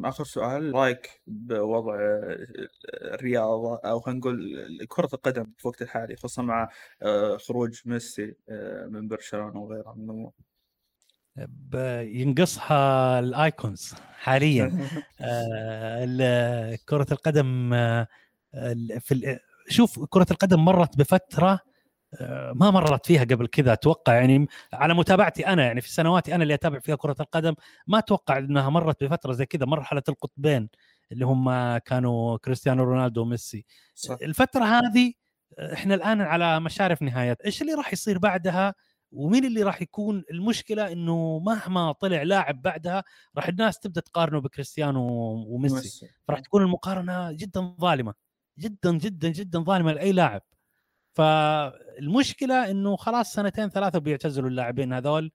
آخر 0.05 0.25
سؤال 0.25 0.75
رايك 0.75 1.23
بوضع 1.27 1.97
الرياضة 2.95 3.77
أو 3.77 4.01
خلينا 4.01 4.21
نقول 4.21 4.87
كرة 4.89 5.09
القدم 5.15 5.45
في 5.57 5.65
الوقت 5.65 5.83
الحالي 5.83 6.17
خصوصا 6.17 6.43
مع 6.43 6.69
آه، 7.03 7.37
خروج 7.37 7.81
ميسي 7.85 8.35
من 8.89 9.09
برشلونة 9.09 9.61
وغيره 9.61 9.95
من 9.97 10.05
الأمور؟ 10.05 10.33
ينقصها 12.03 13.19
الأيكونز 13.19 13.95
حاليا. 14.19 14.73
آه، 15.21 16.79
كرة 16.89 17.07
القدم 17.13 17.75
آه، 17.75 18.09
في 19.01 19.39
شوف 19.69 20.05
كرة 20.05 20.27
القدم 20.31 20.65
مرت 20.65 20.97
بفترة 20.99 21.61
آه، 22.21 22.53
ما 22.53 22.71
مرت 22.71 23.07
فيها 23.07 23.25
قبل 23.25 23.47
كذا 23.47 23.73
أتوقع 23.73 24.15
يعني 24.15 24.47
على 24.73 24.95
متابعتي 24.95 25.47
أنا 25.47 25.65
يعني 25.65 25.81
في 25.81 25.93
سنواتي 25.93 26.35
أنا 26.35 26.43
اللي 26.43 26.55
أتابع 26.55 26.79
فيها 26.79 26.97
كرة 26.97 27.17
القدم 27.21 27.55
ما 27.87 27.99
أتوقع 27.99 28.39
إنها 28.39 28.71
مرت 28.71 29.05
بفترة 29.05 29.33
زي 29.33 29.47
كذا 29.47 29.67
مرحلة 29.67 30.03
القطبين 30.09 30.69
اللي 31.13 31.25
هم 31.27 31.77
كانوا 31.79 32.37
كريستيانو 32.37 32.85
رونالدو 32.85 33.23
وميسي. 33.23 33.65
صح. 33.95 34.17
الفترة 34.23 34.65
هذه 34.65 35.13
إحنا 35.73 35.95
الآن 35.95 36.21
على 36.21 36.61
مشارف 36.61 37.03
نهايات. 37.03 37.41
إيش 37.43 37.63
اللي 37.63 37.75
راح 37.75 37.93
يصير 37.93 38.19
بعدها؟ 38.19 38.75
ومين 39.13 39.45
اللي 39.45 39.63
راح 39.63 39.83
يكون؟ 39.83 40.25
المشكلة 40.31 40.93
إنه 40.93 41.39
مهما 41.39 41.93
طلع 41.93 42.23
لاعب 42.23 42.63
بعدها 42.63 43.05
راح 43.37 43.49
الناس 43.49 43.79
تبدأ 43.79 44.01
تقارنه 44.01 44.41
بكريستيانو 44.41 45.07
وميسي. 45.49 46.11
فراح 46.29 46.41
تكون 46.41 46.63
المقارنة 46.63 47.33
جدا 47.33 47.75
ظالمة. 47.81 48.15
جدا 48.59 48.99
جدا 48.99 49.29
جدا 49.29 49.59
ظالمة 49.61 49.93
لأي 49.93 50.13
لاعب. 50.13 50.43
فالمشكلة 51.15 52.71
إنه 52.71 52.97
خلاص 52.97 53.33
سنتين 53.35 53.69
ثلاثة 53.71 53.99
بيعتزلوا 53.99 54.49
اللاعبين 54.51 54.93
هذول. 54.93 55.33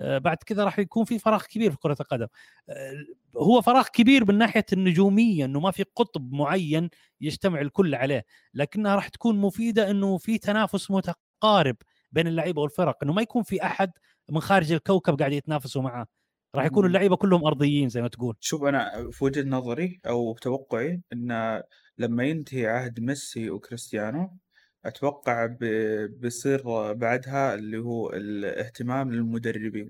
آه، 0.00 0.18
بعد 0.18 0.36
كذا 0.36 0.64
راح 0.64 0.78
يكون 0.78 1.04
في 1.04 1.18
فراغ 1.18 1.42
كبير 1.44 1.70
في 1.70 1.76
كرة 1.78 1.96
القدم. 2.00 2.26
آه، 2.68 2.92
هو 3.36 3.62
فراغ 3.62 3.86
كبير 3.92 4.24
من 4.24 4.38
ناحية 4.38 4.66
النجومية 4.72 5.44
إنه 5.44 5.60
ما 5.60 5.70
في 5.70 5.84
قطب 5.96 6.32
معين 6.32 6.90
يجتمع 7.20 7.60
الكل 7.60 7.94
عليه. 7.94 8.24
لكنها 8.54 8.94
راح 8.96 9.08
تكون 9.08 9.38
مفيدة 9.40 9.90
إنه 9.90 10.18
في 10.18 10.38
تنافس 10.38 10.90
متقارب 10.90 11.76
بين 12.12 12.26
اللعيبة 12.26 12.62
والفرق. 12.62 12.98
إنه 13.04 13.12
ما 13.12 13.22
يكون 13.22 13.42
في 13.42 13.64
أحد 13.64 13.92
من 14.28 14.40
خارج 14.40 14.72
الكوكب 14.72 15.18
قاعد 15.18 15.32
يتنافسوا 15.32 15.82
معاه. 15.82 16.06
راح 16.54 16.64
يكونوا 16.64 16.88
اللعيبة 16.88 17.16
كلهم 17.16 17.44
أرضيين 17.44 17.88
زي 17.88 18.02
ما 18.02 18.08
تقول. 18.08 18.36
شوف 18.40 18.62
أنا 18.64 19.10
في 19.10 19.24
وجهة 19.24 19.42
نظري 19.42 20.00
أو 20.06 20.34
توقعي 20.34 21.02
إن 21.12 21.62
لما 21.98 22.24
ينتهي 22.24 22.66
عهد 22.66 23.00
ميسي 23.00 23.50
وكريستيانو 23.50 24.36
أتوقع 24.84 25.46
بيصير 26.10 26.92
بعدها 26.92 27.54
اللي 27.54 27.78
هو 27.78 28.10
الاهتمام 28.10 29.12
للمدربين. 29.12 29.88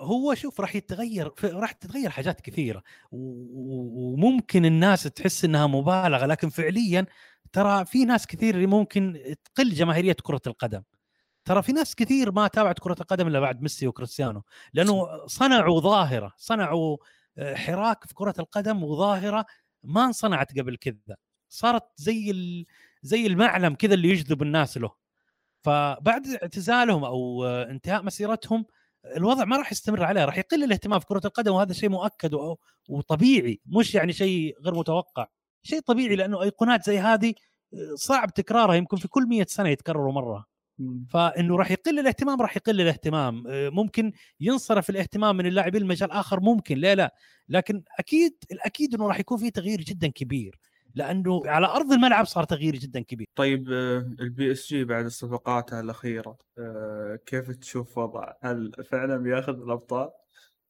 هو 0.00 0.34
شوف 0.34 0.60
راح 0.60 0.76
يتغير 0.76 1.32
راح 1.44 1.72
تتغير 1.72 2.10
حاجات 2.10 2.40
كثيرة. 2.40 2.82
وممكن 3.12 4.64
الناس 4.64 5.02
تحس 5.02 5.44
إنها 5.44 5.66
مبالغة 5.66 6.26
لكن 6.26 6.48
فعليا 6.48 7.06
ترى 7.52 7.84
في 7.84 8.04
ناس 8.04 8.26
كثير 8.26 8.66
ممكن 8.66 9.22
تقل 9.44 9.70
جماهيرية 9.70 10.16
كرة 10.22 10.40
القدم. 10.46 10.82
ترى 11.46 11.62
في 11.62 11.72
ناس 11.72 11.94
كثير 11.94 12.32
ما 12.32 12.48
تابعت 12.48 12.78
كرة 12.78 12.96
القدم 13.00 13.26
إلا 13.28 13.40
بعد 13.40 13.62
ميسي 13.62 13.86
وكريستيانو 13.86 14.42
لأنه 14.74 15.26
صنعوا 15.26 15.80
ظاهرة 15.80 16.34
صنعوا 16.36 16.96
آه، 17.38 17.54
حراك 17.54 18.04
في 18.04 18.14
كرة 18.14 18.34
القدم 18.38 18.84
وظاهرة 18.84 19.46
ما 19.82 20.04
انصنعت 20.04 20.58
قبل 20.58 20.76
كذا. 20.76 21.16
صارت 21.48 21.82
زي 21.96 22.66
زي 23.02 23.26
المعلم 23.26 23.74
كذا 23.74 23.94
اللي 23.94 24.08
يجذب 24.10 24.42
الناس 24.42 24.78
له. 24.78 24.90
فبعد 25.62 26.26
اعتزالهم 26.42 27.04
أو 27.04 27.44
آه، 27.44 27.70
انتهاء 27.70 28.02
مسيرتهم 28.02 28.66
الوضع 29.16 29.44
ما 29.44 29.56
راح 29.56 29.72
يستمر 29.72 30.04
عليه 30.04 30.24
راح 30.24 30.38
يقل 30.38 30.64
الاهتمام 30.64 31.00
في 31.00 31.06
كرة 31.06 31.20
القدم 31.24 31.52
وهذا 31.52 31.72
شيء 31.72 31.88
مؤكد 31.90 32.34
وطبيعي. 32.88 33.60
مش 33.66 33.94
يعني 33.94 34.12
شيء 34.12 34.56
غير 34.60 34.74
متوقع. 34.74 35.26
شيء 35.62 35.80
طبيعي 35.80 36.16
لأنه 36.16 36.42
أيقونات 36.42 36.84
زي 36.86 36.98
هذه 36.98 37.34
آه، 37.74 37.94
صعب 37.94 38.34
تكرارها 38.34 38.74
يمكن 38.74 38.96
في 38.96 39.08
كل 39.08 39.26
مئة 39.28 39.46
سنة 39.48 39.68
يتكرروا 39.68 40.12
مرة. 40.12 40.55
فإنه 41.10 41.56
راح 41.56 41.70
يقل 41.70 41.98
الاهتمام 41.98 42.40
راح 42.40 42.56
يقل 42.56 42.80
الاهتمام. 42.80 43.46
آه، 43.46 43.68
ممكن 43.68 44.12
ينصرف 44.40 44.90
الاهتمام 44.90 45.36
من 45.36 45.46
اللاعبين 45.46 45.82
لمجال 45.82 46.10
آخر 46.10 46.40
ممكن 46.40 46.78
ليه 46.78 46.94
لا. 46.94 47.14
لكن 47.48 47.82
أكيد 47.98 48.34
الأكيد 48.52 48.94
إنه 48.94 49.08
راح 49.08 49.20
يكون 49.20 49.38
في 49.38 49.50
تغيير 49.50 49.80
جدا 49.80 50.08
كبير 50.08 50.58
لأنه 50.94 51.42
على 51.46 51.66
أرض 51.66 51.92
الملعب 51.92 52.24
صار 52.24 52.44
تغيير 52.44 52.76
جدا 52.76 53.00
كبير. 53.00 53.26
طيب 53.34 53.72
آه، 53.72 53.98
ال 54.20 54.52
PSG 54.52 54.84
بعد 54.84 55.04
الصفقات 55.04 55.72
الأخيرة 55.72 56.38
كيف 57.26 57.50
تشوف 57.50 57.98
وضع؟ 57.98 58.32
هل 58.42 58.72
فعلا 58.90 59.16
بياخذ 59.16 59.62
الأبطال؟ 59.62 60.10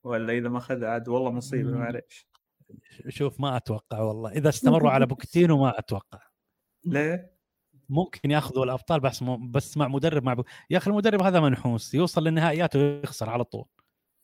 ولا 0.05 0.33
إذا 0.33 0.49
ما 0.49 0.59
أخذ 0.59 0.85
عاد؟ 0.85 1.09
والله 1.09 1.31
مصيبة 1.31 1.71
معليش. 1.71 2.27
شوف 3.09 3.41
ما 3.41 3.57
أتوقع 3.57 4.01
والله. 4.01 4.31
إذا 4.31 4.49
استمروا 4.49 4.91
على 4.91 5.07
بوكيتينو 5.11 5.59
ما 5.59 5.79
أتوقع. 5.79 6.21
ليه؟ 6.85 7.36
ممكن 7.89 8.31
ياخذوا 8.31 8.65
الأبطال 8.65 9.01
بس 9.01 9.25
بس 9.51 9.77
مع 9.77 9.89
مدرب 9.89 10.25
مع. 10.25 10.37
يا 10.71 10.79
أخي 10.79 10.91
المدرب 10.91 11.23
هذا 11.23 11.41
منحوس 11.41 11.95
يوصل 11.95 12.25
للنهائيات 12.25 12.77
ويخسر 12.77 13.31
على 13.31 13.45
طول 13.45 13.65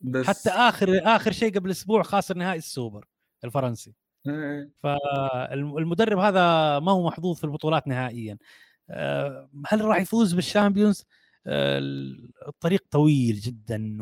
بس 0.01 0.27
حتى 0.27 0.49
اخر 0.49 1.01
آخر 1.03 1.31
شيء 1.31 1.55
قبل 1.55 1.71
أسبوع 1.71 2.03
خاسر 2.03 2.37
نهائي 2.37 2.57
السوبر 2.57 3.07
الفرنسي 3.43 3.93
إيه. 4.27 4.71
فالمدرب 4.83 6.17
هذا 6.17 6.79
ما 6.79 6.91
هو 6.91 7.07
محظوظ 7.07 7.37
في 7.37 7.43
البطولات 7.43 7.87
نهائيا 7.87 8.37
آه، 8.89 9.49
هل 9.67 9.85
راح 9.85 9.97
يفوز 9.97 10.33
بال 10.33 10.46
Champions 10.46 11.05
آه، 11.47 11.79
الطريق 12.47 12.85
طويل 12.91 13.35
جدا 13.35 13.97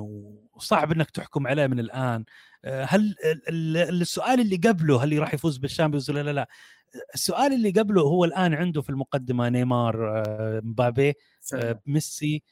وصعب 0.53 0.91
إنك 0.91 1.09
تحكم 1.09 1.47
عليه 1.47 1.67
من 1.67 1.79
الآن 1.79 2.25
هل 2.65 3.15
السؤال 3.49 4.39
اللي 4.39 4.55
قبله 4.55 5.03
هل 5.03 5.19
راح 5.19 5.33
يفوز 5.33 5.57
بال 5.57 5.67
Champions 5.67 6.09
ولا 6.09 6.23
لا؟ 6.23 6.31
لا 6.31 6.47
السؤال 7.13 7.53
اللي 7.53 7.69
قبله 7.69 8.01
هو 8.01 8.25
الآن 8.25 8.53
عنده 8.53 8.81
في 8.81 8.89
المقدمة 8.89 9.49
نيمار 9.49 10.19
آه، 10.19 10.61
مبابي 10.63 11.13
ميسي 11.85 12.43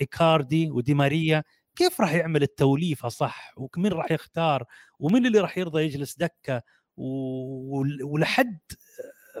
إيكاردي 0.00 0.70
ودي 0.70 0.94
ماريا. 0.94 1.42
كيف 1.76 2.00
راح 2.00 2.12
يعمل 2.14 2.42
التوليفه 2.42 3.08
صح 3.08 3.54
ومين 3.56 3.92
راح 3.92 4.10
يختار؟ 4.10 4.64
ومين 4.98 5.26
اللي 5.26 5.40
راح 5.40 5.58
يرضى 5.58 5.82
يجلس 5.84 6.16
دكة؟ 6.16 6.62
ولحد 6.96 8.58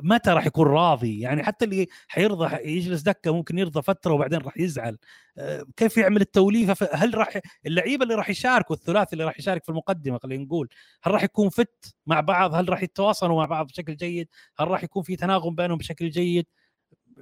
متى 0.02 0.30
راح 0.30 0.46
يكون 0.46 0.66
راضي؟ 0.66 1.20
يعني 1.20 1.42
حتى 1.44 1.64
اللي 1.64 1.86
حيرضى 2.08 2.56
يجلس 2.70 3.02
دكة 3.02 3.34
ممكن 3.34 3.58
يرضى 3.58 3.82
فترة 3.82 4.12
وبعدين 4.14 4.38
راح 4.38 4.58
يزعل. 4.58 4.98
آه، 5.38 5.66
كيف 5.76 5.96
يعمل 5.96 6.20
التوليفة؟ 6.20 6.88
هل 6.92 7.14
راح 7.18 7.40
اللعيبة 7.66 8.02
اللي 8.02 8.14
راح 8.14 8.30
يشاركوا 8.30 8.76
الثلاثي 8.76 9.12
اللي 9.12 9.24
راح 9.24 9.38
يشارك 9.38 9.64
في 9.64 9.68
المقدمة 9.68 10.18
خلينا 10.18 10.44
نقول 10.44 10.68
هل 11.02 11.12
راح 11.12 11.22
يكون 11.22 11.48
فت 11.48 11.94
مع 12.06 12.20
بعض؟ 12.20 12.54
هل 12.54 12.68
راح 12.68 12.82
يتواصلوا 12.82 13.36
مع 13.36 13.44
بعض 13.44 13.66
بشكل 13.66 13.96
جيد؟ 13.96 14.28
هل 14.58 14.68
راح 14.68 14.84
يكون 14.84 15.02
في 15.02 15.16
تناغم 15.16 15.54
بينهم 15.54 15.78
بشكل 15.78 16.10
جيد؟ 16.10 16.46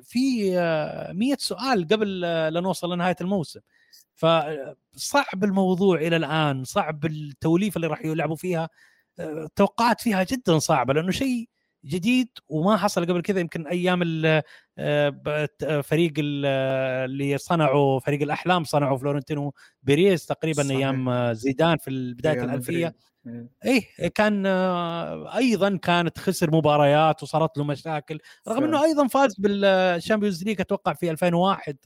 في 0.02 0.50
100 1.14 1.32
آه، 1.32 1.36
سؤال 1.38 1.88
قبل 1.88 2.22
آه، 2.24 2.48
لا 2.48 2.60
نوصل 2.60 2.92
لنهاية 2.94 3.16
الموسم. 3.20 3.60
فصعب 4.14 5.44
الموضوع 5.44 5.96
إلى 5.98 6.16
الآن 6.16 6.64
صعب 6.64 7.04
التوليفة 7.06 7.76
اللي 7.76 7.86
راح 7.86 8.04
يلعبوا 8.04 8.36
فيها. 8.36 8.68
توقعات 9.56 10.00
فيها 10.00 10.22
جدا 10.22 10.58
صعبة 10.58 10.94
لأنه 10.94 11.10
شيء 11.10 11.48
جديد 11.84 12.28
وما 12.48 12.76
حصل 12.76 13.06
قبل 13.06 13.22
كذا 13.22 13.40
يمكن 13.40 13.66
أيام 13.66 14.02
آه، 14.26 14.42
آه، 14.78 15.80
فريق 15.80 16.12
آه، 16.18 17.04
اللي 17.04 17.38
صنعوا 17.38 18.00
فريق 18.00 18.22
الأحلام 18.22 18.64
صنعوا 18.64 18.98
فلورنتينو 18.98 19.54
بيريز 19.82 20.26
تقريبا 20.26 20.62
صحيح. 20.62 20.76
أيام 20.76 21.32
زيدان 21.32 21.76
في 21.76 22.14
بداية 22.14 22.44
الالفيه 22.44 22.94
إيه 23.64 24.08
كان 24.08 24.46
أيضا 25.26 25.76
كانت 25.76 26.18
خسر 26.18 26.50
مباريات 26.50 27.22
وصارت 27.22 27.58
له 27.58 27.64
مشاكل 27.64 28.18
رغم 28.48 28.64
إنه 28.64 28.84
أيضا 28.84 29.06
فاز 29.06 29.34
بال 29.38 29.57
Champions 29.57 30.44
League 30.44 30.60
أتوقع 30.60 30.92
في 30.92 31.10
2001 31.10 31.76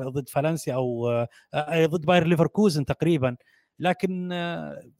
ضد 0.00 0.28
فالنسيا 0.28 0.74
أو 0.74 1.26
ضد 1.84 2.06
باير 2.06 2.26
ليفركوزن 2.26 2.84
تقريبا. 2.84 3.36
لكن 3.78 4.28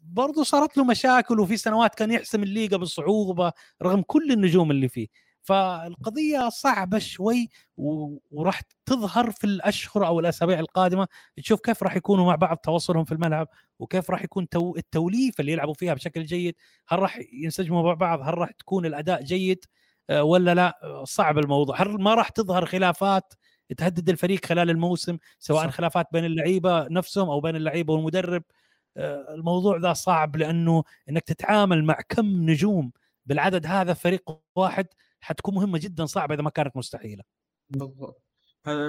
برضو 0.02 0.42
صارت 0.42 0.76
له 0.76 0.84
مشاكل 0.84 1.40
وفي 1.40 1.56
سنوات 1.56 1.94
كان 1.94 2.10
يحسم 2.10 2.42
الليغا 2.42 2.76
بصعوبة 2.76 3.52
رغم 3.82 4.02
كل 4.02 4.32
النجوم 4.32 4.70
اللي 4.70 4.88
فيه. 4.88 5.08
فالقضية 5.42 6.48
صعبة 6.48 6.98
شوي 6.98 7.48
وراح 7.76 8.62
تظهر 8.86 9.30
في 9.30 9.44
الأشهر 9.44 10.06
أو 10.06 10.20
الأسابيع 10.20 10.58
القادمة. 10.58 11.08
تشوف 11.36 11.60
كيف 11.60 11.82
راح 11.82 11.96
يكونوا 11.96 12.26
مع 12.26 12.34
بعض 12.34 12.56
تواصلهم 12.56 13.04
في 13.04 13.12
الملعب 13.12 13.48
وكيف 13.78 14.10
راح 14.10 14.24
يكون 14.24 14.48
تو... 14.48 14.76
التوليفة 14.76 15.40
اللي 15.40 15.52
يلعبوا 15.52 15.74
فيها 15.74 15.94
بشكل 15.94 16.24
جيد. 16.24 16.54
هل 16.88 16.98
راح 16.98 17.20
ينسجموا 17.32 17.82
مع 17.82 17.94
بعض؟ 17.94 18.20
هل 18.22 18.38
راح 18.38 18.50
تكون 18.50 18.86
الأداء 18.86 19.22
جيد 19.22 19.64
آه، 20.10 20.22
ولا 20.22 20.54
لا؟ 20.54 21.02
صعب 21.04 21.38
الموضوع. 21.38 21.82
هل 21.82 21.88
ما 22.02 22.14
راح 22.14 22.28
تظهر 22.28 22.66
خلافات 22.66 23.34
تهدد 23.76 24.08
الفريق 24.08 24.46
خلال 24.46 24.70
الموسم 24.70 25.18
سواء 25.38 25.66
صح. 25.66 25.70
خلافات 25.70 26.06
بين 26.12 26.24
اللعيبة 26.24 26.88
نفسهم 26.88 27.30
أو 27.30 27.40
بين 27.40 27.56
اللعيبة 27.56 27.92
والمدرب؟ 27.94 28.42
آه، 28.42 28.54
الموضوع 28.96 29.76
ذا 29.76 29.92
صعب 29.92 30.36
لأنه 30.36 30.84
إنك 31.08 31.22
تتعامل 31.22 31.84
مع 31.84 31.98
كم 32.08 32.50
نجوم 32.50 32.92
بالعدد 33.26 33.66
هذا 33.66 33.94
فريق 33.94 34.38
واحد 34.56 34.86
حتكون 35.20 35.54
مهمة 35.54 35.78
جدا 35.78 36.06
صعبة 36.06 36.34
إذا 36.34 36.42
ما 36.42 36.50
كانت 36.50 36.76
مستحيلة. 36.76 37.22
بالضبط. 37.70 38.22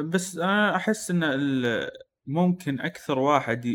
بس 0.04 0.38
أنا 0.38 0.76
أحس 0.76 1.12
إن 1.12 1.90
ممكن 2.26 2.80
أكثر 2.82 3.20
واحد 3.20 3.66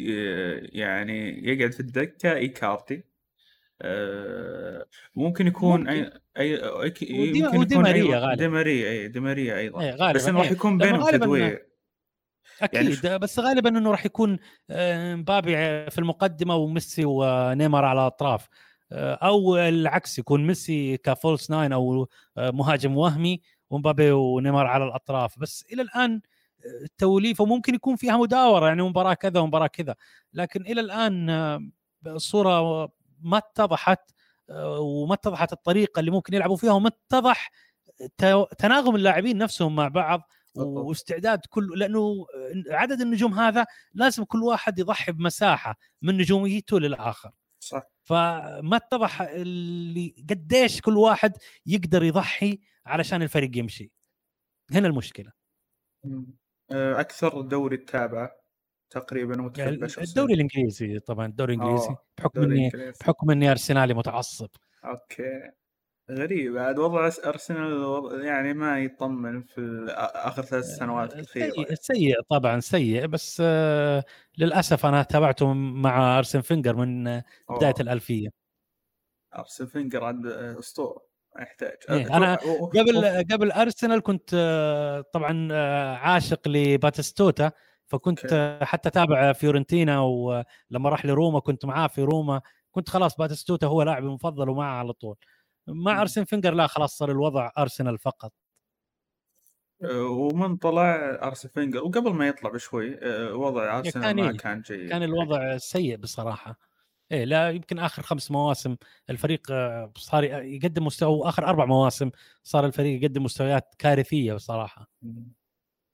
يعني 0.73 1.49
يقعد 1.49 1.73
في 1.73 1.81
الدكة 1.81 2.33
إيكاردي. 2.33 3.05
آه، 3.83 4.87
ممكن 5.15 5.47
يكون 5.47 5.81
ممكن. 5.81 5.91
اي 6.39 6.57
اي 6.65 6.95
يمكن 7.01 7.63
يكون 7.63 7.83
ماريا 7.83 8.19
غالبا. 8.19 8.35
دي 8.35 8.49
ماريا 8.49 8.91
اي 8.91 9.09
دي 9.09 9.21
ماريا 9.21 9.59
أيضا. 9.59 9.81
إيه 9.81 9.91
غالبا 9.91 10.13
بس 10.13 10.29
إنه 10.29 10.39
راح 10.39 10.47
إيه. 10.47 10.53
يكون 10.53 10.79
بينهم 10.79 11.11
تدوير. 11.11 11.70
أكيد 12.63 13.05
يعني 13.05 13.19
بس 13.19 13.39
غالبا 13.39 13.69
إنه 13.69 13.91
راح 13.91 14.07
يكون 14.07 14.39
آه، 14.71 15.15
مبابي 15.15 15.55
في 15.91 15.99
المقدمة 15.99 16.57
وميسي 16.57 17.05
ونيمار 17.05 17.85
على 17.85 18.01
الأطراف. 18.01 18.49
آه، 18.93 19.15
أو 19.15 19.57
العكس 19.57 20.19
يكون 20.19 20.47
ميسي 20.47 20.97
ك 20.97 21.06
false 21.06 21.51
nine 21.51 21.73
أو 21.73 22.09
آه، 22.39 22.51
مهاجم 22.51 22.97
وهمي 22.97 23.41
ومبابي 23.71 24.11
ونيمار 24.13 24.67
على 24.67 24.85
الأطراف. 24.85 25.39
بس 25.39 25.65
إلى 25.73 25.83
الآن 25.83 26.21
التوليفة 26.85 27.45
ممكن 27.45 27.75
يكون 27.75 27.97
فيها 27.97 28.17
مداورة 28.17 28.67
يعني 28.67 28.83
مباراة 28.83 29.15
كذا 29.15 29.41
ومباراة 29.41 29.67
كذا. 29.67 29.95
لكن 30.35 30.63
إلى 30.63 30.81
الآن 30.81 31.31
الصورة 32.07 32.89
ما 33.21 33.39
اتضحت 33.39 34.11
وما 34.79 35.15
اتضحت 35.15 35.53
الطريقة 35.53 36.01
اللي 36.01 36.11
ممكن 36.11 36.35
يلعبوا 36.35 36.57
فيها 36.57 36.73
وما 36.73 36.89
اتضح 36.89 37.51
تناغم 38.59 38.97
اللاعبين 38.97 39.39
نفسهم 39.39 39.77
مع 39.77 39.89
بعض. 39.89 40.31
واستعداد 40.57 41.41
كل 41.49 41.79
لأنه 41.79 42.27
عدد 42.71 43.01
النجوم 43.01 43.35
هذا 43.35 43.67
لازم 43.95 44.25
كل 44.25 44.43
واحد 44.43 44.79
يضحي 44.79 45.13
بمساحة 45.13 45.77
من 46.03 46.17
نجوميته 46.17 46.81
للآخر. 46.81 47.31
صح. 47.61 47.83
فما 48.03 48.77
اتضح 48.77 49.23
اللي 49.23 50.25
قديش 50.31 50.81
كل 50.81 50.97
واحد 50.97 51.33
يقدر 51.67 52.03
يضحي 52.03 52.59
علشان 52.87 53.23
الفريق 53.23 53.57
يمشي. 53.57 53.93
هنا 54.73 54.89
المشكلة. 54.89 55.33
آه، 56.73 57.01
أكثر 57.01 57.41
دوري 57.41 57.77
تتابعه 57.77 58.31
تقريبا 58.91 59.43
وتحب 59.43 59.85
الدوري 59.99 60.35
الإنجليزي 60.35 60.99
طبعا 60.99 61.27
الدوري 61.27 61.55
الإنجليزي 61.55 61.97
بحكم 62.19 62.43
إني 62.43 62.71
بحكم 63.01 63.31
إني 63.31 63.51
أرسنالي 63.51 63.95
متعصب. 63.95 64.49
أوكي. 64.85 65.51
غريب. 66.11 66.59
عاد 66.59 66.79
وضع 66.79 67.11
أرسنال 67.25 68.25
يعني 68.25 68.55
ما 68.55 68.79
يطمن 68.79 69.43
في 69.43 69.87
آخر 70.15 70.43
ثلاث 70.43 70.65
سنوات 70.65 71.15
الاخيره 71.15 71.51
سيء, 71.51 71.75
سيء 71.75 72.15
طبعا 72.31 72.61
سيء. 72.61 73.07
بس 73.07 73.43
آه 73.45 74.05
للأسف 74.39 74.87
أنا 74.87 75.03
تابعته 75.03 75.53
مع 75.53 76.19
أرسن 76.19 76.41
فينجر 76.41 76.77
من 76.77 77.05
بداية 77.05 77.23
أوه. 77.51 77.81
الألفية. 77.81 78.29
أرسن 79.39 79.67
فينجر 79.67 80.05
عاد 80.05 80.27
أسطورة. 80.27 81.03
ما 81.37 81.43
يحتاج. 81.43 81.77
إيه 81.91 82.17
أنا 82.17 82.35
قبل 82.75 83.25
قبل 83.33 83.53
أرسنال 83.53 84.03
كنت 84.03 84.31
آه، 84.35 85.01
طبعا 85.13 85.49
آه، 85.53 85.95
عاشق 85.97 86.49
لباتستوتا. 86.49 87.53
فكنت 87.87 88.21
okay. 88.21 88.65
حتى 88.65 88.91
تابع 88.91 89.33
فيورنتينا 89.33 90.01
ولما 90.01 90.89
راح 90.89 91.07
لروما 91.07 91.41
كنت 91.41 91.65
معاه 91.65 91.87
في 91.87 92.03
روما. 92.03 92.41
كنت 92.71 92.89
خلاص 92.89 93.17
باتستوتا 93.17 93.67
هو 93.67 93.83
لاعبي 93.83 94.07
المفضل 94.07 94.49
ومعه 94.49 94.79
على 94.79 94.93
طول. 94.93 95.17
مع 95.73 96.01
أرسن 96.01 96.25
فينجر 96.25 96.55
لا 96.55 96.67
خلاص 96.67 96.99
صار 96.99 97.11
الوضع 97.11 97.51
أرسنال 97.59 97.99
فقط. 97.99 98.33
أه، 99.85 100.03
ومن 100.03 100.57
طلع 100.57 101.19
أرسن 101.23 101.49
فينجر 101.49 101.85
وقبل 101.85 102.15
ما 102.15 102.29
يطلع 102.29 102.51
بشوي 102.51 102.99
أه، 102.99 103.35
وضع 103.35 103.79
أرسنال 103.79 104.05
كان 104.05 104.17
ما 104.17 104.31
إيه؟ 104.31 104.37
كان 104.37 104.61
جيد. 104.61 104.89
كان 104.89 105.03
الوضع 105.03 105.57
سيء 105.57 105.97
بصراحة. 105.97 106.59
إيه 107.13 107.25
لا 107.25 107.51
يمكن 107.51 107.79
آخر 107.79 108.03
خمس 108.03 108.31
مواسم 108.31 108.77
الفريق 109.11 109.47
أه، 109.51 109.93
صار 109.97 110.25
يقدم 110.25 110.85
مستوى 110.85 111.29
آخر 111.29 111.47
أربع 111.47 111.65
مواسم 111.65 112.11
صار 112.43 112.67
الفريق 112.67 113.03
يقدم 113.03 113.23
مستويات 113.23 113.75
كارثية 113.79 114.35
بصراحة. 114.35 114.91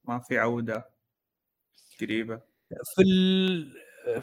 ما 0.05 0.19
في 0.19 0.39
عودة 0.39 0.91
قريبة. 2.01 2.41
في 2.85 3.03
ال... 3.03 3.73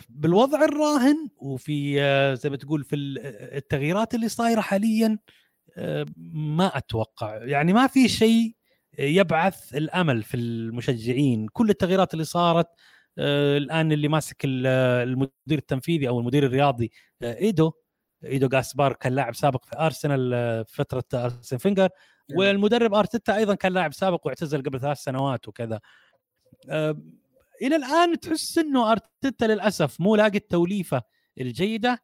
بالوضع 0.10 0.64
الراهن 0.64 1.30
وفي 1.38 1.96
زي 2.36 2.50
ما 2.50 2.58
تقول 2.58 2.84
في 2.84 2.96
التغييرات 2.96 4.14
اللي 4.16 4.30
صايرة 4.30 4.62
حاليا 4.62 5.20
ما 6.34 6.78
أتوقع. 6.78 7.36
يعني 7.44 7.74
ما 7.74 7.88
في 7.88 8.10
شيء 8.10 8.56
يبعث 9.00 9.76
الأمل 9.76 10.24
في 10.24 10.38
المشجعين. 10.38 11.48
كل 11.48 11.70
التغييرات 11.70 12.14
اللي 12.14 12.26
صارت 12.26 12.68
الآن 13.20 13.92
اللي 13.92 14.08
ماسك 14.08 14.38
المدير 14.46 15.32
التنفيذي 15.52 16.08
أو 16.08 16.20
المدير 16.20 16.46
الرياضي 16.46 16.92
إيدو 17.24 17.72
إيدو 18.26 18.48
جاسبار 18.48 18.94
كان 18.94 19.16
لاعب 19.16 19.36
سابق 19.36 19.66
في 19.66 19.80
أرسنال 19.80 20.66
فترة 20.68 21.04
أرسن 21.14 21.58
فينجر. 21.58 21.90
والمدرب 22.36 22.94
أرتيتا 22.94 23.36
أيضا 23.36 23.56
كان 23.56 23.74
لاعب 23.74 23.94
سابق 23.94 24.28
واعتزل 24.28 24.64
قبل 24.64 24.80
ثلاث 24.80 24.98
سنوات 24.98 25.48
وكذا. 25.48 25.80
إلى 27.62 27.76
الآن 27.76 28.20
تحس 28.20 28.58
إنه 28.58 28.92
أرتيتا 28.92 29.46
للأسف 29.46 30.02
مو 30.02 30.16
لاقي 30.16 30.38
التوليفة 30.38 31.02
الجيدة. 31.40 31.92
آه، 31.92 32.00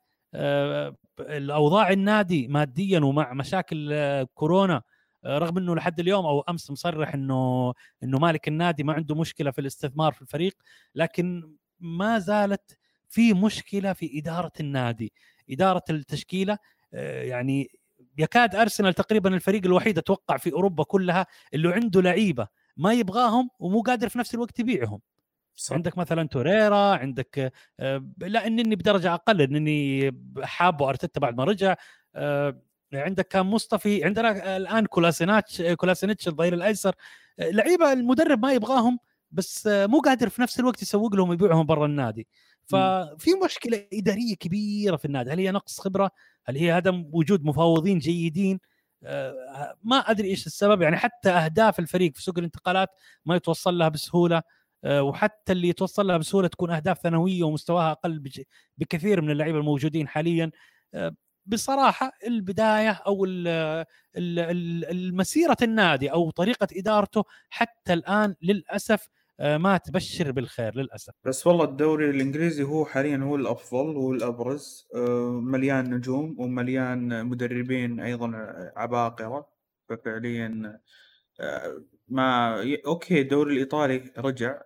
الأوضاع 1.20 1.92
النادي 1.92 2.48
ماديا 2.48 3.00
ومع 3.00 3.34
مشاكل 3.34 3.90
آه، 3.94 4.24
كورونا 4.34 4.82
آه، 5.26 5.38
رغم 5.38 5.58
إنه 5.58 5.76
لحد 5.76 6.00
اليوم 6.00 6.26
أو 6.26 6.42
أمس 6.42 6.72
مصرح 6.72 7.14
إنه 7.14 7.74
إنه 8.04 8.20
مالك 8.20 8.48
النادي 8.48 8.84
ما 8.84 8.94
عنده 8.94 9.16
مشكلة 9.16 9.52
في 9.52 9.62
الاستثمار 9.62 10.14
في 10.14 10.22
الفريق 10.22 10.54
لكن 10.96 11.54
ما 11.80 12.20
زالت 12.20 12.78
في 13.10 13.34
مشكلة 13.34 13.94
في 13.94 14.20
إدارة 14.20 14.52
النادي. 14.60 15.14
إدارة 15.50 15.84
التشكيلة 15.90 16.58
يعني 16.94 17.80
يكاد 18.18 18.56
أرسنال 18.56 18.94
تقريبا 18.94 19.36
الفريق 19.36 19.66
الوحيد 19.66 19.98
أتوقع 19.98 20.38
في 20.38 20.54
أوروبا 20.54 20.84
كلها 20.84 21.26
اللي 21.54 21.74
عنده 21.74 22.02
لعيبة 22.02 22.48
ما 22.78 22.94
يبغاهم 22.94 23.50
ومو 23.60 23.82
قادر 23.82 24.10
في 24.10 24.20
نفس 24.20 24.36
الوقت 24.36 24.60
يبيعهم. 24.60 25.02
صح. 25.60 25.74
عندك 25.74 25.98
مثلا 25.98 26.28
توريرا 26.28 26.96
عندك 26.96 27.52
آه، 27.80 28.06
النني 28.18 28.76
بدرجة 28.76 29.14
أقل 29.14 29.42
النني 29.42 30.12
حابه 30.44 30.90
أرتيتا 30.90 31.20
بعد 31.20 31.38
ما 31.38 31.44
رجع. 31.44 31.76
آه، 32.16 32.62
عندك 32.94 33.28
كان 33.28 33.46
مصطفي 33.46 34.04
عندنا 34.06 34.58
الآن 34.58 34.86
كولاسيناتش 34.86 35.62
كولاسينيتش 35.62 36.28
الظهير 36.28 36.54
الأيسر. 36.54 36.96
آه، 37.40 37.50
لعيبة 37.50 37.94
المدرب 37.94 38.46
ما 38.46 38.54
يبغاهم 38.54 39.00
بس 39.32 39.68
مو 39.68 40.00
قادر 40.00 40.30
في 40.30 40.42
نفس 40.42 40.60
الوقت 40.60 40.82
يسوق 40.82 41.16
لهم 41.16 41.30
ويبيعهم 41.30 41.66
برا 41.66 41.86
النادي. 41.86 42.28
ففي 42.66 43.32
مشكلة 43.46 43.88
إدارية 43.94 44.36
كبيرة 44.36 44.96
في 44.96 45.06
النادي. 45.06 45.32
هل 45.32 45.40
هي 45.40 45.52
نقص 45.52 45.80
خبرة؟ 45.82 46.12
هل 46.46 46.58
هي 46.58 46.72
عدم 46.72 47.10
وجود 47.14 47.44
مفاوضين 47.46 48.00
جيدين؟ 48.00 48.60
ما 49.84 49.98
أدري 49.98 50.28
إيش 50.30 50.48
السبب. 50.48 50.82
يعني 50.82 50.98
حتى 50.98 51.30
أهداف 51.30 51.80
الفريق 51.80 52.16
في 52.16 52.24
سوق 52.24 52.38
الانتقالات 52.38 52.90
ما 53.26 53.36
يتوصل 53.36 53.78
لها 53.78 53.90
بسهولة. 53.90 54.42
وحتى 54.86 55.52
اللي 55.52 55.68
يتوصل 55.68 56.08
لها 56.08 56.18
بسهولة 56.18 56.48
تكون 56.48 56.72
أهداف 56.72 57.00
ثانوية 57.00 57.44
ومستواها 57.44 57.92
أقل 57.92 58.24
بكثير 58.78 59.22
من 59.22 59.32
اللعيبة 59.32 59.58
الموجودين 59.58 60.08
حاليا. 60.08 60.52
آه، 60.94 61.16
بصراحة 61.46 62.12
البداية 62.28 62.92
أو 62.92 63.26
المسيرة 64.16 65.58
النادي 65.62 66.12
أو 66.12 66.32
طريقة 66.32 66.68
إدارته 66.74 67.24
حتى 67.50 67.94
الآن 67.94 68.36
للأسف 68.42 69.08
آه، 69.40 69.58
ما 69.58 69.78
تبشر 69.78 70.32
بالخير 70.32 70.76
للأسف. 70.76 71.14
بس 71.24 71.48
والله 71.48 71.64
الدوري 71.64 72.10
الإنجليزي 72.10 72.64
هو 72.64 72.86
حاليا 72.86 73.18
هو 73.18 73.36
الأفضل 73.36 73.98
والابرز 73.98 74.88
مليان 75.44 75.94
نجوم 75.94 76.36
ومليان 76.40 77.26
مدربين 77.26 78.00
أيضا 78.00 78.32
عباقرة. 78.76 79.50
ففعليا 79.90 80.80
ما 82.08 82.62
okay 82.86 83.22
الدوري 83.22 83.54
الإيطالي 83.54 84.12
رجع 84.18 84.62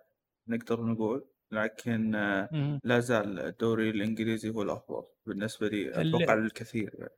نقدر 0.48 0.84
نقول 0.84 1.24
لكن 1.52 2.10
لا 2.84 3.00
زال 3.00 3.40
الدوري 3.40 3.90
الإنجليزي 3.90 4.50
هو 4.50 4.62
الأفضل 4.62 5.02
بالنسبة 5.26 5.68
لي 5.68 6.00
أتوقع 6.00 6.34
للكثير. 6.34 6.94
يعني. 6.98 7.12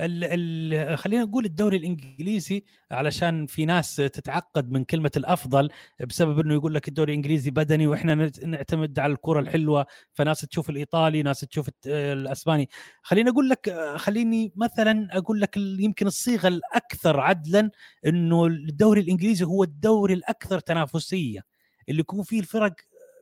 ال 0.00 0.24
ال 0.24 0.98
خلينا 0.98 1.24
نقول 1.24 1.44
الدوري 1.44 1.76
الإنجليزي 1.76 2.64
علشان 2.90 3.46
في 3.46 3.66
ناس 3.66 3.96
تتعقد 3.96 4.70
من 4.70 4.84
كلمة 4.84 5.10
الأفضل 5.16 5.68
بسبب 6.06 6.40
إنه 6.40 6.54
يقول 6.54 6.74
لك 6.74 6.88
الدوري 6.88 7.12
الإنجليزي 7.12 7.50
بدني 7.50 7.86
وإحنا 7.86 8.30
نعتمد 8.44 8.98
على 8.98 9.12
الكرة 9.12 9.40
الحلوة 9.40 9.86
فناس 10.12 10.40
تشوف 10.40 10.70
الإيطالي 10.70 11.22
ناس 11.22 11.40
تشوف 11.40 11.70
الأسباني. 11.86 12.68
خليني 13.02 13.30
أقول 13.30 13.48
لك 13.48 13.94
خليني 13.96 14.52
مثلا 14.56 15.08
أقول 15.18 15.40
لك 15.40 15.56
يمكن 15.56 16.06
الصيغة 16.06 16.48
الأكثر 16.48 17.20
عدلا 17.20 17.70
إنه 18.06 18.46
الدوري 18.46 19.00
الإنجليزي 19.00 19.44
هو 19.44 19.62
الدوري 19.64 20.14
الأكثر 20.14 20.58
تنافسية. 20.58 21.57
اللي 21.88 22.00
يكون 22.00 22.22
فيه 22.22 22.40
الفرق 22.40 22.74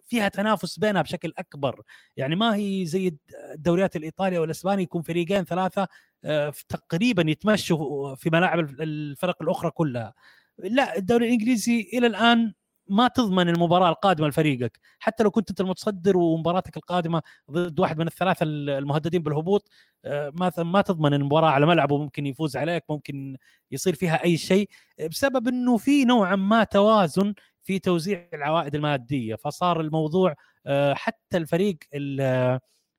فيها 0.07 0.29
تنافس 0.29 0.79
بينها 0.79 1.03
بشكل 1.03 1.33
أكبر. 1.39 1.83
يعني 2.17 2.37
ما 2.37 2.55
هي 2.57 2.87
زي 2.87 3.17
الدوريات 3.55 3.97
الإيطالية 3.97 4.39
والاسباني 4.39 4.83
يكون 4.83 5.03
فريقين 5.03 5.45
ثلاثة 5.45 5.89
آه، 6.25 6.53
تقريبا 6.69 7.31
يتمشوا 7.31 8.15
في 8.15 8.31
ملاعب 8.33 8.59
الفرق 8.81 9.43
الأخرى 9.43 9.71
كلها. 9.71 10.15
لا 10.59 10.97
الدوري 10.99 11.27
الإنجليزي 11.27 11.91
إلى 11.93 12.07
الآن 12.07 12.55
ما 12.89 13.09
تضمن 13.09 13.49
المباراة 13.49 13.89
القادمة 13.89 14.29
لفريقك. 14.29 14.81
حتى 14.99 15.23
لو 15.23 15.31
كنت 15.31 15.51
أنت 15.51 15.61
المتصدر 15.61 16.17
ومباراتك 16.17 16.77
القادمة 16.77 17.23
ضد 17.51 17.81
واحد 17.81 17.99
من 17.99 18.07
الثلاثة 18.07 18.45
المهددين 18.45 19.23
بالهبوط 19.23 19.69
آه، 20.05 20.33
ما 20.35 20.53
ما 20.59 20.81
تضمن 20.83 21.15
المباراة 21.15 21.51
على 21.51 21.67
ملعبه. 21.67 21.99
ممكن 21.99 22.27
يفوز 22.27 22.57
عليك 22.57 22.85
ممكن 22.91 23.37
يصير 23.71 23.95
فيها 23.95 24.25
أي 24.25 24.37
شيء. 24.37 24.69
بسبب 25.11 25.49
إنه 25.49 25.77
في 25.77 26.05
نوعا 26.05 26.37
ما 26.37 26.65
توازن 26.65 27.35
في 27.67 27.79
توزيع 27.79 28.29
العوائد 28.35 28.75
المادية 28.75 29.35
فصار 29.35 29.81
الموضوع 29.81 30.35
آه، 30.67 30.95
حتى 30.95 31.37
الفريق 31.37 31.77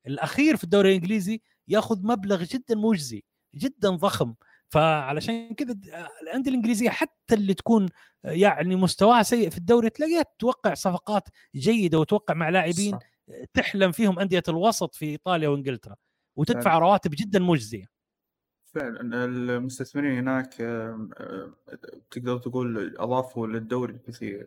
الأخير 0.06 0.56
في 0.56 0.64
الدوري 0.64 0.88
الإنجليزي 0.88 1.40
ياخذ 1.68 2.06
مبلغ 2.06 2.42
جدا 2.42 2.74
مجزي 2.74 3.22
جدا 3.54 3.90
ضخم 3.90 4.34
فعلشان 4.68 5.54
كذا 5.54 5.76
الأندية 6.22 6.50
الإنجليزية 6.50 6.90
حتى 6.90 7.34
اللي 7.34 7.54
تكون 7.54 7.88
يعني 8.24 8.76
مستواها 8.76 9.22
سيء 9.22 9.50
في 9.50 9.58
الدوري 9.58 9.90
تلاقيها 9.90 10.24
توقع 10.38 10.74
صفقات 10.74 11.28
جيدة 11.54 11.98
وتوقع 11.98 12.34
مع 12.34 12.48
لاعبين 12.48 12.92
صح. 12.92 13.06
تحلم 13.54 13.92
فيهم 13.92 14.18
أندية 14.18 14.42
الوسط 14.48 14.94
في 14.94 15.06
إيطاليا 15.06 15.48
وإنجلترا 15.48 15.96
وتدفع. 16.36 16.78
رواتب 16.78 17.10
جدا 17.14 17.38
مجزية 17.38 17.97
فعلا 18.74 19.24
المستثمرين 19.24 20.18
هناك 20.18 20.54
تقدر 22.10 22.38
تقول 22.38 22.96
أضافوا 22.98 23.46
للدوري 23.46 23.92
الكثير 23.92 24.46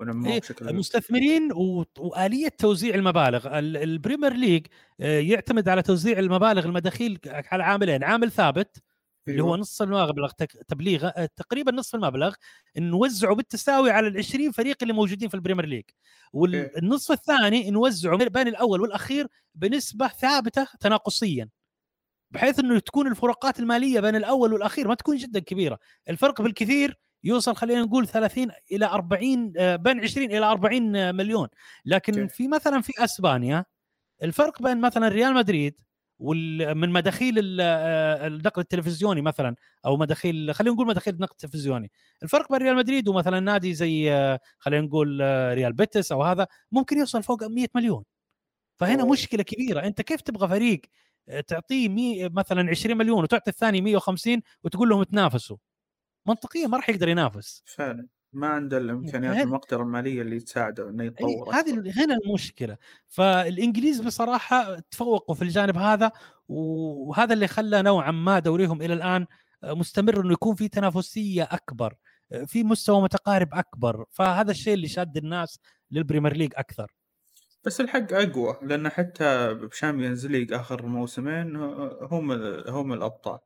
ونموه 0.00 0.32
إيه 0.32 0.40
بشكل 0.40 0.68
المستثمرين 0.68 1.52
و- 1.52 1.84
وآلية 1.98 2.48
توزيع 2.48 2.94
المبالغ 2.94 3.58
ال- 3.58 3.76
ال 3.76 3.83
Premier 3.83 4.32
League 4.32 4.66
آه، 5.00 5.20
يعتمد 5.20 5.68
على 5.68 5.82
توزيع 5.82 6.18
المبالغ 6.18 6.64
المداخيل 6.66 7.18
على 7.26 7.62
عاملين 7.64 8.04
عامل 8.04 8.30
ثابت 8.30 8.82
اللي 9.28 9.42
هو 9.42 9.46
أيوة. 9.46 9.56
نص 9.58 9.82
المبلغ 9.82 10.30
تك- 10.30 10.62
تبليغ 10.68 11.06
آه، 11.16 11.28
تقريبا 11.36 11.72
نصف 11.72 11.94
المبلغ 11.94 12.34
نوزعه 12.78 13.34
بالتساوي 13.34 13.90
على 13.90 14.08
ال 14.08 14.18
20 14.18 14.52
فريق 14.52 14.76
اللي 14.82 14.94
موجودين 14.94 15.28
في 15.28 15.34
ال 15.34 15.38
Premier 15.38 15.66
League. 15.66 15.84
والنصف 16.32 17.12
الثاني 17.12 17.70
نوزعه 17.70 18.16
بين 18.28 18.48
الأول 18.48 18.80
والأخير 18.80 19.26
بنسبة 19.54 20.08
ثابتة 20.08 20.66
تناقصيا. 20.80 21.48
بحيث 22.30 22.58
إنه 22.58 22.78
تكون 22.78 23.06
الفروقات 23.06 23.60
المالية 23.60 24.00
بين 24.00 24.16
الأول 24.16 24.52
والأخير 24.52 24.88
ما 24.88 24.94
تكون 24.94 25.16
جدا 25.16 25.40
كبيرة. 25.40 25.78
الفرق 26.08 26.42
بالكثير 26.42 26.98
يوصل 27.24 27.56
خلينا 27.56 27.82
نقول 27.82 28.08
30 28.08 28.48
إلى 28.72 28.86
40 28.86 29.52
آه، 29.58 29.76
بين 29.76 30.00
20 30.00 30.30
إلى 30.30 30.46
40 30.46 31.14
مليون. 31.14 31.48
لكن. 31.84 32.26
في 32.26 32.48
مثلا 32.48 32.80
في 32.80 32.92
أسبانيا 33.04 33.64
الفرق 34.22 34.62
بين 34.62 34.80
مثلا 34.80 35.08
ريال 35.08 35.34
مدريد 35.34 35.80
من 36.20 36.90
مداخيل 36.90 37.58
آه، 37.60 38.26
النقل 38.26 38.62
التلفزيوني 38.62 39.22
مثلا 39.22 39.54
أو 39.86 39.96
مداخيل 39.96 40.54
خلينا 40.54 40.74
نقول 40.74 40.86
مداخيل 40.86 41.14
النقل 41.14 41.32
التلفزيوني 41.32 41.90
الفرق 42.22 42.52
بين 42.52 42.62
ريال 42.62 42.76
مدريد 42.76 43.08
ومثلا 43.08 43.40
نادي 43.40 43.74
زي 43.74 44.12
آه، 44.12 44.40
خلينا 44.58 44.86
نقول 44.86 45.18
آه، 45.22 45.54
ريال 45.54 45.72
بيتس 45.72 46.12
أو 46.12 46.22
هذا 46.22 46.46
ممكن 46.72 46.98
يوصل 46.98 47.22
فوق 47.22 47.44
100 47.44 47.66
مليون. 47.74 48.04
فهنا 48.76 49.02
أوه. 49.02 49.12
مشكلة 49.12 49.42
كبيرة. 49.42 49.80
أنت 49.80 50.02
كيف 50.02 50.20
تبغى 50.20 50.48
فريق 50.48 50.80
آه، 50.84 50.88
تعطيه 51.46 51.88
مي 51.88 52.28
مثلا 52.28 52.70
20 52.70 52.96
مليون 52.96 53.22
وتعطي 53.22 53.50
الثاني 53.50 53.80
150 53.80 54.42
وتقول 54.64 54.88
لهم 54.88 55.02
تنافسوا. 55.02 55.56
منطقيا 56.26 56.66
ما 56.66 56.76
راح 56.76 56.88
يقدر 56.88 57.08
ينافس. 57.08 57.62
فعلا. 57.66 58.06
ما 58.32 58.46
عنده 58.46 58.78
الإمكانيات 58.78 59.36
المقدرة 59.36 59.82
المالية 59.82 60.22
اللي 60.22 60.40
تساعده 60.40 60.88
إنه 60.90 61.02
أي 61.02 61.06
يتطور 61.06 61.54
هذه 61.54 61.72
هنا 61.72 62.14
المشكلة. 62.24 62.76
فالإنجليز 63.06 64.00
بصراحة 64.00 64.78
تفوقوا 64.78 65.34
في 65.34 65.42
الجانب 65.42 65.76
هذا 65.76 66.12
وهذا 66.48 67.34
اللي 67.34 67.48
خلى 67.48 67.82
نوعا 67.82 68.10
ما 68.10 68.38
دوريهم 68.38 68.82
إلى 68.82 68.94
الآن 68.94 69.26
مستمر 69.64 70.20
إنه 70.20 70.32
يكون 70.32 70.54
في 70.54 70.68
تنافسية 70.68 71.42
أكبر 71.42 71.94
في 72.46 72.64
مستوى 72.64 73.02
متقارب 73.02 73.48
أكبر. 73.52 74.04
فهذا 74.10 74.50
الشيء 74.50 74.74
اللي 74.74 74.88
شاد 74.88 75.16
الناس 75.16 75.58
لل 75.90 76.00
Premier 76.00 76.36
League 76.36 76.52
أكثر. 76.56 76.92
بس 77.64 77.80
الحق 77.80 78.12
أقوى 78.12 78.56
لأن 78.62 78.88
حتى 78.88 79.54
ب 79.54 79.61
Champions 79.61 80.26
League 80.26 80.52
آخر 80.52 80.86
موسمين 80.86 81.56
هم 82.02 82.32
هم 82.68 82.92
الأبطال. 82.92 83.38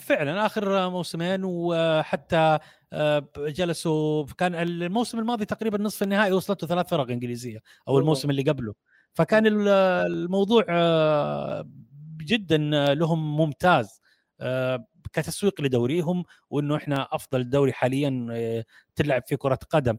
فعلا 0.00 0.46
آخر 0.46 0.90
موسمين 0.90 1.40
وحتى 1.44 2.58
آه، 2.92 3.28
جلسوا 3.38 4.24
كان 4.38 4.54
الموسم 4.54 5.18
الماضي 5.18 5.44
تقريبا 5.44 5.78
نصف 5.78 6.02
النهائي 6.02 6.32
وصلته 6.32 6.66
ثلاث 6.66 6.88
فرق 6.88 7.10
إنجليزية 7.10 7.58
أو. 7.88 7.98
الموسم 7.98 8.30
اللي 8.30 8.42
قبله. 8.42 8.74
فكان 9.14 9.46
ال- 9.46 9.68
الموضوع 10.12 10.64
آه، 10.68 11.68
جدا 12.20 12.58
لهم 12.94 13.36
ممتاز 13.36 14.00
آه، 14.40 14.86
كتسويق 15.12 15.60
لدوريهم 15.60 16.24
وإنه 16.50 16.76
إحنا 16.76 17.08
أفضل 17.12 17.50
دوري 17.50 17.72
حاليا 17.72 18.26
آه، 18.32 18.64
تلعب 18.94 19.22
فيه 19.26 19.36
كرة 19.36 19.58
قدم. 19.70 19.92
آه، 19.92 19.96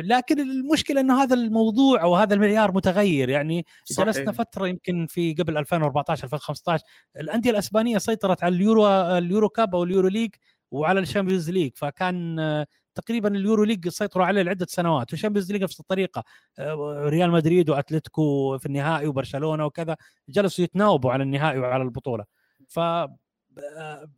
لكن 0.00 0.40
المشكلة 0.40 1.00
انه 1.00 1.22
هذا 1.22 1.34
الموضوع 1.34 2.02
أو 2.02 2.16
هذا 2.16 2.34
المعيار 2.34 2.72
متغير. 2.72 3.28
يعني 3.28 3.66
صحيح. 3.84 4.06
جلسنا 4.06 4.32
فترة 4.32 4.68
يمكن 4.68 5.06
في 5.06 5.34
قبل 5.34 5.58
2014 5.58 6.24
2015 6.24 6.84
الأندية 7.16 7.50
الأسبانية 7.50 7.98
سيطرت 7.98 8.44
على 8.44 8.54
ال 8.54 8.86
Euro 8.88 9.15
ال 9.15 9.21
Euro 9.21 9.48
Cup 9.48 9.74
أو 9.74 9.82
ال 9.84 10.08
Euro 10.08 10.17
League 10.17 10.30
وعلى 10.70 11.00
ال 11.00 11.05
Champions 11.05 11.50
League. 11.50 11.72
فكان 11.76 12.38
آه، 12.38 12.66
تقريبا 12.94 13.28
ال 13.28 13.64
Euro 13.64 13.74
League 13.74 13.88
سيطروا 13.88 14.26
عليه 14.26 14.42
لعدة 14.42 14.66
سنوات 14.68 15.12
وال 15.12 15.19
Champions 15.19 15.52
League 15.52 15.62
نفس 15.62 15.80
الطريقة. 15.80 16.24
آه، 16.58 17.08
ريال 17.08 17.30
مدريد 17.30 17.70
وأتلتيكو 17.70 18.58
في 18.58 18.66
النهائي 18.66 19.06
وبرشلونة 19.06 19.66
وكذا 19.66 19.96
جلسوا 20.28 20.64
يتناوبوا 20.64 21.12
على 21.12 21.22
النهائي 21.22 21.58
وعلى 21.58 21.82
البطولة. 21.82 22.24
ف 22.68 22.78
آه، 22.78 23.16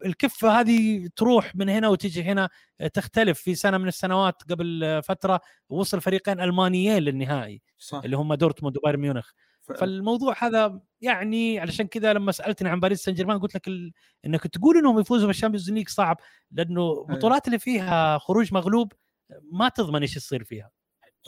الكفة 0.05 0.61
هذه 0.61 1.09
تروح 1.17 1.57
من 1.57 1.69
هنا 1.69 1.89
وتجي 1.89 2.23
هنا 2.23 2.49
آه، 2.81 2.87
تختلف. 2.87 3.41
في 3.41 3.55
سنة 3.55 3.79
من 3.79 3.89
السنوات 3.89 4.43
قبل 4.51 4.85
آه، 4.85 5.01
فترة 5.01 5.41
وصل 5.69 6.01
فريقين 6.01 6.41
ألمانيين 6.41 6.99
للنهائي 6.99 7.63
صح. 7.79 8.01
اللي 8.05 8.17
هم 8.17 8.35
دورتموند 8.35 8.77
وبايرن 8.77 9.01
ميونخ. 9.01 9.31
ف... 9.63 9.73
فالموضوع 9.73 10.35
هذا 10.39 10.81
يعني 11.01 11.59
علشان 11.59 11.87
كذا 11.87 12.13
لما 12.13 12.33
سألتني 12.33 12.69
عن 12.69 12.81
باريس 12.81 13.03
سان 13.03 13.15
جيرمان 13.15 13.39
قلت 13.39 13.55
لك 13.55 13.69
ال... 13.69 13.93
إنك 14.27 14.47
تقول 14.47 14.77
إنهم 14.77 15.01
يفوزوا 15.01 15.27
بال 15.27 15.35
Champions 15.35 15.71
League 15.71 15.89
صعب 15.89 16.17
لأنه 16.51 17.07
البطولات 17.09 17.47
اللي 17.47 17.59
فيها 17.59 18.19
خروج 18.19 18.55
مغلوب 18.55 18.93
ما 19.53 19.69
تضمن 19.69 20.01
إيش 20.01 20.17
يصير 20.17 20.45
فيها. 20.45 20.71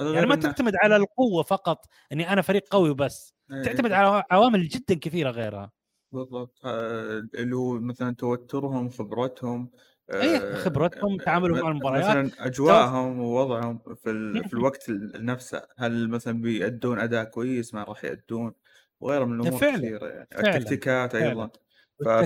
يعني 0.01 0.26
ما 0.26 0.35
تعتمد 0.35 0.72
على 0.82 0.97
القوة 0.97 1.43
فقط 1.43 1.86
إني 2.12 2.32
أنا 2.32 2.43
فريق 2.43 2.64
قوي 2.70 2.90
وبس 2.90 3.35
تعتمد 3.64 3.93
على 3.93 4.24
عوامل 4.31 4.68
جدا 4.68 4.94
كثيرة 4.94 5.31
غيرها. 5.31 5.70
بالضبط. 6.14 6.58
آه، 6.64 7.22
اللي 7.34 7.56
هو 7.56 7.80
مثلا 7.80 8.14
توترهم 8.14 8.88
خبرتهم 8.88 9.70
اي 10.12 10.36
آه، 10.36 10.54
خبرتهم 10.54 11.16
تعاملهم 11.16 11.60
مع 11.60 11.70
المباريات. 11.70 12.04
مثلا 12.04 12.46
أجواءهم 12.46 13.20
ووضعهم 13.20 13.78
في 13.78 14.10
ال... 14.10 14.44
في 14.48 14.54
الوقت 14.54 14.88
ال- 14.88 15.24
نفسه. 15.24 15.62
هل 15.78 16.08
مثلا 16.08 16.42
بيأدون 16.42 16.98
أداء 16.98 17.24
كويس؟ 17.24 17.74
ما 17.74 17.82
راح 17.82 18.04
يأدون. 18.04 18.52
وغيره 19.00 19.24
من 19.24 19.40
الأمور 19.40 19.60
فعلا، 19.60 19.76
كثيرة 19.76 20.06
يعني. 20.06 20.28
التكتيكات. 20.38 21.14
أيضا. 21.14 21.50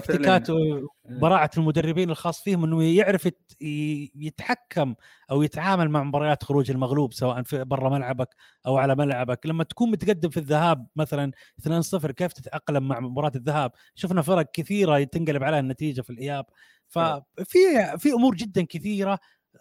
ففعلاً- 0.00 0.02
وبراعه 1.16 1.50
المدربين 1.58 2.10
الخاص 2.10 2.42
فيهم 2.42 2.64
إنه 2.64 2.82
يعرف 2.84 3.28
يتحكم 4.14 4.94
أو 5.30 5.42
يتعامل 5.42 5.90
مع 5.90 6.02
مباريات 6.02 6.42
خروج 6.44 6.70
المغلوب 6.70 7.12
سواء 7.12 7.42
في 7.42 7.64
برا 7.64 7.90
ملعبك 7.90 8.28
أو 8.66 8.76
على 8.76 8.94
ملعبك. 8.96 9.46
لما 9.46 9.64
تكون 9.64 9.90
متقدم 9.90 10.28
في 10.28 10.36
الذهاب 10.36 10.86
مثلا 10.96 11.32
2-0 11.58 12.10
كيف 12.12 12.32
تتأقلم 12.32 12.88
مع 12.88 13.00
مباراة 13.00 13.32
الذهاب؟ 13.36 13.72
شفنا 13.94 14.22
فرق 14.22 14.50
كثيرة 14.52 15.04
تنقلب 15.04 15.44
عليها 15.44 15.60
النتيجة 15.60 16.00
في 16.00 16.10
الإياب. 16.10 16.44
ففي 16.88 17.58
في 17.98 18.12
أمور 18.12 18.34
جدا 18.34 18.62
كثيرة 18.68 19.18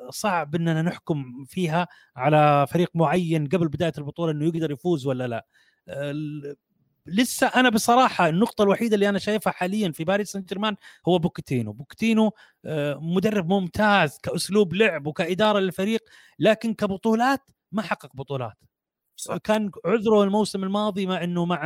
صعب 0.09 0.55
إننا 0.55 0.81
نحكم 0.81 1.45
فيها 1.47 1.87
على 2.15 2.67
فريق 2.69 2.89
معين 2.95 3.47
قبل 3.47 3.67
بداية 3.67 3.93
البطولة 3.97 4.31
إنه 4.31 4.45
يقدر 4.45 4.71
يفوز 4.71 5.07
ولا 5.07 5.27
لا. 5.27 5.47
لسه 7.07 7.47
أنا 7.47 7.69
بصراحة 7.69 8.29
النقطة 8.29 8.63
الوحيدة 8.63 8.95
اللي 8.95 9.09
أنا 9.09 9.19
شايفها 9.19 9.53
حاليا 9.53 9.91
في 9.91 10.03
باريس 10.03 10.31
سان 10.31 10.41
جيرمان 10.41 10.75
هو 11.07 11.19
بوكيتينو. 11.19 11.73
بوكيتينو 11.73 12.31
آه، 12.65 12.99
مدرب 13.01 13.49
ممتاز 13.49 14.17
كأسلوب 14.23 14.73
لعب 14.73 15.07
وكإدارة 15.07 15.59
للفريق 15.59 16.03
لكن 16.39 16.73
كبطولات 16.73 17.41
ما 17.71 17.81
حقق 17.81 18.15
بطولات. 18.15 18.57
صح. 19.15 19.37
كان 19.37 19.71
عذره 19.85 20.23
الموسم 20.23 20.63
الماضي 20.63 21.05
مع 21.05 21.23
إنه 21.23 21.45
مع 21.45 21.61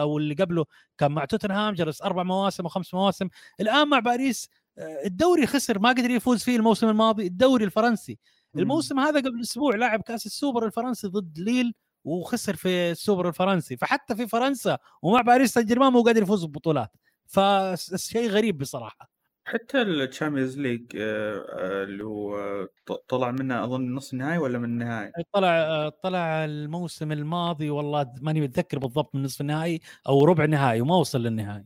أو 0.00 0.18
اللي 0.18 0.34
قبله 0.34 0.64
كان 0.98 1.12
مع 1.12 1.24
توتنهام 1.24 1.74
جلس 1.74 2.02
أربع 2.02 2.22
مواسم 2.22 2.62
أو 2.62 2.68
خمس 2.68 2.94
مواسم. 2.94 3.28
الآن 3.60 3.88
مع 3.88 3.98
باريس 3.98 4.48
آه، 4.78 5.02
الدوري 5.06 5.46
خسر 5.46 5.78
ما 5.78 5.88
قدر 5.88 6.10
يفوز 6.10 6.42
فيه 6.44 6.56
الموسم 6.56 6.88
الماضي 6.88 7.26
الدوري 7.26 7.64
الفرنسي. 7.64 8.18
الموسم 8.56 8.98
هذا 9.00 9.20
قبل 9.20 9.40
أسبوع 9.40 9.74
لعب 9.76 10.02
كأس 10.02 10.26
السوبر 10.26 10.66
الفرنسي 10.66 11.06
ضد 11.08 11.38
ليل. 11.38 11.74
وخسر 12.06 12.56
في 12.56 12.90
السوبر 12.90 13.28
الفرنسي. 13.28 13.76
فحتى 13.76 14.16
في 14.16 14.26
فرنسا 14.26 14.78
ومع 15.02 15.20
باريس 15.20 15.52
سان 15.54 15.64
جيرمان 15.64 15.92
مو 15.92 16.02
قادر 16.02 16.22
يفوز 16.22 16.44
ببطولات. 16.44 16.90
فشيء 17.26 18.28
غريب 18.28 18.58
بصراحة. 18.58 19.10
حتى 19.48 19.82
ال 19.82 19.90
Champions 19.90 20.58
League 20.58 20.86
اللي 20.96 22.04
هو 22.04 22.38
آه، 22.38 22.68
ط- 22.86 23.04
طلع 23.08 23.30
منه 23.30 23.64
أظن 23.64 23.94
نص 23.94 24.12
النهائي 24.12 24.38
ولا 24.38 24.58
من 24.58 24.64
النهائي؟ 24.64 25.12
طلع 25.32 25.88
طلع 25.88 26.44
الموسم 26.44 27.12
الماضي 27.12 27.70
والله 27.70 28.12
ماني 28.20 28.40
متذكر 28.40 28.78
بالضبط 28.78 29.14
من 29.14 29.22
نصف 29.22 29.40
النهائي 29.40 29.80
أو 30.08 30.24
ربع 30.24 30.44
نهائي 30.44 30.80
وما 30.80 30.96
وصل 30.96 31.22
للنهائي. 31.22 31.64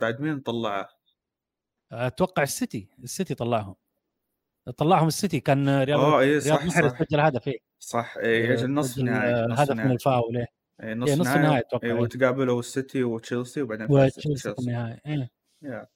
بعد 0.00 0.20
مين 0.20 0.40
طلعه؟ 0.40 0.88
أتوقع 1.92 2.42
السيتي. 2.42 2.88
السيتي 3.04 3.34
طلعهم. 3.34 3.74
طلعهم 4.76 5.06
السيتي. 5.08 5.40
كان 5.40 5.82
رياض 5.82 6.00
آه 6.00 6.20
اي 6.20 6.38
رياض 6.38 6.58
صح 6.58 6.64
محرز 6.64 6.92
صح 6.92 6.98
سجل 6.98 7.20
هدف 7.20 7.48
إيه. 7.48 7.71
صح. 7.82 8.14
أجل 8.18 8.74
نص 8.74 8.94
سجل، 8.94 9.08
النهائي 9.08 9.46
هدف 9.50 9.70
من 9.70 9.90
الفاول 9.90 10.36
إيه. 10.36 10.46
إيه، 10.82 10.94
نص 10.94 11.10
نص 11.10 11.26
النهائي 11.26 11.58
أتوقع، 11.58 11.88
إيه،. 11.88 11.94
وتقابلوا 11.94 12.60
السيتي 12.60 13.04
وتشيلسي 13.04 13.62
وبعدين 13.62 13.86
وتشيلسي 13.90 14.54
في 14.54 14.58
النهائي 14.58 15.00
إيه. 15.06 15.30
يا. 15.62 15.86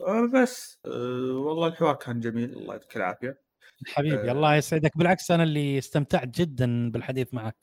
آه، 0.00 0.30
بس 0.34 0.78
آه، 0.86 0.90
والله 1.32 1.66
الحوار 1.66 1.94
كان 1.94 2.20
جميل. 2.20 2.50
الله 2.50 2.74
يعطيك 2.74 2.96
العافية. 2.96 3.40
حبيبي 3.86 4.30
آه. 4.30 4.32
الله 4.32 4.54
يسعدك. 4.56 4.98
بالعكس 4.98 5.30
أنا 5.30 5.42
اللي 5.42 5.78
استمتعت 5.78 6.28
جدا 6.28 6.90
بالحديث 6.90 7.34
معك. 7.34 7.56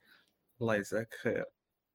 الله 0.61 0.75
يجزاك 0.75 1.13
خير. 1.21 1.45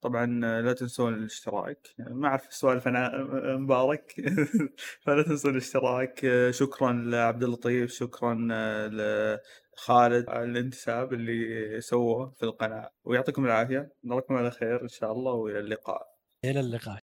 طبعا 0.01 0.27
لا 0.62 0.73
تنسون 0.73 1.15
الاشتراك. 1.15 1.89
ما 1.99 2.28
أعرف 2.28 2.49
السوالف 2.49 2.89
أنا 2.89 3.27
مبارك. 3.57 4.15
فلا 5.03 5.23
تنسون 5.23 5.51
الاشتراك. 5.51 6.27
شكرا 6.51 6.93
لعبد 6.93 7.43
اللطيف 7.43 7.93
شكرا 7.93 8.49
لخالد 9.78 10.28
على 10.28 10.44
الانتساب 10.44 11.12
اللي 11.12 11.80
سووه 11.80 12.30
في 12.30 12.42
القناة. 12.42 12.90
ويعطيكم 13.05 13.46
العافية. 13.46 13.92
نراكم 14.05 14.34
على 14.34 14.50
خير 14.50 14.82
إن 14.82 14.88
شاء 14.88 15.12
الله 15.12 15.32
وإلى 15.32 15.59
اللقاء. 15.59 16.06
إلى 16.44 16.60
اللقاء. 16.60 17.07